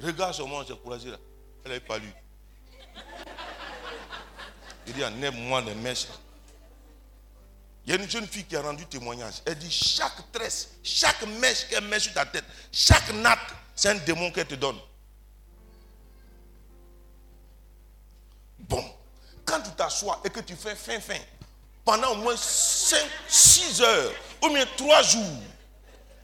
Regarde 0.00 0.34
seulement, 0.34 0.64
j'ai 0.64 0.76
couragé 0.76 1.10
là. 1.10 1.18
Elle 1.64 1.72
n'avait 1.72 1.84
pas 1.84 1.98
lu. 1.98 2.12
Il 4.86 4.92
dit, 4.92 5.04
enlève-moi 5.04 5.60
les 5.62 5.74
mèches. 5.74 6.06
Il 7.84 7.94
y 7.94 7.96
a 7.96 8.02
une 8.02 8.10
jeune 8.10 8.26
fille 8.26 8.44
qui 8.44 8.56
a 8.56 8.62
rendu 8.62 8.84
témoignage. 8.86 9.34
Elle 9.44 9.58
dit, 9.58 9.70
chaque 9.70 10.32
tresse, 10.32 10.70
chaque 10.82 11.22
mèche 11.40 11.68
qu'elle 11.68 11.84
met 11.84 12.00
sur 12.00 12.12
ta 12.12 12.26
tête, 12.26 12.44
chaque 12.72 13.12
natte, 13.14 13.54
c'est 13.76 13.90
un 13.90 13.94
démon 13.96 14.30
qu'elle 14.32 14.46
te 14.46 14.54
donne. 14.54 14.78
Bon, 18.58 18.82
quand 19.44 19.60
tu 19.60 19.70
t'assois 19.72 20.20
et 20.24 20.30
que 20.30 20.40
tu 20.40 20.56
fais 20.56 20.74
fin 20.74 20.98
fin, 20.98 21.20
pendant 21.84 22.12
au 22.12 22.16
moins 22.16 22.36
5, 22.36 22.98
6 23.28 23.82
heures, 23.82 24.12
ou 24.42 24.48
bien 24.48 24.66
3 24.76 25.02
jours, 25.02 25.42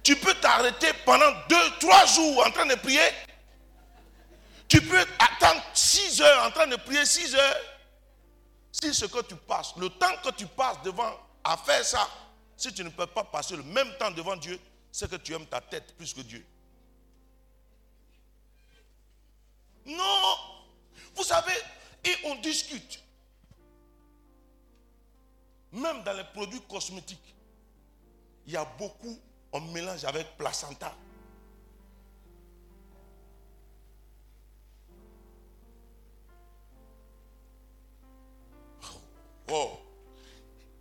tu 0.03 0.17
peux 0.17 0.35
t'arrêter 0.35 0.93
pendant 1.05 1.31
2, 1.49 1.57
3 1.79 2.07
jours 2.07 2.47
en 2.47 2.51
train 2.51 2.67
de 2.67 2.75
prier. 2.77 3.09
Tu 4.67 4.81
peux 4.81 5.05
attendre 5.19 5.63
6 5.75 6.23
heures 6.23 6.47
en 6.47 6.51
train 6.51 6.67
de 6.67 6.77
prier 6.77 7.05
6 7.05 7.35
heures. 7.35 7.57
Si 8.73 8.95
ce 8.95 9.05
que 9.05 9.23
tu 9.23 9.37
passes, 9.37 9.75
le 9.77 9.91
temps 9.91 10.17
que 10.25 10.31
tu 10.31 10.47
passes 10.47 10.81
devant 10.83 11.15
à 11.45 11.57
faire 11.59 11.85
ça, 11.85 12.09
si 12.57 12.73
tu 12.73 12.83
ne 12.83 12.89
peux 12.89 13.07
pas 13.07 13.25
passer 13.25 13.55
le 13.55 13.63
même 13.63 13.95
temps 13.99 14.11
devant 14.11 14.37
Dieu, 14.37 14.59
c'est 14.91 15.09
que 15.11 15.17
tu 15.17 15.35
aimes 15.35 15.47
ta 15.47 15.61
tête 15.61 15.95
plus 15.97 16.15
que 16.15 16.23
Dieu. 16.23 16.45
Non. 19.87 20.37
Vous 21.15 21.25
savez, 21.25 21.53
et 22.05 22.15
on 22.25 22.37
discute. 22.37 23.03
Même 25.73 26.03
dans 26.03 26.13
les 26.13 26.25
produits 26.25 26.61
cosmétiques, 26.69 27.35
il 28.47 28.53
y 28.53 28.57
a 28.57 28.65
beaucoup, 28.65 29.19
on 29.53 29.61
mélange 29.61 30.05
avec 30.05 30.37
placenta. 30.37 30.95
Oh. 38.83 38.87
oh. 39.51 39.79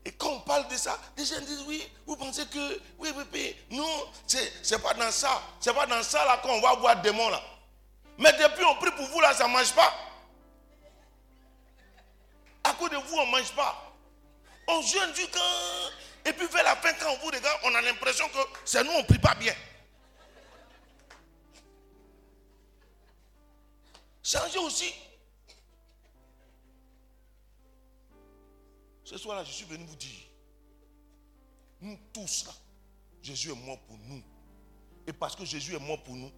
Et 0.03 0.11
quand 0.13 0.31
on 0.31 0.39
parle 0.41 0.67
de 0.67 0.75
ça, 0.75 0.97
les 1.15 1.25
gens 1.25 1.39
disent 1.41 1.63
oui, 1.67 1.87
vous 2.07 2.15
pensez 2.15 2.45
que 2.47 2.81
oui, 2.97 3.09
oui, 3.15 3.23
oui. 3.31 3.55
Non, 3.69 4.09
c'est 4.25 4.81
pas 4.81 4.93
dans 4.95 5.11
ça. 5.11 5.41
C'est 5.59 5.73
pas 5.73 5.85
dans 5.85 6.01
ça 6.01 6.25
là 6.25 6.37
qu'on 6.37 6.59
va 6.59 6.75
voir 6.75 7.01
démon 7.01 7.29
là. 7.29 7.41
Mais 8.21 8.31
depuis 8.33 8.63
on 8.63 8.75
prie 8.75 8.91
pour 8.91 9.07
vous 9.07 9.19
là, 9.19 9.33
ça 9.33 9.47
ne 9.47 9.53
marche 9.53 9.73
pas. 9.73 9.91
À 12.63 12.73
cause 12.73 12.91
de 12.91 12.97
vous, 12.97 13.15
on 13.15 13.25
ne 13.25 13.31
mange 13.31 13.51
pas. 13.55 13.95
On 14.67 14.79
jeûne 14.83 15.11
du 15.13 15.27
camp. 15.27 15.39
Et 16.23 16.31
puis 16.31 16.45
vers 16.45 16.63
la 16.63 16.75
fin, 16.75 16.93
quand 16.93 17.11
on 17.11 17.17
vous 17.17 17.31
regarde, 17.31 17.59
on 17.63 17.73
a 17.73 17.81
l'impression 17.81 18.29
que 18.29 18.37
c'est 18.63 18.83
nous, 18.83 18.91
on 18.91 18.99
ne 18.99 19.07
prie 19.07 19.17
pas 19.17 19.33
bien. 19.33 19.55
Changez 24.21 24.59
aussi. 24.59 24.93
Ce 29.03 29.17
soir-là, 29.17 29.43
je 29.43 29.51
suis 29.51 29.65
venu 29.65 29.83
vous 29.83 29.95
dire, 29.95 30.27
nous 31.81 31.97
tous 32.13 32.45
là, 32.45 32.53
Jésus 33.23 33.51
est 33.51 33.55
mort 33.55 33.79
pour 33.79 33.97
nous. 33.97 34.23
Et 35.07 35.11
parce 35.11 35.35
que 35.35 35.43
Jésus 35.43 35.73
est 35.75 35.79
mort 35.79 36.03
pour 36.03 36.15
nous, 36.15 36.31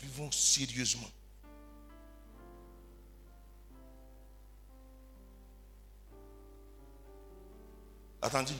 vivons 0.00 0.30
sérieusement. 0.30 1.08
Attendez. 8.22 8.52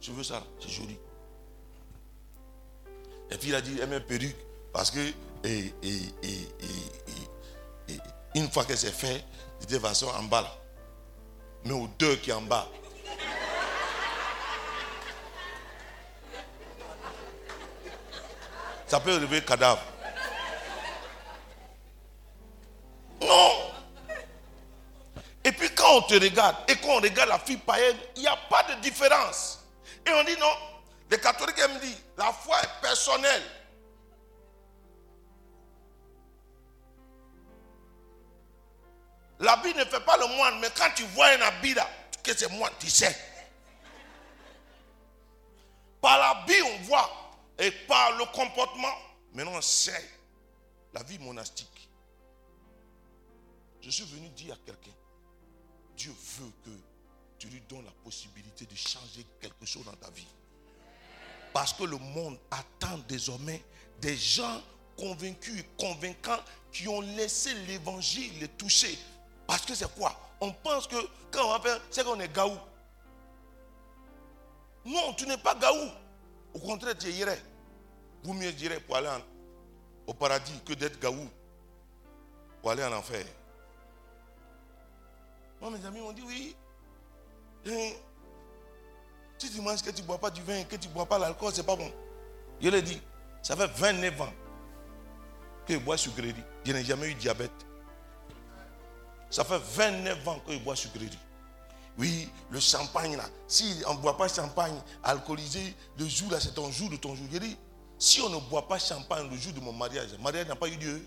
Je 0.00 0.12
veux 0.12 0.22
ça, 0.22 0.44
c'est 0.60 0.68
joli. 0.68 0.98
Et 3.30 3.38
puis 3.38 3.48
il 3.48 3.54
a 3.54 3.60
dit, 3.62 3.78
elle 3.80 3.88
met 3.88 4.00
perruque 4.00 4.36
parce 4.72 4.90
que 4.90 5.00
et, 5.44 5.72
une 8.34 8.50
fois 8.50 8.64
que 8.64 8.76
c'est 8.76 8.92
fait, 8.92 9.24
de 9.60 9.66
toute 9.66 9.80
façon 9.80 10.08
en 10.08 10.24
bas 10.24 10.42
là. 10.42 10.58
Mais 11.64 11.72
aux 11.72 11.88
deux 11.98 12.16
qui 12.16 12.30
est 12.30 12.34
en 12.34 12.42
bas. 12.42 12.68
Ça 18.94 19.00
peut 19.00 19.12
relever 19.12 19.42
cadavre. 19.42 19.82
Non. 23.20 23.72
Et 25.42 25.50
puis 25.50 25.68
quand 25.74 25.96
on 25.96 26.02
te 26.02 26.14
regarde 26.14 26.54
et 26.68 26.76
qu'on 26.76 27.00
regarde 27.00 27.28
la 27.28 27.40
fille 27.40 27.56
païenne, 27.56 27.96
il 28.14 28.22
n'y 28.22 28.28
a 28.28 28.36
pas 28.48 28.62
de 28.62 28.74
différence. 28.82 29.64
Et 30.06 30.12
on 30.12 30.22
dit 30.22 30.36
non. 30.38 30.46
Les 31.10 31.18
catholiques 31.18 31.58
me 31.74 31.80
disent, 31.80 32.04
la 32.16 32.32
foi 32.32 32.56
est 32.62 32.80
personnelle. 32.80 33.42
L'habit 39.40 39.74
ne 39.74 39.84
fait 39.86 40.04
pas 40.04 40.18
le 40.18 40.28
moine, 40.36 40.60
mais 40.60 40.68
quand 40.78 40.90
tu 40.94 41.02
vois 41.06 41.30
un 41.30 41.40
habit 41.40 41.74
là, 41.74 41.90
que 42.22 42.32
c'est 42.32 42.48
moine, 42.52 42.70
tu 42.78 42.88
sais. 42.88 43.16
Par 46.00 46.16
l'habit, 46.16 46.62
on 46.62 46.82
voit. 46.84 47.23
Et 47.58 47.70
par 47.86 48.16
le 48.16 48.24
comportement, 48.26 48.94
maintenant 49.32 49.60
sait 49.60 50.10
la 50.92 51.02
vie 51.02 51.18
monastique. 51.18 51.88
Je 53.80 53.90
suis 53.90 54.04
venu 54.04 54.28
dire 54.30 54.54
à 54.54 54.58
quelqu'un, 54.64 54.96
Dieu 55.96 56.14
veut 56.38 56.52
que 56.64 56.70
tu 57.38 57.48
lui 57.48 57.60
donnes 57.68 57.84
la 57.84 57.92
possibilité 58.02 58.64
de 58.64 58.74
changer 58.74 59.26
quelque 59.40 59.66
chose 59.66 59.84
dans 59.84 59.96
ta 59.96 60.10
vie. 60.10 60.26
Parce 61.52 61.72
que 61.72 61.84
le 61.84 61.98
monde 61.98 62.38
attend 62.50 62.98
désormais 63.06 63.62
des 64.00 64.16
gens 64.16 64.62
convaincus 64.96 65.60
et 65.60 65.66
convaincants 65.78 66.40
qui 66.72 66.88
ont 66.88 67.00
laissé 67.00 67.54
l'évangile 67.66 68.38
les 68.40 68.48
toucher. 68.48 68.98
Parce 69.46 69.64
que 69.64 69.74
c'est 69.74 69.92
quoi? 69.94 70.18
On 70.40 70.52
pense 70.52 70.86
que 70.86 70.96
quand 71.30 71.46
on 71.46 71.50
va 71.50 71.60
faire, 71.60 71.80
c'est 71.90 72.04
qu'on 72.04 72.18
est 72.18 72.32
gaou. 72.32 72.56
Non, 74.84 75.14
tu 75.14 75.26
n'es 75.26 75.38
pas 75.38 75.54
gaou. 75.54 75.90
Au 76.54 76.58
contraire, 76.60 76.96
tu 76.96 77.08
irais. 77.08 77.40
Vous 78.22 78.32
mieux 78.32 78.52
direz 78.52 78.80
pour 78.80 78.96
aller 78.96 79.10
au 80.06 80.14
paradis 80.14 80.58
que 80.64 80.72
d'être 80.72 80.98
gaou. 81.00 81.28
Pour 82.62 82.70
aller 82.70 82.84
en 82.84 82.92
enfer. 82.92 83.24
Moi, 85.60 85.70
mes 85.70 85.84
amis 85.84 86.00
m'ont 86.00 86.12
dit 86.12 86.22
oui. 86.26 86.56
Hein? 87.66 87.92
si 89.38 89.50
tu 89.50 89.60
manges 89.60 89.82
que 89.82 89.90
tu 89.90 90.02
ne 90.02 90.06
bois 90.06 90.18
pas 90.18 90.30
du 90.30 90.42
vin, 90.42 90.62
que 90.64 90.76
tu 90.76 90.88
ne 90.88 90.92
bois 90.92 91.06
pas 91.06 91.18
l'alcool, 91.18 91.52
c'est 91.54 91.66
pas 91.66 91.76
bon. 91.76 91.90
Je 92.60 92.68
l'ai 92.68 92.82
dit, 92.82 93.00
ça 93.42 93.56
fait 93.56 93.66
29 93.66 94.20
ans 94.22 94.32
que 95.66 95.74
je 95.74 95.78
bois 95.78 95.96
sucrerie. 95.96 96.34
Je 96.64 96.72
n'ai 96.72 96.84
jamais 96.84 97.10
eu 97.10 97.14
diabète. 97.14 97.52
Ça 99.30 99.44
fait 99.44 99.58
29 99.58 100.28
ans 100.28 100.40
que 100.46 100.52
je 100.52 100.58
bois 100.58 100.76
sucrerie. 100.76 101.18
Oui, 101.96 102.28
le 102.50 102.58
champagne 102.58 103.16
là. 103.16 103.24
Si 103.46 103.82
on 103.86 103.94
ne 103.94 103.98
boit 103.98 104.16
pas 104.16 104.28
champagne 104.28 104.76
alcoolisé, 105.02 105.74
le 105.98 106.08
jour 106.08 106.30
là, 106.30 106.40
c'est 106.40 106.54
ton 106.54 106.70
jour 106.70 106.90
de 106.90 106.96
ton 106.96 107.14
jour. 107.14 107.26
Je 107.32 107.38
dis, 107.38 107.56
si 107.98 108.20
on 108.20 108.28
ne 108.28 108.38
boit 108.40 108.66
pas 108.66 108.78
champagne 108.78 109.28
le 109.30 109.36
jour 109.36 109.52
de 109.52 109.60
mon 109.60 109.72
mariage, 109.72 110.10
le 110.12 110.18
mariage 110.18 110.46
n'a 110.48 110.56
pas 110.56 110.68
eu 110.68 110.76
lieu. 110.76 111.02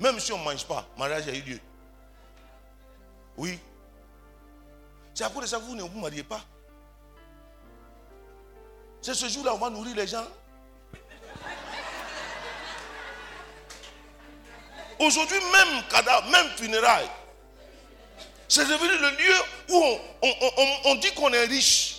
Même 0.00 0.18
si 0.18 0.32
on 0.32 0.38
ne 0.38 0.44
mange 0.44 0.64
pas, 0.66 0.86
le 0.94 0.98
mariage 0.98 1.28
a 1.28 1.34
eu 1.34 1.42
lieu. 1.42 1.60
Oui. 3.36 3.58
C'est 5.14 5.24
à 5.24 5.30
cause 5.30 5.42
de 5.42 5.48
ça 5.48 5.58
que 5.58 5.64
vous 5.64 5.74
ne 5.74 5.82
vous 5.82 6.00
mariez 6.00 6.22
pas. 6.22 6.40
C'est 9.02 9.14
ce 9.14 9.28
jour-là 9.28 9.54
on 9.54 9.58
va 9.58 9.70
nourrir 9.70 9.94
les 9.94 10.06
gens. 10.06 10.26
Aujourd'hui, 14.98 15.38
même 15.52 15.84
cadavre, 15.88 16.30
même 16.30 16.48
funérailles. 16.56 17.10
C'est 18.48 18.64
devenu 18.64 18.96
le 18.98 19.10
lieu 19.10 19.34
où 19.70 19.98
on, 20.84 20.94
dit 20.96 21.12
qu'on 21.14 21.32
est 21.32 21.46
riche. 21.46 21.96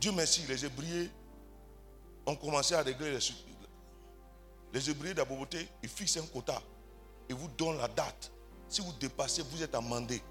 Dieu 0.00 0.12
merci, 0.12 0.42
les 0.48 0.64
Hébreux 0.64 1.08
ont 2.26 2.36
commencé 2.36 2.74
à 2.74 2.82
régler 2.82 3.12
les 3.12 3.18
Les 4.72 4.90
Hébreux 4.90 5.14
la 5.14 5.24
ils 5.82 5.88
fixent 5.88 6.18
un 6.18 6.26
quota. 6.26 6.60
Ils 7.28 7.34
vous 7.34 7.48
donnent 7.48 7.78
la 7.78 7.88
date. 7.88 8.30
Si 8.68 8.80
vous 8.80 8.92
dépassez, 8.92 9.42
vous 9.42 9.62
êtes 9.62 9.74
amendé. 9.74 10.22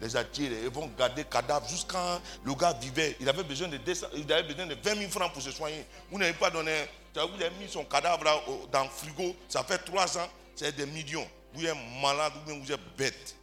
Les 0.00 0.16
attirer, 0.16 0.62
ils 0.64 0.70
vont 0.70 0.88
garder 0.98 1.24
cadavre 1.24 1.68
jusqu'à 1.68 2.20
le 2.44 2.54
gars 2.54 2.72
vivait. 2.72 3.16
Il 3.20 3.28
avait 3.28 3.44
besoin 3.44 3.68
de, 3.68 3.78
il 4.14 4.32
avait 4.32 4.42
besoin 4.42 4.66
de 4.66 4.74
20 4.74 4.96
000 4.96 5.10
francs 5.10 5.32
pour 5.32 5.42
se 5.42 5.52
soigner. 5.52 5.84
Vous 6.10 6.18
n'avez 6.18 6.32
pas 6.32 6.50
donné, 6.50 6.88
vous 7.14 7.42
avez 7.42 7.50
mis 7.58 7.68
son 7.68 7.84
cadavre 7.84 8.24
dans 8.70 8.84
le 8.84 8.90
frigo, 8.90 9.36
ça 9.48 9.62
fait 9.62 9.78
3 9.78 10.18
ans, 10.18 10.28
c'est 10.54 10.74
des 10.74 10.86
millions. 10.86 11.28
Vous 11.54 11.64
êtes 11.64 11.76
malade 12.00 12.32
ou 12.48 12.62
vous 12.62 12.72
êtes 12.72 12.96
bête. 12.96 13.36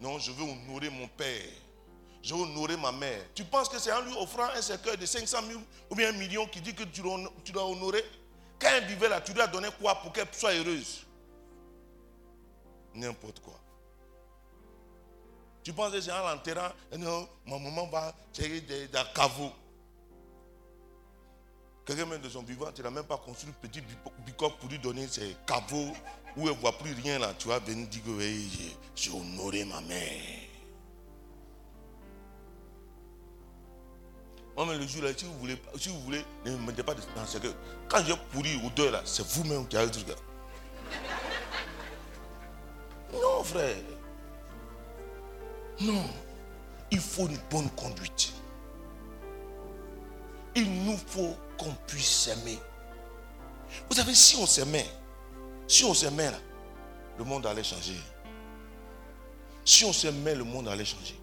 Non, 0.00 0.18
je 0.18 0.32
veux 0.32 0.44
honorer 0.44 0.88
mon 0.88 1.06
père. 1.08 1.42
Je 2.22 2.34
veux 2.34 2.42
honorer 2.42 2.76
ma 2.76 2.92
mère. 2.92 3.22
Tu 3.34 3.44
penses 3.44 3.68
que 3.68 3.78
c'est 3.78 3.92
en 3.92 4.00
lui 4.00 4.14
offrant 4.16 4.48
un 4.54 4.62
cercueil 4.62 4.96
de 4.96 5.04
500 5.04 5.38
000 5.46 5.60
ou 5.90 5.94
bien 5.94 6.08
un 6.08 6.12
million 6.12 6.46
qui 6.46 6.60
dit 6.60 6.74
que 6.74 6.84
tu 6.84 7.02
dois 7.02 7.64
honorer? 7.64 8.04
Quand 8.58 8.68
elle 8.72 8.86
vivait 8.86 9.08
là, 9.08 9.20
tu 9.20 9.32
lui 9.32 9.40
as 9.40 9.46
donné 9.46 9.68
quoi 9.80 9.94
pour 9.96 10.12
qu'elle 10.12 10.28
soit 10.32 10.54
heureuse? 10.54 11.06
N'importe 12.94 13.40
quoi. 13.40 13.58
Tu 15.62 15.72
penses 15.72 15.92
que 15.92 16.00
c'est 16.00 16.12
en 16.12 16.26
l'enterrant, 16.26 16.70
non, 16.96 17.28
ma 17.46 17.58
maman 17.58 17.86
va 17.86 18.14
tirer 18.32 18.60
des, 18.60 18.88
des 18.88 19.02
caveaux. 19.14 19.52
Quelqu'un 21.90 22.06
même 22.06 22.20
de 22.20 22.28
son 22.28 22.42
vivant, 22.42 22.70
tu 22.72 22.82
n'as 22.82 22.90
même 22.90 23.02
pas 23.02 23.16
construit 23.16 23.50
un 23.50 23.66
petit 23.66 23.82
bicoque 24.24 24.56
pour 24.58 24.68
lui 24.70 24.78
donner 24.78 25.08
ses 25.08 25.34
caveaux 25.44 25.90
où 26.36 26.42
elle 26.42 26.54
ne 26.54 26.60
voit 26.60 26.78
plus 26.78 26.92
rien 26.92 27.18
là. 27.18 27.34
Tu 27.36 27.48
vas 27.48 27.58
venir 27.58 27.88
dire 27.88 28.00
que 28.04 28.20
j'ai 28.94 29.10
honoré 29.10 29.64
ma 29.64 29.80
mère. 29.80 30.06
mais 34.56 34.78
le 34.78 34.86
jour 34.86 35.02
là, 35.02 35.08
si 35.16 35.24
vous 35.24 35.36
voulez, 35.40 35.60
si 35.80 35.88
vous 35.88 36.00
voulez, 36.02 36.24
ne 36.46 36.52
me 36.52 36.66
mettez 36.68 36.84
pas 36.84 36.94
dans 36.94 37.26
ce 37.26 37.38
que 37.38 37.48
quand 37.88 38.04
j'ai 38.06 38.14
pourri 38.30 38.60
au 38.64 38.70
deux 38.70 38.92
là, 38.92 39.02
c'est 39.04 39.26
vous-même 39.26 39.66
qui 39.66 39.76
avez 39.76 39.86
le 39.86 39.90
truc. 39.90 40.06
Non, 43.12 43.42
frère. 43.42 43.82
Non. 45.80 46.04
Il 46.92 47.00
faut 47.00 47.26
une 47.26 47.40
bonne 47.50 47.70
conduite. 47.70 48.32
Il 50.54 50.84
nous 50.84 50.96
faut 50.96 51.36
qu'on 51.60 51.74
puisse 51.86 52.22
s'aimer. 52.24 52.58
Vous 53.88 53.96
savez, 53.96 54.14
si 54.14 54.36
on 54.36 54.46
s'aimait, 54.46 54.88
si 55.68 55.84
on 55.84 55.92
s'aimait 55.92 56.32
le 57.18 57.24
monde 57.24 57.46
allait 57.46 57.62
changer. 57.62 58.00
Si 59.62 59.84
on 59.84 59.92
s'aimait, 59.92 60.34
le 60.34 60.44
monde 60.44 60.68
allait 60.68 60.86
changer. 60.86 61.20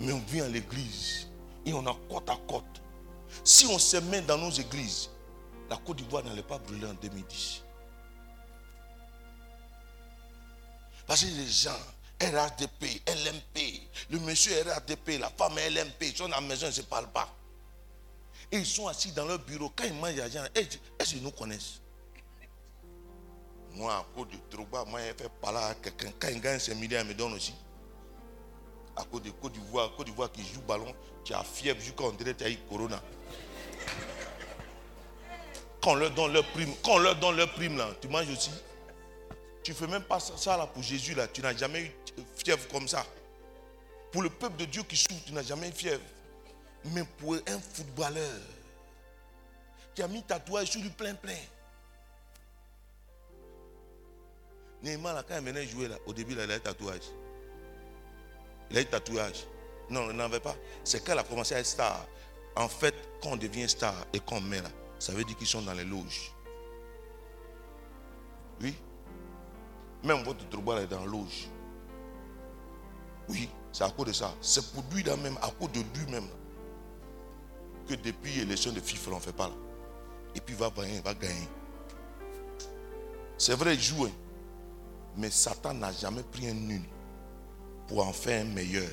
Mais 0.00 0.12
on 0.12 0.18
vient 0.26 0.44
à 0.44 0.48
l'église 0.48 1.28
et 1.64 1.72
on 1.72 1.86
a 1.86 1.96
côte 2.10 2.28
à 2.28 2.36
côte. 2.48 2.82
Si 3.44 3.64
on 3.66 4.00
met 4.10 4.22
dans 4.22 4.38
nos 4.38 4.50
églises, 4.50 5.08
la 5.68 5.76
Côte 5.76 5.98
d'Ivoire 5.98 6.24
n'allait 6.24 6.42
pas 6.42 6.58
brûler 6.58 6.86
en 6.86 6.94
2010. 6.94 7.62
Parce 11.06 11.20
que 11.20 11.26
les 11.26 11.46
gens, 11.46 11.70
RADP, 12.20 13.02
LMP, 13.06 13.82
le 14.10 14.18
monsieur 14.18 14.52
RADP, 14.62 15.20
la 15.20 15.30
femme 15.30 15.54
LMP, 15.56 16.02
ils 16.02 16.16
sont 16.16 16.28
dans 16.28 16.36
la 16.36 16.40
maison, 16.40 16.66
ils 16.66 16.70
ne 16.70 16.74
se 16.74 16.82
parlent 16.82 17.12
pas. 17.12 17.28
Ils 18.52 18.66
sont 18.66 18.88
assis 18.88 19.12
dans 19.12 19.24
leur 19.24 19.38
bureau. 19.38 19.70
Quand 19.74 19.84
ils 19.84 19.94
mangent 19.94 20.16
l'argent, 20.16 20.44
est-ce 20.54 21.10
qu'ils 21.10 21.22
nous 21.22 21.30
connaissent? 21.30 21.80
Moi, 23.72 23.94
à 23.94 24.04
cause 24.14 24.26
de 24.28 24.36
Drogba, 24.50 24.84
moi, 24.84 25.00
j'ai 25.00 25.14
fait 25.14 25.30
parler 25.40 25.58
à 25.58 25.74
quelqu'un. 25.74 26.10
Quand 26.18 26.28
il 26.28 26.40
gagne 26.40 26.58
5 26.58 26.74
millions, 26.74 26.98
il 27.02 27.08
me 27.08 27.14
donne 27.14 27.34
aussi. 27.34 27.54
À 28.96 29.04
cause 29.04 29.22
de 29.22 29.30
Côte 29.30 29.52
d'Ivoire, 29.52 29.94
Côte 29.96 30.06
d'Ivoire 30.06 30.32
qui 30.32 30.42
joue 30.42 30.60
ballon, 30.62 30.92
tu 31.24 31.32
as 31.32 31.44
fièvre 31.44 31.80
jusqu'à 31.80 32.04
on 32.04 32.10
dirait 32.10 32.32
que 32.32 32.38
tu 32.38 32.44
as 32.44 32.50
eu 32.50 32.58
Corona. 32.68 33.00
Quand 35.80 35.92
on 35.92 35.94
leur 35.94 36.10
donne 36.10 36.32
leur 36.32 36.46
prime, 36.48 36.74
quand 36.82 36.94
on 36.94 36.98
leur 36.98 37.16
donne 37.16 37.36
leur 37.36 37.52
prime 37.54 37.78
là, 37.78 37.88
tu 38.00 38.08
manges 38.08 38.28
aussi. 38.28 38.50
Tu 39.62 39.70
ne 39.70 39.76
fais 39.76 39.86
même 39.86 40.02
pas 40.02 40.20
ça, 40.20 40.36
ça, 40.36 40.56
là 40.56 40.66
pour 40.66 40.82
Jésus 40.82 41.14
là. 41.14 41.28
Tu 41.28 41.40
n'as 41.40 41.56
jamais 41.56 41.82
eu 41.82 41.92
fièvre 42.36 42.66
comme 42.68 42.88
ça. 42.88 43.06
Pour 44.12 44.22
le 44.22 44.28
peuple 44.28 44.56
de 44.56 44.64
Dieu 44.64 44.82
qui 44.82 44.96
souffre, 44.96 45.24
tu 45.24 45.32
n'as 45.32 45.42
jamais 45.42 45.68
eu 45.68 45.72
fièvre. 45.72 46.02
Mais 46.84 47.04
pour 47.18 47.34
un 47.34 47.58
footballeur 47.58 48.40
qui 49.94 50.02
a 50.02 50.08
mis 50.08 50.22
tatouage 50.22 50.70
sur 50.70 50.80
lui 50.80 50.90
plein 50.90 51.14
plein. 51.14 51.36
Neymar 54.82 55.14
là, 55.14 55.22
quand 55.22 55.36
il 55.36 55.44
venait 55.44 55.66
jouer 55.66 55.88
là, 55.88 55.96
au 56.06 56.12
début 56.12 56.34
là, 56.34 56.44
il 56.44 56.50
a 56.50 56.56
eu 56.56 56.60
tatouage. 56.60 57.02
Il 58.70 58.78
a 58.78 58.80
eu 58.80 58.86
tatouage. 58.86 59.44
Non, 59.90 60.10
il 60.10 60.16
n'en 60.16 60.24
avait 60.24 60.40
pas. 60.40 60.56
C'est 60.84 61.04
quand 61.04 61.12
il 61.12 61.18
a 61.18 61.24
commencé 61.24 61.54
à 61.54 61.58
être 61.58 61.66
star. 61.66 62.06
En 62.56 62.68
fait, 62.68 62.94
quand 63.22 63.30
on 63.30 63.36
devient 63.36 63.68
star 63.68 63.94
et 64.12 64.20
qu'on 64.20 64.40
met 64.40 64.62
là, 64.62 64.70
ça 64.98 65.12
veut 65.12 65.24
dire 65.24 65.36
qu'ils 65.36 65.46
sont 65.46 65.62
dans 65.62 65.74
les 65.74 65.84
loges. 65.84 66.32
Oui. 68.60 68.74
Même 70.02 70.22
votre 70.22 70.46
Drogba 70.48 70.80
est 70.80 70.86
dans 70.86 71.00
la 71.00 71.06
loge. 71.06 71.48
Oui, 73.28 73.48
c'est 73.72 73.84
à 73.84 73.90
cause 73.90 74.06
de 74.06 74.12
ça. 74.12 74.34
C'est 74.40 74.72
pour 74.72 74.82
lui 74.92 75.02
là 75.02 75.16
même, 75.16 75.36
à 75.42 75.50
cause 75.50 75.70
de 75.72 75.80
lui-même, 75.98 76.28
que 77.90 77.94
depuis 77.96 78.32
l'élection 78.36 78.72
de 78.72 78.80
FIFA, 78.80 79.10
on 79.12 79.14
ne 79.16 79.20
fait 79.20 79.32
pas 79.32 79.48
là. 79.48 79.54
Et 80.34 80.40
puis 80.40 80.54
il 80.54 80.58
va 80.58 80.70
gagner, 80.70 81.00
va 81.00 81.14
gagner. 81.14 81.48
C'est 83.36 83.54
vrai, 83.54 83.74
il 83.74 83.80
joue. 83.80 84.04
hein. 84.04 84.10
Mais 85.16 85.30
Satan 85.30 85.74
n'a 85.74 85.92
jamais 85.92 86.22
pris 86.22 86.48
un 86.48 86.54
nul 86.54 86.82
pour 87.88 88.06
en 88.06 88.12
faire 88.12 88.42
un 88.42 88.48
meilleur. 88.48 88.88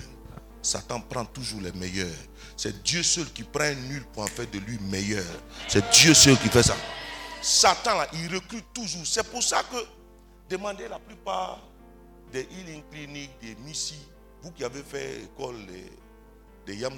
Satan 0.64 1.00
prend 1.00 1.26
toujours 1.26 1.62
les 1.62 1.72
meilleurs. 1.74 2.08
C'est 2.56 2.82
Dieu 2.82 3.04
seul 3.04 3.32
qui 3.32 3.44
prend 3.44 3.66
un 3.66 3.76
nul 3.76 4.04
pour 4.14 4.24
en 4.24 4.28
faire 4.28 4.50
de 4.50 4.58
lui 4.58 4.80
meilleur. 4.80 5.24
C'est 5.68 5.88
Dieu 5.92 6.14
seul 6.14 6.38
qui 6.40 6.48
fait 6.48 6.64
ça. 6.64 6.76
Satan, 7.42 7.96
là, 7.98 8.08
il 8.14 8.34
recrute 8.34 8.66
toujours. 8.74 9.06
C'est 9.06 9.30
pour 9.30 9.44
ça 9.44 9.64
que 9.72 9.78
demandez 10.50 10.88
la 10.88 10.98
plupart 10.98 11.60
des 12.32 12.48
healing 12.52 12.84
cliniques, 12.92 13.40
des 13.42 13.56
missi, 13.58 14.00
vous 14.42 14.52
qui 14.52 14.64
avez 14.64 14.82
fait 14.82 15.22
école 15.24 15.56
de, 15.68 16.72
de 16.72 16.78
Yam 16.78 16.98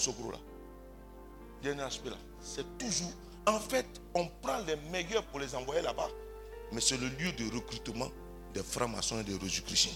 Là, 1.63 1.73
DNHP 1.73 2.05
là, 2.05 2.17
c'est 2.41 2.77
toujours. 2.77 3.11
En 3.45 3.59
fait, 3.59 3.85
on 4.13 4.27
prend 4.41 4.59
les 4.67 4.75
meilleurs 4.91 5.23
pour 5.23 5.39
les 5.39 5.55
envoyer 5.55 5.81
là-bas. 5.81 6.09
Mais 6.71 6.81
c'est 6.81 6.97
le 6.97 7.07
lieu 7.07 7.31
de 7.31 7.55
recrutement 7.55 8.09
des 8.53 8.63
francs-maçons 8.63 9.19
et 9.19 9.23
des 9.23 9.39
Jésus-Chrétiens. 9.39 9.93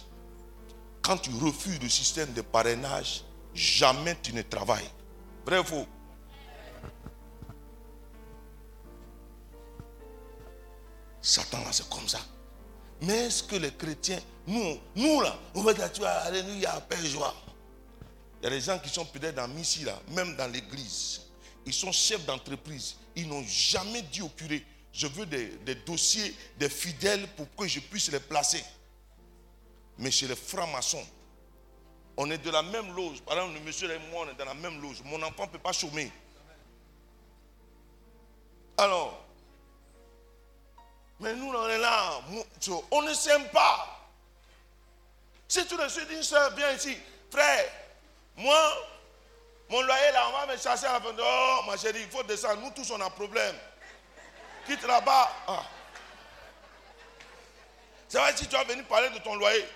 Quand 1.02 1.18
tu 1.18 1.30
refuses 1.32 1.80
le 1.82 1.90
système 1.90 2.32
de 2.34 2.42
parrainage, 2.42 3.24
jamais 3.54 4.18
tu 4.22 4.34
ne 4.34 4.42
travailles. 4.42 4.90
Vrai 5.46 5.60
ou 5.60 5.64
faux? 5.64 5.86
Satan 11.22 11.60
c'est 11.72 11.88
comme 11.90 12.08
ça. 12.08 12.20
Mais 13.02 13.26
est-ce 13.26 13.44
que 13.44 13.56
les 13.56 13.72
chrétiens, 13.72 14.20
nous, 14.48 14.78
nous 14.96 15.22
là, 15.22 15.36
on 15.56 15.62
va 15.62 15.74
dire, 15.74 15.92
tu 15.92 16.04
alléluia, 16.04 16.80
paix, 16.82 16.98
joie. 17.06 17.34
Il 18.42 18.46
y 18.46 18.48
a 18.48 18.50
des 18.50 18.62
gens 18.62 18.80
qui 18.80 18.90
sont 18.90 19.06
peut-être 19.06 19.36
dans 19.36 19.48
Missi 19.48 19.84
là, 19.84 20.00
même 20.10 20.36
dans 20.36 20.52
l'église. 20.52 21.22
Ils 21.66 21.74
sont 21.74 21.92
chefs 21.92 22.26
d'entreprise. 22.26 22.96
Ils 23.16 23.28
n'ont 23.28 23.44
jamais 23.48 24.02
dit 24.02 24.22
au 24.22 24.30
curé, 24.30 24.66
je 24.92 25.08
veux 25.08 25.26
des, 25.26 25.76
dossiers 25.86 26.36
des 26.58 26.70
fidèles 26.70 27.28
pour 27.36 27.48
que 27.56 27.68
je 27.68 27.80
puisse 27.80 28.12
les 28.12 28.20
placer. 28.20 28.64
Mais 29.98 30.12
chez 30.12 30.28
les 30.28 30.36
francs-maçons, 30.36 31.06
on 32.18 32.30
est 32.30 32.38
de 32.38 32.50
la 32.50 32.62
même 32.62 32.96
loge. 32.96 33.22
Par 33.22 33.36
exemple, 33.38 33.56
le 33.56 33.62
monsieur 33.62 33.92
et 33.92 34.00
moi, 34.12 34.26
on 34.28 34.32
est 34.32 34.36
dans 34.38 34.46
la 34.46 34.54
même 34.54 34.82
loge. 34.82 35.02
Mon 35.06 35.22
enfant 35.24 35.46
ne 35.46 35.52
peut 35.52 35.60
pas 35.60 35.72
chômer. 35.72 36.12
Alors, 38.78 39.24
mais 41.20 41.36
nous, 41.36 41.48
on 41.48 41.70
est 41.70 41.78
là. 41.78 42.22
On 42.92 43.02
ne 43.02 43.14
s'aime 43.14 43.48
pas. 43.50 44.10
Si 45.48 45.66
tu 45.68 45.78
le 45.78 45.88
suis 45.88 46.06
d'une 46.06 46.24
soeur, 46.24 46.54
viens 46.56 46.72
ici. 46.74 46.98
Frère, 47.32 47.66
moi, 48.36 48.74
mon 49.74 49.82
loyer 49.82 50.12
là, 50.12 50.30
on 50.30 50.32
va 50.34 50.46
me 50.46 50.56
chasser 50.56 50.86
à 50.86 50.94
la 50.94 51.02
fin. 51.02 51.16
Oh, 51.20 51.62
ma 51.66 51.76
chérie, 51.76 52.02
il 52.02 52.10
faut 52.10 52.22
descendre. 52.22 52.62
Nous 52.62 52.70
tous, 52.70 52.92
on 52.92 53.02
a 53.02 53.10
problème. 53.10 53.56
Quitte 54.68 54.84
là-bas. 54.84 55.32
Ah. 55.48 55.66
C'est 58.08 58.20
vrai, 58.20 58.38
si 58.38 58.46
tu 58.46 58.56
vas 58.56 58.64
venir 58.66 58.86
parler 58.86 59.10
de 59.10 59.18
ton 59.18 59.34
loyer. 59.34 59.68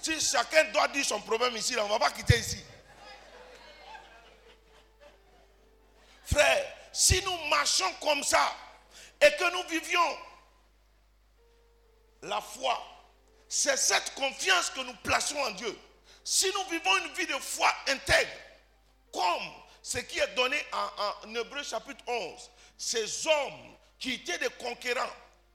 Si 0.00 0.20
chacun 0.20 0.62
doit 0.70 0.86
dire 0.88 1.04
son 1.04 1.20
problème 1.22 1.56
ici, 1.56 1.74
là, 1.74 1.82
on 1.82 1.88
ne 1.88 1.92
va 1.92 1.98
pas 1.98 2.12
quitter 2.12 2.38
ici. 2.38 2.62
Frère, 6.24 6.64
si 6.92 7.20
nous 7.24 7.36
marchons 7.48 7.92
comme 8.00 8.22
ça 8.22 8.54
et 9.20 9.32
que 9.32 9.52
nous 9.54 9.68
vivions 9.70 10.18
la 12.22 12.40
foi, 12.40 12.80
c'est 13.48 13.76
cette 13.76 14.14
confiance 14.14 14.70
que 14.70 14.82
nous 14.82 14.94
plaçons 15.02 15.38
en 15.38 15.50
Dieu. 15.50 15.76
Si 16.22 16.46
nous 16.54 16.70
vivons 16.70 16.96
une 16.98 17.12
vie 17.14 17.26
de 17.26 17.38
foi 17.40 17.74
intègre, 17.88 18.30
comme 19.14 19.52
ce 19.82 19.98
qui 19.98 20.18
est 20.18 20.34
donné 20.34 20.60
en, 20.72 21.28
en 21.28 21.34
Hébreu 21.34 21.62
chapitre 21.62 22.04
11, 22.06 22.50
ces 22.76 23.26
hommes 23.26 23.76
qui 23.98 24.14
étaient 24.14 24.38
des 24.38 24.50
conquérants, 24.50 25.12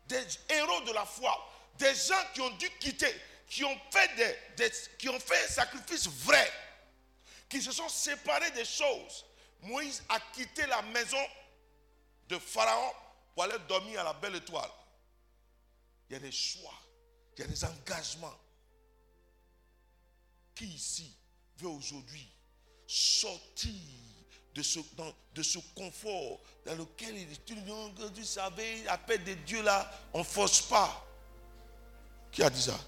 des 0.08 0.26
héros 0.50 0.82
de 0.82 0.92
la 0.94 1.06
foi, 1.06 1.36
des 1.78 1.94
gens 1.94 2.24
qui 2.34 2.42
ont 2.42 2.50
dû 2.52 2.70
quitter, 2.80 3.14
qui 3.48 3.64
ont 3.66 3.80
fait, 3.92 4.16
des, 4.16 4.38
des- 4.58 4.74
qui 4.98 5.10
ont 5.10 5.20
fait 5.20 5.44
un 5.46 5.48
sacrifice 5.50 6.08
vrai, 6.08 6.52
qui 7.50 7.62
se 7.62 7.72
sont 7.72 7.90
séparés 7.90 8.52
des 8.52 8.66
choses. 8.66 9.26
Moïse 9.62 10.02
a 10.10 10.20
quitté 10.34 10.66
la 10.68 10.82
maison 10.84 11.24
de 12.30 12.40
Pharaon 12.40 12.94
pour 13.34 13.44
aller 13.44 13.58
dormir 13.68 14.00
à 14.00 14.04
la 14.06 14.14
belle 14.14 14.36
étoile. 14.36 14.72
Il 16.10 16.14
y 16.14 16.16
a 16.16 16.20
des 16.20 16.32
choix, 16.32 16.74
il 17.38 17.42
y 17.42 17.44
a 17.44 17.48
des 17.48 17.64
engagements. 17.66 18.38
Qui 20.56 20.66
ici 20.66 21.16
veut 21.58 21.70
aujourd'hui 21.70 22.30
sortir 22.92 23.72
de 24.56 24.64
ce, 24.64 24.80
dans- 24.98 25.14
de 25.36 25.44
ce 25.44 25.60
confort 25.76 26.40
dans 26.66 26.74
lequel 26.74 27.16
il 27.16 27.32
est 27.32 27.52
vous 27.54 28.24
savez, 28.24 28.84
la 28.84 28.98
paix 28.98 29.20
de 29.20 29.36
Dieu 29.36 29.62
là, 29.62 29.90
on 30.12 30.20
ne 30.20 30.24
force 30.24 30.64
pas. 30.64 31.06
Qui 32.32 32.42
a 32.42 32.50
dit 32.50 32.62
ça? 32.64 32.80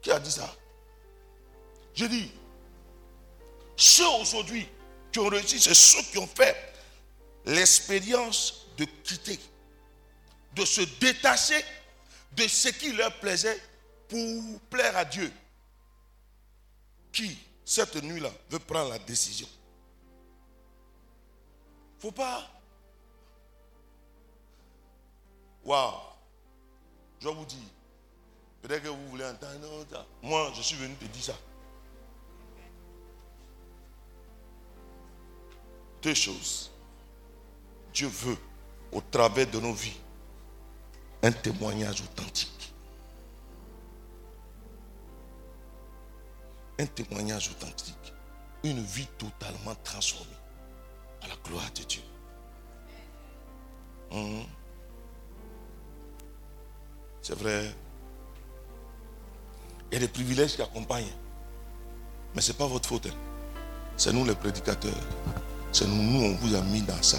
Qui 0.00 0.12
a 0.12 0.20
dit 0.20 0.30
ça? 0.30 0.54
Je 1.92 2.04
dis, 2.06 2.30
ceux 3.76 4.06
aujourd'hui 4.20 4.68
qui 5.10 5.18
ont 5.18 5.28
réussi, 5.28 5.58
c'est 5.58 5.74
ceux 5.74 6.02
qui 6.12 6.18
ont 6.18 6.28
fait 6.28 6.56
l'expérience 7.46 8.66
de 8.76 8.84
quitter, 8.84 9.40
de 10.54 10.64
se 10.64 10.82
détacher 11.00 11.64
de 12.32 12.46
ce 12.46 12.68
qui 12.68 12.92
leur 12.92 13.12
plaisait 13.18 13.60
pour 14.08 14.60
plaire 14.70 14.96
à 14.96 15.04
Dieu. 15.04 15.32
Qui, 17.12 17.36
cette 17.68 18.02
nuit-là, 18.02 18.30
veut 18.48 18.60
prendre 18.60 18.88
la 18.88 18.98
décision 18.98 19.46
Faut 21.98 22.10
pas. 22.10 22.48
Waouh. 25.66 26.00
Je 27.20 27.28
vous 27.28 27.44
dis, 27.44 27.68
peut-être 28.62 28.84
que 28.84 28.88
vous 28.88 29.08
voulez 29.10 29.26
entendre. 29.26 29.84
ça. 29.90 30.06
Moi, 30.22 30.50
je 30.54 30.62
suis 30.62 30.76
venu 30.76 30.94
te 30.94 31.04
dire 31.04 31.24
ça. 31.24 31.36
Deux 36.00 36.14
choses. 36.14 36.70
Dieu 37.92 38.08
veut, 38.08 38.38
au 38.92 39.02
travers 39.02 39.46
de 39.46 39.60
nos 39.60 39.74
vies, 39.74 40.00
un 41.22 41.32
témoignage 41.32 42.00
authentique. 42.00 42.57
Un 46.78 46.86
témoignage 46.86 47.50
authentique. 47.50 48.12
Une 48.64 48.82
vie 48.82 49.06
totalement 49.18 49.74
transformée 49.84 50.26
à 51.22 51.28
la 51.28 51.34
gloire 51.44 51.70
de 51.76 51.82
Dieu. 51.84 52.02
Mhm. 54.12 54.44
C'est 57.22 57.38
vrai. 57.38 57.74
Il 59.90 59.94
y 59.94 59.96
a 59.96 60.00
des 60.00 60.08
privilèges 60.08 60.56
qui 60.56 60.62
accompagnent. 60.62 61.12
Mais 62.34 62.40
ce 62.42 62.52
n'est 62.52 62.58
pas 62.58 62.66
votre 62.66 62.88
faute. 62.88 63.06
hein. 63.06 63.14
C'est 63.96 64.12
nous 64.12 64.24
les 64.24 64.34
prédicateurs. 64.34 64.92
C'est 65.72 65.86
nous, 65.86 66.02
nous, 66.02 66.24
on 66.26 66.34
vous 66.36 66.54
a 66.54 66.60
mis 66.62 66.82
dans 66.82 67.02
ça. 67.02 67.18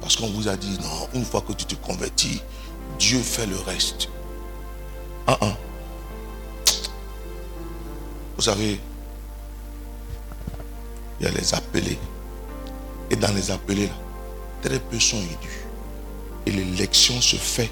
Parce 0.00 0.16
qu'on 0.16 0.28
vous 0.28 0.48
a 0.48 0.56
dit, 0.56 0.78
non, 0.80 1.08
une 1.14 1.24
fois 1.24 1.40
que 1.42 1.52
tu 1.52 1.64
te 1.64 1.74
convertis, 1.76 2.42
Dieu 2.98 3.20
fait 3.20 3.46
le 3.46 3.56
reste. 3.58 4.08
Vous 8.36 8.42
savez, 8.42 8.80
il 11.20 11.26
y 11.26 11.28
a 11.28 11.32
les 11.32 11.54
appelés. 11.54 11.98
Et 13.10 13.16
dans 13.16 13.32
les 13.32 13.50
appelés, 13.50 13.86
là, 13.86 13.92
très 14.62 14.78
peu 14.78 14.98
sont 14.98 15.18
élus. 15.18 15.66
Et 16.46 16.50
l'élection 16.50 17.20
se 17.20 17.36
fait 17.36 17.70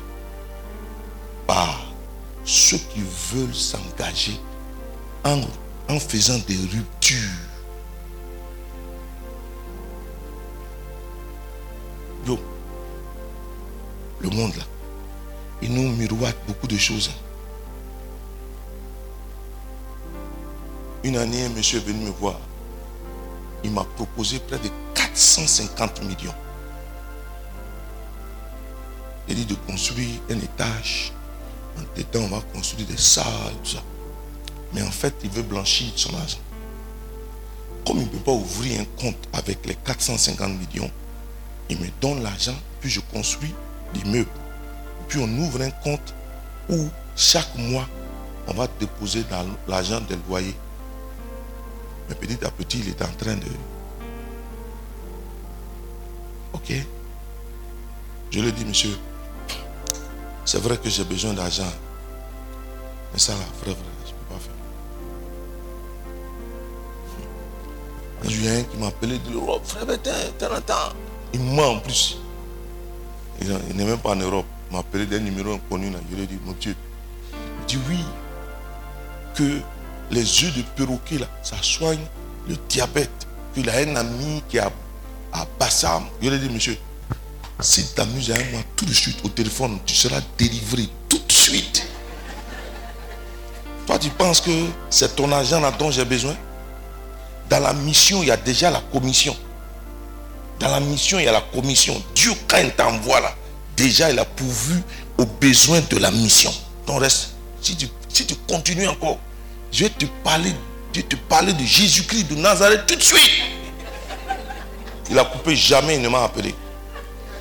par 1.47 1.93
ceux 2.45 2.79
qui 2.79 3.03
veulent 3.33 3.55
s'engager 3.55 4.39
en, 5.25 5.41
en 5.89 5.99
faisant 5.99 6.39
des 6.47 6.57
ruptures. 6.57 7.19
Yo, 12.27 12.39
le 14.21 14.31
monde 14.31 14.55
là, 14.57 14.65
il 15.61 15.73
nous 15.73 15.91
miroite 15.97 16.37
beaucoup 16.47 16.69
de 16.69 16.77
choses. 16.77 17.11
Une 21.05 21.17
année, 21.17 21.45
un 21.45 21.49
monsieur 21.49 21.79
est 21.79 21.85
venu 21.85 22.05
me 22.05 22.11
voir. 22.11 22.39
Il 23.65 23.73
m'a 23.73 23.83
proposé 23.83 24.39
près 24.39 24.59
de 24.59 24.69
450 24.95 26.03
millions. 26.05 26.35
Il 29.29 29.35
dit 29.35 29.47
de 29.47 29.55
construire 29.55 30.21
un 30.31 30.39
étage. 30.39 31.13
En 31.77 31.83
dedans, 31.97 32.27
on 32.27 32.37
va 32.37 32.41
construire 32.53 32.87
des 32.87 32.97
salles, 32.97 33.25
tout 33.65 33.71
ça. 33.71 33.83
Mais 34.73 34.83
en 34.83 34.91
fait, 34.91 35.15
il 35.25 35.31
veut 35.31 35.43
blanchir 35.43 35.93
son 35.97 36.15
argent. 36.15 36.39
Comme 37.87 37.99
il 37.99 38.05
ne 38.05 38.09
peut 38.09 38.19
pas 38.19 38.33
ouvrir 38.33 38.81
un 38.81 38.85
compte 39.01 39.29
avec 39.33 39.67
les 39.67 39.75
450 39.75 40.51
millions, 40.51 40.91
il 41.69 41.79
me 41.81 41.89
donne 42.01 42.23
l'argent, 42.23 42.55
puis 42.81 42.91
je 42.91 43.01
construis 43.13 43.53
l'immeuble. 43.95 44.31
Puis 45.09 45.19
on 45.21 45.29
ouvre 45.39 45.63
un 45.63 45.71
compte 45.71 46.15
où 46.69 46.89
chaque 47.17 47.57
mois, 47.57 47.89
on 48.47 48.55
va 48.55 48.69
déposer 48.79 49.25
l'argent 49.67 50.01
des 50.03 50.17
loyers. 50.29 50.57
Mais 52.13 52.27
petit 52.27 52.45
à 52.45 52.51
petit, 52.51 52.81
il 52.81 52.89
est 52.91 53.03
en 53.03 53.13
train 53.19 53.37
de... 53.37 53.47
Ok 56.53 56.73
Je 58.31 58.41
lui 58.41 58.49
ai 58.49 58.53
dit, 58.53 58.67
monsieur, 58.67 58.99
c'est 60.45 60.61
vrai 60.61 60.77
que 60.77 60.91
j'ai 60.91 61.05
besoin 61.05 61.33
d'argent. 61.33 61.73
Mais 63.13 63.19
ça, 63.19 63.33
là, 63.33 63.39
frère, 63.63 63.75
frère, 63.75 63.87
je 64.05 64.11
ne 64.11 64.15
peux 64.15 64.35
pas 64.35 64.41
faire. 64.41 64.53
Un 68.25 68.59
il 68.61 68.67
qui 68.67 68.77
m'a 68.77 68.89
appelé 68.89 69.19
de 69.19 69.31
l'Europe. 69.33 69.65
Frère, 69.65 69.87
mais 69.87 69.97
t'es 69.97 70.47
en 70.47 70.61
temps. 70.61 70.93
Il 71.33 71.41
ment 71.41 71.71
en 71.71 71.79
plus. 71.81 72.19
Il 73.41 73.59
il 73.71 73.77
n'est 73.77 73.87
même 73.87 73.99
pas 73.99 74.11
en 74.11 74.17
Europe. 74.17 74.47
Il 74.69 74.75
m'a 74.75 74.81
appelé 74.81 75.07
d'un 75.07 75.21
numéro 75.21 75.55
inconnu. 75.55 75.91
Là. 75.91 75.99
Je 76.11 76.17
lui 76.17 76.25
ai 76.25 76.27
dit, 76.27 76.39
mon 76.45 76.53
Dieu. 76.53 76.77
Il 77.33 77.67
dit 77.67 77.79
oui. 77.89 78.05
Que 79.35 79.61
les 80.13 80.43
yeux 80.43 80.51
de 80.51 80.63
perroquet, 80.77 81.19
là, 81.19 81.27
ça 81.43 81.57
soigne 81.61 82.05
le 82.49 82.57
diabète. 82.69 83.11
Qu'il 83.55 83.69
a 83.69 83.77
un 83.79 83.97
ami 83.97 84.43
qui 84.49 84.59
a 84.59 84.71
à 85.33 85.47
Bassam. 85.59 86.05
Je 86.21 86.29
lui 86.29 86.37
ai 86.37 86.39
dit, 86.39 86.49
monsieur, 86.49 86.77
si 87.61 87.87
tu 87.87 87.95
t'amuses 87.95 88.31
à 88.31 88.35
moi 88.51 88.61
tout 88.77 88.85
de 88.85 88.93
suite 88.93 89.19
au 89.25 89.29
téléphone, 89.29 89.79
tu 89.87 89.95
seras 89.95 90.21
délivré 90.39 90.89
tout 91.09 91.19
de 91.19 91.33
suite. 91.33 91.87
Toi, 93.87 93.99
tu 93.99 94.11
penses 94.11 94.41
que 94.41 94.51
c'est 94.91 95.17
ton 95.17 95.31
argent 95.33 95.61
là 95.61 95.71
dont 95.71 95.91
j'ai 95.91 96.05
besoin? 96.05 96.35
Dans 97.51 97.61
la 97.61 97.73
mission, 97.73 98.23
il 98.23 98.29
y 98.29 98.31
a 98.31 98.37
déjà 98.37 98.71
la 98.71 98.81
commission. 98.81 99.37
Dans 100.59 100.69
la 100.69 100.81
mission, 100.81 101.19
il 101.19 101.25
y 101.25 101.29
a 101.29 101.33
la 101.33 101.41
commission. 101.41 102.01
Dieu, 102.15 102.33
quand 102.49 102.59
il 102.59 102.71
t'envoie 102.73 103.21
là, 103.21 103.35
déjà, 103.77 104.11
il 104.11 104.19
a 104.19 104.25
pourvu 104.25 104.83
aux 105.19 105.27
besoins 105.27 105.81
de 105.91 105.97
la 105.99 106.11
mission. 106.11 106.53
Donc, 106.87 107.01
reste, 107.01 107.31
si 107.61 107.77
tu 107.77 108.35
continues 108.49 108.89
encore, 108.89 109.19
je 109.73 109.85
vais 109.85 109.91
te 109.91 110.05
parler, 110.23 110.53
te 110.93 111.17
parler 111.17 111.55
de 111.55 111.65
Jésus-Christ 111.65 112.25
de 112.25 112.35
Nazareth 112.37 112.87
tout 112.87 112.95
de 112.95 113.03
suite. 113.03 113.31
Il 115.11 115.19
a 115.19 115.25
coupé, 115.25 115.57
jamais 115.57 115.97
il 115.97 116.03
ne 116.03 116.09
m'a 116.09 116.25
appelé. 116.25 116.55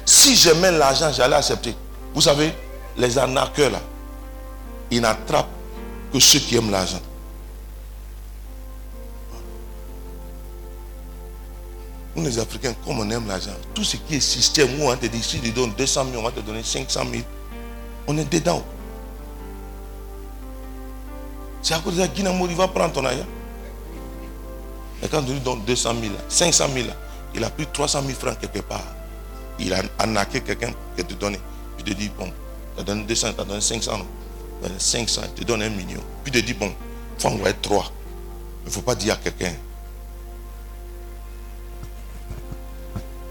Si 0.05 0.35
j'aimais 0.35 0.71
l'argent, 0.71 1.11
j'allais 1.13 1.35
accepter. 1.35 1.75
Vous 2.13 2.21
savez, 2.21 2.53
les 2.97 3.17
arnaqueurs 3.17 3.71
là, 3.71 3.81
ils 4.89 5.01
n'attrapent 5.01 5.47
que 6.11 6.19
ceux 6.19 6.39
qui 6.39 6.55
aiment 6.55 6.71
l'argent. 6.71 7.01
Nous 12.15 12.23
les 12.23 12.39
Africains, 12.39 12.73
comme 12.85 12.99
on 12.99 13.09
aime 13.09 13.27
l'argent, 13.27 13.51
tout 13.73 13.85
ce 13.85 13.95
qui 13.95 14.15
est 14.15 14.19
système 14.19 14.81
où 14.81 14.89
on 14.89 14.95
te 14.97 15.05
dit, 15.05 15.21
si 15.23 15.39
tu 15.39 15.51
donnes 15.51 15.73
200 15.77 16.05
000, 16.11 16.17
on 16.17 16.23
va 16.23 16.31
te 16.31 16.41
donner 16.41 16.63
500 16.63 17.01
000, 17.09 17.23
on 18.07 18.17
est 18.17 18.29
dedans. 18.29 18.63
C'est 21.61 21.73
à 21.73 21.79
cause 21.79 21.95
de 21.95 22.01
ça 22.01 22.07
Guinamor, 22.07 22.47
il 22.49 22.55
va 22.55 22.67
prendre 22.67 22.93
ton 22.93 23.05
argent. 23.05 23.25
Et 25.03 25.07
quand 25.07 25.23
tu 25.23 25.33
lui 25.33 25.39
donnes 25.39 25.63
200 25.65 25.95
000, 26.01 26.13
500 26.27 26.65
000, 26.73 26.88
il 27.35 27.43
a 27.43 27.49
pris 27.49 27.67
300 27.71 28.01
000 28.05 28.17
francs 28.17 28.39
quelque 28.39 28.59
part. 28.59 28.83
Il 29.59 29.73
a 29.73 29.81
arnaqué 29.97 30.41
quelqu'un 30.41 30.73
qui 30.95 31.03
te 31.03 31.13
donne. 31.13 31.38
Il 31.79 31.83
te 31.83 31.93
dit, 31.93 32.09
bon, 32.17 32.31
tu 32.75 32.81
as 32.81 32.83
donné 32.83 33.03
200, 33.03 33.33
tu 33.33 33.41
as 33.41 33.43
donné 33.43 33.61
500, 33.61 33.97
non. 33.97 34.07
Donné 34.61 34.75
500, 34.77 35.21
il 35.25 35.33
te 35.33 35.43
donne 35.43 35.63
un 35.63 35.69
million. 35.69 36.01
Puis 36.23 36.31
te 36.31 36.39
dit, 36.39 36.53
bon, 36.53 36.71
il 37.17 37.21
faut 37.21 37.29
envoyer 37.29 37.55
3. 37.61 37.91
Il 38.63 38.67
ne 38.67 38.71
faut 38.71 38.81
pas 38.81 38.95
dire 38.95 39.13
à 39.13 39.17
quelqu'un. 39.17 39.53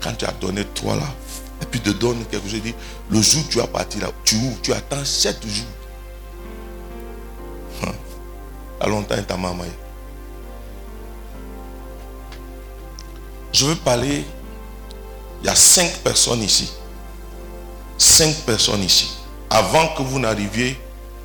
Quand 0.01 0.13
tu 0.15 0.25
as 0.25 0.33
donné 0.33 0.65
3 0.75 0.97
là, 0.97 1.03
et 1.63 1.67
puis 1.67 1.81
te 1.81 1.91
donne 1.91 2.25
quelque 2.27 2.49
chose, 2.49 2.55
il 2.55 2.63
dit, 2.63 2.75
le 3.11 3.21
jour 3.21 3.43
où 3.45 3.49
tu 3.49 3.61
as 3.61 3.67
parti 3.67 3.99
là, 4.01 4.09
tu 4.25 4.37
ouvres, 4.37 4.61
tu 4.63 4.73
attends 4.73 5.05
7 5.05 5.47
jours. 5.47 5.67
Longtemps, 8.87 9.23
ta 9.27 9.37
maman. 9.37 9.65
Je 13.53 13.67
veux 13.67 13.77
parler 13.77 14.25
il 15.43 15.47
y 15.47 15.49
a 15.49 15.55
cinq 15.55 15.91
personnes 16.05 16.43
ici. 16.43 16.71
Cinq 17.99 18.35
personnes 18.47 18.83
ici. 18.83 19.11
Avant 19.49 19.89
que 19.95 20.03
vous 20.03 20.19
n'arriviez 20.19 20.79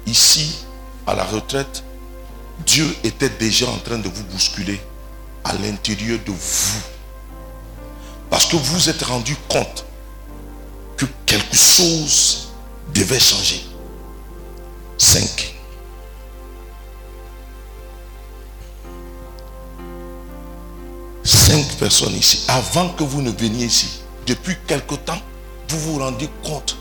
ici 0.06 0.65
à 1.06 1.14
la 1.15 1.23
retraite, 1.23 1.84
Dieu 2.65 2.95
était 3.03 3.30
déjà 3.30 3.69
en 3.69 3.77
train 3.77 3.98
de 3.98 4.10
vous 4.10 4.23
bousculer 4.26 4.80
à 5.44 5.53
l'intérieur 5.53 6.19
de 6.26 6.32
vous. 6.32 6.82
Parce 8.30 8.45
que 8.45 8.56
vous 8.56 8.90
êtes 8.90 9.03
rendu 9.03 9.36
compte 9.48 9.86
que 10.98 11.06
quelque 11.26 11.56
chose 11.56 12.49
devait 12.94 13.19
changer. 13.19 13.64
Cinq. 14.98 15.55
Cinq 21.46 21.78
personnes 21.78 22.16
ici. 22.16 22.44
Avant 22.48 22.90
que 22.90 23.04
vous 23.04 23.22
ne 23.22 23.30
veniez 23.30 23.66
ici, 23.66 24.00
depuis 24.26 24.58
quelque 24.66 24.96
temps, 24.96 25.22
vous 25.70 25.80
vous 25.80 26.00
rendez 26.00 26.28
compte 26.44 26.76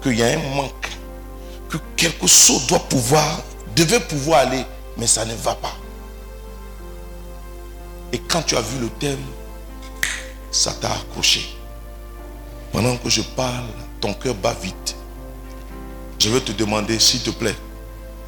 qu'il 0.00 0.16
y 0.16 0.22
a 0.22 0.26
un 0.28 0.54
manque, 0.54 0.90
que 1.68 1.78
quelque 1.96 2.28
chose 2.28 2.68
doit 2.68 2.78
pouvoir, 2.78 3.42
devait 3.74 3.98
pouvoir 3.98 4.42
aller, 4.42 4.64
mais 4.96 5.08
ça 5.08 5.24
ne 5.24 5.34
va 5.34 5.56
pas. 5.56 5.74
Et 8.12 8.20
quand 8.20 8.42
tu 8.42 8.56
as 8.56 8.60
vu 8.60 8.78
le 8.78 8.88
thème, 9.00 9.24
ça 10.52 10.72
t'a 10.80 10.92
accroché. 10.92 11.44
Pendant 12.70 12.96
que 12.96 13.10
je 13.10 13.22
parle, 13.22 13.66
ton 14.00 14.14
cœur 14.14 14.36
bat 14.36 14.54
vite. 14.62 14.94
Je 16.20 16.30
vais 16.30 16.40
te 16.40 16.52
demander, 16.52 17.00
s'il 17.00 17.22
te 17.22 17.30
plaît, 17.30 17.56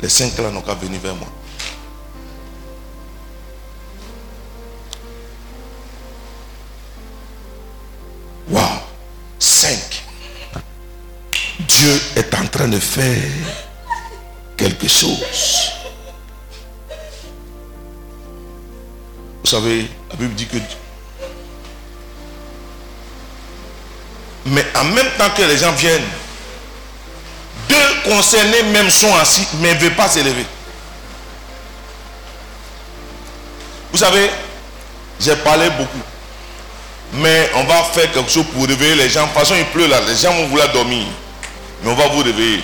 les 0.01 0.09
cinq 0.09 0.37
là 0.39 0.51
n'ont 0.51 0.63
qu'à 0.63 0.75
venir 0.75 1.01
vers 1.01 1.15
moi. 1.15 1.29
Waouh, 8.49 8.81
cinq. 9.39 10.05
Dieu 11.61 12.01
est 12.17 12.35
en 12.35 12.47
train 12.47 12.69
de 12.69 12.79
faire 12.79 13.23
quelque 14.57 14.89
chose. 14.89 15.73
Vous 19.43 19.51
savez, 19.51 19.89
la 20.11 20.17
Bible 20.17 20.35
dit 20.35 20.47
que... 20.47 20.57
Mais 24.47 24.65
en 24.77 24.85
même 24.85 25.11
temps 25.19 25.31
que 25.37 25.43
les 25.43 25.57
gens 25.57 25.73
viennent, 25.73 26.03
deux 27.69 28.11
concernés 28.11 28.63
même 28.65 28.91
sont 28.91 29.15
assis, 29.17 29.47
mais 29.61 29.75
ne 29.75 29.79
veulent 29.81 29.95
pas 29.95 30.09
s'élever. 30.09 30.47
Vous 33.91 33.99
savez, 33.99 34.31
j'ai 35.19 35.37
parlé 35.37 35.71
beaucoup. 35.71 36.03
Mais 37.13 37.51
on 37.55 37.65
va 37.65 37.83
faire 37.85 38.11
quelque 38.13 38.31
chose 38.31 38.47
pour 38.53 38.67
réveiller 38.67 38.97
les 38.97 39.09
gens. 39.09 39.23
De 39.23 39.29
toute 39.29 39.39
façon, 39.39 39.55
il 39.57 39.67
pleut 39.67 39.87
là. 39.87 40.01
Les 40.07 40.17
gens 40.17 40.33
vont 40.33 40.49
vouloir 40.49 40.73
dormir. 40.73 41.07
Mais 41.83 41.91
on 41.91 41.95
va 41.95 42.09
vous 42.09 42.23
réveiller. 42.23 42.63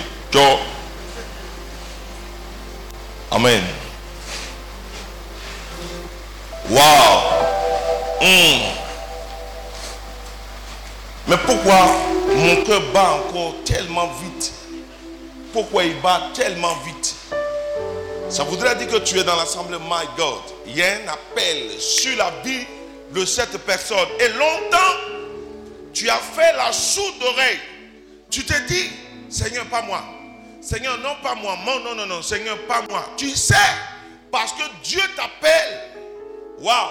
Amen. 3.31 3.63
Waouh. 6.69 7.19
Hmm. 8.21 8.73
Mais 11.27 11.37
pourquoi 11.45 11.87
mon 12.35 12.63
cœur 12.63 12.81
bat 12.93 13.19
encore 13.25 13.55
tellement 13.65 14.11
vite? 14.21 14.51
Pourquoi 15.51 15.83
il 15.83 15.99
bat 16.01 16.29
tellement 16.33 16.75
vite? 16.85 17.15
Ça 18.29 18.43
voudrait 18.43 18.75
dire 18.75 18.87
que 18.87 18.97
tu 18.97 19.19
es 19.19 19.23
dans 19.23 19.35
l'assemblée 19.35 19.77
My 19.77 20.07
God. 20.17 20.41
Il 20.65 20.75
y 20.75 20.81
a 20.81 20.87
un 20.87 21.07
appel 21.07 21.79
sur 21.79 22.17
la 22.17 22.31
vie 22.43 22.65
de 23.13 23.25
cette 23.25 23.57
personne. 23.59 24.07
Et 24.19 24.29
longtemps, 24.29 24.77
tu 25.93 26.09
as 26.09 26.17
fait 26.17 26.53
la 26.53 26.71
sourde 26.71 27.21
oreille. 27.23 27.59
Tu 28.29 28.43
te 28.43 28.67
dis, 28.67 28.89
Seigneur, 29.29 29.65
pas 29.67 29.81
moi. 29.81 30.03
Seigneur, 30.61 30.97
non 30.99 31.15
pas 31.21 31.35
moi. 31.35 31.57
Non, 31.65 31.79
non, 31.81 31.95
non, 31.95 32.05
non. 32.05 32.21
Seigneur, 32.21 32.57
pas 32.65 32.81
moi. 32.89 33.05
Tu 33.17 33.29
sais, 33.29 33.55
parce 34.31 34.53
que 34.53 34.63
Dieu 34.83 35.01
t'appelle. 35.15 35.91
Waouh. 36.59 36.89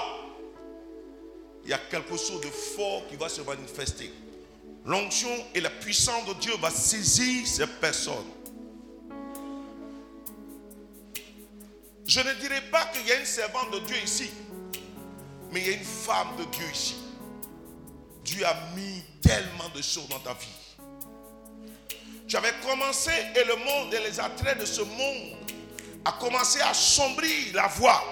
Il 1.65 1.71
y 1.71 1.73
a 1.73 1.79
quelque 1.79 2.17
chose 2.17 2.41
de 2.41 2.51
fort 2.51 3.07
qui 3.09 3.17
va 3.17 3.29
se 3.29 3.41
manifester. 3.41 4.13
L'onction 4.85 5.31
et 5.55 5.61
la 5.61 5.71
puissance 5.71 6.27
de 6.27 6.35
Dieu 6.35 6.53
va 6.61 6.71
saisir 6.71 7.47
ces 7.47 7.67
personnes. 7.67 8.15
Je 12.05 12.21
ne 12.21 12.35
dirais 12.35 12.63
pas 12.71 12.87
qu'il 12.87 13.07
y 13.07 13.13
a 13.13 13.21
une 13.21 13.27
servante 13.27 13.71
de 13.73 13.79
Dieu 13.81 13.97
ici, 14.05 14.29
mais 15.53 15.61
il 15.61 15.67
y 15.67 15.71
a 15.71 15.77
une 15.77 15.85
femme 15.85 16.29
de 16.39 16.45
Dieu 16.45 16.67
ici. 16.73 16.97
Dieu 18.25 18.45
a 18.47 18.57
mis 18.75 19.03
tellement 19.21 19.69
de 19.75 19.83
choses 19.83 20.09
dans 20.09 20.19
ta 20.21 20.33
vie. 20.35 20.49
Tu 22.27 22.37
avais 22.37 22.55
commencé 22.67 23.11
et 23.37 23.45
le 23.45 23.57
monde 23.57 23.93
et 23.93 24.01
les 24.01 24.19
attraits 24.19 24.59
de 24.59 24.65
ce 24.65 24.81
monde 24.81 25.37
a 26.05 26.13
commencé 26.13 26.61
à 26.61 26.73
sombrir 26.73 27.55
la 27.55 27.67
voie, 27.69 28.03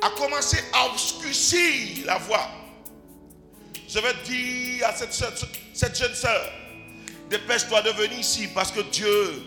a 0.00 0.10
commencé 0.10 0.58
à 0.72 0.86
obscurcir 0.86 2.06
la 2.06 2.18
voie. 2.18 2.48
Je 3.88 3.98
vais 3.98 4.14
dire 4.24 4.86
à 4.86 4.94
cette, 4.94 5.12
cette 5.74 5.98
jeune 5.98 6.14
sœur, 6.14 6.50
dépêche-toi 7.28 7.82
de 7.82 7.90
venir 7.90 8.20
ici 8.20 8.48
parce 8.54 8.70
que 8.70 8.80
Dieu 8.80 9.42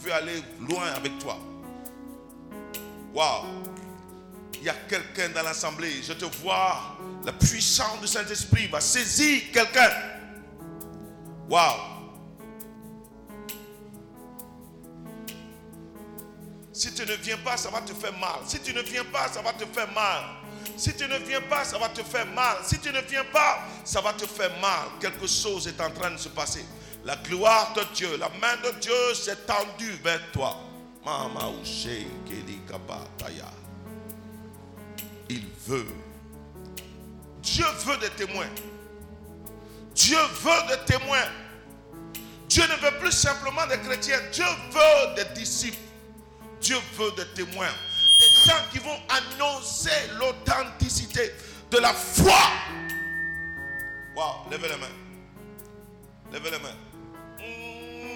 veut 0.00 0.12
aller 0.12 0.42
loin 0.68 0.86
avec 0.94 1.18
toi. 1.18 1.38
Waouh! 3.14 3.65
Y 4.66 4.68
a 4.68 4.74
quelqu'un 4.88 5.28
dans 5.28 5.44
l'assemblée. 5.44 6.02
Je 6.02 6.12
te 6.12 6.24
vois. 6.42 6.98
La 7.24 7.32
puissance 7.32 8.00
du 8.00 8.08
Saint-Esprit 8.08 8.66
va 8.66 8.80
saisir 8.80 9.42
quelqu'un. 9.52 9.90
Waouh! 11.48 11.78
Si 16.72 16.92
tu 16.92 17.02
ne 17.02 17.14
viens 17.14 17.36
pas, 17.44 17.56
ça 17.56 17.70
va 17.70 17.80
te 17.80 17.94
faire 17.94 18.12
mal. 18.18 18.40
Si 18.44 18.58
tu 18.58 18.74
ne 18.74 18.80
viens 18.82 19.04
pas, 19.04 19.28
ça 19.28 19.40
va 19.40 19.52
te 19.52 19.64
faire 19.66 19.92
mal. 19.92 20.24
Si 20.76 20.92
tu 20.96 21.06
ne 21.06 21.18
viens 21.18 21.42
pas, 21.42 21.64
ça 21.64 21.78
va 21.78 21.88
te 21.88 22.02
faire 22.02 22.26
mal. 22.26 22.56
Si 22.64 22.80
tu 22.80 22.90
ne 22.90 23.00
viens 23.02 23.24
pas, 23.32 23.60
ça 23.84 24.00
va 24.00 24.14
te 24.14 24.26
faire 24.26 24.50
mal. 24.60 24.88
Quelque 25.00 25.28
chose 25.28 25.68
est 25.68 25.80
en 25.80 25.92
train 25.92 26.10
de 26.10 26.18
se 26.18 26.28
passer. 26.28 26.64
La 27.04 27.14
gloire 27.14 27.72
de 27.76 27.84
Dieu, 27.94 28.16
la 28.16 28.30
main 28.40 28.56
de 28.64 28.80
Dieu 28.80 29.14
s'est 29.14 29.36
tendue 29.46 29.92
vers 30.02 30.32
toi. 30.32 30.56
Mama 31.04 31.52
Il 31.70 33.40
Dieu 35.66 37.64
veut 37.84 37.96
des 37.98 38.10
témoins. 38.10 38.46
Dieu 39.94 40.18
veut 40.42 40.76
des 40.76 40.84
témoins. 40.84 41.28
Dieu 42.48 42.62
ne 42.62 42.76
veut 42.76 42.98
plus 43.00 43.12
simplement 43.12 43.66
des 43.66 43.78
chrétiens. 43.78 44.20
Dieu 44.32 44.44
veut 44.70 45.14
des 45.16 45.24
disciples. 45.40 45.78
Dieu 46.60 46.76
veut 46.94 47.10
des 47.16 47.26
témoins. 47.34 47.66
Des 48.18 48.50
gens 48.50 48.62
qui 48.70 48.78
vont 48.78 48.98
annoncer 49.08 49.90
l'authenticité 50.18 51.32
de 51.70 51.78
la 51.78 51.92
foi. 51.92 52.38
Waouh, 54.14 54.50
levez 54.50 54.68
les 54.68 54.76
mains. 54.76 54.86
Levez 56.32 56.50
les 56.50 56.58
mains. 56.58 56.76
Mm. 57.38 58.06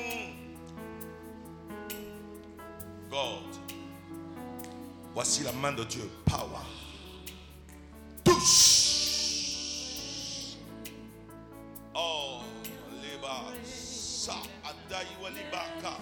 God. 3.11 3.57
Voici 5.13 5.43
la 5.43 5.53
main 5.53 5.73
de 5.73 5.85
Dieu. 5.85 6.09
Power. 6.25 6.80
Touche. 8.25 10.57
Oh, 11.95 12.43
liba. 13.03 13.53
Sa 13.65 14.35
adai 14.65 15.07
walibaka. 15.23 15.97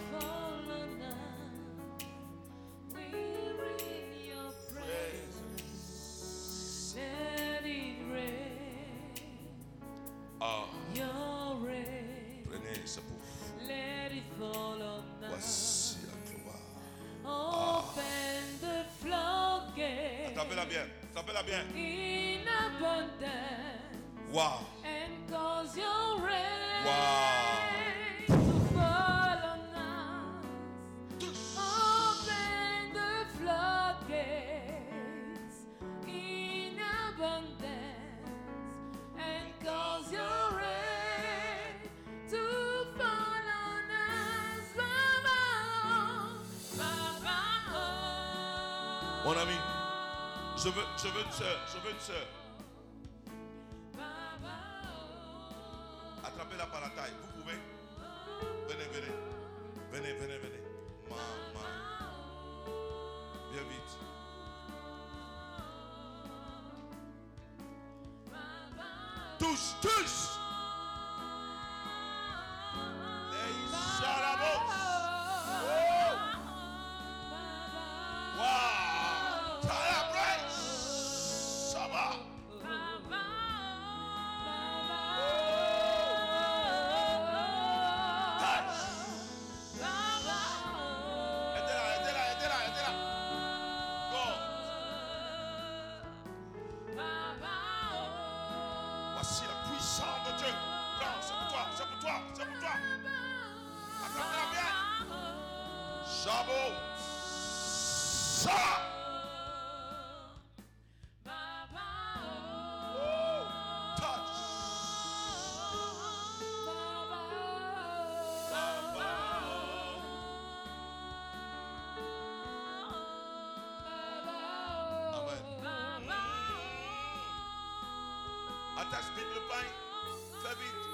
Bien. 21.33 21.35
Tapez-la 21.35 21.43
bien. 21.43 21.65
in 21.75 22.47
abundance 22.49 24.33
Wow. 24.33 24.68
Je 50.69 50.75
veux, 50.75 50.87
je 50.99 51.09
veux 51.09 51.25
une 51.25 51.33
soeur. 51.33 51.57
Je 51.73 51.79
veux. 52.13 52.38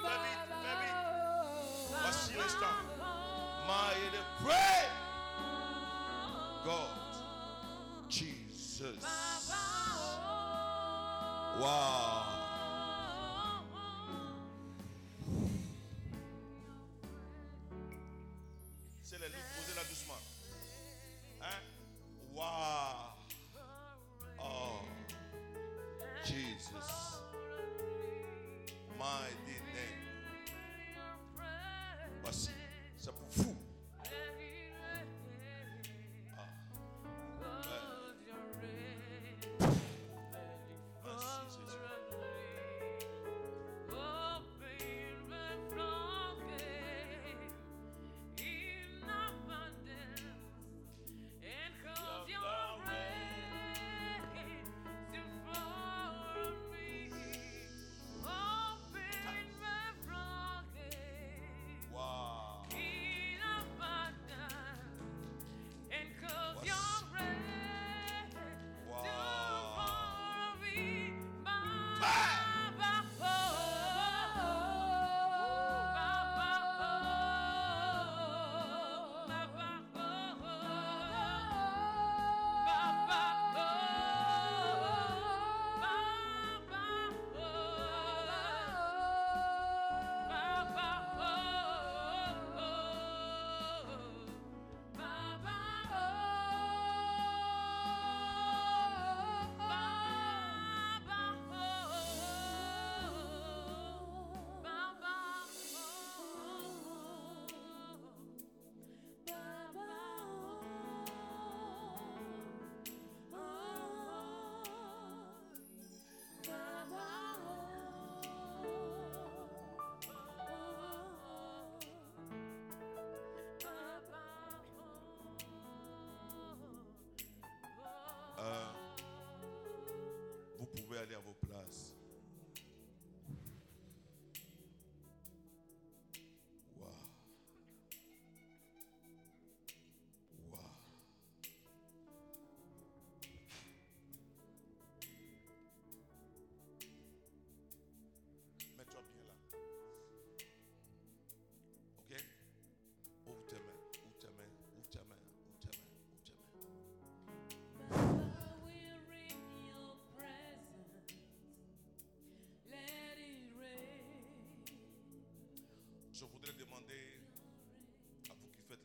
Fais 0.05 0.44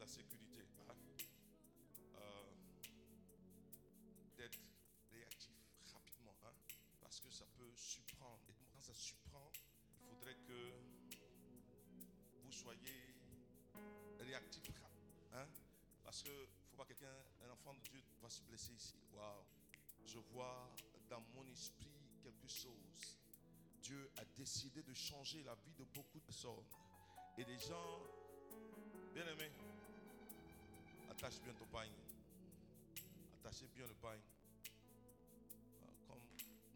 sécurité 0.10 0.66
euh, 2.16 2.44
d'être 4.36 4.60
réactif 5.12 5.54
rapidement 5.94 6.36
hein, 6.46 6.54
parce 7.00 7.20
que 7.20 7.30
ça 7.30 7.46
peut 7.56 7.72
surprendre. 7.76 8.42
Et 8.50 8.66
quand 8.74 8.82
ça 8.82 8.94
surprend, 8.96 9.52
il 10.02 10.08
faudrait 10.08 10.36
que 10.48 10.74
vous 12.44 12.52
soyez 12.52 13.14
réactif 14.20 14.82
hein, 15.34 15.48
parce 16.04 16.24
que 16.24 16.48
faut 16.72 16.78
pas 16.78 16.86
quelqu'un, 16.86 17.14
un 17.46 17.52
enfant 17.52 17.76
de 17.76 17.80
Dieu 17.82 18.02
va 18.20 18.30
se 18.30 18.42
blesser 18.42 18.74
ici. 18.74 18.96
Waouh! 19.14 19.44
Je 20.06 20.18
vois 20.18 20.74
dans 21.08 21.22
mon 21.36 21.46
esprit 21.48 22.02
quelque 22.24 22.48
chose. 22.48 23.20
Dieu 23.84 24.10
a 24.18 24.26
décidé 24.36 24.82
de 24.82 24.94
changer 24.94 25.44
la 25.44 25.54
vie 25.54 25.74
de 25.74 25.84
beaucoup 25.84 26.20
de 26.20 26.26
personnes. 26.26 26.66
Et 27.38 27.46
des 27.46 27.60
gens, 27.60 28.02
bien 29.14 29.28
aimés, 29.28 29.52
attache 31.20 31.42
bien 31.42 31.54
ton 31.54 31.66
pain. 31.66 31.86
Attachez 33.44 33.68
bien 33.76 33.86
le 33.86 33.94
pain. 33.96 34.16
Ah, 35.82 35.92
Comme, 36.08 36.22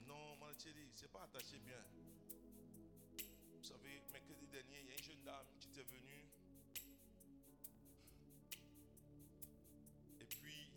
non, 0.06 0.36
mon 0.36 0.48
c'est 0.94 1.10
pas 1.10 1.24
attaché 1.24 1.60
bien. 1.60 1.82
Vous 3.58 3.64
savez, 3.64 4.02
mercredi 4.12 4.46
dernier, 4.48 4.82
il 4.82 4.88
y 4.90 4.92
a 4.92 4.98
une 4.98 5.04
jeune 5.04 5.24
dame 5.24 5.48
qui 5.62 5.70
était 5.70 5.84
venue. 5.84 6.28
Et 10.20 10.26
puis, 10.26 10.70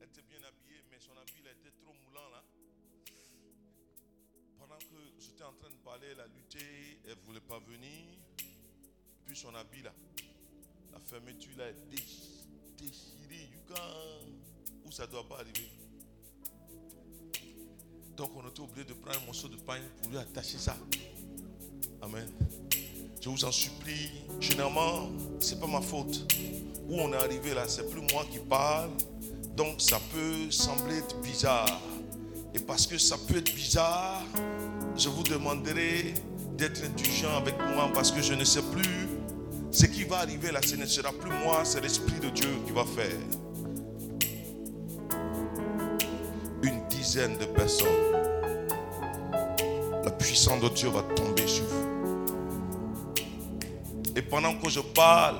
elle 0.00 0.08
était 0.08 0.22
bien 0.22 0.42
habillée, 0.42 0.82
mais 0.90 0.98
son 0.98 1.16
habit 1.16 1.38
était 1.38 1.70
trop 1.78 1.94
moulant 2.04 2.30
là. 2.30 2.42
Pendant 4.58 4.78
que 4.78 5.20
j'étais 5.20 5.44
en 5.44 5.52
train 5.52 5.70
de 5.70 5.76
parler, 5.84 6.08
elle 6.08 6.20
a 6.20 6.26
lutté, 6.26 6.98
elle 7.04 7.16
ne 7.16 7.22
voulait 7.22 7.40
pas 7.40 7.60
venir. 7.60 8.18
Puis 9.24 9.36
son 9.36 9.54
habit 9.54 9.82
là, 9.82 9.94
la 10.92 10.98
fermeture 11.00 11.50
là 11.58 11.68
est 11.68 11.94
déch- 11.94 12.44
déchirée. 12.78 13.48
You 13.52 13.60
can't- 13.68 14.86
Où 14.86 14.90
ça 14.90 15.06
doit 15.06 15.26
pas 15.28 15.36
arriver. 15.36 15.68
Donc 18.16 18.30
on 18.36 18.46
était 18.48 18.60
obligé 18.60 18.84
de 18.84 18.92
prendre 18.94 19.18
un 19.22 19.24
morceau 19.26 19.48
de 19.48 19.56
pain 19.56 19.78
pour 20.00 20.10
lui 20.10 20.18
attacher 20.18 20.58
ça. 20.58 20.76
Amen. 22.02 22.28
Je 23.20 23.28
vous 23.28 23.44
en 23.44 23.52
supplie. 23.52 24.10
Généralement, 24.40 25.08
c'est 25.40 25.58
pas 25.60 25.66
ma 25.66 25.80
faute. 25.80 26.32
Où 26.88 26.96
on 27.00 27.12
est 27.12 27.16
arrivé 27.16 27.54
là, 27.54 27.68
c'est 27.68 27.88
plus 27.88 28.00
moi 28.12 28.26
qui 28.30 28.38
parle. 28.40 28.90
Donc 29.56 29.80
ça 29.80 30.00
peut 30.12 30.50
sembler 30.50 30.96
être 30.98 31.18
bizarre. 31.20 31.80
Et 32.54 32.58
parce 32.58 32.86
que 32.86 32.98
ça 32.98 33.16
peut 33.16 33.36
être 33.36 33.54
bizarre, 33.54 34.22
je 34.96 35.08
vous 35.08 35.22
demanderai 35.22 36.12
d'être 36.58 36.84
indulgent 36.84 37.34
avec 37.36 37.56
moi 37.74 37.90
parce 37.94 38.10
que 38.12 38.20
je 38.20 38.34
ne 38.34 38.44
sais 38.44 38.62
plus 38.62 39.01
ce 39.82 39.86
qui 39.86 40.04
va 40.04 40.18
arriver 40.18 40.52
là. 40.52 40.60
Ce 40.64 40.76
ne 40.76 40.86
sera 40.86 41.10
plus 41.12 41.32
moi, 41.44 41.62
c'est 41.64 41.80
l'Esprit 41.80 42.20
de 42.20 42.28
Dieu 42.28 42.50
qui 42.64 42.72
va 42.72 42.84
faire. 42.84 43.18
Une 46.62 46.86
dizaine 46.88 47.36
de 47.36 47.46
personnes. 47.46 47.88
La 50.04 50.10
puissance 50.12 50.60
de 50.62 50.68
Dieu 50.68 50.88
va 50.88 51.02
tomber 51.02 51.48
sur 51.48 51.64
vous. 51.64 51.86
Et 54.14 54.22
pendant 54.22 54.54
que 54.54 54.68
je 54.70 54.78
parle, 54.78 55.38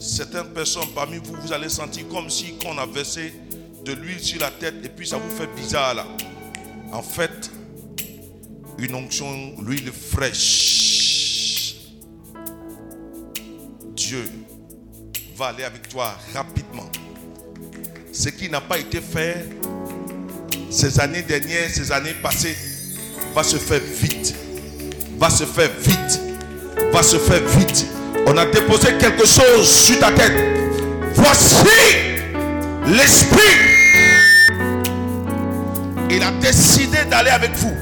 certaines 0.00 0.52
personnes 0.52 0.90
parmi 0.92 1.18
vous, 1.18 1.36
vous 1.40 1.52
allez 1.52 1.68
sentir 1.68 2.08
comme 2.08 2.28
si 2.28 2.54
on 2.66 2.76
a 2.78 2.86
versé 2.86 3.32
de 3.84 3.92
l'huile 3.92 4.18
sur 4.18 4.40
la 4.40 4.50
tête 4.50 4.84
et 4.84 4.88
puis 4.88 5.06
ça 5.06 5.16
vous 5.16 5.30
fait 5.36 5.48
bizarre 5.54 5.94
là. 5.94 6.06
En 6.92 7.02
fait, 7.02 7.52
une 8.78 8.96
onction, 8.96 9.54
l'huile 9.62 9.92
fraîche. 9.92 10.59
Va 15.36 15.46
aller 15.46 15.64
avec 15.64 15.88
toi 15.88 16.16
rapidement. 16.34 16.90
Ce 18.12 18.28
qui 18.28 18.48
n'a 18.50 18.60
pas 18.60 18.78
été 18.78 19.00
fait 19.00 19.46
ces 20.70 21.00
années 21.00 21.22
dernières, 21.22 21.70
ces 21.70 21.92
années 21.92 22.14
passées, 22.22 22.56
va 23.34 23.42
se 23.42 23.56
faire 23.56 23.80
vite. 23.80 24.34
Va 25.18 25.30
se 25.30 25.44
faire 25.44 25.70
vite. 25.80 26.20
Va 26.92 27.02
se 27.02 27.18
faire 27.18 27.46
vite. 27.56 27.86
On 28.26 28.36
a 28.36 28.46
déposé 28.46 28.96
quelque 28.98 29.26
chose 29.26 29.68
sur 29.68 29.98
ta 29.98 30.10
tête. 30.12 30.32
Voici 31.14 31.56
l'Esprit. 32.86 33.40
Il 36.10 36.22
a 36.22 36.32
décidé 36.40 36.98
d'aller 37.08 37.30
avec 37.30 37.52
vous. 37.56 37.76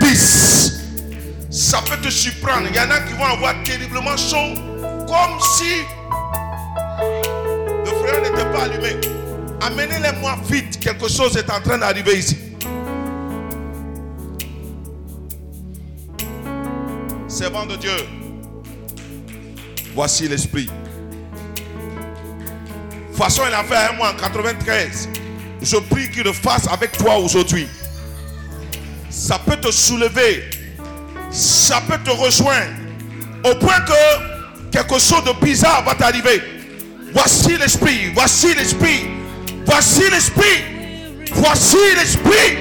Bis. 0.00 0.80
Ça 1.50 1.82
peut 1.82 2.00
te 2.00 2.10
surprendre. 2.10 2.66
Il 2.70 2.76
y 2.76 2.80
en 2.80 2.90
a 2.90 3.00
qui 3.00 3.12
vont 3.14 3.24
avoir 3.24 3.62
terriblement 3.64 4.16
chaud. 4.16 4.73
Comme 5.14 5.38
si 5.40 5.84
le 7.84 7.90
frère 8.02 8.20
n'était 8.20 8.50
pas 8.52 8.64
allumé. 8.64 8.96
Amenez-les-moi 9.60 10.36
vite. 10.50 10.80
Quelque 10.80 11.08
chose 11.08 11.36
est 11.36 11.48
en 11.50 11.60
train 11.60 11.78
d'arriver 11.78 12.18
ici. 12.18 12.36
Servant 17.28 17.64
de 17.64 17.76
Dieu. 17.76 17.96
Voici 19.94 20.26
l'esprit. 20.26 20.66
De 20.66 20.72
toute 23.06 23.16
façon, 23.16 23.42
il 23.46 23.54
a 23.54 23.62
fait 23.62 23.92
un 23.92 23.92
mois 23.92 24.10
en 24.10 24.16
93. 24.16 25.08
Je 25.62 25.76
prie 25.76 26.10
qu'il 26.10 26.24
le 26.24 26.32
fasse 26.32 26.66
avec 26.66 26.98
toi 26.98 27.18
aujourd'hui. 27.18 27.68
Ça 29.10 29.38
peut 29.38 29.58
te 29.58 29.70
soulever. 29.70 30.42
Ça 31.30 31.80
peut 31.86 31.98
te 32.04 32.10
rejoindre. 32.10 32.72
Au 33.44 33.54
point 33.54 33.78
que 33.80 34.33
quelque 34.74 34.98
chose 34.98 35.22
de 35.22 35.32
bizarre 35.44 35.84
va 35.84 35.94
t'arriver. 35.94 36.42
Voici 37.12 37.56
l'esprit. 37.56 38.10
Voici 38.12 38.54
l'esprit. 38.54 39.06
Voici 39.64 40.02
l'esprit. 40.10 40.64
Voici 41.32 41.76
l'esprit. 41.96 42.58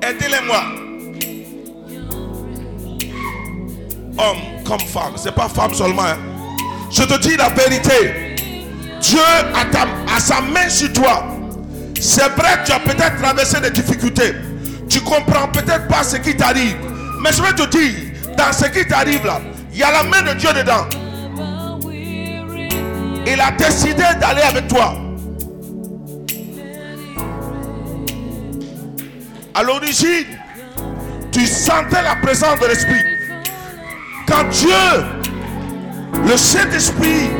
Aidez-les-moi. 0.00 0.62
Homme 4.18 4.64
comme 4.64 4.80
femme. 4.80 5.12
C'est 5.16 5.34
pas 5.34 5.48
femme 5.48 5.74
seulement. 5.74 6.02
hein. 6.02 6.16
Je 6.90 7.02
te 7.02 7.18
dis 7.20 7.36
la 7.36 7.50
vérité. 7.50 8.34
Dieu 9.00 9.20
a, 9.54 10.20
sa 10.20 10.40
main 10.40 10.68
sur 10.70 10.90
toi. 10.94 11.26
C'est 12.00 12.28
vrai, 12.30 12.62
tu 12.64 12.72
as 12.72 12.80
peut-être 12.80 13.20
traversé 13.20 13.60
des 13.60 13.70
difficultés. 13.70 14.32
Tu 14.88 15.00
comprends 15.00 15.48
peut-être 15.48 15.86
pas 15.88 16.02
ce 16.02 16.16
qui 16.16 16.34
t'arrive. 16.34 16.91
Mais 17.22 17.32
je 17.32 17.42
vais 17.42 17.52
te 17.52 17.68
dire, 17.68 17.94
dans 18.36 18.52
ce 18.52 18.66
qui 18.66 18.84
t'arrive 18.86 19.24
là, 19.24 19.40
il 19.72 19.78
y 19.78 19.82
a 19.82 19.92
la 19.92 20.02
main 20.02 20.22
de 20.22 20.34
Dieu 20.34 20.52
dedans. 20.52 20.86
Il 23.24 23.40
a 23.40 23.52
décidé 23.52 24.02
d'aller 24.20 24.42
avec 24.42 24.66
toi. 24.66 24.94
À 29.54 29.62
l'origine, 29.62 30.26
tu 31.30 31.46
sentais 31.46 32.02
la 32.02 32.16
présence 32.16 32.58
de 32.58 32.66
l'Esprit. 32.66 33.04
Quand 34.26 34.44
Dieu, 34.50 34.70
le 36.26 36.36
Saint-Esprit, 36.36 37.30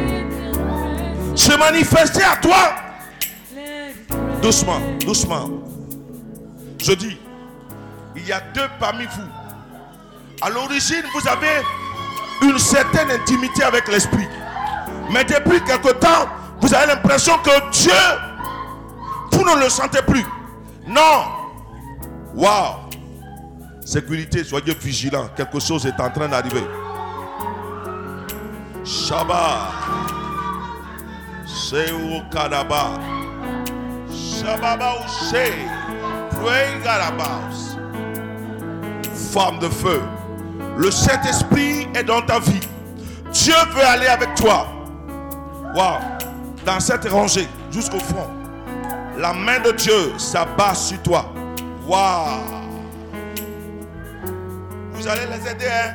se 1.34 1.56
manifestait 1.58 2.22
à 2.22 2.36
toi, 2.36 2.74
doucement, 4.40 4.80
doucement. 5.04 5.50
Je 6.78 6.92
dis, 6.92 7.18
il 8.16 8.26
y 8.26 8.32
a 8.32 8.40
deux 8.54 8.68
parmi 8.78 9.04
vous. 9.04 9.41
À 10.42 10.50
l'origine, 10.50 11.04
vous 11.14 11.28
avez 11.28 11.62
une 12.42 12.58
certaine 12.58 13.12
intimité 13.12 13.62
avec 13.62 13.86
l'Esprit. 13.86 14.26
Mais 15.12 15.22
depuis 15.22 15.62
quelque 15.62 15.92
temps, 15.92 16.28
vous 16.60 16.74
avez 16.74 16.88
l'impression 16.88 17.38
que 17.38 17.70
Dieu, 17.70 17.92
vous 19.30 19.44
ne 19.44 19.62
le 19.62 19.68
sentez 19.68 20.02
plus. 20.02 20.24
Non. 20.88 21.26
Waouh. 22.34 22.74
Sécurité, 23.84 24.42
soyez 24.42 24.74
vigilants. 24.74 25.28
Quelque 25.36 25.60
chose 25.60 25.86
est 25.86 26.00
en 26.00 26.10
train 26.10 26.28
d'arriver. 26.28 26.66
Shabbat. 28.84 29.70
Seu 31.46 32.22
Kadaba. 32.32 32.98
Shababa 34.10 34.94
Ushe. 35.06 35.52
Pray. 36.30 36.66
Femme 39.32 39.60
de 39.60 39.68
feu. 39.68 40.02
Le 40.76 40.90
Saint-Esprit 40.90 41.88
est 41.94 42.04
dans 42.04 42.22
ta 42.22 42.38
vie. 42.38 42.60
Dieu 43.32 43.54
veut 43.74 43.84
aller 43.84 44.06
avec 44.06 44.34
toi. 44.34 44.66
Wow. 45.74 45.98
Dans 46.64 46.80
cette 46.80 47.08
rangée, 47.08 47.48
jusqu'au 47.70 47.98
fond. 47.98 48.28
La 49.18 49.32
main 49.32 49.60
de 49.60 49.72
Dieu 49.72 50.18
s'abat 50.18 50.74
sur 50.74 51.00
toi. 51.02 51.32
Waouh. 51.86 52.40
Vous 54.92 55.08
allez 55.08 55.26
les 55.26 55.50
aider. 55.50 55.66
Hein? 55.66 55.94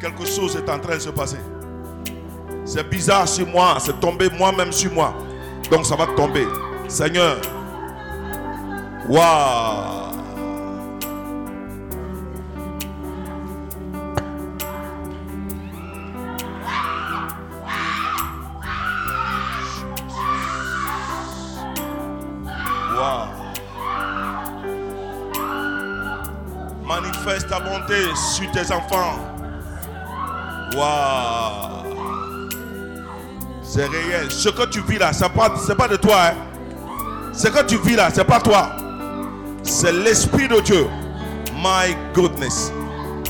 Quelque 0.00 0.26
chose 0.26 0.56
est 0.56 0.68
en 0.68 0.78
train 0.78 0.96
de 0.96 1.00
se 1.00 1.10
passer. 1.10 1.38
C'est 2.64 2.88
bizarre 2.88 3.28
sur 3.28 3.46
moi. 3.46 3.76
C'est 3.78 3.98
tombé 4.00 4.28
moi-même 4.30 4.72
sur 4.72 4.92
moi. 4.92 5.14
Donc 5.70 5.86
ça 5.86 5.96
va 5.96 6.06
tomber. 6.08 6.46
Seigneur. 6.88 7.36
Waouh. 9.08 9.20
Waouh. 9.20 10.03
Sur 28.16 28.50
tes 28.52 28.72
enfants. 28.72 29.18
Waouh. 30.74 31.84
C'est 33.62 33.86
réel. 33.86 34.30
Ce 34.30 34.48
que 34.48 34.66
tu 34.66 34.80
vis 34.82 34.98
là, 34.98 35.12
ce 35.12 35.24
n'est 35.24 35.28
pas, 35.30 35.52
c'est 35.66 35.74
pas 35.76 35.88
de 35.88 35.96
toi. 35.96 36.16
hein. 36.28 36.34
Ce 37.32 37.48
que 37.48 37.62
tu 37.64 37.76
vis 37.78 37.96
là, 37.96 38.08
ce 38.10 38.18
n'est 38.18 38.24
pas 38.24 38.40
toi. 38.40 38.70
C'est 39.62 39.92
l'Esprit 39.92 40.48
de 40.48 40.60
Dieu. 40.60 40.86
My 41.56 41.94
goodness. 42.14 42.72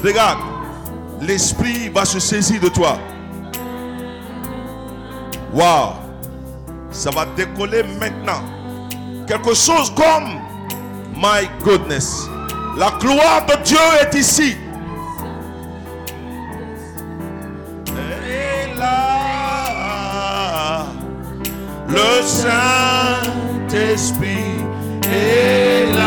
Regarde. 0.03 0.39
L'Esprit 1.21 1.89
va 1.89 2.05
se 2.05 2.21
saisir 2.21 2.61
de 2.61 2.69
toi. 2.69 2.99
Waouh. 5.53 5.95
Ça 6.91 7.11
va 7.11 7.27
décoller 7.37 7.83
maintenant. 7.99 8.43
Quelque 9.27 9.55
chose 9.55 9.93
comme 9.95 10.39
My 11.17 11.49
goodness. 11.65 12.29
La 12.77 12.91
gloire 12.99 13.47
de 13.47 13.55
Dieu 13.65 13.79
est 14.03 14.15
ici. 14.19 14.57
Et 17.87 18.67
là, 18.77 20.07
le 21.89 22.23
Saint-Esprit 22.23 23.79
est 25.05 25.87
là. 25.95 26.04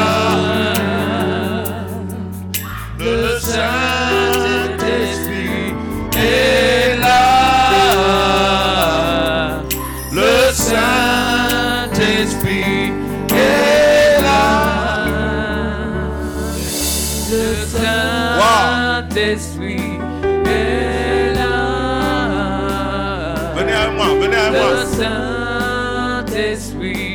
Saint-Esprit 24.98 27.07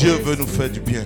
Dieu 0.00 0.12
veut 0.12 0.34
nous 0.34 0.46
faire 0.46 0.70
du 0.70 0.80
bien. 0.80 1.04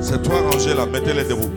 C'est 0.00 0.22
toi 0.22 0.40
rangé 0.40 0.72
là, 0.72 0.86
mettez-les 0.86 1.24
debout. 1.24 1.50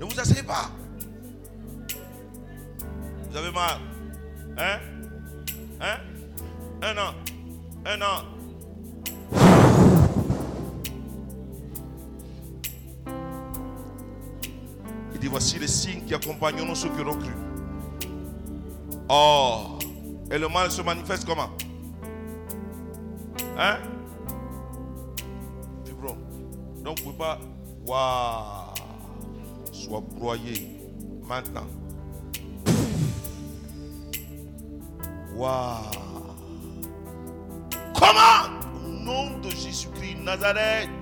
Ne 0.00 0.06
vous 0.06 0.18
asseyez 0.18 0.42
pas. 0.42 0.70
Vous 3.30 3.36
avez 3.36 3.50
mal 3.52 3.78
Hein? 4.56 4.78
Hein? 5.80 5.96
Un 6.82 6.96
an 6.96 7.14
Un 7.84 8.00
an. 8.00 8.24
Il 15.12 15.20
dit, 15.20 15.26
voici 15.26 15.58
les 15.58 15.68
signes 15.68 16.02
qui 16.06 16.14
accompagneront 16.14 16.74
ceux 16.74 16.88
qui 16.88 17.00
auront 17.02 17.18
cru. 17.18 17.32
Oh, 19.10 19.78
et 20.30 20.38
le 20.38 20.48
mal 20.48 20.70
se 20.70 20.80
manifeste 20.80 21.26
comment? 21.26 21.50
Hein? 23.58 23.76
Donc 26.82 27.00
vous 27.00 27.10
ne 27.10 27.12
pouvez 27.12 27.18
pas. 27.18 27.38
Waouh 27.86 28.69
Sois 29.80 30.02
broyé 30.14 30.78
maintenant. 31.26 31.66
Waouh 35.34 35.80
Comment? 37.94 38.60
Au 38.84 38.88
nom 38.90 39.38
de 39.40 39.48
Jésus-Christ 39.48 40.18
Nazareth. 40.22 40.99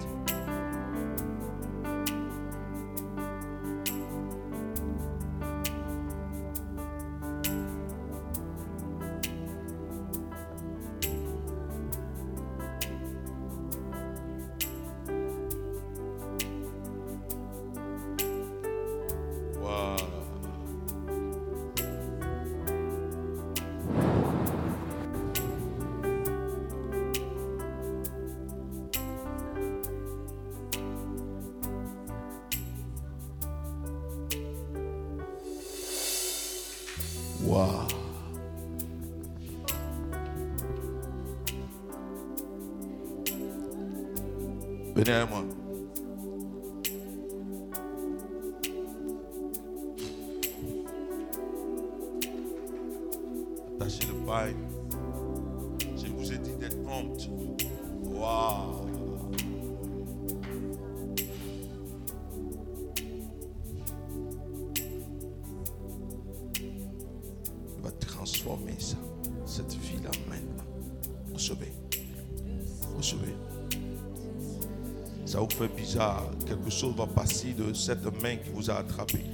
Chose 76.70 76.94
va 76.94 77.06
passer 77.06 77.54
de 77.54 77.72
cette 77.72 78.04
main 78.22 78.36
qui 78.36 78.50
vous 78.52 78.70
a 78.70 78.74
attrapé. 78.74 79.24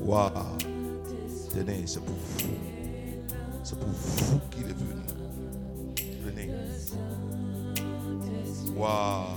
Waouh. 0.00 0.30
Tenez, 1.54 1.86
c'est 1.86 2.00
pour 2.00 2.14
vous. 2.14 2.48
C'est 3.62 3.78
pour 3.78 3.88
vous 3.88 4.40
qu'il 4.50 4.62
est 4.62 4.72
venu. 4.72 4.94
Venez. 6.24 6.50
Waouh. 8.74 9.29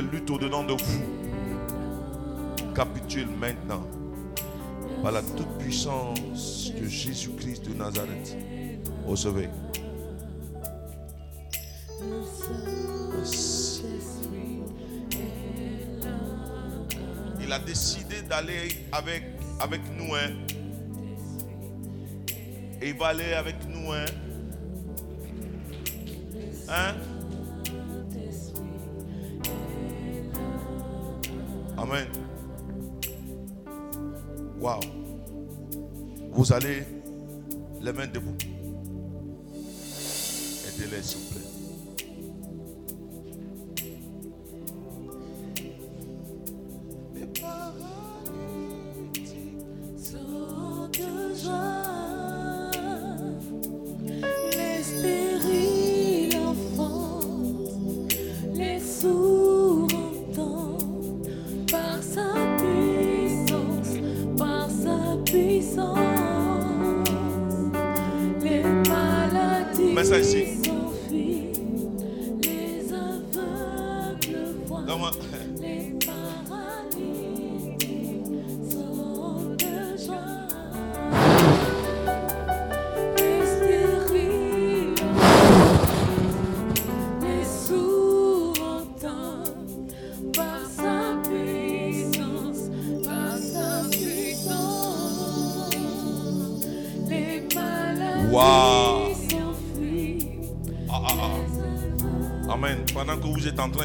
Lutte 0.00 0.30
au-dedans 0.30 0.64
de 0.64 0.72
vous 0.72 1.24
capitule 2.74 3.28
maintenant 3.38 3.86
par 5.02 5.12
la 5.12 5.22
toute 5.22 5.58
puissance 5.58 6.72
de 6.72 6.86
Jésus-Christ 6.88 7.68
de 7.68 7.74
Nazareth. 7.74 8.36
Recevez. 9.06 9.48
Il 17.40 17.52
a 17.52 17.58
décidé 17.58 18.22
d'aller 18.22 18.68
avec, 18.92 19.22
avec 19.60 19.80
nous. 19.96 20.14
hein. 20.14 20.30
Et 22.82 22.88
il 22.88 22.98
va 22.98 23.08
aller 23.08 23.32
avec 23.34 23.56
nous. 23.68 23.92
Hein? 23.92 24.04
Hein? 26.68 26.94
Vous 36.44 36.52
allez 36.52 36.84
les 37.80 37.92
mains 37.94 38.06
debout. 38.06 38.36
Aidez-les, 40.68 41.02
s'il 41.02 41.18
vous 41.20 41.32
plaît. 41.32 41.43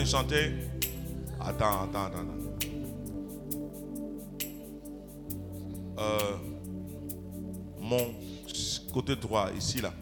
Chanter, 0.10 0.54
attends, 1.40 1.84
attends, 1.84 2.06
attends. 2.06 2.26
Euh, 6.00 6.38
mon 7.80 8.16
côté 8.92 9.16
droit, 9.16 9.52
ici, 9.56 9.82
là, 9.82 9.94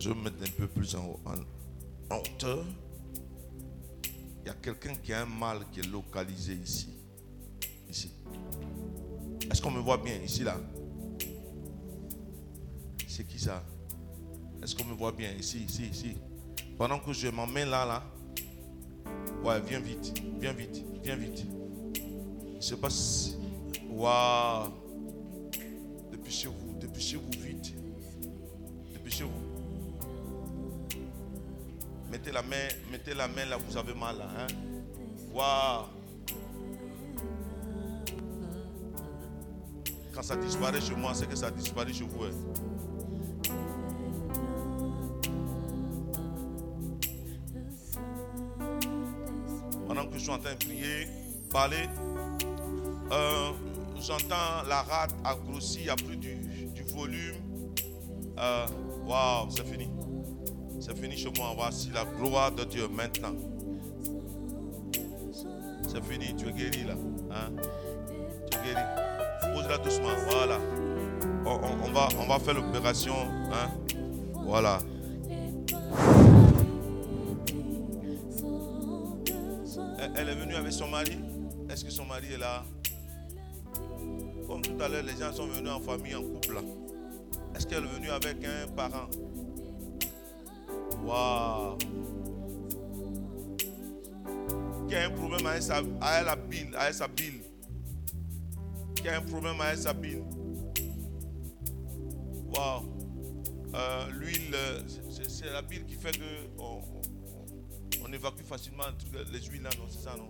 je 0.00 0.08
vais 0.08 0.16
me 0.16 0.22
mettre 0.22 0.42
un 0.42 0.50
peu 0.50 0.66
plus 0.66 0.96
en 0.96 1.06
haut, 1.06 1.20
en, 2.10 2.16
hauteur. 2.16 2.64
Il 4.42 4.48
y 4.48 4.50
a 4.50 4.54
quelqu'un 4.54 4.96
qui 4.96 5.12
a 5.12 5.22
un 5.22 5.26
mal 5.26 5.58
qui 5.70 5.78
est 5.78 5.86
localisé 5.86 6.54
ici. 6.54 6.88
Ici. 7.88 8.12
Est-ce 9.48 9.62
qu'on 9.62 9.70
me 9.70 9.80
voit 9.80 9.98
bien 9.98 10.16
ici, 10.24 10.42
là? 10.42 10.56
C'est 13.06 13.26
qui 13.28 13.38
ça? 13.38 13.62
Est-ce 14.60 14.74
qu'on 14.74 14.84
me 14.84 14.94
voit 14.94 15.12
bien 15.12 15.30
ici, 15.38 15.58
ici, 15.68 15.86
ici? 15.86 16.16
Pendant 16.76 16.98
que 16.98 17.12
je 17.12 17.28
m'emmène 17.28 17.70
là, 17.70 17.86
là. 17.86 18.02
Ouais, 19.44 19.60
viens 19.60 19.80
vite, 19.80 20.12
viens 20.40 20.52
vite, 20.52 20.84
viens 21.02 21.16
vite. 21.16 21.44
Je 22.60 22.64
sais 22.66 22.76
pas 22.76 22.90
si. 22.90 23.36
Waouh. 23.90 24.70
Dépêchez-vous, 26.10 26.74
dépêchez-vous 26.80 27.30
vite. 27.40 27.72
Dépêchez-vous. 28.92 29.30
Mettez 32.10 32.32
la 32.32 32.42
main, 32.42 32.68
mettez 32.90 33.14
la 33.14 33.28
main 33.28 33.44
là, 33.44 33.56
vous 33.56 33.76
avez 33.76 33.94
mal 33.94 34.18
là. 34.18 34.28
Hein? 34.38 34.46
Waouh. 35.32 35.84
Quand 40.12 40.22
ça 40.22 40.36
disparaît 40.36 40.80
chez 40.80 40.96
moi, 40.96 41.12
c'est 41.14 41.28
que 41.28 41.36
ça 41.36 41.50
disparaît 41.50 41.92
chez 41.92 42.04
vous. 42.04 42.24
hein. 42.24 42.30
Pendant 49.88 50.04
que 50.06 50.18
je 50.18 50.18
suis 50.18 50.30
en 50.30 50.38
train 50.38 50.52
de 50.52 50.64
prier, 50.66 51.08
parler, 51.50 51.88
euh, 53.10 53.50
j'entends 53.98 54.62
la 54.68 54.82
rate 54.82 55.14
a 55.24 55.34
grossi, 55.34 55.78
il 55.78 55.84
n'y 55.84 55.88
a 55.88 55.96
plus 55.96 56.16
du, 56.18 56.36
volume. 56.94 57.36
Waouh, 59.06 59.48
c'est 59.50 59.66
fini. 59.66 59.88
C'est 60.78 60.96
fini 60.96 61.16
chez 61.16 61.32
moi. 61.38 61.54
Voici 61.56 61.90
la 61.94 62.04
gloire 62.04 62.52
de 62.52 62.64
Dieu 62.64 62.86
maintenant. 62.88 63.34
C'est 65.88 66.04
fini, 66.04 66.36
tu 66.36 66.48
es 66.48 66.52
guéri 66.52 66.84
là. 66.84 66.94
Hein? 67.30 67.52
Tu 68.50 68.58
es 68.58 68.62
guéri. 68.62 69.54
Pose-la 69.54 69.78
doucement. 69.78 70.08
Voilà. 70.30 70.58
On 71.46 71.90
va, 71.92 72.08
on 72.20 72.26
va 72.26 72.38
faire 72.38 72.54
l'opération. 72.54 73.14
Hein? 73.52 73.70
Voilà. 74.44 74.80
Elle, 79.98 80.28
est 80.28 80.34
venue 80.34 80.54
avec 80.54 80.72
son 80.72 80.88
mari. 80.88 81.18
Est-ce 81.68 81.84
que 81.84 81.90
son 81.90 82.04
mari 82.04 82.32
est 82.32 82.38
là? 82.38 82.64
Comme 84.46 84.62
tout 84.62 84.80
à 84.80 84.88
l'heure, 84.88 85.02
les 85.02 85.16
gens 85.16 85.32
sont 85.32 85.46
venus 85.46 85.70
en 85.70 85.80
famille, 85.80 86.14
en 86.14 86.22
couple. 86.22 86.58
Est-ce 87.54 87.66
qu'elle 87.66 87.84
est 87.84 87.88
venue 87.88 88.10
avec 88.10 88.36
un 88.44 88.68
parent? 88.68 89.08
Waouh! 91.04 91.78
Qui 94.88 94.94
a 94.94 95.06
un 95.06 95.10
problème 95.10 95.46
avec 95.46 95.62
sa, 95.62 95.76
avec 95.78 96.26
la 96.26 96.36
bile, 96.36 96.74
avec 96.76 96.94
sa 96.94 97.08
bile? 97.08 97.42
Qui 98.94 99.08
a 99.08 99.18
un 99.18 99.22
problème 99.22 99.60
avec 99.60 99.78
sa 99.78 99.92
bile? 99.92 100.22
Waouh! 102.54 102.84
Euh, 103.74 104.06
L'huile, 104.12 104.56
c'est- 105.10 105.52
la 105.52 105.60
bile 105.60 105.84
qui 105.84 105.94
fait 105.94 106.16
que 106.16 106.24
on, 108.08 108.12
évacue 108.12 108.42
facilement 108.44 108.84
les 109.32 109.40
huiles 109.42 109.62
là, 109.62 109.70
non? 109.78 109.84
C'est 109.88 110.02
ça, 110.02 110.16
non? 110.16 110.28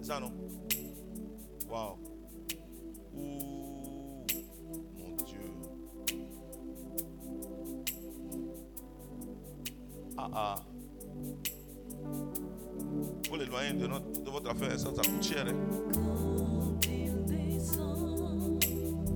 C'est 0.00 0.08
ça, 0.08 0.20
non? 0.20 0.32
Waouh! 1.68 1.98
Ouh, 3.14 4.24
mon 4.96 5.16
Dieu. 5.24 5.40
Ah 10.16 10.30
ah. 10.32 10.54
Pour 13.26 13.36
l'éloigner 13.36 13.72
de, 13.74 13.86
notre, 13.86 14.22
de 14.22 14.30
votre 14.30 14.50
affaire, 14.50 14.78
ça, 14.78 14.90
ça 14.94 15.02
coûte 15.02 15.22
cher. 15.22 15.46
hein. 15.46 15.54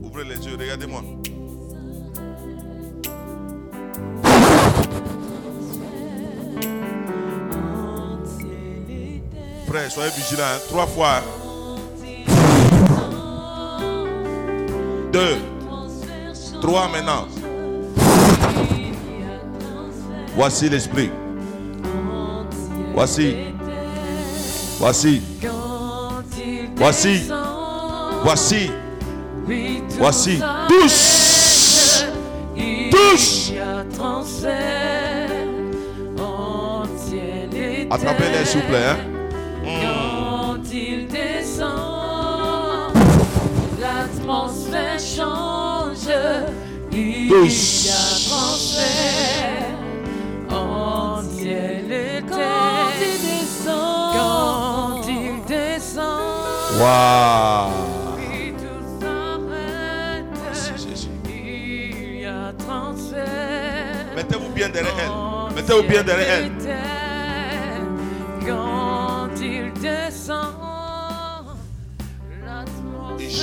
Ouvrez 0.02 0.24
les 0.24 0.46
yeux, 0.46 0.56
regardez-moi. 0.56 1.02
Soyez 9.88 10.10
vigilants. 10.14 10.42
hein. 10.44 10.60
Trois 10.68 10.86
fois. 10.86 11.22
Deux. 15.12 15.36
Trois 16.60 16.88
maintenant. 16.88 17.26
Voici 20.36 20.68
l'esprit. 20.68 21.10
Voici. 22.94 23.34
Voici. 24.78 25.22
Voici. 26.76 27.22
Voici. 28.24 28.70
Voici. 29.98 30.40
Touche. 30.68 32.04
Touche. 32.90 33.52
Attrapez-les, 37.90 38.44
s'il 38.46 38.60
vous 38.60 38.68
plaît. 38.68 38.84
hein. 38.90 39.11
L'atmosphère 44.32 44.98
change. 44.98 46.08
Il 46.92 47.26
y 47.26 47.88
a 47.88 48.04
transfert 48.28 49.66
en 50.50 51.22
ciel 51.22 51.90
et 51.90 52.22
terre. 52.22 52.28
Quand 52.28 52.92
il 53.00 53.16
descend, 53.22 54.14
quand 54.14 55.08
il 55.08 55.44
descend, 55.46 56.80
Waouh. 56.80 57.70
transfert. 62.58 64.06
Mettez-vous 64.14 64.50
bien 64.50 64.68
derrière 64.68 64.94
elle. 64.98 65.54
Mettez-vous 65.56 65.88
bien 65.88 66.02
derrière 66.02 66.28
elle. 66.34 66.61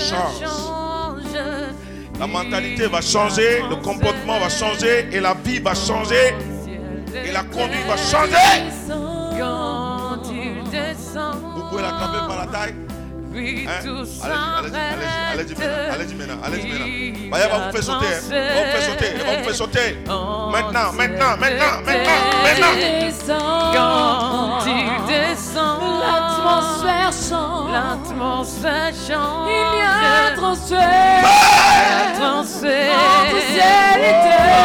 Change. 0.09 0.41
La 2.19 2.27
mentalité 2.27 2.87
va 2.87 3.01
changer, 3.01 3.61
le 3.69 3.75
comportement 3.77 4.39
va 4.39 4.49
changer 4.49 5.07
et 5.11 5.19
la 5.19 5.33
vie 5.33 5.59
va 5.59 5.73
changer 5.73 6.35
et 7.13 7.31
la 7.31 7.43
conduite 7.43 7.85
va 7.87 7.97
changer. 7.97 8.35
Vous 11.55 11.63
pouvez 11.69 11.81
l'attraper 11.81 12.27
par 12.27 12.37
la 12.39 12.47
taille. 12.51 12.88
Puis 13.31 13.67
Hein? 13.67 13.81
tout 13.83 14.05
Allez-y, 14.23 14.75
allez-y, 14.75 15.07
allez-y, 15.33 15.63
allez-y 15.93 16.15
maintenant, 16.15 16.39
allez-y 16.43 17.29
maintenant, 17.29 17.49
va 17.49 17.57
vous 17.65 17.71
faire 17.71 17.83
sauter, 17.83 18.05
hein. 18.05 18.21
Va 18.29 18.61
vous 18.63 18.71
faire 18.71 18.81
sauter, 18.81 19.09
va 19.17 19.37
vous 19.37 19.43
faire 19.43 19.55
sauter. 19.55 19.89
En 20.09 20.49
Maintenant, 20.49 20.93
maintenant, 20.93 21.37
maintenant, 21.37 21.81
maintenant, 21.85 22.21
maintenant. 22.43 22.73
Quand 23.73 24.65
il 24.65 24.89
descend, 25.07 25.79
l'atmosphère 26.01 27.13
change. 27.29 27.71
L'atmosphère 27.71 28.93
change. 29.07 29.49
Il 29.49 29.77
y 29.77 29.81
a 29.81 29.87
un 30.25 30.35
transfert. 30.35 31.23
Un 31.79 32.19
transfert. 32.19 32.95
Entre 33.21 33.39
ciel 33.51 33.97
et 33.97 34.15
terre. 34.25 34.59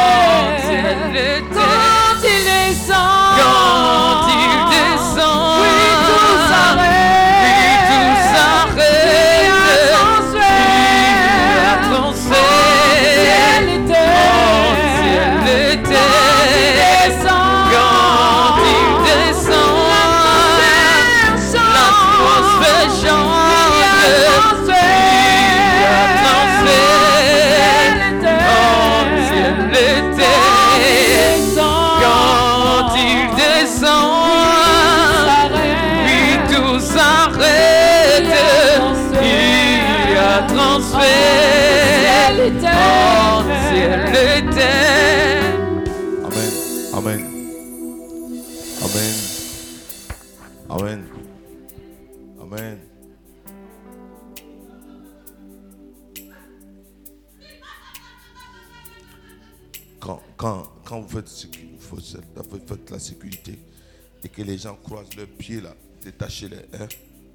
Que 64.34 64.42
les 64.42 64.58
gens 64.58 64.76
croisent 64.76 65.16
leurs 65.16 65.28
pieds 65.28 65.60
là, 65.60 65.74
détachez-les. 66.02 66.56
Hein? 66.78 66.88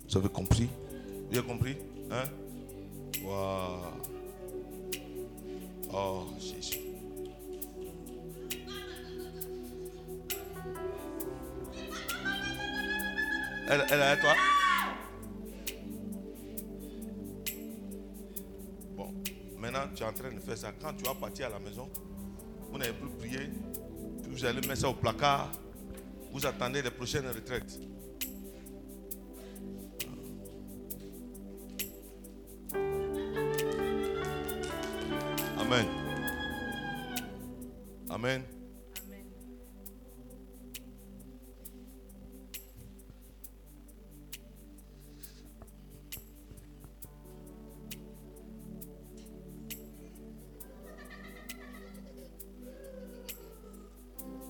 Vous 0.09 0.17
avez 0.17 0.30
compris? 0.30 0.69
Vous 1.30 1.38
avez 1.38 1.47
compris? 1.47 1.77
Hein? 2.11 2.23
Waouh. 3.23 3.80
Oh, 5.91 6.27
Jésus. 6.39 6.80
Elle, 13.71 13.85
elle 13.91 13.99
est 13.99 14.03
à 14.03 14.17
toi 14.17 14.34
Bon, 18.97 19.13
maintenant 19.57 19.81
tu 19.95 20.01
es 20.01 20.05
en 20.05 20.13
train 20.13 20.31
de 20.31 20.39
faire 20.39 20.57
ça. 20.57 20.71
Quand 20.81 20.93
tu 20.93 21.03
vas 21.03 21.13
partir 21.13 21.47
à 21.47 21.49
la 21.49 21.59
maison, 21.59 21.88
vous 22.71 22.77
n'avez 22.77 22.93
plus 22.93 23.09
prié, 23.09 23.49
vous 24.27 24.43
allez 24.43 24.67
mettre 24.67 24.81
ça 24.81 24.89
au 24.89 24.95
placard. 24.95 25.51
Vous 26.31 26.45
attendez 26.45 26.81
les 26.81 26.91
prochaines 26.91 27.27
retraites. 27.27 27.80
Amen. 35.57 35.85
Amen. 38.10 38.59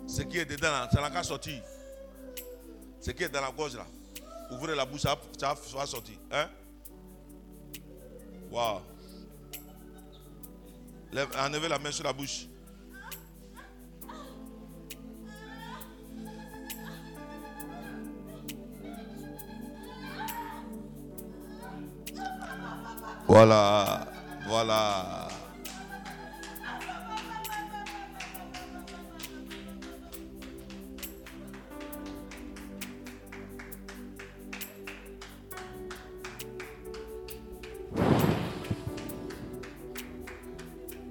Ce 0.10 0.24
qui 0.24 0.40
est 0.40 0.46
dedans, 0.46 0.72
là, 0.72 0.90
ça 0.92 1.02
n'a 1.02 1.12
qu'à 1.12 1.22
sortir. 1.22 1.62
Ce 3.00 3.12
qui 3.12 3.24
est 3.24 3.30
dans 3.30 3.42
la 3.42 3.52
gorge 3.52 3.76
là. 3.76 3.86
Ouvrez 4.50 4.76
la 4.76 4.84
bouche, 4.84 5.02
ça, 5.02 5.16
va 5.40 5.86
sortir. 5.86 6.16
Hein? 6.32 6.50
Waouh. 8.52 8.82
Enlevez 11.38 11.68
la 11.68 11.78
main 11.78 11.92
sur 11.92 12.04
la 12.04 12.14
bouche. 12.14 12.48
Voilà. 23.28 24.08
Voilà. 24.48 25.28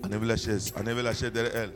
Enlevez 0.09 0.27
la 0.27 0.37
chaise. 0.37 0.73
Enlevez 0.77 1.03
la 1.03 1.13
chaise 1.13 1.33
derrière 1.33 1.57
elle. 1.57 1.73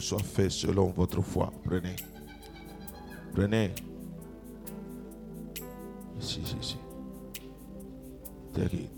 Soit 0.00 0.22
fait 0.22 0.50
selon 0.50 0.90
votre 0.90 1.22
foi. 1.22 1.52
Prenez. 1.64 1.96
Prenez. 3.32 3.72
Ici, 6.20 6.40
ici. 6.60 6.76
Take 8.54 8.76
it. 8.76 8.90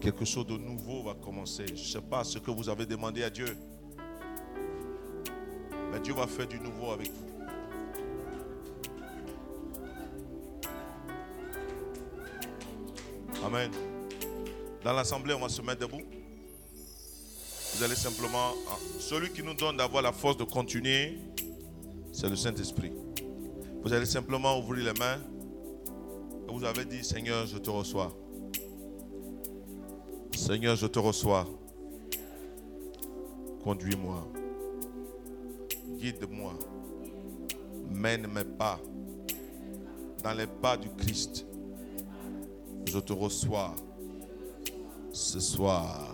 Quelque 0.00 0.24
chose 0.24 0.46
de 0.46 0.58
nouveau 0.58 1.04
va 1.04 1.14
commencer. 1.14 1.64
Je 1.68 1.72
ne 1.72 1.76
sais 1.76 2.00
pas 2.00 2.24
ce 2.24 2.38
que 2.38 2.50
vous 2.50 2.68
avez 2.68 2.84
demandé 2.86 3.22
à 3.22 3.30
Dieu. 3.30 3.56
Mais 5.92 6.00
Dieu 6.00 6.12
va 6.12 6.26
faire 6.26 6.48
du 6.48 6.58
nouveau 6.58 6.90
avec 6.90 7.08
vous. 7.12 7.32
Amen. 13.44 13.70
Dans 14.82 14.92
l'assemblée, 14.92 15.34
on 15.34 15.40
va 15.40 15.48
se 15.48 15.62
mettre 15.62 15.80
debout. 15.80 16.02
Vous 17.82 17.86
allez 17.86 17.96
simplement. 17.96 18.52
hein, 18.70 18.76
Celui 19.00 19.30
qui 19.30 19.42
nous 19.42 19.54
donne 19.54 19.76
d'avoir 19.76 20.04
la 20.04 20.12
force 20.12 20.36
de 20.36 20.44
continuer, 20.44 21.18
c'est 22.12 22.28
le 22.28 22.36
Saint-Esprit. 22.36 22.92
Vous 23.82 23.92
allez 23.92 24.06
simplement 24.06 24.56
ouvrir 24.56 24.84
les 24.84 25.00
mains. 25.00 25.18
Et 26.48 26.52
vous 26.52 26.62
avez 26.62 26.84
dit 26.84 27.02
Seigneur, 27.02 27.44
je 27.44 27.58
te 27.58 27.70
reçois. 27.70 28.16
Seigneur, 30.36 30.76
je 30.76 30.86
te 30.86 31.00
reçois. 31.00 31.44
Conduis-moi. 33.64 34.28
Guide-moi. 35.98 36.54
Mène 37.90 38.28
mes 38.28 38.44
pas 38.44 38.78
dans 40.22 40.34
les 40.34 40.46
pas 40.46 40.76
du 40.76 40.88
Christ. 40.90 41.44
Je 42.86 43.00
te 43.00 43.12
reçois 43.12 43.74
ce 45.12 45.40
soir. 45.40 46.11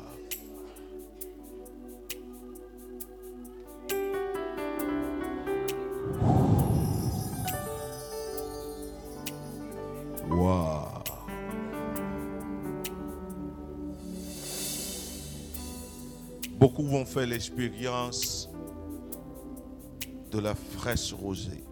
Vont 16.98 17.06
faire 17.06 17.28
l'expérience 17.28 18.50
de 20.32 20.40
la 20.40 20.52
fraîche 20.56 21.12
rosée. 21.12 21.62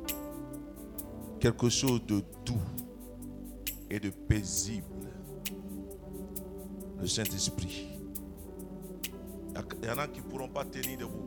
Quelque 1.41 1.69
chose 1.69 2.01
de 2.07 2.23
doux 2.45 2.63
et 3.91 3.99
de 3.99 4.11
paisible. 4.11 4.87
Le 7.01 7.09
Saint-Esprit. 7.09 7.89
Il 9.83 9.89
y 9.89 9.91
en 9.91 9.99
a 9.99 10.07
qui 10.07 10.21
ne 10.21 10.27
pourront 10.27 10.49
pas 10.49 10.65
tenir 10.65 10.97
debout. 10.97 11.27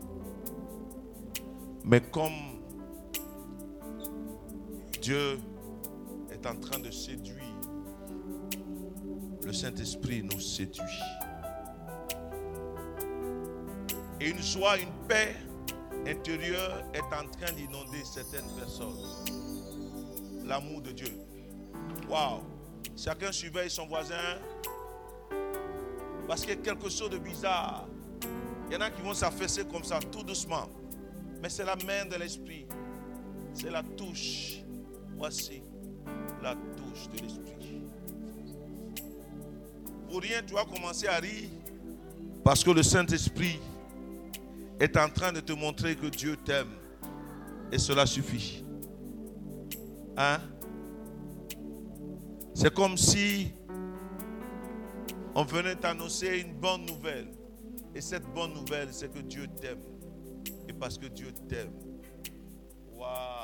Mais 1.83 1.99
comme 1.99 2.61
Dieu 5.01 5.39
est 6.31 6.45
en 6.45 6.55
train 6.55 6.79
de 6.79 6.89
séduire, 6.89 7.35
le 9.43 9.51
Saint-Esprit 9.51 10.23
nous 10.23 10.39
séduit. 10.39 10.85
Et 14.21 14.29
une 14.29 14.41
joie, 14.41 14.77
une 14.77 15.07
paix 15.07 15.35
intérieure 16.05 16.83
est 16.93 17.01
en 17.01 17.27
train 17.29 17.53
d'inonder 17.53 18.03
certaines 18.03 18.49
personnes. 18.57 18.97
L'amour 20.45 20.81
de 20.81 20.91
Dieu. 20.91 21.11
Waouh! 22.09 22.41
Chacun 22.97 23.31
surveille 23.31 23.69
son 23.69 23.87
voisin. 23.87 24.39
Parce 26.27 26.41
qu'il 26.41 26.49
y 26.49 26.53
a 26.53 26.57
quelque 26.57 26.89
chose 26.89 27.09
de 27.09 27.17
bizarre. 27.17 27.87
Il 28.67 28.73
y 28.73 28.77
en 28.77 28.81
a 28.81 28.89
qui 28.89 29.01
vont 29.01 29.13
s'affaisser 29.13 29.65
comme 29.65 29.83
ça, 29.83 29.99
tout 30.11 30.23
doucement. 30.23 30.67
Mais 31.41 31.49
c'est 31.49 31.63
la 31.63 31.75
main 31.77 32.05
de 32.05 32.15
l'esprit. 32.17 32.67
C'est 33.53 33.71
la 33.71 33.83
touche. 33.83 34.59
Voici 35.17 35.63
la 36.43 36.55
touche 36.55 37.07
de 37.09 37.23
l'esprit. 37.23 37.83
Pour 40.09 40.21
rien, 40.21 40.41
tu 40.45 40.53
vas 40.53 40.65
commencer 40.65 41.07
à 41.07 41.17
rire. 41.17 41.49
Parce 42.43 42.63
que 42.63 42.71
le 42.71 42.83
Saint-Esprit 42.83 43.59
est 44.79 44.97
en 44.97 45.09
train 45.09 45.31
de 45.31 45.39
te 45.39 45.53
montrer 45.53 45.95
que 45.95 46.07
Dieu 46.07 46.37
t'aime. 46.37 46.71
Et 47.71 47.77
cela 47.77 48.05
suffit. 48.05 48.63
Hein? 50.17 50.39
C'est 52.53 52.73
comme 52.73 52.97
si 52.97 53.51
on 55.35 55.43
venait 55.43 55.75
t'annoncer 55.75 56.39
une 56.39 56.53
bonne 56.53 56.85
nouvelle. 56.85 57.27
Et 57.95 58.01
cette 58.01 58.25
bonne 58.33 58.53
nouvelle, 58.53 58.89
c'est 58.91 59.11
que 59.11 59.19
Dieu 59.19 59.47
t'aime. 59.59 59.81
Et 60.67 60.73
parce 60.73 60.97
que 60.97 61.07
Dieu 61.07 61.31
t'aime. 61.47 61.71
Waouh! 62.93 63.39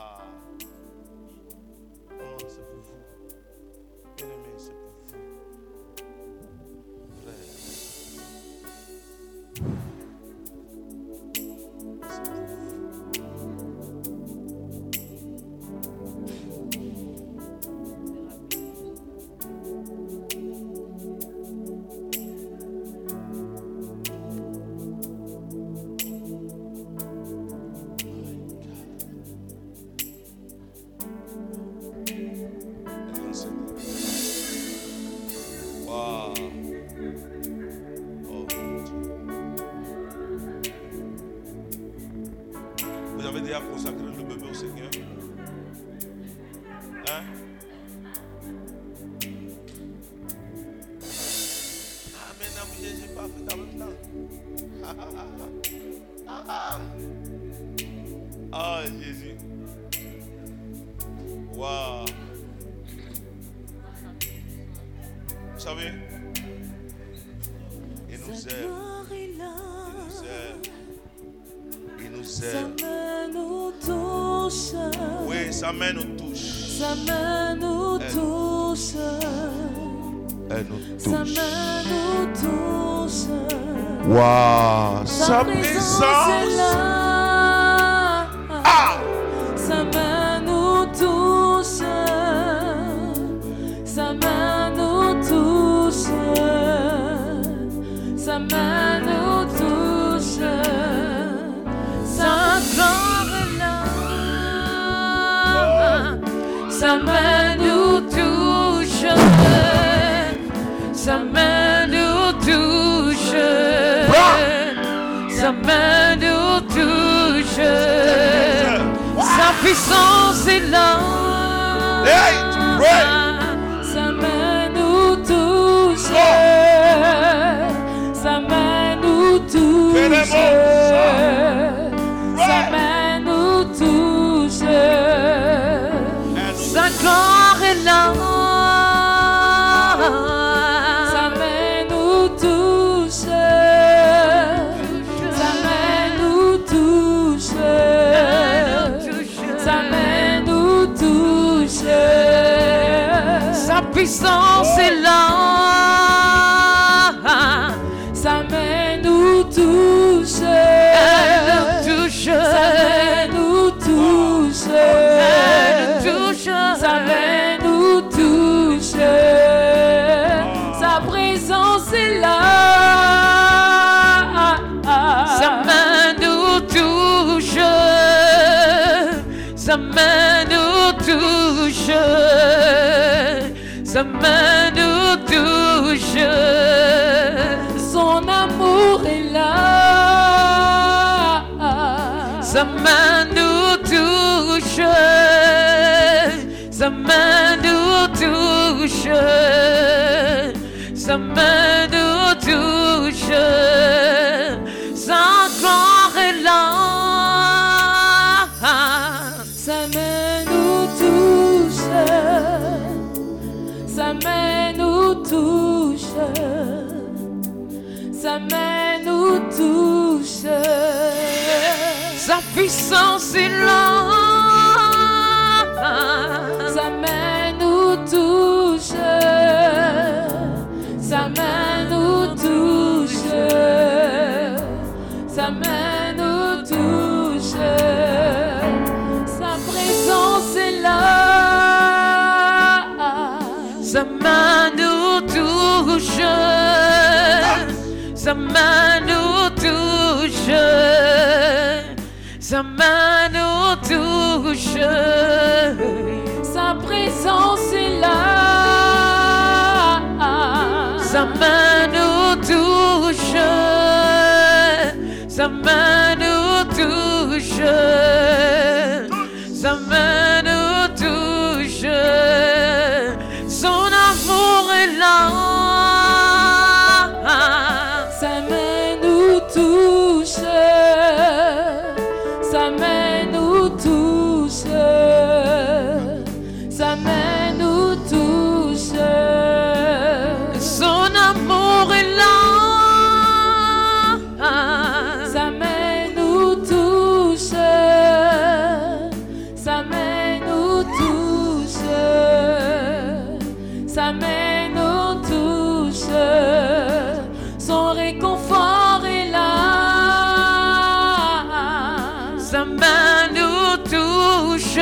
Sa 312.66 312.72
main 312.72 313.28
nous 313.32 313.78
touche, 313.84 314.80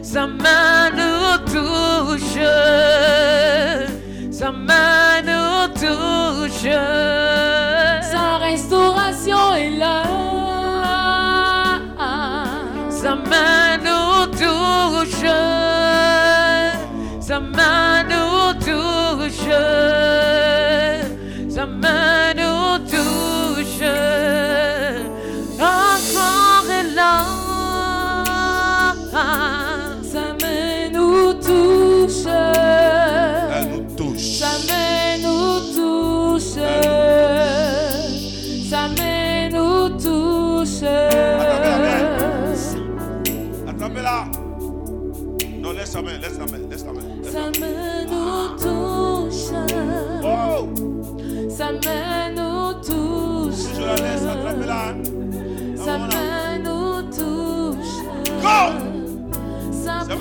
sa 0.00 0.26
main 0.28 0.90
nous 0.96 1.38
touche, 1.52 2.38
sa 4.30 4.52
main 4.52 5.22
nous 5.26 5.66
touche. 5.74 6.70
Sa 8.12 8.38
restauration 8.38 9.54
est 9.54 9.70
là. 9.70 10.04
Sa 12.90 13.16
main 13.16 13.67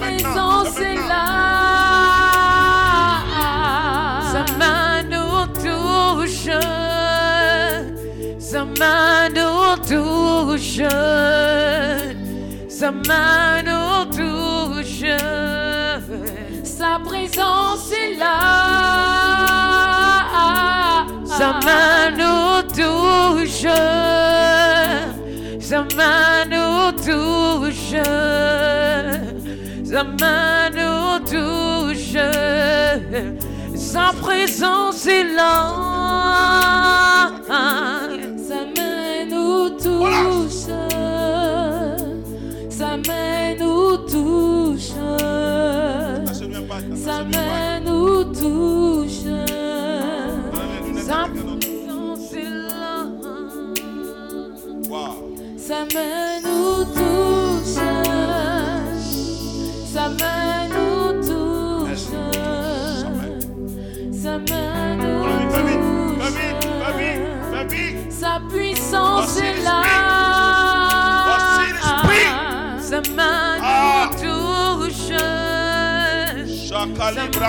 présence 0.07 0.79
est 0.79 0.95
là. 0.95 1.25
Sa 4.31 4.43
main 4.57 5.03
nous 5.03 5.45
touche. 5.63 6.49
Sa 8.39 8.65
main 8.79 9.29
nous 9.35 9.75
touche. 9.91 10.81
Sa 12.69 12.91
main 12.91 13.63
nous 13.67 14.05
touche. 14.17 15.03
Sa 16.63 16.99
présence 17.03 17.91
est 17.91 18.15
là. 18.17 18.37
Sa 21.25 21.49
main 21.65 22.11
nous 22.21 22.61
touche. 22.79 23.67
Sa 25.59 25.81
main 25.97 26.45
nous 26.49 26.91
touche. 27.05 27.93
Sa 29.97 30.03
main 30.03 30.69
nous 30.69 31.17
touche. 31.25 32.21
Sa 33.75 34.11
présence 34.21 35.07
est 35.07 35.23
là. 35.23 35.71
Sa 38.47 38.59
main 38.75 39.25
nous 39.27 39.69
touche. 39.71 40.69
Sa 42.69 42.97
main 43.07 43.36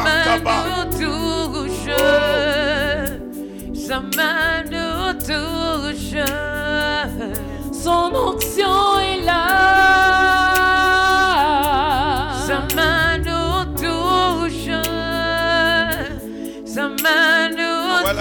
Zamano 0.04 0.84
touche, 0.90 1.96
Zamano 3.72 5.12
touche, 5.18 6.24
son 7.72 8.12
onction 8.14 9.00
est 9.00 9.24
là. 9.24 9.48
Sa 12.46 12.58
main 12.76 13.18
Zamano 13.24 13.64
touche, 13.76 14.70
Zamano 16.64 17.72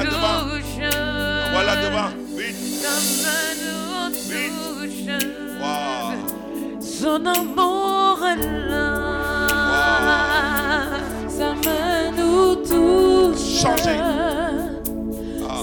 touche. 0.03 0.89
Voilà 1.53 1.75
devant, 1.75 2.09
vite. 2.35 2.61
Zamano 2.81 3.77
touche, 4.29 5.09
son 6.81 7.25
amour 7.25 8.17
est 8.25 8.41
là. 8.69 8.76
Changez. 13.57 13.97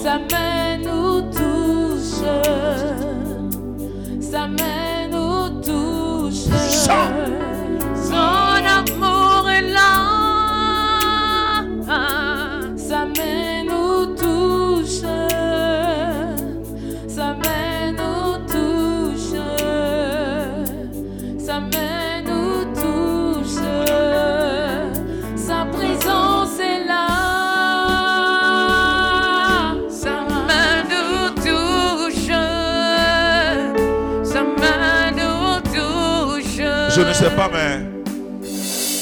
Sa 0.03 0.17
main 0.17 0.77
nous 0.83 1.21
touche. 1.31 2.25
Sa 4.19 4.47
main 4.47 5.07
nous 5.09 5.61
touche. 5.61 6.43
Son 6.69 7.24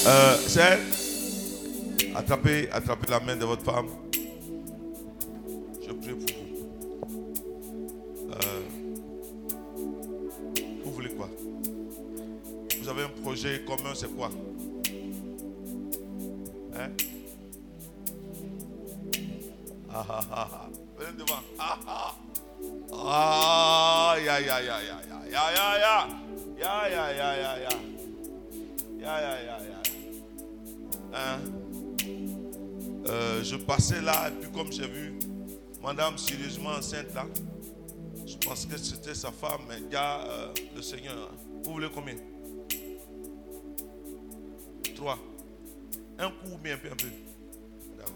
Euh, 0.06 0.36
c'est. 0.48 0.80
Attrapez, 2.16 2.70
attrapez 2.72 3.10
la 3.10 3.20
main 3.22 3.36
de 3.36 3.46
votre 3.46 3.64
femme. 3.64 3.88
Je 4.14 5.92
prie 5.94 6.14
pour 6.14 6.36
vous. 6.36 7.18
Euh, 8.32 8.62
vous 10.84 10.92
voulez 10.92 11.10
quoi? 11.10 11.30
Vous 12.82 12.90
avez 12.90 13.04
un 13.04 13.22
projet 13.24 13.62
commun, 13.66 13.94
c'est 13.96 14.14
quoi? 14.14 14.30
Hein? 16.76 16.90
Ah, 19.96 20.06
ah, 20.10 20.20
ah, 20.32 20.48
ah. 20.52 20.70
Venez 20.98 21.18
devant. 21.18 21.40
Ah, 21.60 21.80
ah. 21.88 22.16
Ah, 23.06 24.16
ya, 24.20 24.40
ya, 24.40 24.62
ya, 24.62 24.82
ya, 24.82 25.02
ya, 25.02 25.20
ya, 25.32 25.78
ya. 25.80 26.08
Ya, 26.60 26.90
ya, 26.90 27.14
ya, 27.14 27.38
ya, 27.38 27.58
ya. 27.58 27.70
Ya, 29.00 29.22
ya, 29.22 29.34
ya, 29.44 29.58
ya. 29.70 29.73
Hein? 31.14 31.40
Euh, 33.08 33.44
je 33.44 33.56
passais 33.58 34.02
là, 34.02 34.30
et 34.30 34.32
puis 34.32 34.50
comme 34.52 34.72
j'ai 34.72 34.88
vu 34.88 35.14
madame 35.84 36.18
sérieusement 36.18 36.72
enceinte 36.72 37.14
là, 37.14 37.26
je 38.26 38.36
pensais 38.38 38.68
que 38.68 38.78
c'était 38.78 39.14
sa 39.14 39.32
femme, 39.32 39.62
mais 39.68 39.82
gars, 39.92 40.22
euh, 40.26 40.54
le 40.76 40.82
Seigneur. 40.82 41.16
hein. 41.32 41.36
Vous 41.66 41.74
voulez 41.74 41.90
combien? 41.94 42.16
Trois. 44.96 45.20
Un 46.18 46.30
coup 46.30 46.54
ou 46.54 46.58
bien 46.58 46.76
un 46.76 46.78
peu, 46.78 46.88
un 46.88 46.96
peu. 46.96 47.10
D'accord. 47.98 48.16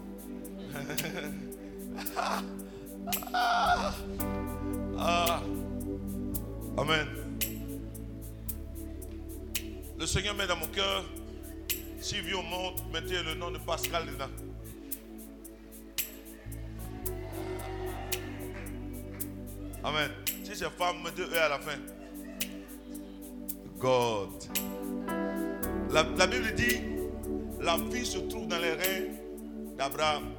Ah. 5.00 5.40
Amen. 6.76 7.06
Le 9.98 10.06
Seigneur 10.06 10.34
met 10.34 10.46
dans 10.46 10.56
mon 10.56 10.66
cœur, 10.66 11.04
si 12.00 12.16
au 12.32 12.42
monde, 12.42 12.80
mettez 12.92 13.22
le 13.22 13.34
nom 13.34 13.50
de 13.50 13.58
Pascal 13.58 14.06
dedans. 14.06 14.30
Amen. 19.84 20.10
Si 20.44 20.56
c'est 20.56 20.70
femme, 20.70 21.02
mettez 21.04 21.22
E 21.22 21.38
à 21.38 21.48
la 21.48 21.58
fin. 21.58 21.78
God. 23.78 24.30
La, 25.90 26.02
Bible 26.26 26.54
dit, 26.54 26.80
la 27.60 27.76
vie 27.76 28.04
se 28.04 28.18
trouve 28.18 28.48
dans 28.48 28.58
les 28.58 28.72
reins 28.72 29.06
d'Abraham. 29.76 30.32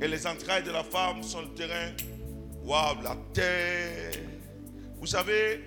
Et 0.00 0.08
les 0.08 0.26
entrailles 0.26 0.64
de 0.64 0.70
la 0.70 0.82
femme 0.82 1.22
sont 1.22 1.42
le 1.42 1.54
terrain. 1.54 1.92
Waouh, 2.64 3.02
la 3.02 3.16
terre. 3.32 4.12
Vous 4.96 5.06
savez, 5.06 5.60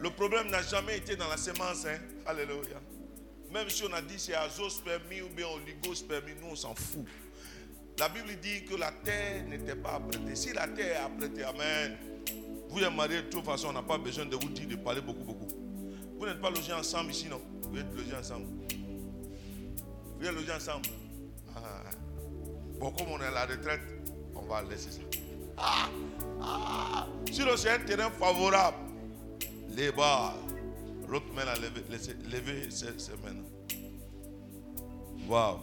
le 0.00 0.10
problème 0.10 0.48
n'a 0.50 0.62
jamais 0.62 0.98
été 0.98 1.16
dans 1.16 1.28
la 1.28 1.36
semence. 1.36 1.86
hein. 1.86 1.98
Alléluia. 2.26 2.80
Même 3.52 3.68
si 3.70 3.82
on 3.84 3.92
a 3.92 4.02
dit 4.02 4.18
c'est 4.18 4.34
azospermie 4.34 5.22
ou 5.22 5.28
bien 5.34 5.46
oligospermie, 5.46 6.32
nous 6.40 6.48
on 6.52 6.56
s'en 6.56 6.74
fout. 6.74 7.06
La 7.98 8.08
Bible 8.08 8.36
dit 8.40 8.64
que 8.64 8.76
la 8.76 8.92
terre 8.92 9.44
n'était 9.48 9.74
pas 9.74 9.94
apprêtée. 9.94 10.36
Si 10.36 10.52
la 10.52 10.68
terre 10.68 11.00
est 11.00 11.04
apprêtée, 11.04 11.42
Amen. 11.44 11.96
Vous 12.68 12.80
êtes 12.80 12.94
mariés 12.94 13.22
de 13.22 13.28
toute 13.28 13.44
façon, 13.44 13.68
on 13.68 13.72
n'a 13.72 13.82
pas 13.82 13.98
besoin 13.98 14.26
de 14.26 14.36
vous 14.36 14.50
dire 14.50 14.68
de 14.68 14.76
parler 14.76 15.00
beaucoup, 15.00 15.24
beaucoup. 15.24 15.48
Vous 16.18 16.26
n'êtes 16.26 16.40
pas 16.40 16.50
logés 16.50 16.72
ensemble 16.72 17.10
ici, 17.10 17.26
non? 17.28 17.40
Vous 17.62 17.78
êtes 17.78 17.92
logés 17.96 18.14
ensemble. 18.14 18.46
Vous 20.18 20.26
êtes 20.26 20.34
logés 20.34 20.52
ensemble. 20.52 20.88
Ah. 21.56 21.84
Bon, 22.78 22.90
comme 22.90 23.08
on 23.08 23.20
est 23.20 23.26
à 23.26 23.30
la 23.30 23.46
retraite, 23.46 23.80
on 24.34 24.42
va 24.42 24.62
laisser 24.62 24.90
ça. 24.90 25.00
Ah, 25.56 25.88
ah. 26.42 27.06
Sinon, 27.32 27.56
c'est 27.56 27.70
un 27.70 27.78
terrain 27.80 28.10
favorable. 28.10 28.76
Les 29.70 29.90
bas. 29.90 30.34
L'autre 31.08 31.32
main 31.34 31.46
a 31.46 31.56
levé, 31.56 32.70
ses 32.70 33.12
mains. 33.24 33.37
Waouh. 35.28 35.58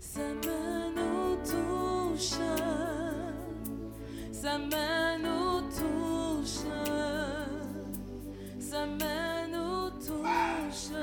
Sa 0.00 0.20
main 0.46 0.90
nous 0.96 1.36
touche. 1.44 2.40
Sa 4.32 4.56
main 4.56 5.18
nous 5.18 5.60
touche. 5.76 6.64
Sa 8.58 8.86
main 8.86 9.46
nous 9.52 9.90
touche. 10.00 10.96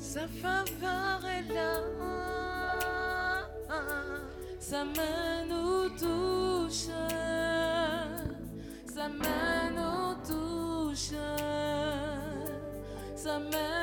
Sa 0.00 0.26
faveur 0.26 1.24
est 1.24 1.54
là. 1.54 1.80
Sa 4.58 4.84
main 4.84 5.31
Sa 13.32 13.38
main 13.48 13.81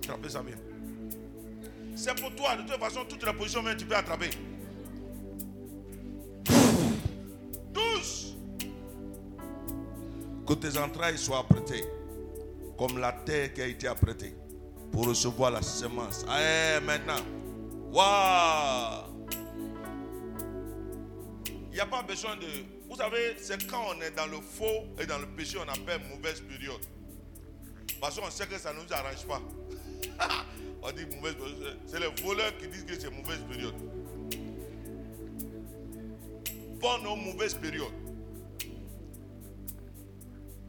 attraper 0.00 0.28
ça 0.28 0.42
bien. 0.42 0.56
C'est 1.94 2.18
pour 2.20 2.34
toi, 2.34 2.56
de 2.56 2.62
toute 2.62 2.80
façon, 2.80 3.04
toutes 3.08 3.24
les 3.24 3.32
positions, 3.32 3.62
même, 3.62 3.76
tu 3.76 3.84
peux 3.84 3.94
attraper. 3.96 4.30
Tous. 7.74 8.36
Que 10.46 10.54
tes 10.54 10.78
entrailles 10.78 11.18
soient 11.18 11.40
apprêtées 11.40 11.84
comme 12.78 12.98
la 12.98 13.12
terre 13.12 13.52
qui 13.52 13.60
a 13.60 13.66
été 13.66 13.86
apprêtée 13.86 14.34
pour 14.90 15.06
recevoir 15.06 15.50
la 15.50 15.62
semence. 15.62 16.24
Eh, 16.24 16.80
maintenant. 16.80 17.22
Waouh! 17.92 19.04
Il 21.70 21.74
n'y 21.74 21.80
a 21.80 21.86
pas 21.86 22.02
besoin 22.02 22.36
de. 22.36 22.46
Vous 22.88 22.96
savez, 22.96 23.36
c'est 23.38 23.66
quand 23.66 23.94
on 23.94 24.00
est 24.00 24.10
dans 24.12 24.26
le 24.26 24.40
faux 24.40 24.86
et 24.98 25.06
dans 25.06 25.18
le 25.18 25.26
péché, 25.26 25.58
on 25.58 25.68
appelle 25.68 26.00
mauvaise 26.08 26.40
période. 26.40 26.80
Parce 28.00 28.18
qu'on 28.18 28.30
sait 28.30 28.46
que 28.46 28.58
ça 28.58 28.72
ne 28.72 28.80
nous 28.80 28.92
arrange 28.92 29.26
pas. 29.26 29.40
on 30.82 30.92
dit 30.92 31.06
mauvaise 31.16 31.34
période. 31.34 31.78
C'est 31.86 32.00
les 32.00 32.22
voleurs 32.22 32.56
qui 32.58 32.68
disent 32.68 32.84
que 32.84 32.98
c'est 32.98 33.10
mauvaise 33.10 33.40
période. 33.48 33.74
Bonne 36.80 37.06
ou 37.06 37.16
mauvaise 37.16 37.54
période. 37.54 37.92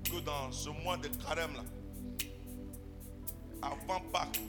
Que 0.03 0.19
dans 0.21 0.51
ce 0.51 0.69
mois 0.69 0.97
de 0.97 1.07
carême 1.07 1.53
là, 1.53 1.63
avant 3.61 4.01
Pâques, 4.11 4.41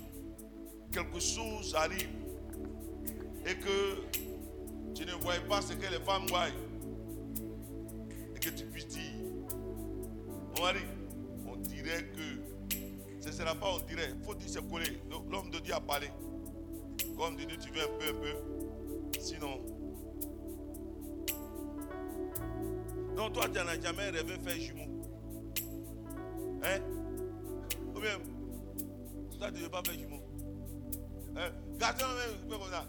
quelque 0.90 1.20
chose 1.20 1.74
arrive 1.74 2.08
et 3.46 3.54
que 3.54 4.94
tu 4.94 5.04
ne 5.04 5.12
vois 5.12 5.34
pas 5.48 5.62
ce 5.62 5.74
que 5.74 5.90
les 5.90 6.00
femmes 6.04 6.26
voient 6.28 6.48
Comme 17.16 17.36
de 17.36 17.44
Dieu, 17.44 17.56
tu 17.60 17.70
veux 17.70 17.82
un 17.82 17.98
peu, 17.98 18.08
un 18.08 18.20
peu. 18.20 19.20
Sinon. 19.20 19.60
Donc 23.16 23.32
toi, 23.34 23.44
tu 23.46 23.54
n'as 23.54 23.80
jamais 23.80 24.10
rêvé 24.10 24.38
faire 24.38 24.56
jumeau. 24.56 25.02
Hein? 26.64 26.80
Ou 27.94 28.00
bien, 28.00 28.18
toi, 29.38 29.48
tu 29.52 29.58
ne 29.58 29.64
veux 29.64 29.68
pas 29.68 29.82
faire 29.84 29.98
jumeau. 29.98 30.20
Hein? 31.36 31.50
Gardez 31.78 32.04
même 32.04 32.50
comme 32.50 32.70
ça. 32.70 32.84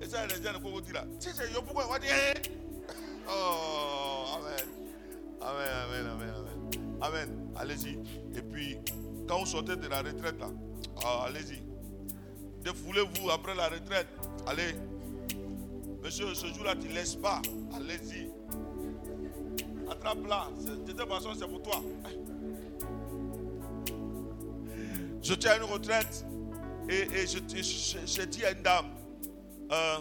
Et 0.00 0.06
ça, 0.06 0.26
les 0.26 0.42
gens 0.42 0.58
de 0.58 0.80
dire 0.80 0.94
là. 0.94 1.04
Si 1.18 1.28
c'est 1.34 1.52
yo, 1.52 1.60
pourquoi? 1.62 1.86
On 1.86 1.92
va 1.92 1.98
dire 1.98 2.10
hein? 2.12 2.40
Oh, 3.28 4.24
Amen. 4.36 4.68
Amen, 5.40 5.70
Amen, 5.84 6.06
Amen, 6.06 6.34
Amen. 6.34 6.98
Amen. 7.00 7.52
Allez-y. 7.56 7.98
Et 8.36 8.42
puis, 8.42 8.78
quand 9.28 9.40
vous 9.40 9.46
sortez 9.46 9.76
de 9.76 9.86
la 9.88 10.02
retraite 10.02 10.38
là, 10.38 10.48
ah, 11.04 11.26
allez-y. 12.68 12.72
Défoulez-vous 12.72 13.30
après 13.30 13.54
la 13.54 13.68
retraite. 13.68 14.08
Allez. 14.46 14.74
Monsieur, 16.02 16.34
ce 16.34 16.46
jour-là, 16.46 16.74
tu 16.76 16.88
ne 16.88 16.94
laisses 16.94 17.16
pas. 17.16 17.40
Allez-y. 17.74 18.30
Attrape-la. 19.90 20.48
De 20.64 20.92
toute 20.92 21.08
façon, 21.08 21.34
c'est 21.34 21.48
pour 21.48 21.62
toi. 21.62 21.82
Je 25.22 25.34
tiens 25.34 25.56
une 25.56 25.64
retraite 25.64 26.24
et, 26.88 27.02
et 27.02 27.26
je 27.26 27.38
dis 28.24 28.44
à 28.44 28.52
une 28.52 28.62
dame, 28.62 28.86
euh, 29.72 29.98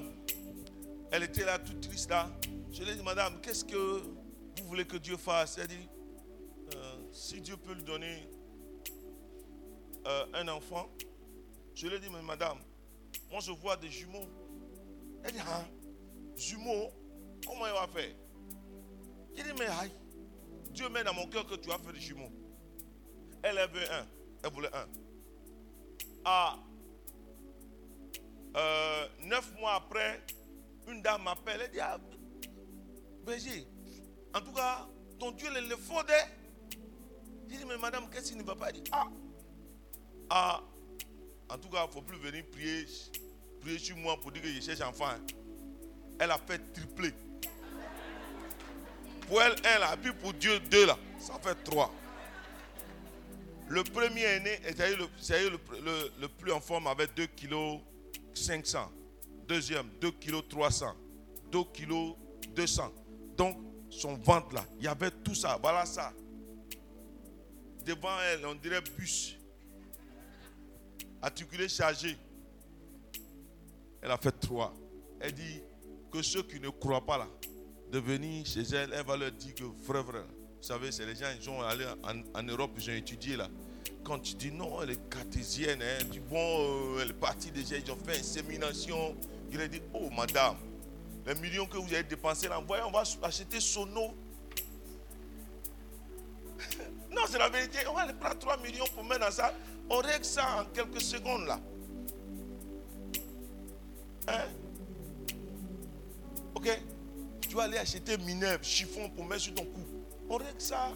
elle 1.12 1.24
était 1.24 1.44
là 1.44 1.60
toute 1.60 1.82
triste 1.82 2.10
là. 2.10 2.30
Je 2.72 2.84
lui 2.84 2.92
ai 2.92 2.96
dit, 2.96 3.04
madame, 3.04 3.42
qu'est-ce 3.42 3.66
que 3.66 3.76
vous 3.76 4.68
voulez 4.68 4.86
que 4.86 4.98
Dieu 4.98 5.18
fasse? 5.18 5.58
Elle 5.58 5.68
dit, 5.68 5.90
euh, 6.76 6.96
si 7.12 7.42
Dieu 7.42 7.58
peut 7.58 7.74
lui 7.74 7.84
donner 7.84 8.30
euh, 10.06 10.26
un 10.36 10.48
enfant, 10.48 10.88
je 11.78 11.88
lui 11.88 11.96
ai 11.96 12.00
dit, 12.00 12.10
mais 12.10 12.24
madame, 12.24 12.58
moi 13.30 13.40
je 13.40 13.52
vois 13.52 13.78
des 13.78 13.92
jumeaux. 13.92 14.28
Elle 15.24 15.32
dit, 15.34 15.40
hein, 15.40 15.68
jumeaux, 16.36 16.90
comment 17.46 17.68
il 17.68 17.74
va 17.74 17.88
faire? 17.88 18.16
J'ai 19.36 19.44
dit, 19.44 19.54
mais 19.60 19.68
aïe, 19.68 19.92
Dieu 20.72 20.90
met 20.90 21.04
dans 21.04 21.14
mon 21.14 21.28
cœur 21.28 21.46
que 21.46 21.54
tu 21.56 21.70
vas 21.70 21.78
faire 21.78 21.94
des 21.94 22.00
jumeaux. 22.00 22.32
Elle 23.44 23.60
avait 23.60 23.88
un, 23.90 24.08
elle 24.44 24.52
voulait 24.52 24.74
un. 24.76 24.88
Ah, 26.26 26.58
neuf 29.24 29.54
mois 29.60 29.76
après, 29.76 30.24
une 30.88 31.04
dame 31.04 31.22
m'appelle, 31.22 31.62
elle 31.64 31.72
dit, 31.72 31.80
ah, 31.80 32.00
Béger, 33.24 33.68
en 34.34 34.42
tout 34.42 34.52
cas, 34.54 34.88
ton 35.20 35.30
Dieu 35.32 35.48
le, 35.54 35.68
le 35.70 35.76
fondait. 35.76 36.26
J'ai 37.48 37.58
dit, 37.58 37.66
mais 37.66 37.78
madame, 37.78 38.10
qu'est-ce 38.10 38.30
qu'il 38.30 38.38
ne 38.40 38.44
va 38.44 38.56
pas? 38.56 38.72
Dire 38.72 38.84
Ah, 38.92 39.08
ah, 40.32 40.64
en 41.50 41.58
tout 41.58 41.70
cas, 41.70 41.84
il 41.84 41.88
ne 41.88 41.92
faut 41.94 42.02
plus 42.02 42.18
venir 42.18 42.44
prier, 42.52 42.86
prier 43.62 43.80
sur 43.80 43.96
moi 43.98 44.20
pour 44.20 44.32
dire 44.32 44.42
que 44.42 44.48
je 44.50 44.60
cherche 44.62 44.82
enfant. 44.82 45.08
hein. 45.08 45.20
Elle 46.20 46.32
a 46.32 46.38
fait 46.38 46.60
tripler. 46.74 47.14
Pour 49.28 49.42
elle, 49.42 49.56
là, 49.64 49.94
et 49.94 49.98
puis 49.98 50.14
pour 50.14 50.34
Dieu, 50.34 50.60
deux 50.62 50.86
là. 50.86 50.98
Ça 51.20 51.38
fait 51.40 51.56
trois. 51.64 51.94
Le 53.70 53.84
premier 53.84 54.22
aîné, 54.24 54.60
c'est-à-dire 54.64 54.98
le, 55.00 55.10
le, 55.76 55.82
le- 55.82 56.12
le 56.22 56.28
plus 56.30 56.52
en 56.54 56.62
forme, 56.62 56.88
avait 56.88 57.08
2 57.08 57.28
kg 57.28 57.80
500. 58.34 58.90
Deuxième, 59.48 59.90
2 60.00 60.12
kg 60.12 60.48
300. 60.48 60.96
2 61.52 61.64
kg 61.74 62.16
200. 62.56 62.94
Donc, 63.36 63.58
son 63.90 64.16
ventre 64.16 64.54
là, 64.56 64.66
il 64.80 64.86
y 64.86 64.88
avait 64.88 65.12
tout 65.12 65.36
ça. 65.36 65.58
Voilà 65.62 65.86
ça. 65.86 66.14
Devant 67.86 68.18
elle, 68.32 68.46
on 68.46 68.56
dirait 68.56 68.82
bus. 68.98 69.37
Articulé 71.22 71.68
chargé. 71.68 72.18
Elle 74.02 74.12
a 74.12 74.18
fait 74.18 74.38
trois. 74.40 74.74
Elle 75.20 75.34
dit 75.34 75.62
que 76.12 76.22
ceux 76.22 76.44
qui 76.44 76.60
ne 76.60 76.70
croient 76.70 77.06
pas 77.06 77.18
là, 77.18 77.28
de 77.92 78.00
venir 78.00 78.46
chez 78.46 78.62
elle, 78.74 78.94
elle 78.94 79.06
va 79.06 79.18
leur 79.18 79.32
dire 79.32 79.56
que 79.56 79.64
frère, 79.84 80.06
frère, 80.06 80.26
vous 80.58 80.64
savez, 80.64 80.92
c'est 80.92 81.06
les 81.06 81.16
gens, 81.16 81.28
ils 81.36 81.44
sont 81.44 81.62
allés 81.62 81.86
en, 82.34 82.44
Europe, 82.44 82.72
ils 82.78 82.90
ont 82.90 82.94
étudié 82.94 83.36
là. 83.36 83.48
Quand 84.04 84.20
tu 84.20 84.36
dis 84.36 84.52
non, 84.52 84.82
elle 84.82 84.92
est 84.92 85.10
cartésienne, 85.10 85.82
hein, 85.82 86.06
tu 86.12 86.20
bon, 86.20 86.38
euh, 86.38 87.02
elle 87.02 87.10
est 87.10 87.14
partie 87.14 87.52
déjà, 87.52 87.78
ils 87.78 87.92
ont 87.92 87.98
fait 87.98 88.20
insémination. 88.20 89.16
Il 89.52 89.60
a 89.60 89.68
dit, 89.68 89.82
oh 89.94 90.10
madame, 90.10 90.58
les 91.26 91.36
millions 91.36 91.66
que 91.66 91.78
vous 91.78 91.94
avez 91.94 92.04
dépensés 92.04 92.48
là, 92.48 92.62
voyons, 92.66 92.88
on 92.88 92.92
va 92.92 93.04
acheter 93.24 93.60
son 93.60 93.88
eau. 93.96 94.14
non, 97.12 97.22
c'est 97.28 97.38
la 97.38 97.50
vérité. 97.50 97.80
On 97.90 97.94
va 97.94 98.02
aller 98.02 98.14
prendre 98.14 98.38
3 98.40 98.58
millions 98.58 98.86
pour 98.94 99.04
mettre 99.04 99.22
dans 99.22 99.32
ça. 99.32 99.54
On 99.90 99.98
règle 99.98 100.26
ça 100.26 100.62
en 100.62 100.66
quelques 100.66 101.02
secondes 101.02 101.46
là. 101.48 101.60
Hein? 104.28 104.46
Ok? 106.56 106.70
Tu 107.42 107.56
vas 107.56 107.64
aller 107.64 107.78
acheter 107.78 108.18
Minerve, 108.18 108.64
chiffon 108.64 109.10
pour 109.10 109.26
mettre 109.26 109.44
sur 109.44 109.56
ton 109.56 109.64
cou. 109.64 109.82
On 110.30 110.38
règle 110.38 110.60
ça. 110.60 110.90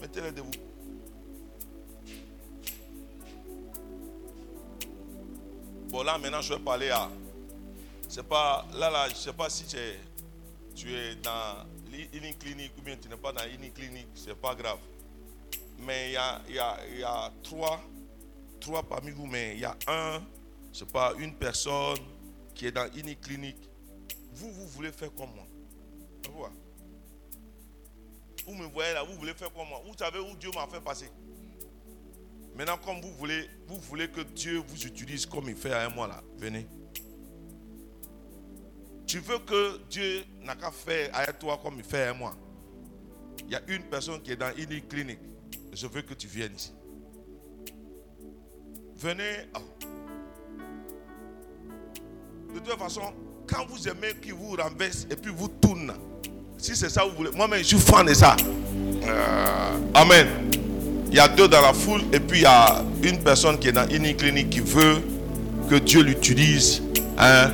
Mettez-les 0.00 0.32
de 0.32 0.42
vous. 0.42 0.50
Bon, 5.88 6.02
là, 6.02 6.18
maintenant, 6.18 6.40
je 6.40 6.54
vais 6.54 6.60
parler 6.60 6.90
à. 6.90 7.08
C'est 8.08 8.22
pas. 8.22 8.66
Là, 8.74 8.90
là, 8.90 9.08
je 9.08 9.14
sais 9.14 9.32
pas 9.32 9.48
si 9.48 9.64
tu 9.64 9.76
es, 9.76 9.98
tu 10.74 10.92
es 10.92 11.14
dans 11.16 11.64
l'healing 11.90 12.36
clinique 12.36 12.72
ou 12.78 12.82
bien 12.82 12.96
tu 12.96 13.08
n'es 13.08 13.16
pas 13.16 13.32
dans 13.32 13.44
l'healing 13.44 13.72
clinique. 13.72 14.08
C'est 14.14 14.34
pas 14.34 14.54
grave. 14.54 14.78
Mais 15.78 16.10
il 16.48 16.54
y 16.54 17.02
a, 17.02 17.32
trois, 17.42 17.80
parmi 18.88 19.10
vous, 19.10 19.26
mais 19.26 19.54
il 19.54 19.60
y 19.60 19.64
a 19.64 19.76
un, 19.86 20.22
c'est 20.72 20.90
pas 20.90 21.12
une 21.18 21.34
personne 21.34 21.98
qui 22.54 22.66
est 22.66 22.72
dans 22.72 22.84
l'healing 22.94 23.16
clinique. 23.16 23.68
Vous, 24.32 24.50
vous 24.52 24.66
voulez 24.68 24.92
faire 24.92 25.12
comme 25.14 25.30
moi? 25.34 25.44
Vous 28.46 28.54
me 28.54 28.66
voyez 28.66 28.92
là, 28.94 29.02
vous 29.02 29.14
voulez 29.14 29.34
faire 29.34 29.52
comme 29.52 29.68
moi? 29.68 29.82
Vous 29.86 29.94
savez 29.96 30.18
où 30.18 30.34
Dieu 30.36 30.50
m'a 30.54 30.66
fait 30.66 30.80
passer. 30.80 31.10
Maintenant, 32.54 32.78
comme 32.78 33.00
vous 33.00 33.12
voulez, 33.14 33.48
vous 33.66 33.78
voulez 33.80 34.08
que 34.08 34.20
Dieu 34.20 34.62
vous 34.66 34.86
utilise 34.86 35.26
comme 35.26 35.48
il 35.48 35.56
fait 35.56 35.72
à 35.72 35.88
moi 35.88 36.06
là, 36.06 36.22
venez. 36.36 36.66
Tu 39.06 39.18
veux 39.18 39.38
que 39.38 39.78
Dieu 39.88 40.24
n'a 40.40 40.54
qu'à 40.56 40.70
faire 40.70 41.10
à 41.12 41.32
toi 41.32 41.58
comme 41.62 41.78
il 41.78 41.84
fait 41.84 42.04
à 42.04 42.14
moi. 42.14 42.34
Il 43.40 43.50
y 43.50 43.56
a 43.56 43.62
une 43.68 43.82
personne 43.84 44.22
qui 44.22 44.32
est 44.32 44.36
dans 44.36 44.54
une 44.56 44.80
clinique. 44.86 45.18
Je 45.74 45.88
veux 45.88 46.02
que 46.02 46.14
tu 46.14 46.28
viennes 46.28 46.52
ici. 46.56 46.72
Venez. 48.96 49.48
De 52.54 52.60
toute 52.60 52.78
façon, 52.78 53.00
quand 53.44 53.66
vous 53.68 53.88
aimez 53.88 54.14
qui 54.22 54.30
vous 54.30 54.54
renverse 54.56 55.04
et 55.10 55.16
puis 55.16 55.32
vous 55.36 55.48
tourne, 55.48 55.92
si 56.58 56.76
c'est 56.76 56.88
ça 56.88 57.02
que 57.02 57.08
vous 57.08 57.16
voulez, 57.16 57.30
moi-même 57.34 57.58
je 57.58 57.64
suis 57.64 57.78
fan 57.78 58.06
de 58.06 58.14
ça. 58.14 58.36
Euh, 59.02 59.78
amen. 59.94 60.28
Il 61.08 61.16
y 61.16 61.18
a 61.18 61.26
deux 61.26 61.48
dans 61.48 61.60
la 61.60 61.72
foule 61.72 62.02
et 62.12 62.20
puis 62.20 62.40
il 62.40 62.42
y 62.42 62.46
a 62.46 62.84
une 63.02 63.18
personne 63.18 63.58
qui 63.58 63.68
est 63.68 63.72
dans 63.72 63.88
une 63.88 64.14
clinique 64.14 64.50
qui 64.50 64.60
veut 64.60 65.02
que 65.68 65.74
Dieu 65.74 66.02
l'utilise. 66.02 66.82
Hein. 67.18 67.50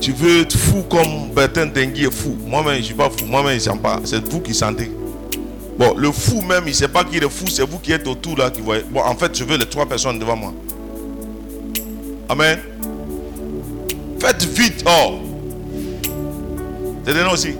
Tu 0.00 0.12
veux 0.12 0.40
être 0.40 0.56
fou 0.56 0.84
comme 0.84 1.32
Bertin 1.34 1.66
Dengui 1.66 2.06
est 2.06 2.10
fou. 2.10 2.38
Moi-même, 2.46 2.74
je 2.76 2.78
ne 2.78 2.84
suis 2.84 2.94
pas 2.94 3.10
fou. 3.10 3.26
Moi-même, 3.26 3.60
je 3.60 3.68
ne 3.68 3.74
sens 3.74 3.78
pas. 3.82 4.00
C'est 4.04 4.26
vous 4.26 4.40
qui 4.40 4.54
sentez. 4.54 4.90
Bon, 5.78 5.94
le 5.96 6.10
fou 6.10 6.42
même, 6.42 6.64
il 6.66 6.70
ne 6.70 6.74
sait 6.74 6.88
pas 6.88 7.04
qui 7.04 7.18
est 7.18 7.28
fou. 7.28 7.46
C'est 7.46 7.62
vous 7.62 7.78
qui 7.78 7.92
êtes 7.92 8.06
autour 8.08 8.36
là 8.36 8.50
qui 8.50 8.60
voyez. 8.60 8.82
Bon, 8.90 9.00
en 9.00 9.14
fait, 9.14 9.36
je 9.38 9.44
veux 9.44 9.56
les 9.56 9.66
trois 9.66 9.86
personnes 9.86 10.18
devant 10.18 10.34
moi. 10.34 10.52
Amen. 12.28 12.58
Faites 14.18 14.44
vite. 14.44 14.84
Oh. 14.86 15.18
C'est 17.06 17.14
des 17.14 17.22
aussi. 17.22 17.54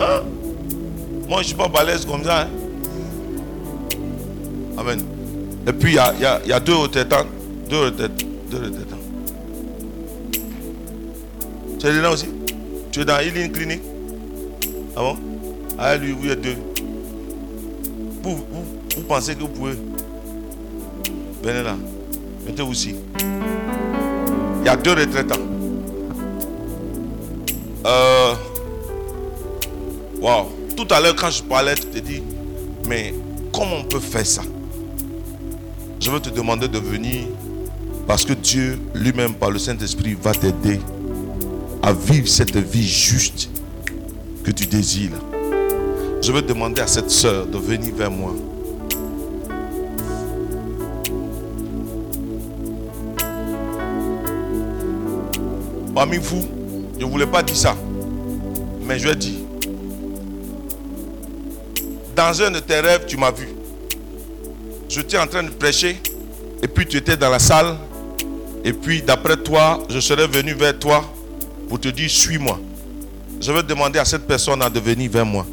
Hein? 0.00 0.22
Moi, 1.28 1.38
je 1.38 1.38
ne 1.38 1.44
suis 1.44 1.54
pas 1.54 1.68
balèze 1.68 2.04
comme 2.04 2.24
ça. 2.24 2.42
Hein? 2.42 2.48
Amen. 4.76 5.00
Et 5.68 5.72
puis, 5.72 5.92
il 5.92 5.94
y 5.94 5.98
a, 5.98 6.12
y, 6.20 6.24
a, 6.24 6.40
y 6.44 6.52
a, 6.52 6.58
deux 6.58 6.74
retraitants. 6.74 7.26
Deux 7.68 7.84
retraitants. 7.84 8.26
Deux 8.50 8.58
retraitants. 8.58 8.96
Tu 11.78 11.86
es 11.86 11.92
là 11.92 12.10
aussi 12.10 12.26
Tu 12.90 13.00
es 13.00 13.04
dans 13.04 13.18
Healing 13.20 13.52
Clinic 13.52 13.80
Ah 14.96 15.00
bon? 15.00 15.16
Ah, 15.78 15.96
lui, 15.96 16.12
vous 16.12 16.28
êtes 16.28 16.40
deux. 16.40 16.56
Vous, 18.22 19.02
pensez 19.08 19.34
que 19.34 19.40
vous 19.40 19.48
pouvez? 19.48 19.74
Venez 21.42 21.62
là. 21.62 21.76
Mettez-vous 22.46 22.70
aussi. 22.70 22.94
Il 24.60 24.66
y 24.66 24.68
a 24.68 24.76
deux 24.76 24.92
retraitants. 24.92 25.40
Euh. 27.84 28.34
Wow. 30.20 30.52
Tout 30.76 30.86
à 30.90 31.00
l'heure, 31.00 31.16
quand 31.16 31.30
je 31.30 31.42
parlais, 31.42 31.74
tu 31.74 31.86
te 31.86 31.98
dis, 31.98 32.22
mais 32.88 33.12
comment 33.52 33.78
on 33.80 33.84
peut 33.84 34.00
faire 34.00 34.26
ça? 34.26 34.42
Je 36.00 36.10
veux 36.10 36.20
te 36.20 36.30
demander 36.30 36.68
de 36.68 36.78
venir 36.78 37.24
parce 38.06 38.24
que 38.24 38.32
Dieu 38.32 38.78
lui-même, 38.94 39.34
par 39.34 39.50
le 39.50 39.58
Saint-Esprit, 39.58 40.16
va 40.20 40.32
t'aider 40.32 40.80
à 41.82 41.92
vivre 41.92 42.28
cette 42.28 42.56
vie 42.56 42.86
juste 42.86 43.50
que 44.44 44.50
tu 44.50 44.66
désires. 44.66 45.18
Je 46.22 46.30
veux 46.30 46.40
demander 46.40 46.80
à 46.80 46.86
cette 46.86 47.10
soeur 47.10 47.46
de 47.46 47.58
venir 47.58 47.92
vers 47.96 48.10
moi. 48.10 48.32
Parmi 55.92 56.18
vous, 56.18 56.44
je 56.96 57.04
ne 57.04 57.10
voulais 57.10 57.26
pas 57.26 57.42
dire 57.42 57.56
ça, 57.56 57.76
mais 58.86 59.00
je 59.00 59.08
dire. 59.14 59.40
Dans 62.14 62.40
un 62.40 62.52
de 62.52 62.60
tes 62.60 62.78
rêves, 62.78 63.04
tu 63.08 63.16
m'as 63.16 63.32
vu. 63.32 63.48
Je 64.88 65.00
étais 65.00 65.18
en 65.18 65.26
train 65.26 65.42
de 65.42 65.50
prêcher, 65.50 66.00
et 66.62 66.68
puis 66.68 66.86
tu 66.86 66.98
étais 66.98 67.16
dans 67.16 67.30
la 67.30 67.40
salle, 67.40 67.76
et 68.64 68.72
puis 68.72 69.02
d'après 69.02 69.36
toi, 69.36 69.82
je 69.90 69.98
serais 69.98 70.28
venu 70.28 70.54
vers 70.54 70.78
toi 70.78 71.02
pour 71.68 71.80
te 71.80 71.88
dire, 71.88 72.08
suis-moi. 72.08 72.60
Je 73.40 73.50
vais 73.50 73.64
demander 73.64 73.98
à 73.98 74.04
cette 74.04 74.24
personne 74.24 74.60
de 74.72 74.78
venir 74.78 75.10
vers 75.10 75.26
moi. 75.26 75.44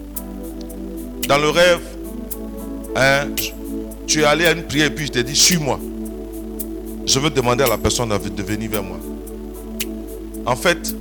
Dans 1.29 1.37
le 1.37 1.51
rêve, 1.51 1.81
hein, 2.95 3.27
tu 4.07 4.21
es 4.21 4.23
allé 4.23 4.47
à 4.47 4.51
une 4.51 4.63
prière 4.63 4.87
et 4.87 4.89
puis 4.89 5.05
je 5.05 5.11
t'ai 5.11 5.23
dit, 5.23 5.35
suis-moi. 5.35 5.79
Je 7.05 7.19
veux 7.19 7.29
demander 7.29 7.63
à 7.63 7.67
la 7.67 7.77
personne 7.77 8.09
de 8.09 8.41
venir 8.41 8.71
vers 8.71 8.81
moi. 8.81 8.97
En 10.47 10.55
fait, 10.55 10.95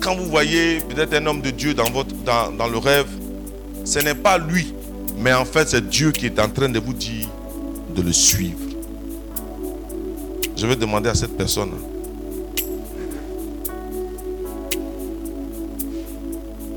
quand 0.00 0.16
vous 0.16 0.24
voyez 0.24 0.80
peut-être 0.80 1.14
un 1.14 1.24
homme 1.26 1.40
de 1.40 1.50
Dieu 1.50 1.72
dans, 1.72 1.88
votre, 1.88 2.12
dans, 2.24 2.50
dans 2.50 2.66
le 2.66 2.78
rêve, 2.78 3.06
ce 3.84 4.00
n'est 4.00 4.16
pas 4.16 4.38
lui, 4.38 4.74
mais 5.16 5.32
en 5.32 5.44
fait 5.44 5.68
c'est 5.68 5.88
Dieu 5.88 6.10
qui 6.10 6.26
est 6.26 6.40
en 6.40 6.48
train 6.48 6.68
de 6.68 6.80
vous 6.80 6.92
dire 6.92 7.28
de 7.94 8.02
le 8.02 8.12
suivre. 8.12 8.58
Je 10.56 10.66
vais 10.66 10.74
demander 10.74 11.10
à 11.10 11.14
cette 11.14 11.36
personne. 11.36 11.70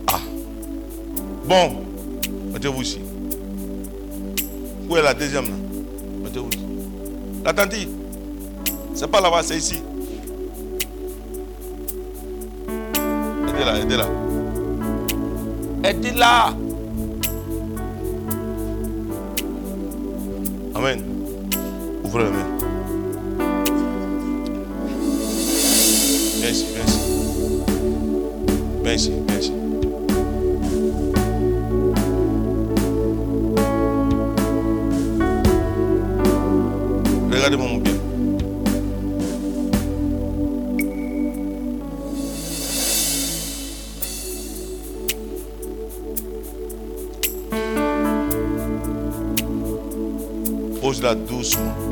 Ah. 0.06 0.20
Bon, 1.48 1.89
mettez-vous 2.60 2.82
ici. 2.82 3.00
Où 4.90 4.98
est 4.98 5.02
la 5.02 5.14
deuxième 5.14 5.46
là? 5.46 5.56
Mettez-vous 6.24 6.50
ici. 6.50 6.66
La 7.46 7.54
tante, 7.54 7.74
c'est 8.94 9.08
pas 9.10 9.22
là-bas, 9.22 9.42
c'est 9.44 9.58
ici. 9.58 9.82
Aidez-la, 13.48 13.80
aidez-la. 13.80 14.08
Aidez-la. 15.86 16.54
Amen. 20.76 21.02
Ouvrez 22.04 22.24
la 22.26 22.30
main. 22.30 22.46
Viens 26.42 26.50
ici, 26.50 26.66
viens 26.74 26.86
ici. 26.86 27.00
Viens 28.84 28.94
ici, 28.94 29.12
viens 29.28 29.40
ici. 29.40 29.59
Regardez-moi 37.32 37.80
bien. 37.80 37.94
Pose-la 50.82 51.14
doucement. 51.14 51.16
Posez-la 51.16 51.16
doucement. 51.16 51.89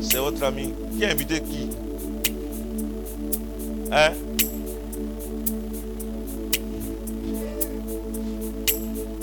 C'est 0.00 0.16
votre 0.16 0.42
amie 0.44 0.72
Qui 0.96 1.04
a 1.04 1.10
invité 1.10 1.42
qui? 1.42 1.68
Hein? 3.90 4.12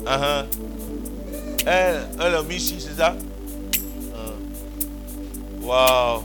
Uh-huh. 0.05 0.45
Elle, 1.65 2.07
elle 2.19 2.35
a 2.35 2.43
mis 2.43 2.57
ici, 2.57 2.75
c'est 2.79 2.95
ça? 2.95 3.15
Uh. 4.13 5.65
Waouh 5.65 6.21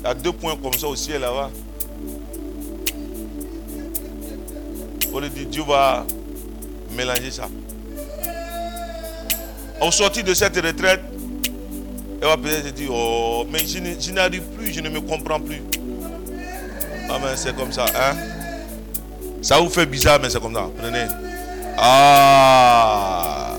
Il 0.00 0.04
y 0.04 0.06
a 0.06 0.14
deux 0.14 0.32
points 0.32 0.56
comme 0.62 0.74
ça 0.74 0.88
au 0.88 0.96
ciel 0.96 1.22
là-bas. 1.22 1.50
On 5.14 5.20
dit, 5.22 5.46
Dieu 5.46 5.62
va 5.62 6.04
mélanger 6.94 7.30
ça. 7.30 7.48
Au 9.80 9.90
sortir 9.90 10.24
de 10.24 10.34
cette 10.34 10.56
retraite, 10.56 11.00
elle 12.20 12.28
va 12.28 12.36
peut-être 12.36 12.66
se 12.66 12.70
dire, 12.72 12.90
oh, 12.92 13.46
mais 13.50 13.60
je 13.66 14.12
n'arrive 14.12 14.42
plus, 14.42 14.72
je 14.72 14.80
ne 14.80 14.88
me 14.88 15.00
comprends 15.00 15.40
plus. 15.40 15.62
Ah 17.08 17.18
mais 17.20 17.36
c'est 17.36 17.56
comme 17.56 17.72
ça, 17.72 17.86
hein? 17.86 18.14
Ça 19.42 19.58
vous 19.58 19.68
fait 19.68 19.86
bizarre, 19.86 20.18
mais 20.22 20.30
c'est 20.30 20.40
comme 20.40 20.54
ça. 20.54 20.68
Prenez. 20.78 21.06
Ah. 21.78 23.56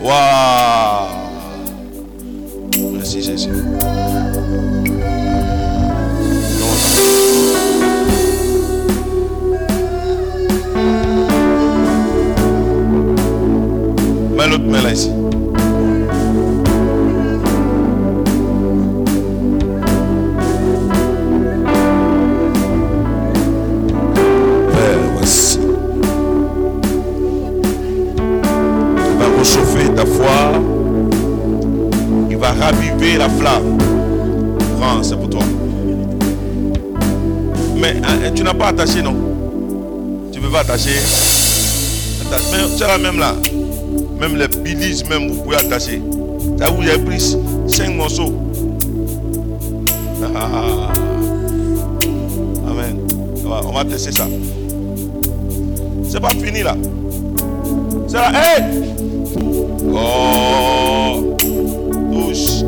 Waouh. 0.00 1.08
Merci 2.92 3.22
Jésus. 3.22 3.50
L'autre 14.50 14.64
main 14.64 14.82
là 14.82 14.92
ici. 14.92 15.10
Raviver 32.60 33.16
la 33.16 33.28
flamme. 33.28 33.78
Prends, 34.78 35.02
c'est 35.02 35.16
pour 35.16 35.30
toi. 35.30 35.40
Mais 37.76 37.94
hein, 38.04 38.30
tu 38.34 38.42
n'as 38.42 38.52
pas 38.52 38.66
attaché, 38.66 39.00
non? 39.00 39.16
Tu 40.30 40.40
ne 40.40 40.44
peux 40.44 40.52
pas 40.52 40.60
attacher. 40.60 40.98
Attache. 42.26 42.42
Mais 42.52 42.76
tu 42.76 42.84
as 42.84 42.88
la 42.88 42.98
même 42.98 43.18
là. 43.18 43.34
Même 44.20 44.36
les 44.36 44.48
bilises, 44.48 45.08
même 45.08 45.30
vous 45.30 45.42
pouvez 45.42 45.56
attacher. 45.56 46.02
Ça 46.58 46.70
vous 46.70 46.82
avez 46.82 46.98
pris 46.98 47.36
5 47.66 47.94
morceaux. 47.96 48.34
Ah. 50.36 50.92
Amen. 52.68 52.98
On 53.44 53.48
va, 53.48 53.60
on 53.66 53.72
va 53.72 53.84
tester 53.84 54.12
ça. 54.12 54.26
C'est 56.06 56.20
pas 56.20 56.28
fini 56.30 56.62
là. 56.62 56.76
C'est 58.06 58.16
là. 58.16 58.32
Hey! 58.34 58.64
Oh! 59.90 61.36
Touche. 62.12 62.62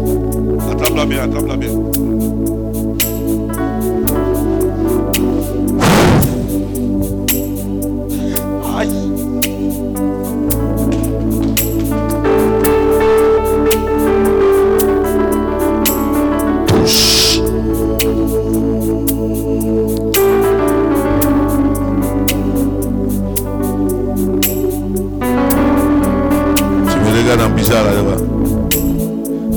Attrape-la 0.71 1.05
bien, 1.05 1.23
attrape-la 1.25 1.57
bien. 1.57 1.71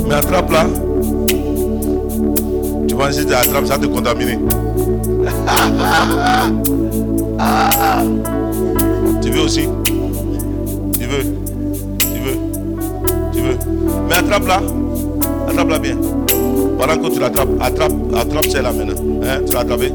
Mais 0.08 0.14
attrape 0.14 0.51
là. 0.51 0.67
Tu 2.88 2.95
vas 2.95 3.11
si 3.11 3.25
tu 3.25 3.34
attrapes, 3.34 3.66
ça 3.66 3.77
te 3.80 3.88
contaminer. 3.88 4.38
tu 9.22 9.32
veux 9.32 9.42
aussi? 9.42 9.67
Tu 10.93 11.06
veux? 11.08 11.24
Tu 12.00 12.19
veux? 12.22 12.38
Tu 13.34 13.42
veux? 13.42 13.58
Mais 14.08 14.16
attrape 14.16 14.48
là. 14.48 14.61
Attrape 15.50 15.69
là 15.69 15.80
bien. 15.80 15.98
Pendant 16.77 16.98
que 16.98 17.14
tu 17.14 17.19
l'attrapes, 17.19 17.50
attrape, 17.59 17.93
attrape 18.16 18.45
celle-là 18.45 18.72
maintenant. 18.72 19.01
Hein, 19.24 19.40
tu 19.48 19.53
l'as 19.53 19.61
attrapé. 19.61 19.92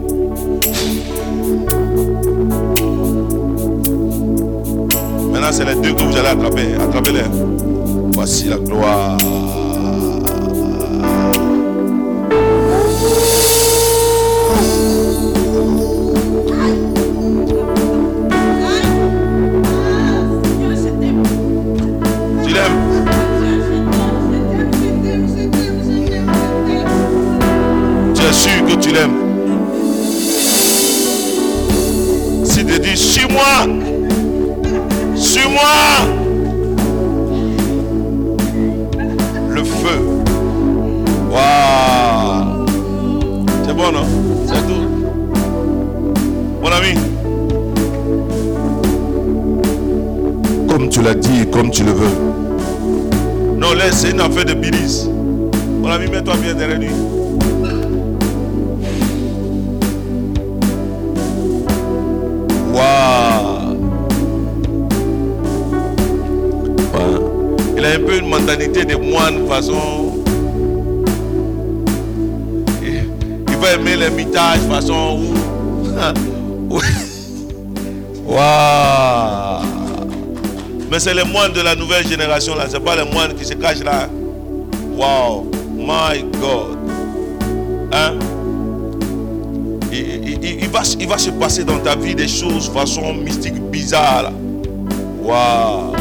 Maintenant, 5.32 5.52
c'est 5.52 5.64
les 5.64 5.76
deux 5.76 5.94
que 5.94 6.02
vous 6.02 6.16
allez 6.16 6.28
attraper. 6.28 6.74
Attrapez-les. 6.74 7.49
Voici 8.20 8.48
la 8.48 8.58
gloire. 8.58 9.39
Affaire 54.30 54.44
de 54.44 54.54
bilis. 54.54 55.08
Mon 55.80 55.90
ami, 55.90 56.08
mets-toi 56.08 56.36
bien 56.36 56.54
derrière 56.54 56.78
lui. 56.78 56.90
Waouh. 62.72 63.76
Il 67.76 67.84
a 67.84 67.88
un 67.94 67.98
peu 67.98 68.18
une 68.18 68.28
mentalité 68.28 68.84
de 68.84 68.96
moine 68.96 69.46
façon. 69.48 70.22
Il 72.82 73.56
va 73.56 73.72
aimer 73.72 73.96
les 73.96 74.10
mitages 74.10 74.60
façon. 74.70 75.20
Waouh 78.26 79.64
Mais 80.90 80.98
c'est 80.98 81.14
les 81.14 81.24
moines 81.24 81.52
de 81.52 81.60
la 81.60 81.74
nouvelle 81.76 82.06
génération 82.06 82.54
là, 82.56 82.64
c'est 82.68 82.80
pas 82.80 82.96
les 82.96 83.08
moines 83.10 83.34
qui 83.34 83.44
se 83.44 83.54
cachent 83.54 83.84
là. 83.84 84.08
Wow, 85.00 85.48
my 85.78 86.20
God. 86.38 86.76
Hein? 87.90 88.18
Il, 89.90 90.68
va, 90.68 90.82
il 90.98 91.08
va 91.08 91.16
se 91.16 91.30
passer 91.30 91.64
dans 91.64 91.78
ta 91.78 91.96
vie 91.96 92.14
des 92.14 92.28
choses 92.28 92.68
façon 92.68 93.14
mystique 93.14 93.58
bizarre. 93.70 94.30
Waouh. 95.22 95.94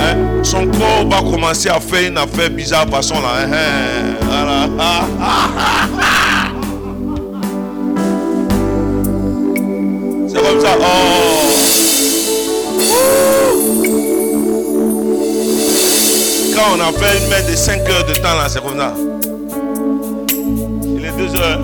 Hein? 0.00 0.44
Son 0.44 0.68
corps 0.68 1.08
va 1.10 1.18
commencer 1.28 1.68
à 1.68 1.80
faire 1.80 2.08
une 2.08 2.16
affaire 2.16 2.50
bizarre 2.50 2.88
façon 2.88 3.16
là. 3.20 3.48
comme 10.48 10.60
ça. 10.60 10.76
Oh. 10.80 10.84
Quand 16.54 16.76
on 16.76 16.80
a 16.80 16.92
fait 16.92 17.18
une 17.18 17.28
messe 17.28 17.46
de 17.50 17.56
5 17.56 17.88
heures 17.90 18.04
de 18.06 18.14
temps 18.14 18.34
là, 18.34 18.48
c'est 18.48 18.62
comme 18.62 18.78
ça. 18.78 18.94
Il 20.84 21.04
est 21.04 21.16
2 21.16 21.36
heures. 21.40 21.60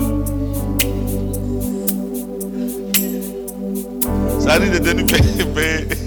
Ça 4.39 4.51
arrive 4.53 4.73
de 4.73 4.79
devenir 4.79 5.05
payé. 5.53 5.87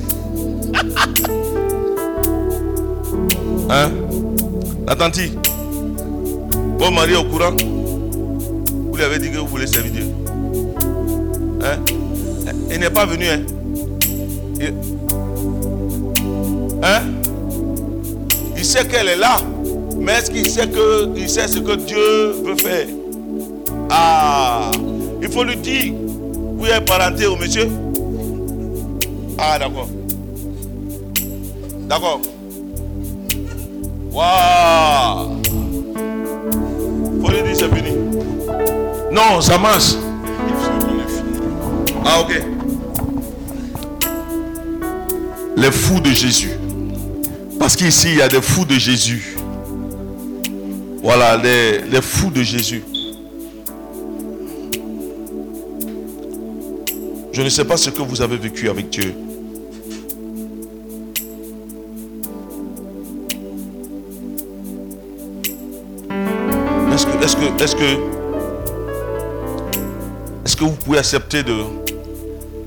Hein? 3.70 3.90
La 4.86 4.97
tante, 4.97 5.20
votre 6.78 6.90
mari 6.90 7.15
au 7.15 7.24
courant 7.24 7.55
Vous 8.90 8.97
lui 8.97 9.05
avez 9.05 9.18
dit 9.18 9.31
que 9.31 9.36
vous 9.36 9.47
voulez 9.47 9.66
servir 9.66 9.92
Dieu. 9.92 10.07
Hein? 11.62 11.98
Il 12.78 12.82
n'est 12.82 12.90
pas 12.90 13.07
venu. 13.07 13.26
Hein? 13.26 13.40
Il... 14.60 14.73
Hein? 16.81 17.00
Il 18.57 18.65
sait 18.65 18.86
qu'elle 18.86 19.08
est 19.08 19.16
là. 19.16 19.39
Mais 19.98 20.12
est-ce 20.12 20.31
qu'il 20.31 20.48
sait, 20.48 20.68
que, 20.68 21.08
il 21.16 21.28
sait 21.28 21.48
ce 21.48 21.58
que 21.58 21.74
Dieu 21.74 22.36
veut 22.44 22.55
faire? 22.55 22.86
Ah, 23.90 24.70
il 25.20 25.28
faut 25.28 25.42
lui 25.42 25.57
dire, 25.57 25.92
vous 26.57 26.66
êtes 26.66 26.84
parenté 26.84 27.26
au 27.26 27.34
monsieur 27.34 27.68
Ah, 29.36 29.58
d'accord. 29.58 29.89
D'accord. 31.89 32.20
Waouh 34.12 35.31
Faut 37.24 37.28
lui 37.32 37.42
dire 37.42 37.57
c'est 37.57 37.74
fini. 37.74 37.97
Non, 39.10 39.40
ça 39.40 39.58
marche. 39.58 39.94
Ah, 42.05 42.20
ok. 42.20 42.48
Les 45.61 45.73
fous 45.73 45.99
de 45.99 46.11
Jésus. 46.11 46.53
Parce 47.59 47.75
qu'ici, 47.75 48.11
il 48.12 48.19
y 48.19 48.23
a 48.23 48.28
des 48.28 48.41
fous 48.41 48.65
de 48.65 48.75
Jésus. 48.78 49.37
Voilà, 51.03 51.37
les, 51.37 52.01
fous 52.01 52.31
de 52.31 52.43
Jésus. 52.45 52.85
Je 57.33 57.43
ne 57.43 57.49
sais 57.49 57.65
pas 57.65 57.77
ce 57.77 57.91
que 57.91 58.03
vous 58.03 58.23
avez 58.23 58.37
vécu 58.37 58.69
avec 58.69 58.89
Dieu. 58.89 59.12
Est-ce 66.93 67.07
que, 67.07 67.25
est-ce 67.25 67.37
que, 67.37 67.62
est-ce 67.62 67.77
que, 67.77 67.99
est-ce 70.45 70.57
que 70.57 70.65
vous 70.65 70.77
pouvez 70.85 70.99
accepter 70.99 71.43
de... 71.43 71.55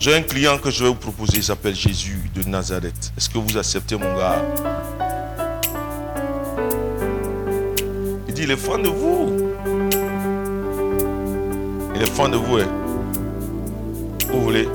J'ai 0.01 0.15
un 0.15 0.23
client 0.23 0.57
que 0.57 0.71
je 0.71 0.83
vais 0.83 0.89
vous 0.89 0.95
proposer, 0.95 1.37
il 1.37 1.43
s'appelle 1.43 1.75
Jésus 1.75 2.31
de 2.33 2.41
Nazareth. 2.49 3.13
Est-ce 3.15 3.29
que 3.29 3.37
vous 3.37 3.55
acceptez 3.55 3.95
mon 3.95 4.17
gars? 4.17 4.43
Il 8.27 8.33
dit, 8.33 8.41
il 8.41 8.49
est 8.49 8.55
fan 8.55 8.81
de 8.81 8.89
vous. 8.89 9.53
Il 11.93 12.01
est 12.01 12.09
fan 12.09 12.31
de 12.31 12.37
vous. 12.37 12.57
Hein. 12.57 12.67
Vous 14.31 14.41
voulez? 14.41 14.67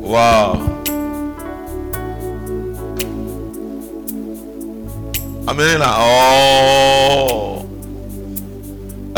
Waouh 0.00 0.58
Amenez 5.48 5.76
là. 5.76 5.96
Oh 6.00 7.62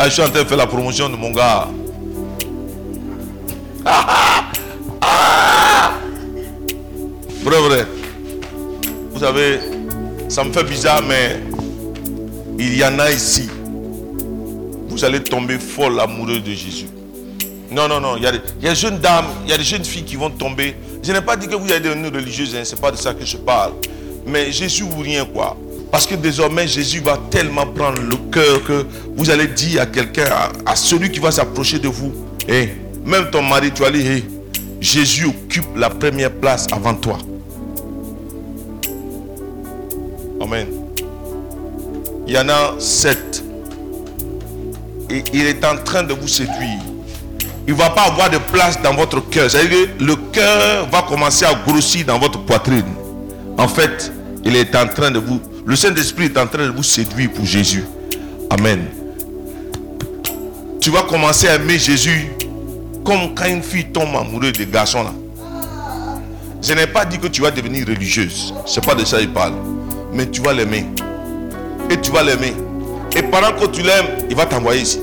Je 0.03 0.09
suis 0.09 0.23
en 0.23 0.29
train 0.31 0.41
de 0.41 0.47
faire 0.47 0.57
la 0.57 0.65
promotion 0.65 1.07
de 1.07 1.15
mon 1.15 1.29
gars. 1.29 1.67
Vrai. 7.43 7.85
Vous 9.11 9.19
savez, 9.19 9.59
ça 10.29 10.43
me 10.43 10.51
fait 10.51 10.63
bizarre, 10.63 11.01
mais 11.07 11.39
il 12.57 12.77
y 12.77 12.83
en 12.83 12.97
a 12.99 13.11
ici. 13.11 13.49
Vous 14.87 15.03
allez 15.05 15.21
tomber 15.21 15.57
folle 15.59 15.99
amoureux 15.99 16.39
de 16.39 16.51
Jésus. 16.51 16.87
Non, 17.71 17.87
non, 17.87 17.99
non. 17.99 18.17
Il 18.17 18.23
y, 18.23 18.27
a 18.27 18.31
des, 18.31 18.75
jeunes 18.75 18.99
dames, 18.99 19.25
il 19.45 19.51
y 19.51 19.53
a 19.53 19.57
des 19.57 19.63
jeunes 19.63 19.83
filles 19.83 20.03
qui 20.03 20.15
vont 20.15 20.29
tomber. 20.29 20.75
Je 21.03 21.11
n'ai 21.11 21.21
pas 21.21 21.35
dit 21.35 21.47
que 21.47 21.55
vous 21.55 21.71
allez 21.71 21.79
devenir 21.79 22.11
religieuse, 22.11 22.55
hein, 22.55 22.63
ce 22.63 22.75
n'est 22.75 22.81
pas 22.81 22.91
de 22.91 22.97
ça 22.97 23.13
que 23.13 23.25
je 23.25 23.37
parle. 23.37 23.73
Mais 24.25 24.51
Jésus 24.51 24.83
ou 24.83 25.01
rien, 25.01 25.25
quoi. 25.25 25.57
Parce 25.91 26.05
que 26.05 26.15
désormais, 26.15 26.67
Jésus 26.67 26.99
va 26.99 27.17
tellement 27.29 27.65
prendre 27.67 28.01
le 28.01 28.15
cœur 28.31 28.63
que 28.63 28.85
vous 29.15 29.29
allez 29.29 29.47
dire 29.47 29.81
à 29.81 29.85
quelqu'un, 29.85 30.25
à, 30.31 30.51
à 30.71 30.75
celui 30.75 31.11
qui 31.11 31.19
va 31.19 31.31
s'approcher 31.31 31.79
de 31.79 31.87
vous, 31.87 32.13
hé, 32.47 32.69
même 33.05 33.29
ton 33.31 33.41
mari, 33.41 33.71
tu 33.71 33.81
vas 33.81 33.91
dire, 33.91 34.11
hé, 34.11 34.25
Jésus 34.79 35.25
occupe 35.25 35.75
la 35.75 35.89
première 35.89 36.31
place 36.31 36.67
avant 36.71 36.93
toi. 36.93 37.17
Amen. 40.41 40.67
Il 42.27 42.33
y 42.33 42.37
en 42.37 42.49
a 42.49 42.75
sept. 42.79 43.43
Et 45.09 45.23
il 45.33 45.45
est 45.45 45.63
en 45.65 45.77
train 45.77 46.03
de 46.03 46.13
vous 46.13 46.27
séduire. 46.27 46.79
Il 47.67 47.73
ne 47.73 47.77
va 47.77 47.89
pas 47.89 48.03
avoir 48.03 48.29
de 48.29 48.37
place 48.37 48.81
dans 48.81 48.93
votre 48.95 49.19
cœur. 49.29 49.51
C'est-à-dire 49.51 49.87
que 49.97 50.03
le 50.03 50.15
cœur 50.31 50.89
va 50.89 51.03
commencer 51.03 51.45
à 51.45 51.53
grossir 51.53 52.05
dans 52.05 52.17
votre 52.17 52.39
poitrine. 52.43 52.85
En 53.57 53.67
fait, 53.67 54.11
il 54.43 54.55
est 54.55 54.75
en 54.75 54.87
train 54.87 55.11
de 55.11 55.19
vous... 55.19 55.39
Le 55.65 55.75
Saint-Esprit 55.75 56.25
est 56.25 56.37
en 56.37 56.47
train 56.47 56.65
de 56.65 56.71
vous 56.71 56.83
séduire 56.83 57.31
pour 57.31 57.45
Jésus. 57.45 57.83
Amen. 58.49 58.85
Tu 60.79 60.89
vas 60.89 61.03
commencer 61.03 61.47
à 61.47 61.55
aimer 61.55 61.77
Jésus 61.77 62.29
comme 63.03 63.33
quand 63.35 63.47
une 63.47 63.61
fille 63.63 63.85
tombe 63.85 64.15
amoureuse 64.15 64.53
des 64.53 64.65
garçons 64.65 65.03
là. 65.03 65.13
Je 66.61 66.73
n'ai 66.73 66.85
pas 66.85 67.05
dit 67.05 67.17
que 67.17 67.27
tu 67.27 67.41
vas 67.41 67.49
devenir 67.49 67.87
religieuse. 67.87 68.53
C'est 68.67 68.85
pas 68.85 68.93
de 68.93 69.03
ça 69.03 69.17
qu'il 69.17 69.31
parle. 69.33 69.53
Mais 70.13 70.29
tu 70.29 70.41
vas 70.41 70.53
l'aimer. 70.53 70.85
Et 71.89 71.99
tu 71.99 72.11
vas 72.11 72.21
l'aimer. 72.21 72.53
Et 73.15 73.23
pendant 73.23 73.51
que 73.53 73.65
tu 73.65 73.81
l'aimes, 73.81 74.27
il 74.29 74.35
va 74.35 74.45
t'envoyer 74.45 74.81
ici. 74.81 75.01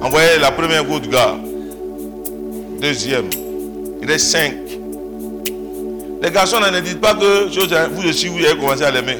Envoyez 0.00 0.38
la 0.40 0.50
première 0.50 0.84
go 0.84 0.98
du 0.98 1.08
gars. 1.08 1.34
Deuxième. 2.80 3.28
Il 4.02 4.10
est 4.10 4.18
cinq. 4.18 4.54
Les 6.22 6.30
garçons 6.30 6.60
ne 6.60 6.80
disent 6.80 6.94
pas 6.94 7.14
que 7.14 7.88
vous 7.94 8.08
aussi 8.08 8.28
vous 8.28 8.38
avez 8.38 8.56
commencé 8.58 8.82
à 8.82 8.90
l'aimer. 8.90 9.18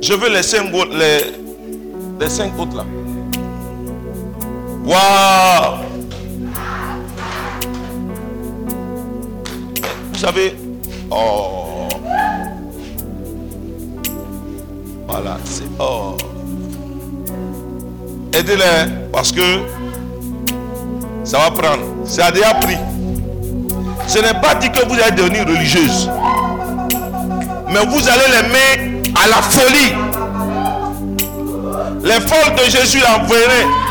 Je 0.00 0.12
veux 0.12 0.28
les 0.28 0.42
cinq 0.42 0.72
les, 0.92 1.18
les 2.20 2.28
cinq 2.28 2.58
autres 2.58 2.76
là. 2.76 2.84
Waouh! 4.84 5.78
Vous 10.12 10.18
savez, 10.18 10.54
oh, 11.10 11.88
voilà, 15.08 15.38
c'est 15.44 15.64
oh. 15.78 16.16
Aidez-les 18.32 18.64
parce 19.12 19.32
que 19.32 19.60
ça 21.24 21.38
va 21.38 21.50
prendre. 21.50 21.84
C'est 22.04 22.22
à 22.22 22.30
déjà 22.30 22.52
pris. 22.54 22.76
Ce 24.06 24.18
n'est 24.18 24.38
pas 24.40 24.54
dit 24.56 24.70
que 24.70 24.84
vous 24.86 24.94
allez 25.00 25.12
devenir 25.12 25.46
religieuse. 25.46 26.10
Mais 27.70 27.86
vous 27.86 28.08
allez 28.08 28.28
l'aimer 28.30 29.02
à 29.14 29.28
la 29.28 29.40
folie. 29.42 29.94
Les 32.02 32.20
folles 32.20 32.54
de 32.56 32.70
Jésus 32.70 32.98
l'enverraient 33.00 33.83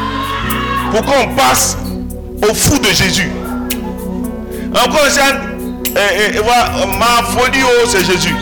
pour 0.93 1.01
qu'on 1.01 1.27
passe 1.35 1.75
au 2.47 2.53
fou 2.53 2.77
de 2.77 2.89
Jésus? 2.89 3.31
Encore 4.75 5.07
et, 5.95 6.37
et, 6.37 6.41
ma 6.99 7.23
folie, 7.23 7.61
oh, 7.63 7.87
c'est 7.87 8.05
Jésus. 8.05 8.35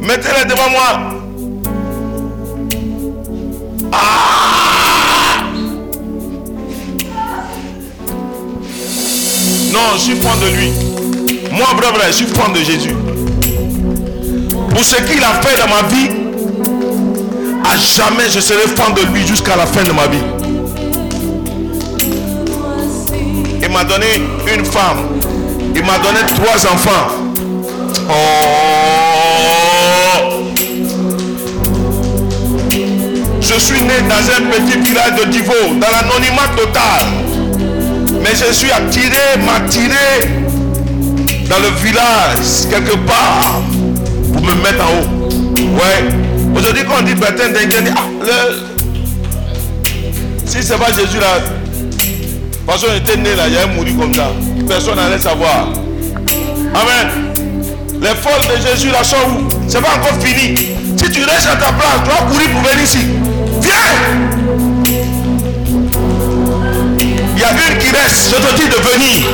Mettez-les 0.00 0.44
devant 0.44 0.70
moi. 0.70 1.20
Ah! 3.92 5.42
Non, 9.72 9.80
je 9.94 10.00
suis 10.00 10.16
fan 10.16 10.38
de 10.40 10.56
lui. 10.56 10.72
Moi, 11.52 11.66
vrai, 11.74 12.06
je 12.08 12.12
suis 12.12 12.26
fan 12.26 12.52
de 12.52 12.60
Jésus. 12.60 12.94
Pour 14.70 14.84
ce 14.84 14.96
qu'il 14.96 15.22
a 15.22 15.34
fait 15.42 15.58
dans 15.58 15.68
ma 15.68 15.88
vie, 15.88 16.10
à 17.64 17.76
jamais 17.76 18.28
je 18.30 18.40
serai 18.40 18.66
fan 18.68 18.94
de 18.94 19.02
lui 19.12 19.26
jusqu'à 19.26 19.56
la 19.56 19.66
fin 19.66 19.82
de 19.82 19.92
ma 19.92 20.06
vie. 20.06 20.35
Il 23.68 23.72
m'a 23.72 23.82
donné 23.82 24.06
une 24.46 24.64
femme. 24.64 25.08
Il 25.74 25.82
m'a 25.82 25.98
donné 25.98 26.20
trois 26.36 26.54
enfants. 26.72 27.08
Oh. 28.08 28.12
Je 33.40 33.58
suis 33.58 33.82
né 33.82 33.94
dans 34.08 34.14
un 34.14 34.42
petit 34.52 34.78
village 34.78 35.16
de 35.18 35.24
Divo, 35.32 35.52
dans 35.80 35.88
l'anonymat 35.90 36.46
total. 36.56 37.06
Mais 38.22 38.36
je 38.36 38.52
suis 38.52 38.70
attiré, 38.70 39.36
m'attiré 39.44 40.28
dans 41.50 41.58
le 41.58 41.70
village, 41.84 42.68
quelque 42.70 42.96
part, 42.98 43.62
pour 44.32 44.42
me 44.42 44.54
mettre 44.62 44.84
en 44.84 44.90
haut. 45.00 45.08
Ouais. 45.74 46.04
Aujourd'hui, 46.56 46.84
quand 46.84 47.00
on 47.00 47.02
dit 47.02 47.16
Bertin 47.16 47.48
Dengue, 47.48 47.92
ah, 47.96 48.28
si 50.44 50.62
c'est 50.62 50.78
pas 50.78 50.92
Jésus 50.92 51.18
là, 51.18 51.40
parce 52.66 52.84
qu'on 52.84 52.94
était 52.94 53.16
né 53.16 53.34
là, 53.36 53.44
il 53.46 53.54
y 53.54 53.58
a 53.58 53.66
mouru 53.68 53.92
comme 53.94 54.12
ça. 54.12 54.32
Personne 54.68 54.96
n'allait 54.96 55.18
savoir. 55.18 55.68
Amen. 56.74 57.32
Les 58.00 58.08
folles 58.08 58.56
de 58.56 58.68
Jésus 58.68 58.90
là 58.90 59.02
sont 59.04 59.16
où? 59.16 59.48
C'est 59.68 59.80
pas 59.80 59.94
encore 59.96 60.20
fini. 60.20 60.56
Si 60.96 61.10
tu 61.10 61.24
restes 61.24 61.46
à 61.46 61.56
ta 61.56 61.72
place, 61.72 62.02
tu 62.04 62.10
vas 62.10 62.30
courir 62.30 62.50
pour 62.50 62.62
venir 62.62 62.82
ici. 62.82 62.98
Viens 63.62 63.72
Il 67.34 67.40
y 67.40 67.44
a 67.44 67.50
une 67.50 67.78
qui 67.78 67.88
reste. 67.90 68.30
Je 68.30 68.36
te 68.36 68.54
dis 68.56 68.68
de 68.68 68.76
venir. 68.76 69.28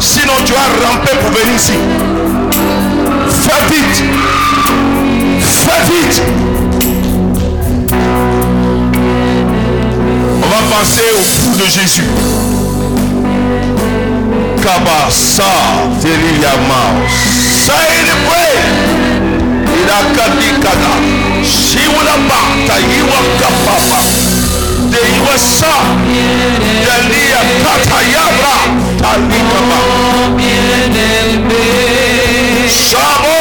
Sinon, 0.00 0.32
tu 0.44 0.52
as 0.54 0.88
rampé 0.88 1.10
pour 1.20 1.30
venir 1.30 1.54
ici. 1.54 1.72
Fais 3.28 3.74
vite. 3.74 4.04
Fais 5.40 5.82
vite. 5.92 6.22
Penser 10.78 11.10
au 11.18 11.22
fou 11.22 11.56
de 11.56 11.64
Jésus. 11.64 12.04
Kabasa, 14.62 15.44
Teriyama, 16.02 16.84
Say 17.64 17.88
the 18.04 18.16
way. 18.28 18.56
Irakadikada, 19.80 20.92
Shiwulaba, 21.42 22.40
Tayiwa 22.66 23.20
Kapapa, 23.40 24.00
Deyiwa 24.90 25.36
Sa, 25.38 25.74
Delia 26.84 27.40
Katayabra, 27.64 28.56
Talikaba, 29.00 29.80
Shabo. 32.68 33.36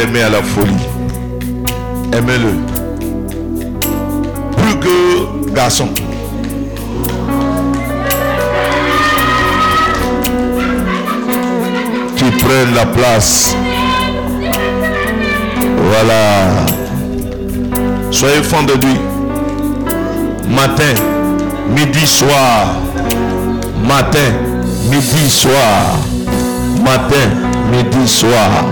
L'aimer 0.00 0.22
à 0.22 0.30
la 0.30 0.42
folie. 0.42 0.72
Aimez-le. 2.16 2.54
Plus 4.56 4.76
que 4.78 5.50
garçon. 5.54 5.88
Qui 12.16 12.24
prennent 12.30 12.74
la 12.74 12.86
place. 12.86 13.54
Voilà. 15.76 16.64
Soyez 18.10 18.42
fond 18.42 18.62
de 18.62 18.72
lui. 18.72 18.98
Matin, 20.48 20.94
midi, 21.76 22.06
soir. 22.06 22.68
Matin, 23.86 24.32
midi, 24.90 25.28
soir. 25.28 25.98
Matin, 26.82 27.28
midi, 27.70 28.08
soir. 28.08 28.64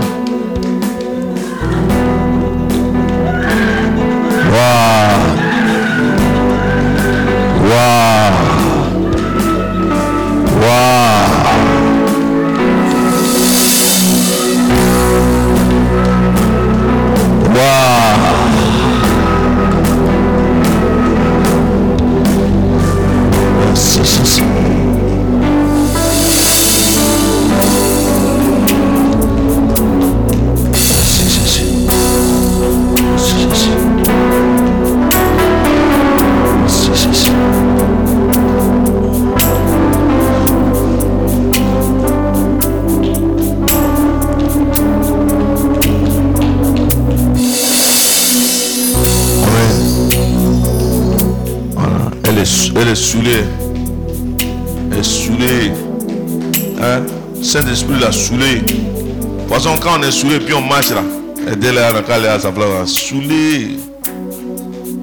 On 59.99 60.03
est 60.03 60.11
saoulé, 60.11 60.39
puis 60.39 60.53
on 60.53 60.61
marche 60.61 60.91
là. 60.91 61.03
Et 61.51 61.55
dès 61.55 61.71
là, 61.73 61.91
on 61.93 61.97
a 61.97 62.31
à 62.31 62.39
sa 62.39 62.51
place, 62.51 62.91
saoulé. 62.91 63.77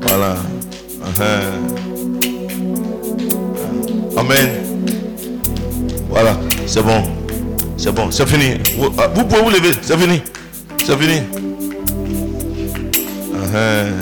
Voilà. 0.03 0.37
Uh-huh. 1.05 1.43
Amen. 4.17 4.51
Voilà, 6.09 6.37
c'est 6.67 6.83
bon. 6.83 7.03
C'est 7.77 7.93
bon, 7.93 8.11
c'est 8.11 8.27
fini. 8.27 8.55
Vous, 8.79 8.91
ah, 8.99 9.09
vous 9.15 9.25
pouvez 9.25 9.43
vous 9.43 9.51
lever, 9.51 9.73
c'est 9.83 9.99
fini. 9.99 10.23
C'est 10.85 10.97
fini. 10.99 11.21
Uh-huh. 13.35 13.93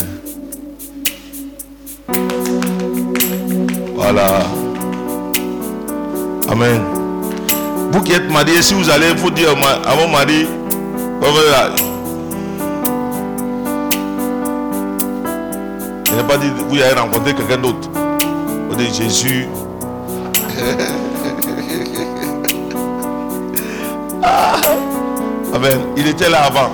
Voilà. 3.94 4.46
Amen. 6.48 6.80
Vous 7.90 8.00
qui 8.02 8.12
êtes 8.12 8.30
mariés, 8.30 8.62
si 8.62 8.74
vous 8.74 8.90
allez, 8.90 9.16
faut 9.16 9.30
dire 9.30 9.50
à 9.50 9.94
mon 9.96 10.08
mari, 10.08 10.46
Je 16.04 16.14
n'ai 16.14 16.22
pas 16.28 16.36
dit 16.36 16.50
vous 16.68 16.76
allez 16.76 17.00
rencontrer 17.00 17.34
quelqu'un 17.34 17.56
d'autre. 17.56 17.88
Vous 18.68 18.76
dites 18.76 18.94
Jésus. 18.94 19.48
Ah. 24.26 24.56
Amen. 25.54 25.80
Il 25.98 26.06
était 26.08 26.30
là 26.30 26.44
avant. 26.44 26.70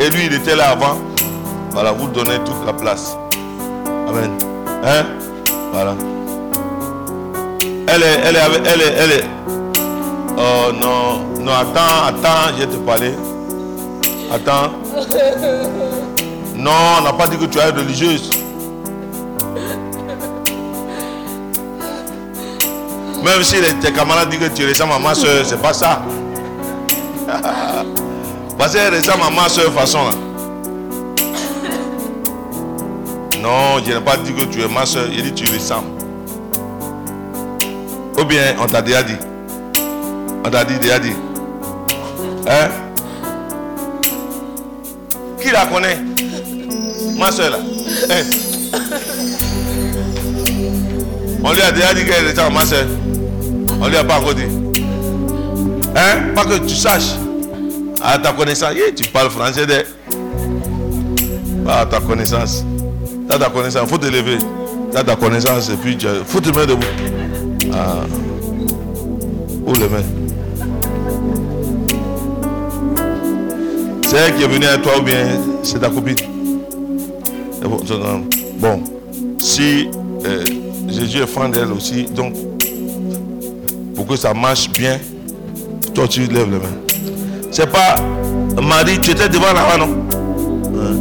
Et 0.00 0.10
lui, 0.10 0.26
il 0.26 0.34
était 0.34 0.56
là 0.56 0.70
avant. 0.70 0.98
Voilà, 1.70 1.92
vous 1.92 2.08
donnez 2.08 2.40
toute 2.44 2.66
la 2.66 2.72
place. 2.72 3.16
Amen. 4.08 4.32
Hein? 4.84 5.04
Voilà. 5.72 5.94
Elle 7.86 8.02
est, 8.02 8.20
elle 8.24 8.36
est, 8.36 8.40
elle 8.66 8.80
est, 8.80 8.94
elle 8.98 9.12
est. 9.12 9.24
Oh 10.36 10.72
non, 10.72 11.20
non, 11.40 11.52
attends, 11.52 12.06
attends, 12.08 12.56
je 12.58 12.64
te 12.64 12.76
parler. 12.78 13.14
Attends. 14.32 14.70
Non, 16.54 16.70
on 16.98 17.02
n'a 17.02 17.12
pas 17.12 17.26
dit 17.26 17.36
que 17.36 17.46
tu 17.46 17.58
es 17.58 17.64
religieuse. 17.64 18.30
Même 23.24 23.42
si 23.42 23.56
tes 23.80 23.92
camarades 23.92 24.28
disent 24.30 24.38
que 24.38 24.54
tu 24.54 24.68
ressembles 24.68 24.92
à 24.92 24.98
ma 24.98 25.14
soeur, 25.14 25.44
c'est 25.44 25.60
pas 25.60 25.72
ça. 25.72 26.02
Parce 28.58 28.72
qu'elle 28.72 28.94
ressemble 28.94 29.24
à 29.24 29.30
ma 29.30 29.48
soeur 29.48 29.72
façon. 29.72 29.98
Non, 33.42 33.82
je 33.84 33.92
n'ai 33.92 34.00
pas 34.00 34.16
dit 34.16 34.32
que 34.32 34.44
tu 34.44 34.62
es 34.62 34.68
ma 34.68 34.86
soeur, 34.86 35.06
j'ai 35.10 35.22
dit 35.22 35.32
que 35.32 35.46
tu 35.46 35.52
ressembles. 35.52 35.88
Ou 38.18 38.24
bien 38.24 38.54
on 38.60 38.66
t'a 38.66 38.80
déjà 38.80 39.02
dit. 39.02 39.16
On 40.44 40.50
t'a 40.50 40.64
dit 40.64 40.78
déjà 40.78 40.98
dit. 40.98 41.14
La 45.52 45.66
connaît? 45.66 45.98
Ma 47.18 47.32
soeur. 47.32 47.58
Hein? 48.08 48.22
On 51.42 51.52
lui 51.52 51.60
a 51.60 51.72
déjà 51.72 51.92
dit 51.92 52.04
qu'elle 52.04 52.28
était 52.28 52.50
ma 52.50 52.64
soeur. 52.64 52.86
On 53.80 53.88
lui 53.88 53.96
a 53.96 54.04
pas 54.04 54.18
encore 54.18 54.34
dit. 54.34 54.44
Hein? 55.96 56.32
Pas 56.36 56.44
que 56.44 56.58
tu 56.58 56.74
saches. 56.76 57.16
À 58.00 58.18
ta 58.18 58.32
connaissance, 58.32 58.74
eh, 58.76 58.94
tu 58.94 59.08
parles 59.10 59.30
français 59.30 59.66
de. 59.66 59.84
Pas 61.64 61.80
à 61.80 61.86
ta 61.86 62.00
connaissance. 62.00 62.64
T'as 63.28 63.38
ta 63.38 63.50
connaissance, 63.50 63.88
faut 63.88 63.98
te 63.98 64.06
lever. 64.06 64.38
T'as 64.92 65.02
ta 65.02 65.16
connaissance 65.16 65.68
et 65.70 65.76
puis 65.76 65.98
faut 66.26 66.40
te 66.40 66.48
mettre 66.50 66.66
debout. 66.68 66.86
Ah. 67.72 68.04
Où 69.66 69.74
le 69.74 69.88
mettre 69.88 70.19
C'est 74.10 74.16
elle 74.16 74.34
qui 74.34 74.42
est 74.42 74.48
venue 74.48 74.66
à 74.66 74.76
toi 74.76 74.98
ou 74.98 75.02
bien 75.02 75.24
c'est 75.62 75.78
ta 75.78 75.88
copine? 75.88 76.16
Bon, 78.58 78.82
si 79.38 79.88
euh, 80.26 80.44
Jésus 80.88 81.18
est 81.18 81.28
fan 81.28 81.52
d'elle 81.52 81.70
aussi, 81.70 82.06
donc 82.06 82.34
pour 83.94 84.08
que 84.08 84.16
ça 84.16 84.34
marche 84.34 84.68
bien, 84.72 84.98
toi 85.94 86.08
tu 86.08 86.22
lèves 86.22 86.50
les 86.50 86.58
mains. 86.58 86.80
C'est 87.52 87.70
pas 87.70 87.94
Marie, 88.60 88.98
tu 89.00 89.12
étais 89.12 89.28
devant 89.28 89.52
là-bas, 89.52 89.76
non? 89.78 89.90
Hein? 90.76 90.96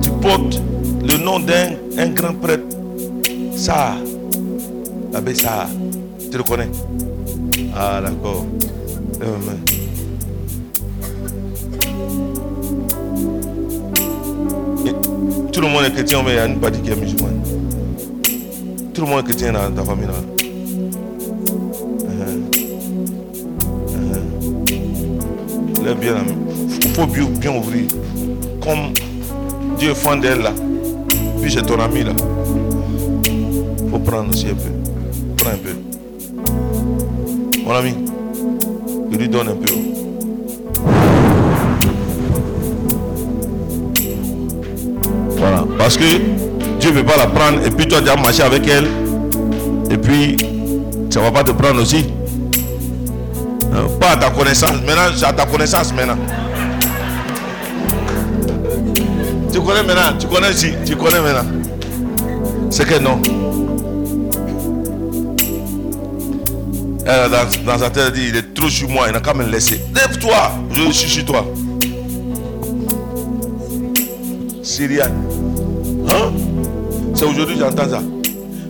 Tu 0.00 0.10
portes 0.22 0.62
le 1.02 1.16
nom 1.16 1.40
d'un 1.40 2.10
grand 2.10 2.34
prêtre. 2.34 2.62
Ça, 3.56 3.96
l'abbé 5.12 5.34
ça, 5.34 5.66
tu 6.30 6.36
le 6.36 6.44
connais? 6.44 6.70
Ah 7.76 8.00
d'accord. 8.00 8.46
Tout 15.54 15.60
le 15.60 15.68
monde 15.68 15.84
est 15.84 15.92
chrétien, 15.92 16.20
mais 16.24 16.32
il 16.32 16.50
n'y 16.50 16.56
a 16.56 16.58
pas 16.58 16.68
dit 16.68 16.80
qu'il 16.80 16.90
est 16.92 16.96
musulman. 16.96 17.28
Tout 18.92 19.02
le 19.02 19.06
monde 19.06 19.20
est 19.20 19.22
chrétien 19.22 19.52
dans 19.52 19.70
ta 19.70 19.84
famille. 19.84 20.08
Là. 20.08 20.14
Uh-huh. 25.84 25.94
bien, 25.94 26.16
il 26.82 26.88
faut 26.88 27.06
bien, 27.06 27.56
ouvrir. 27.56 27.86
Comme 28.60 28.92
Dieu 29.78 29.94
est 29.94 30.16
d'elle 30.16 30.40
là. 30.40 30.52
Puis 31.40 31.52
c'est 31.52 31.62
ton 31.62 31.78
ami 31.78 32.02
là. 32.02 32.12
Il 33.24 33.90
faut 33.90 34.00
prendre 34.00 34.30
aussi 34.30 34.48
un 34.48 34.54
peu. 34.54 34.72
Prends 35.36 35.50
un 35.50 35.58
peu. 35.58 35.76
Mon 37.64 37.74
ami, 37.74 37.94
il 39.12 39.18
lui 39.18 39.28
donne 39.28 39.48
un 39.50 39.54
peu. 39.54 39.83
Parce 45.84 45.98
que 45.98 46.16
Dieu 46.80 46.92
ne 46.92 46.94
veut 46.94 47.04
pas 47.04 47.18
la 47.18 47.26
prendre 47.26 47.62
et 47.62 47.68
puis 47.68 47.86
toi 47.86 48.00
tu 48.00 48.08
as 48.08 48.16
marché 48.16 48.42
avec 48.42 48.66
elle. 48.66 48.88
Et 49.90 49.98
puis 49.98 50.34
ça 51.10 51.20
ne 51.20 51.26
va 51.26 51.30
pas 51.30 51.44
te 51.44 51.50
prendre 51.50 51.82
aussi. 51.82 52.06
Euh, 53.70 53.86
pas 54.00 54.12
à 54.12 54.16
ta 54.16 54.30
connaissance. 54.30 54.80
Maintenant, 54.86 55.14
c'est 55.14 55.26
à 55.26 55.34
ta 55.34 55.44
connaissance 55.44 55.92
maintenant. 55.92 56.16
Tu 59.52 59.60
connais 59.60 59.82
maintenant. 59.82 60.16
Tu 60.18 60.26
connais 60.26 60.54
si. 60.54 60.72
Tu 60.86 60.96
connais 60.96 61.20
maintenant. 61.20 61.50
C'est 62.70 62.86
que 62.86 62.98
non. 62.98 63.20
Elle, 67.04 67.30
dans, 67.30 67.72
dans 67.72 67.78
sa 67.78 67.90
tête, 67.90 68.14
dit, 68.14 68.28
il 68.30 68.36
est 68.36 68.54
trop 68.54 68.70
sur 68.70 68.88
moi, 68.88 69.08
il 69.08 69.12
n'a 69.12 69.20
qu'à 69.20 69.34
me 69.34 69.44
laisser. 69.44 69.82
Lève-toi, 69.94 70.50
je 70.70 70.90
suis 70.92 71.10
sur 71.10 71.26
toi. 71.26 71.44
Syriane. 74.62 75.33
Hein? 76.14 76.32
C'est 77.14 77.24
aujourd'hui 77.24 77.56
que 77.56 77.60
j'entends 77.60 77.88
ça. 77.88 78.00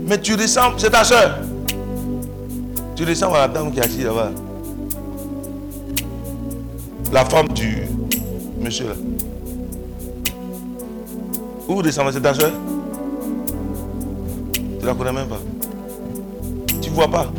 Mais 0.06 0.20
tu 0.20 0.34
ressembles, 0.34 0.76
c'est 0.78 0.90
ta 0.90 1.04
soeur. 1.04 1.38
Tu 2.96 3.04
ressembles 3.04 3.36
à 3.36 3.46
la 3.46 3.48
dame 3.48 3.72
qui 3.72 3.78
est 3.78 3.84
assise 3.84 4.04
là-bas. 4.04 4.30
La 7.12 7.24
femme 7.24 7.48
du 7.48 7.82
monsieur 8.60 8.88
là. 8.88 8.94
Où 11.68 11.76
ressemble, 11.76 12.12
c'est 12.12 12.20
ta 12.20 12.34
soeur? 12.34 12.52
Tu 14.80 14.86
la 14.86 14.94
connais 14.94 15.12
même 15.12 15.28
pas. 15.28 15.40
Tu 16.80 16.90
vois 16.90 17.08
pas. 17.08 17.32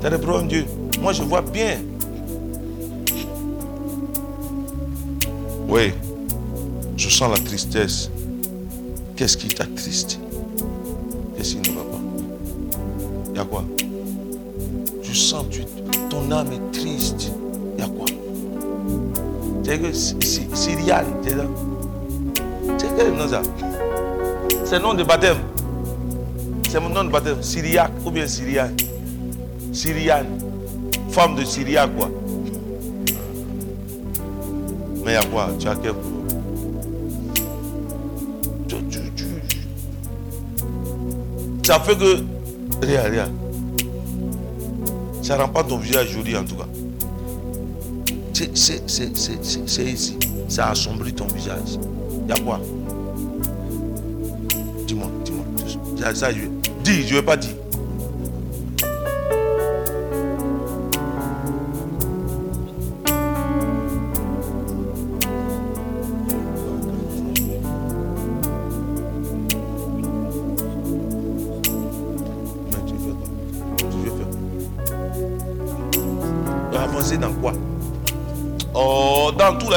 Tu 0.00 0.06
as 0.06 0.10
des 0.10 0.18
problèmes, 0.18 0.48
Dieu. 0.48 0.64
Moi, 1.00 1.12
je 1.12 1.22
vois 1.22 1.42
bien. 1.42 1.78
Oui. 5.68 5.92
Je 6.96 7.08
sens 7.08 7.30
la 7.30 7.38
tristesse. 7.38 8.10
Qu'est-ce 9.16 9.36
qui 9.36 9.48
triste 9.48 10.18
Qu'est-ce 11.36 11.54
qui 11.54 11.70
ne 11.70 11.76
va 11.76 11.82
pas? 11.82 12.00
Il 13.30 13.36
y 13.36 13.40
a 13.40 13.44
quoi? 13.44 13.64
Je 15.02 15.12
sens 15.12 15.44
tu, 15.50 15.64
ton 16.10 16.30
âme 16.32 16.48
est 16.52 16.72
triste. 16.72 17.30
Il 17.76 17.80
y 17.80 17.84
a 17.84 17.88
quoi? 17.88 18.06
C'est 19.62 19.78
que 19.78 19.92
Syriane, 20.56 21.06
c'est 21.22 21.36
là. 21.36 21.44
C'est 22.76 22.96
quel 22.96 23.14
nom 23.14 23.28
ça? 23.28 23.42
C'est 24.64 24.78
le 24.78 24.82
nom 24.82 24.94
de 24.94 25.04
baptême. 25.04 25.38
C'est 26.68 26.80
mon 26.80 26.88
nom 26.88 27.04
de 27.04 27.10
baptême. 27.10 27.40
Syriaque 27.40 27.92
ou 28.04 28.10
bien 28.10 28.26
Syriane? 28.26 28.74
Syriane. 29.72 30.26
Femme 31.10 31.36
de 31.36 31.44
Syria, 31.44 31.86
quoi. 31.86 32.10
Mais 35.04 35.12
il 35.12 35.14
y 35.14 35.16
a 35.16 35.22
quoi? 35.22 35.50
Tu 35.58 35.68
as 35.68 35.76
quel 35.76 35.92
Ça 41.64 41.80
fait 41.80 41.96
que. 41.96 42.22
Regarde, 42.82 43.06
regarde. 43.06 43.32
Ça 45.22 45.38
rend 45.38 45.48
pas 45.48 45.64
ton 45.64 45.78
visage 45.78 46.10
joli 46.10 46.36
en 46.36 46.44
tout 46.44 46.56
cas. 46.56 46.66
C'est 48.54 49.84
ici. 49.86 50.18
Ça 50.46 50.68
assombrit 50.68 51.14
ton 51.14 51.26
visage. 51.28 51.78
Il 52.24 52.28
y 52.28 52.32
a 52.32 52.36
quoi? 52.42 52.60
Dis-moi, 54.86 55.06
dis-moi. 55.24 55.46
Ça, 56.14 56.30
je... 56.30 56.40
Dis, 56.82 57.06
je 57.08 57.14
ne 57.14 57.20
vais 57.20 57.24
pas 57.24 57.38
dire. 57.38 57.54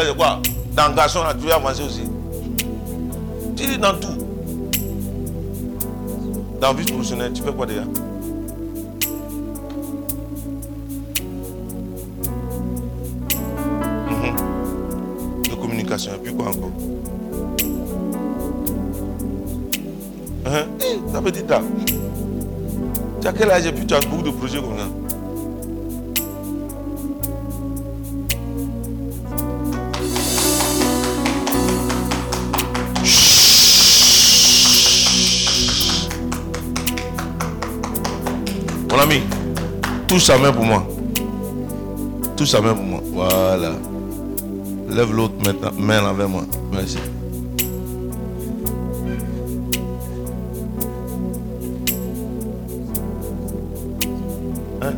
Là, 0.04 0.14
quoi 0.14 0.42
Dans 0.74 0.94
garçon, 0.94 1.24
là, 1.24 1.34
tu 1.34 1.46
veux 1.46 1.54
avancer 1.54 1.84
aussi. 1.84 2.04
Tu 3.56 3.66
dis 3.66 3.78
dans 3.78 3.94
tout. 3.94 4.08
Dans 6.60 6.74
vie 6.74 6.86
professionnelle, 6.86 7.34
tu 7.34 7.42
fais 7.42 7.52
quoi 7.52 7.66
déjà? 7.66 7.82
Mhm. 14.10 14.36
De 15.50 15.56
communication, 15.56 16.12
et 16.16 16.18
puis 16.18 16.34
quoi 16.34 16.48
encore? 16.48 16.72
Hein? 20.46 20.66
Eh, 20.82 21.12
ça 21.12 21.20
veut 21.20 21.32
dire 21.32 21.44
Tu 23.22 23.28
as 23.28 23.34
quel 23.34 23.52
âge 23.52 23.66
et 23.66 23.72
puis 23.72 23.86
tu 23.86 23.94
as 23.94 24.00
beaucoup 24.02 24.24
de 24.24 24.32
projets 24.32 24.62
comme 24.62 24.78
ça? 24.78 25.07
Sa 40.20 40.38
main 40.38 40.52
pour 40.52 40.66
moi. 40.66 40.86
Touche 42.36 42.50
sa 42.50 42.60
main 42.60 42.74
pour 42.74 42.84
moi. 42.84 43.02
Voilà. 43.14 43.72
Lève 44.90 45.14
l'autre 45.14 45.36
main 45.78 46.14
vers 46.14 46.28
moi. 46.28 46.44
Merci. 46.74 46.98
Hein? 54.82 54.94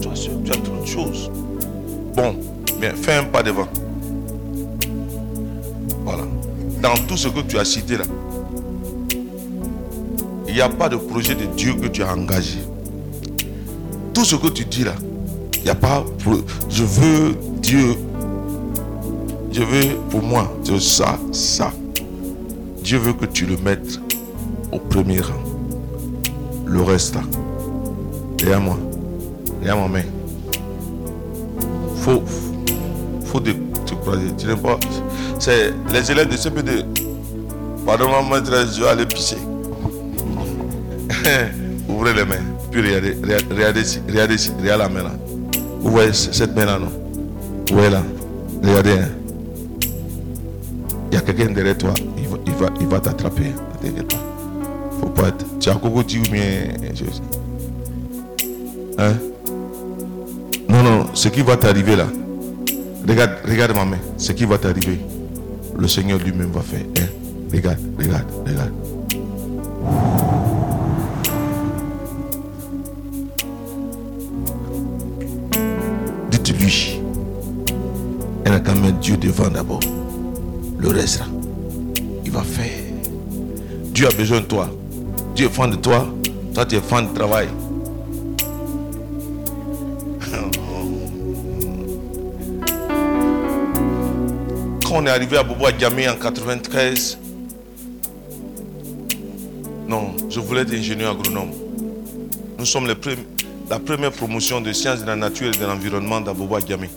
tu, 0.00 0.08
as, 0.08 0.28
tu 0.44 0.50
as 0.50 0.56
trop 0.56 0.80
de 0.80 0.86
choses. 0.86 1.30
Bon, 2.16 2.34
bien, 2.80 2.94
fais 2.96 3.14
un 3.14 3.24
pas 3.24 3.44
devant. 3.44 3.68
Voilà. 6.04 6.24
Dans 6.82 6.94
tout 7.06 7.16
ce 7.16 7.28
que 7.28 7.40
tu 7.42 7.58
as 7.58 7.64
cité 7.64 7.98
là, 7.98 8.04
il 10.50 10.54
n'y 10.54 10.60
a 10.60 10.68
pas 10.68 10.88
de 10.88 10.96
projet 10.96 11.36
de 11.36 11.44
Dieu 11.56 11.74
que 11.74 11.86
tu 11.86 12.02
as 12.02 12.12
engagé. 12.12 12.58
Tout 14.12 14.24
ce 14.24 14.34
que 14.34 14.48
tu 14.48 14.64
dis 14.64 14.82
là, 14.82 14.94
il 15.54 15.62
n'y 15.62 15.70
a 15.70 15.76
pas. 15.76 16.04
je 16.68 16.82
veux 16.82 17.36
Dieu. 17.62 17.94
Je 19.52 19.62
veux 19.62 19.94
pour 20.10 20.22
moi, 20.22 20.52
ça, 20.80 21.18
ça. 21.30 21.72
Dieu 22.82 22.98
veut 22.98 23.12
que 23.12 23.26
tu 23.26 23.46
le 23.46 23.56
mettes 23.58 24.00
au 24.72 24.78
premier 24.78 25.20
rang. 25.20 25.34
Le 26.66 26.82
reste 26.82 27.14
là, 27.14 27.22
derrière 28.36 28.60
moi, 28.60 28.78
Regarde 29.60 29.80
ma 29.80 29.88
main. 29.88 30.04
Faut, 31.96 32.22
faut 33.24 33.40
te, 33.40 33.50
croiser. 34.02 34.34
Tu 34.36 34.46
n'aimes 34.46 34.60
pas. 34.60 34.78
C'est 35.38 35.72
les 35.92 36.10
élèves 36.10 36.28
de 36.28 36.36
CP2. 36.36 36.84
Pardon, 37.86 38.08
ma 38.08 38.36
maîtresse, 38.36 38.76
je 38.76 38.82
vais 38.82 38.88
aller 38.88 39.06
pisser. 39.06 39.36
Ouvrez 41.88 42.14
les 42.14 42.24
mains. 42.24 42.36
Puis 42.70 42.80
regardez, 42.82 43.16
regardez, 43.22 43.44
regardez 43.50 43.82
regardez 44.08 44.36
la 44.78 44.88
main 44.88 45.02
là. 45.02 45.12
Vous 45.80 45.90
voyez 45.90 46.12
cette 46.12 46.54
main 46.54 46.66
là, 46.66 46.78
non? 46.78 46.90
Vous 47.68 47.74
voyez 47.74 47.90
là? 47.90 48.02
Regardez. 48.62 48.92
hein. 48.92 49.08
Il 51.10 51.14
y 51.14 51.18
a 51.18 51.20
quelqu'un 51.22 51.52
derrière 51.52 51.76
toi. 51.76 51.92
Il 52.16 52.28
va, 52.28 52.36
il 52.46 52.52
va, 52.52 52.66
il 52.80 52.86
va 52.86 53.00
t'attraper. 53.00 53.52
Pas. 53.82 54.16
Faut 55.00 55.06
pas 55.08 55.28
être. 55.28 55.44
Tu 55.58 55.68
as 55.70 55.74
coco 55.74 56.00
ou 56.00 56.02
bien. 56.30 56.68
Hein? 58.98 59.14
Non, 60.68 60.82
non, 60.82 61.06
ce 61.14 61.28
qui 61.28 61.42
va 61.42 61.56
t'arriver 61.56 61.96
là. 61.96 62.06
Regarde, 63.08 63.32
regarde 63.48 63.74
ma 63.74 63.84
main. 63.84 63.98
Ce 64.16 64.32
qui 64.32 64.44
va 64.44 64.58
t'arriver. 64.58 65.00
Le 65.76 65.88
Seigneur 65.88 66.18
lui-même 66.18 66.50
va 66.52 66.60
faire. 66.60 66.84
Hein? 66.98 67.06
Regarde, 67.52 67.78
regarde, 67.98 68.26
regarde. 68.46 68.72
Dieu 78.92 79.16
devant 79.16 79.48
d'abord. 79.48 79.80
Le 80.78 80.88
reste 80.88 81.22
il 82.30 82.36
va 82.36 82.42
faire. 82.42 82.78
Dieu 83.92 84.06
a 84.06 84.10
besoin 84.10 84.40
de 84.40 84.46
toi. 84.46 84.70
Dieu 85.34 85.46
est 85.46 85.50
fan 85.50 85.70
de 85.70 85.76
toi. 85.76 86.06
Toi, 86.54 86.64
tu 86.64 86.76
es 86.76 86.80
fan 86.80 87.08
de 87.08 87.14
travail. 87.14 87.48
Quand 94.84 94.94
on 94.94 95.06
est 95.06 95.10
arrivé 95.10 95.36
à 95.38 95.42
Bobo 95.42 95.70
Diamé 95.72 96.08
en 96.08 96.14
93, 96.14 97.18
non, 99.88 100.14
je 100.28 100.38
voulais 100.38 100.60
être 100.62 100.72
ingénieur 100.72 101.12
agronome. 101.18 101.50
Nous 102.58 102.66
sommes 102.66 102.86
la 102.86 102.94
première 103.80 104.12
promotion 104.12 104.60
de 104.60 104.72
sciences 104.72 105.00
de 105.00 105.06
la 105.06 105.16
nature 105.16 105.48
et 105.52 105.58
de 105.58 105.64
l'environnement 105.64 106.20
d'Abobo 106.20 106.60
Diamé. 106.60 106.88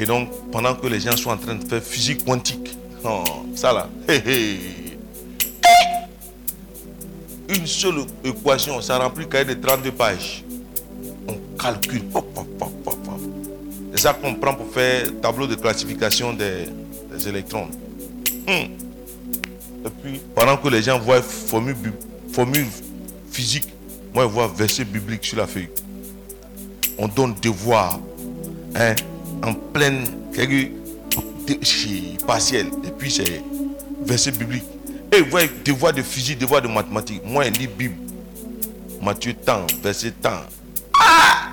Et 0.00 0.06
donc, 0.06 0.30
pendant 0.50 0.74
que 0.74 0.86
les 0.86 0.98
gens 0.98 1.14
sont 1.14 1.28
en 1.28 1.36
train 1.36 1.56
de 1.56 1.62
faire 1.62 1.82
physique 1.82 2.24
quantique, 2.24 2.70
oh, 3.04 3.22
ça 3.54 3.70
là, 3.70 3.86
hé, 4.08 4.14
hé. 4.26 4.58
une 7.50 7.66
seule 7.66 8.06
équation, 8.24 8.80
ça 8.80 8.98
remplit 8.98 9.28
cahier 9.28 9.44
de 9.44 9.60
32 9.60 9.92
pages. 9.92 10.42
On 11.28 11.34
calcule. 11.58 12.04
C'est 13.92 13.98
ça 13.98 14.14
qu'on 14.14 14.34
prend 14.36 14.54
pour 14.54 14.72
faire 14.72 15.04
tableau 15.20 15.46
de 15.46 15.56
classification 15.56 16.32
des, 16.32 17.28
électrons. 17.28 17.68
Hum. 18.48 18.54
Et 19.84 19.90
puis, 20.02 20.18
pendant 20.34 20.56
que 20.56 20.68
les 20.68 20.80
gens 20.80 20.98
voient 20.98 21.20
formule, 21.20 21.76
formule 22.32 22.68
physique, 23.30 23.68
moi 24.14 24.24
je 24.24 24.30
vois 24.30 24.48
verset 24.48 24.86
biblique 24.86 25.26
sur 25.26 25.36
la 25.36 25.46
feuille. 25.46 25.68
On 26.96 27.06
donne 27.06 27.34
devoir 27.42 28.00
hein, 28.74 28.94
en 29.42 29.54
pleine 29.54 30.04
quelque- 30.34 30.72
de- 31.46 31.58
chi- 31.64 32.16
partiel. 32.26 32.66
Et 32.84 32.90
puis 32.90 33.10
c'est 33.10 33.42
verset 34.04 34.32
biblique. 34.32 34.64
Et 35.12 35.22
vous 35.22 35.30
voyez, 35.30 35.50
devoir 35.64 35.92
de 35.92 36.02
physique, 36.02 36.38
devoir 36.38 36.62
de 36.62 36.68
mathématiques. 36.68 37.22
Moi, 37.24 37.44
je 37.44 37.50
lis 37.60 37.66
Bible. 37.66 37.96
Matthieu 39.02 39.34
tant, 39.34 39.66
verset 39.82 40.12
tant. 40.22 40.42
Ah! 41.00 41.48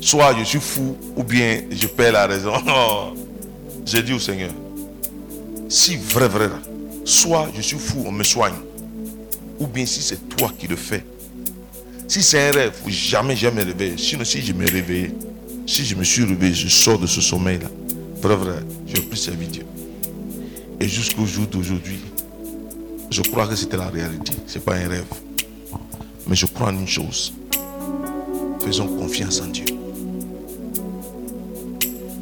Soit 0.00 0.36
je 0.38 0.44
suis 0.44 0.60
fou, 0.60 0.96
ou 1.16 1.24
bien 1.24 1.62
je 1.70 1.86
perds 1.86 2.12
la 2.12 2.26
raison. 2.26 2.52
J'ai 3.86 4.02
dit 4.02 4.12
au 4.14 4.18
Seigneur, 4.18 4.50
si 5.68 5.96
vrai, 5.96 6.28
vrai, 6.28 6.48
soit 7.04 7.48
je 7.54 7.60
suis 7.60 7.78
fou, 7.78 8.04
on 8.06 8.12
me 8.12 8.22
soigne. 8.24 8.54
Ou 9.58 9.66
bien 9.66 9.84
si 9.86 10.00
c'est 10.02 10.26
toi 10.36 10.50
qui 10.58 10.66
le 10.66 10.76
fais. 10.76 11.04
Si 12.08 12.22
c'est 12.22 12.48
un 12.48 12.52
rêve, 12.52 12.72
jamais, 12.86 13.36
jamais 13.36 13.64
me. 13.64 13.96
Sinon, 13.98 14.24
si 14.24 14.40
je 14.42 14.52
me 14.52 14.66
réveille, 14.70 15.14
si 15.66 15.84
je 15.84 15.94
me 15.94 16.04
suis 16.04 16.24
réveillé, 16.24 16.54
je 16.54 16.68
sors 16.68 16.98
de 16.98 17.06
ce 17.06 17.20
sommeil-là. 17.20 17.68
Je 18.22 18.94
vais 18.94 19.02
plus 19.02 19.16
servir 19.16 19.48
Dieu. 19.48 19.64
Et 20.80 20.88
jusqu'au 20.88 21.26
jour 21.26 21.46
d'aujourd'hui, 21.46 22.00
je 23.10 23.22
crois 23.22 23.46
que 23.46 23.54
c'était 23.54 23.76
la 23.76 23.88
réalité. 23.88 24.32
Ce 24.46 24.58
n'est 24.58 24.64
pas 24.64 24.76
un 24.76 24.88
rêve. 24.88 25.04
Mais 26.26 26.34
je 26.34 26.46
crois 26.46 26.68
en 26.68 26.74
une 26.74 26.88
chose. 26.88 27.34
Faisons 28.64 28.88
confiance 28.88 29.40
en 29.40 29.48
Dieu. 29.48 29.66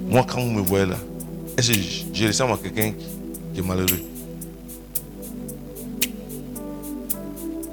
Moi, 0.08 0.26
quand 0.28 0.42
vous 0.42 0.50
me 0.50 0.60
voyez 0.60 0.86
là, 0.86 0.98
est-ce 1.56 1.72
que 1.72 1.78
je, 2.12 2.26
ressemble 2.26 2.54
à 2.54 2.56
quelqu'un 2.56 2.92
qui, 2.92 3.60
est 3.60 3.62
malheureux? 3.62 4.00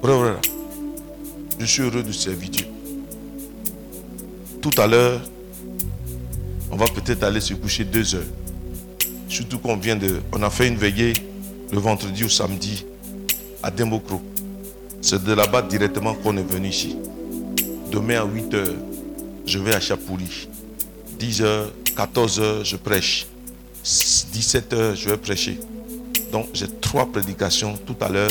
Là. 0.04 0.40
Je 1.60 1.66
suis 1.66 1.82
heureux 1.82 2.04
de 2.04 2.12
servir 2.12 2.50
Dieu. 2.50 2.66
Tout 4.62 4.72
à 4.78 4.88
l'heure, 4.88 5.22
on 6.72 6.76
va 6.76 6.86
peut-être 6.86 7.24
aller 7.24 7.42
se 7.42 7.54
coucher 7.54 7.84
deux 7.84 8.16
heures. 8.16 8.24
Surtout 9.28 9.60
qu'on 9.60 9.78
vient 9.78 9.96
de. 9.96 10.22
On 10.34 10.42
a 10.42 10.50
fait 10.50 10.68
une 10.68 10.78
veillée 10.78 11.14
le 11.72 11.80
vendredi 11.80 12.24
ou 12.24 12.30
samedi 12.30 12.86
à 13.62 13.72
Dembokro. 13.72 14.22
C'est 15.02 15.24
de 15.24 15.34
là-bas 15.34 15.62
directement 15.62 16.14
qu'on 16.14 16.36
est 16.38 16.44
venu 16.44 16.70
ici. 16.70 16.98
Demain 17.92 18.22
à 18.22 18.26
8 18.26 18.54
heures, 18.54 18.76
je 19.46 19.60
vais 19.60 19.74
à 19.74 19.80
Chapouli. 19.80 20.48
10 21.20 21.42
heures, 21.42 21.72
14 21.96 22.40
heures, 22.40 22.66
je 22.66 22.76
prêche. 22.76 23.28
17 23.84 24.74
heures, 24.74 24.96
je 24.96 25.10
vais 25.10 25.18
prêcher. 25.18 25.60
Donc 26.32 26.48
j'ai 26.54 26.68
trois 26.68 27.06
prédications 27.06 27.78
tout 27.86 27.96
à 28.02 28.10
l'heure, 28.10 28.30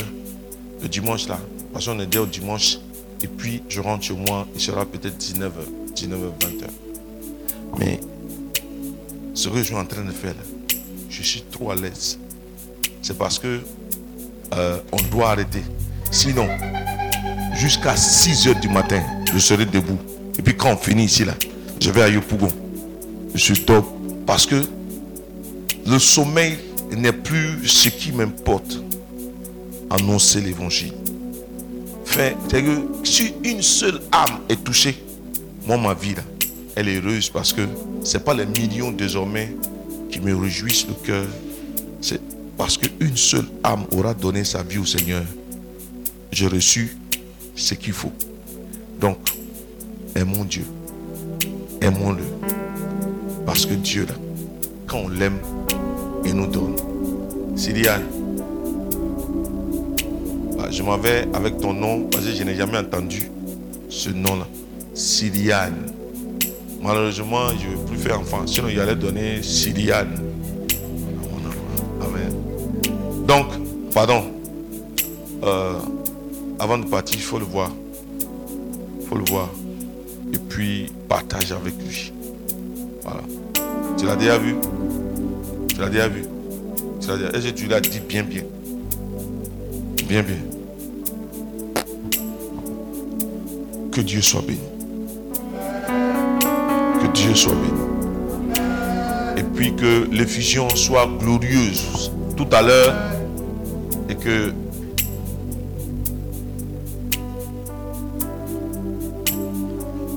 le 0.82 0.88
dimanche 0.88 1.28
là. 1.28 1.38
Parce 1.72 1.86
qu'on 1.86 1.98
est 2.00 2.06
déjà 2.06 2.22
au 2.22 2.26
dimanche. 2.26 2.78
Et 3.22 3.26
puis 3.26 3.62
je 3.68 3.80
rentre 3.80 4.04
chez 4.04 4.14
moi, 4.14 4.46
il 4.54 4.60
sera 4.60 4.84
peut-être 4.86 5.18
19h, 5.18 5.50
19h, 5.94 6.30
20h. 6.40 6.66
Mais 7.78 8.00
ce 9.38 9.48
que 9.48 9.58
je 9.58 9.62
suis 9.62 9.74
en 9.76 9.84
train 9.84 10.02
de 10.02 10.10
faire 10.10 10.34
je 11.08 11.22
suis 11.22 11.42
trop 11.42 11.70
à 11.70 11.76
l'aise. 11.76 12.18
C'est 13.02 13.16
parce 13.16 13.38
que 13.38 13.60
euh, 14.54 14.78
on 14.90 15.00
doit 15.10 15.30
arrêter. 15.30 15.62
Sinon, 16.10 16.48
jusqu'à 17.54 17.96
6 17.96 18.48
heures 18.48 18.60
du 18.60 18.68
matin, 18.68 19.00
je 19.32 19.38
serai 19.38 19.64
debout. 19.64 19.98
Et 20.38 20.42
puis 20.42 20.56
quand 20.56 20.72
on 20.72 20.76
finit 20.76 21.04
ici 21.04 21.24
là, 21.24 21.34
je 21.80 21.90
vais 21.90 22.02
à 22.02 22.08
Yopougon. 22.08 22.48
Je 23.32 23.38
suis 23.38 23.64
top. 23.64 23.86
Parce 24.26 24.44
que 24.44 24.60
le 25.86 25.98
sommeil 26.00 26.58
n'est 26.90 27.12
plus 27.12 27.64
ce 27.64 27.90
qui 27.90 28.10
m'importe. 28.10 28.82
Annoncer 29.88 30.40
l'évangile. 30.40 30.92
C'est 32.04 32.62
que 32.62 32.88
si 33.04 33.34
une 33.44 33.62
seule 33.62 34.00
âme 34.10 34.40
est 34.48 34.62
touchée, 34.64 35.00
moi 35.64 35.78
ma 35.78 35.94
vie 35.94 36.14
là, 36.16 36.22
elle 36.78 36.88
est 36.88 37.00
heureuse 37.00 37.28
parce 37.28 37.52
que 37.52 37.62
c'est 38.04 38.24
pas 38.24 38.34
les 38.34 38.46
millions 38.46 38.92
désormais 38.92 39.52
qui 40.12 40.20
me 40.20 40.36
réjouissent 40.36 40.86
le 40.86 40.94
cœur. 40.94 41.26
C'est 42.00 42.20
parce 42.56 42.78
qu'une 42.78 43.16
seule 43.16 43.46
âme 43.64 43.84
aura 43.96 44.14
donné 44.14 44.44
sa 44.44 44.62
vie 44.62 44.78
au 44.78 44.84
Seigneur. 44.84 45.24
J'ai 46.30 46.46
reçu 46.46 46.96
ce 47.56 47.74
qu'il 47.74 47.92
faut. 47.92 48.12
Donc, 49.00 49.18
aimons 50.14 50.44
Dieu. 50.44 50.64
Aimons-le. 51.80 52.22
Parce 53.44 53.66
que 53.66 53.74
Dieu, 53.74 54.06
là, 54.06 54.14
quand 54.86 54.98
on 54.98 55.08
l'aime, 55.08 55.38
il 56.24 56.34
nous 56.34 56.46
donne. 56.46 56.76
Sylviane, 57.56 58.04
bah, 60.56 60.68
je 60.70 60.80
m'en 60.84 60.96
vais 60.96 61.26
avec 61.34 61.58
ton 61.58 61.72
nom 61.72 62.04
parce 62.04 62.24
que 62.24 62.32
je 62.32 62.44
n'ai 62.44 62.54
jamais 62.54 62.78
entendu 62.78 63.32
ce 63.88 64.10
nom-là. 64.10 64.46
Sylviane. 64.94 65.97
Malheureusement, 66.80 67.48
je 67.58 67.66
ne 67.68 67.76
veux 67.76 67.84
plus 67.84 67.98
faire 67.98 68.20
enfant. 68.20 68.46
Sinon, 68.46 68.68
il 68.68 68.78
allait 68.80 68.94
donner 68.94 69.42
Sylviane. 69.42 70.22
Amen. 72.00 72.32
Donc, 73.26 73.46
pardon. 73.92 74.24
Euh, 75.42 75.78
avant 76.58 76.78
de 76.78 76.84
partir, 76.86 77.18
il 77.18 77.22
faut 77.22 77.38
le 77.38 77.44
voir. 77.44 77.70
Il 79.00 79.06
faut 79.06 79.16
le 79.16 79.24
voir. 79.24 79.50
Et 80.32 80.38
puis, 80.38 80.92
partager 81.08 81.54
avec 81.54 81.74
lui. 81.78 82.12
Voilà. 83.02 83.22
Tu 83.96 84.06
l'as 84.06 84.16
déjà 84.16 84.38
vu? 84.38 84.54
Tu 85.68 85.80
l'as 85.80 85.88
déjà 85.88 86.08
vu? 86.08 86.24
Tu 87.00 87.08
l'as 87.08 87.16
déjà... 87.16 87.30
Est-ce 87.30 87.48
que 87.48 87.52
tu 87.52 87.66
l'as 87.66 87.80
dit 87.80 88.00
bien, 88.00 88.22
bien? 88.22 88.42
Bien, 90.08 90.22
bien. 90.22 90.36
Que 93.92 94.00
Dieu 94.00 94.22
soit 94.22 94.42
béni. 94.42 94.58
Dieu 97.18 97.34
soit 97.34 97.52
béni. 97.54 98.60
Et 99.36 99.42
puis 99.42 99.74
que 99.74 100.08
l'effusion 100.12 100.68
soit 100.70 101.08
glorieuse 101.18 102.12
tout 102.36 102.46
à 102.52 102.62
l'heure. 102.62 102.94
Et 104.08 104.14
que 104.14 104.52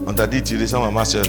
en 0.05 0.13
t'a 0.13 0.27
dit, 0.27 0.43
tu 0.43 0.55
à 0.55 0.91
ma 0.91 1.05
soeur. 1.05 1.25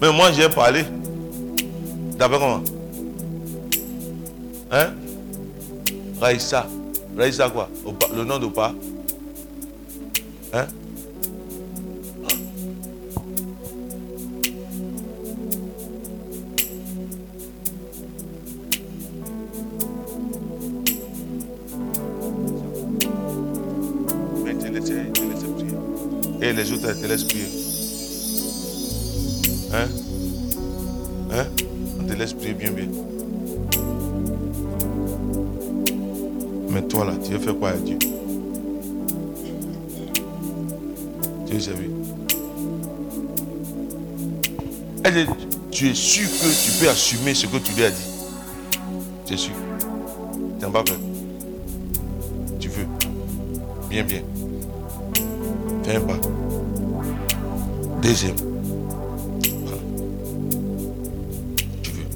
Mais 0.00 0.12
moi, 0.12 0.30
j'ai 0.30 0.48
parlé. 0.48 0.84
D'après 2.16 2.38
comment? 2.38 2.62
Hein? 4.70 4.92
Raïssa. 6.20 6.66
Raïssa 7.18 7.50
quoi? 7.50 7.68
Le 8.14 8.24
nom 8.24 8.38
de 8.38 8.46
tu 45.78 45.88
es 45.88 45.94
sûr 45.94 46.28
que 46.28 46.64
tu 46.64 46.72
peux 46.80 46.90
assumer 46.90 47.34
ce 47.34 47.46
que 47.46 47.56
tu 47.58 47.72
lui 47.74 47.84
as 47.84 47.92
dit 47.92 48.02
Tu 49.24 49.34
es 49.34 49.36
sûr 49.36 49.52
Tu 50.58 50.64
n'as 50.66 50.72
pas 50.72 50.82
peur 50.82 50.96
Tu 52.58 52.68
veux 52.68 52.86
Bien, 53.88 54.02
bien. 54.02 54.22
Fais 55.84 55.94
un 55.94 56.00
pas. 56.00 56.18
Deuxième. 58.02 58.34
Tu 61.80 61.90
veux. 61.92 62.06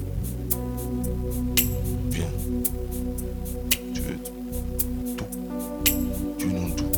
Bien. 2.11 2.27
Tu 3.93 4.01
veux 4.01 4.17
tout. 5.15 5.25
Tu 6.37 6.47
veux 6.47 6.59
non 6.59 6.69
tout. 6.75 6.91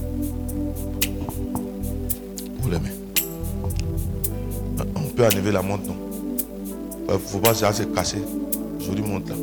Les 2.72 2.80
mains. 2.80 2.90
Ah, 4.80 4.84
On 4.96 5.02
peut 5.02 5.26
enlever 5.26 5.52
la 5.52 5.62
montre, 5.62 5.86
non? 5.86 5.95
Pas 7.40 7.54
ça 7.54 7.72
s'est 7.74 7.88
cassé. 7.88 8.18
Jolie 8.80 9.02
montre 9.02 9.30
là. 9.30 9.36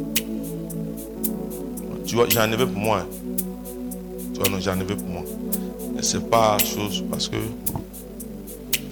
Tu 2.06 2.14
vois, 2.16 2.28
j'ai 2.28 2.40
enlevé 2.40 2.66
pour 2.66 2.78
moi. 2.78 2.98
hein. 3.00 3.06
Tu 4.34 4.40
vois, 4.40 4.48
non, 4.50 4.60
j'ai 4.60 4.70
enlevé 4.70 4.94
pour 4.94 5.06
moi. 5.06 5.22
C'est 6.00 6.28
pas 6.28 6.58
chose 6.58 7.04
parce 7.10 7.28
que 7.28 7.36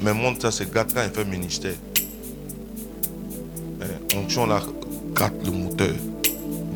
mes 0.02 0.12
montres, 0.12 0.42
ça, 0.42 0.50
c'est 0.50 0.72
gâte 0.72 0.94
quand 0.94 1.02
il 1.04 1.10
fait 1.10 1.24
ministère. 1.24 1.74
Eh, 3.82 4.16
Onction 4.16 4.46
là, 4.46 4.62
gâte 5.14 5.34
le 5.44 5.50
moteur. 5.50 5.94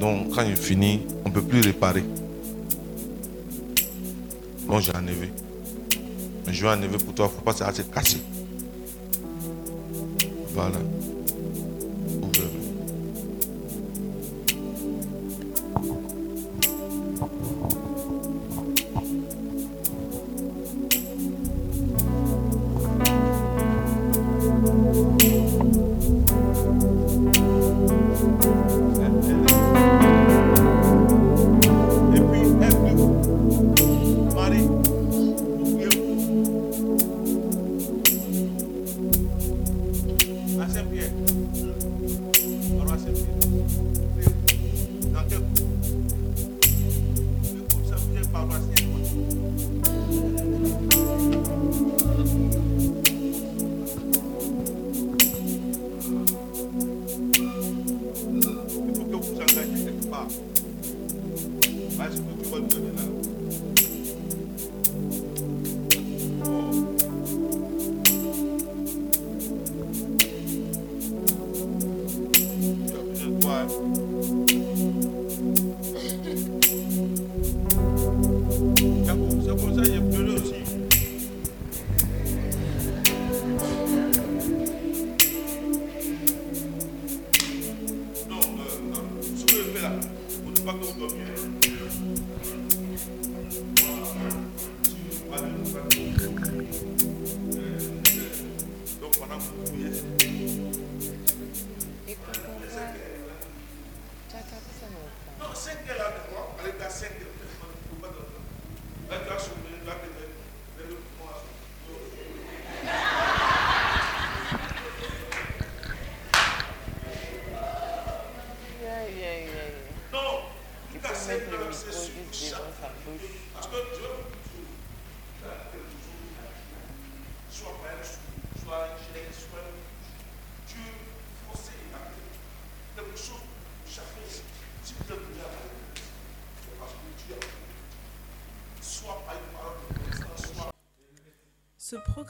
Donc, 0.00 0.34
quand 0.34 0.42
il 0.42 0.56
finit, 0.56 1.00
on 1.24 1.28
ne 1.28 1.34
peut 1.34 1.42
plus 1.42 1.60
réparer. 1.60 2.04
Donc, 4.68 4.80
j'ai 4.80 4.94
enlevé. 4.94 5.32
Mais 6.46 6.52
je 6.52 6.62
vais 6.66 6.72
enlever 6.72 6.98
pour 6.98 7.14
toi, 7.14 7.28
faut 7.34 7.42
pas 7.42 7.52
ça 7.52 7.72
se 7.72 7.82
casser. 7.82 8.20
Voilà. 10.52 10.78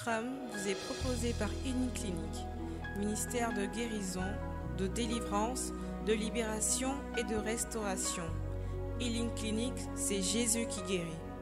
Vous 0.07 0.69
est 0.69 0.75
proposé 0.75 1.33
par 1.39 1.49
Clinique, 1.95 2.47
ministère 2.99 3.55
de 3.55 3.65
guérison, 3.65 4.25
de 4.77 4.87
délivrance, 4.87 5.73
de 6.07 6.13
libération 6.13 6.91
et 7.17 7.25
de 7.25 7.37
restauration. 7.37 8.25
Healing 9.01 9.33
Clinic, 9.35 9.73
c'est 9.95 10.21
Jésus 10.21 10.67
qui 10.67 10.83
guérit. 10.83 11.34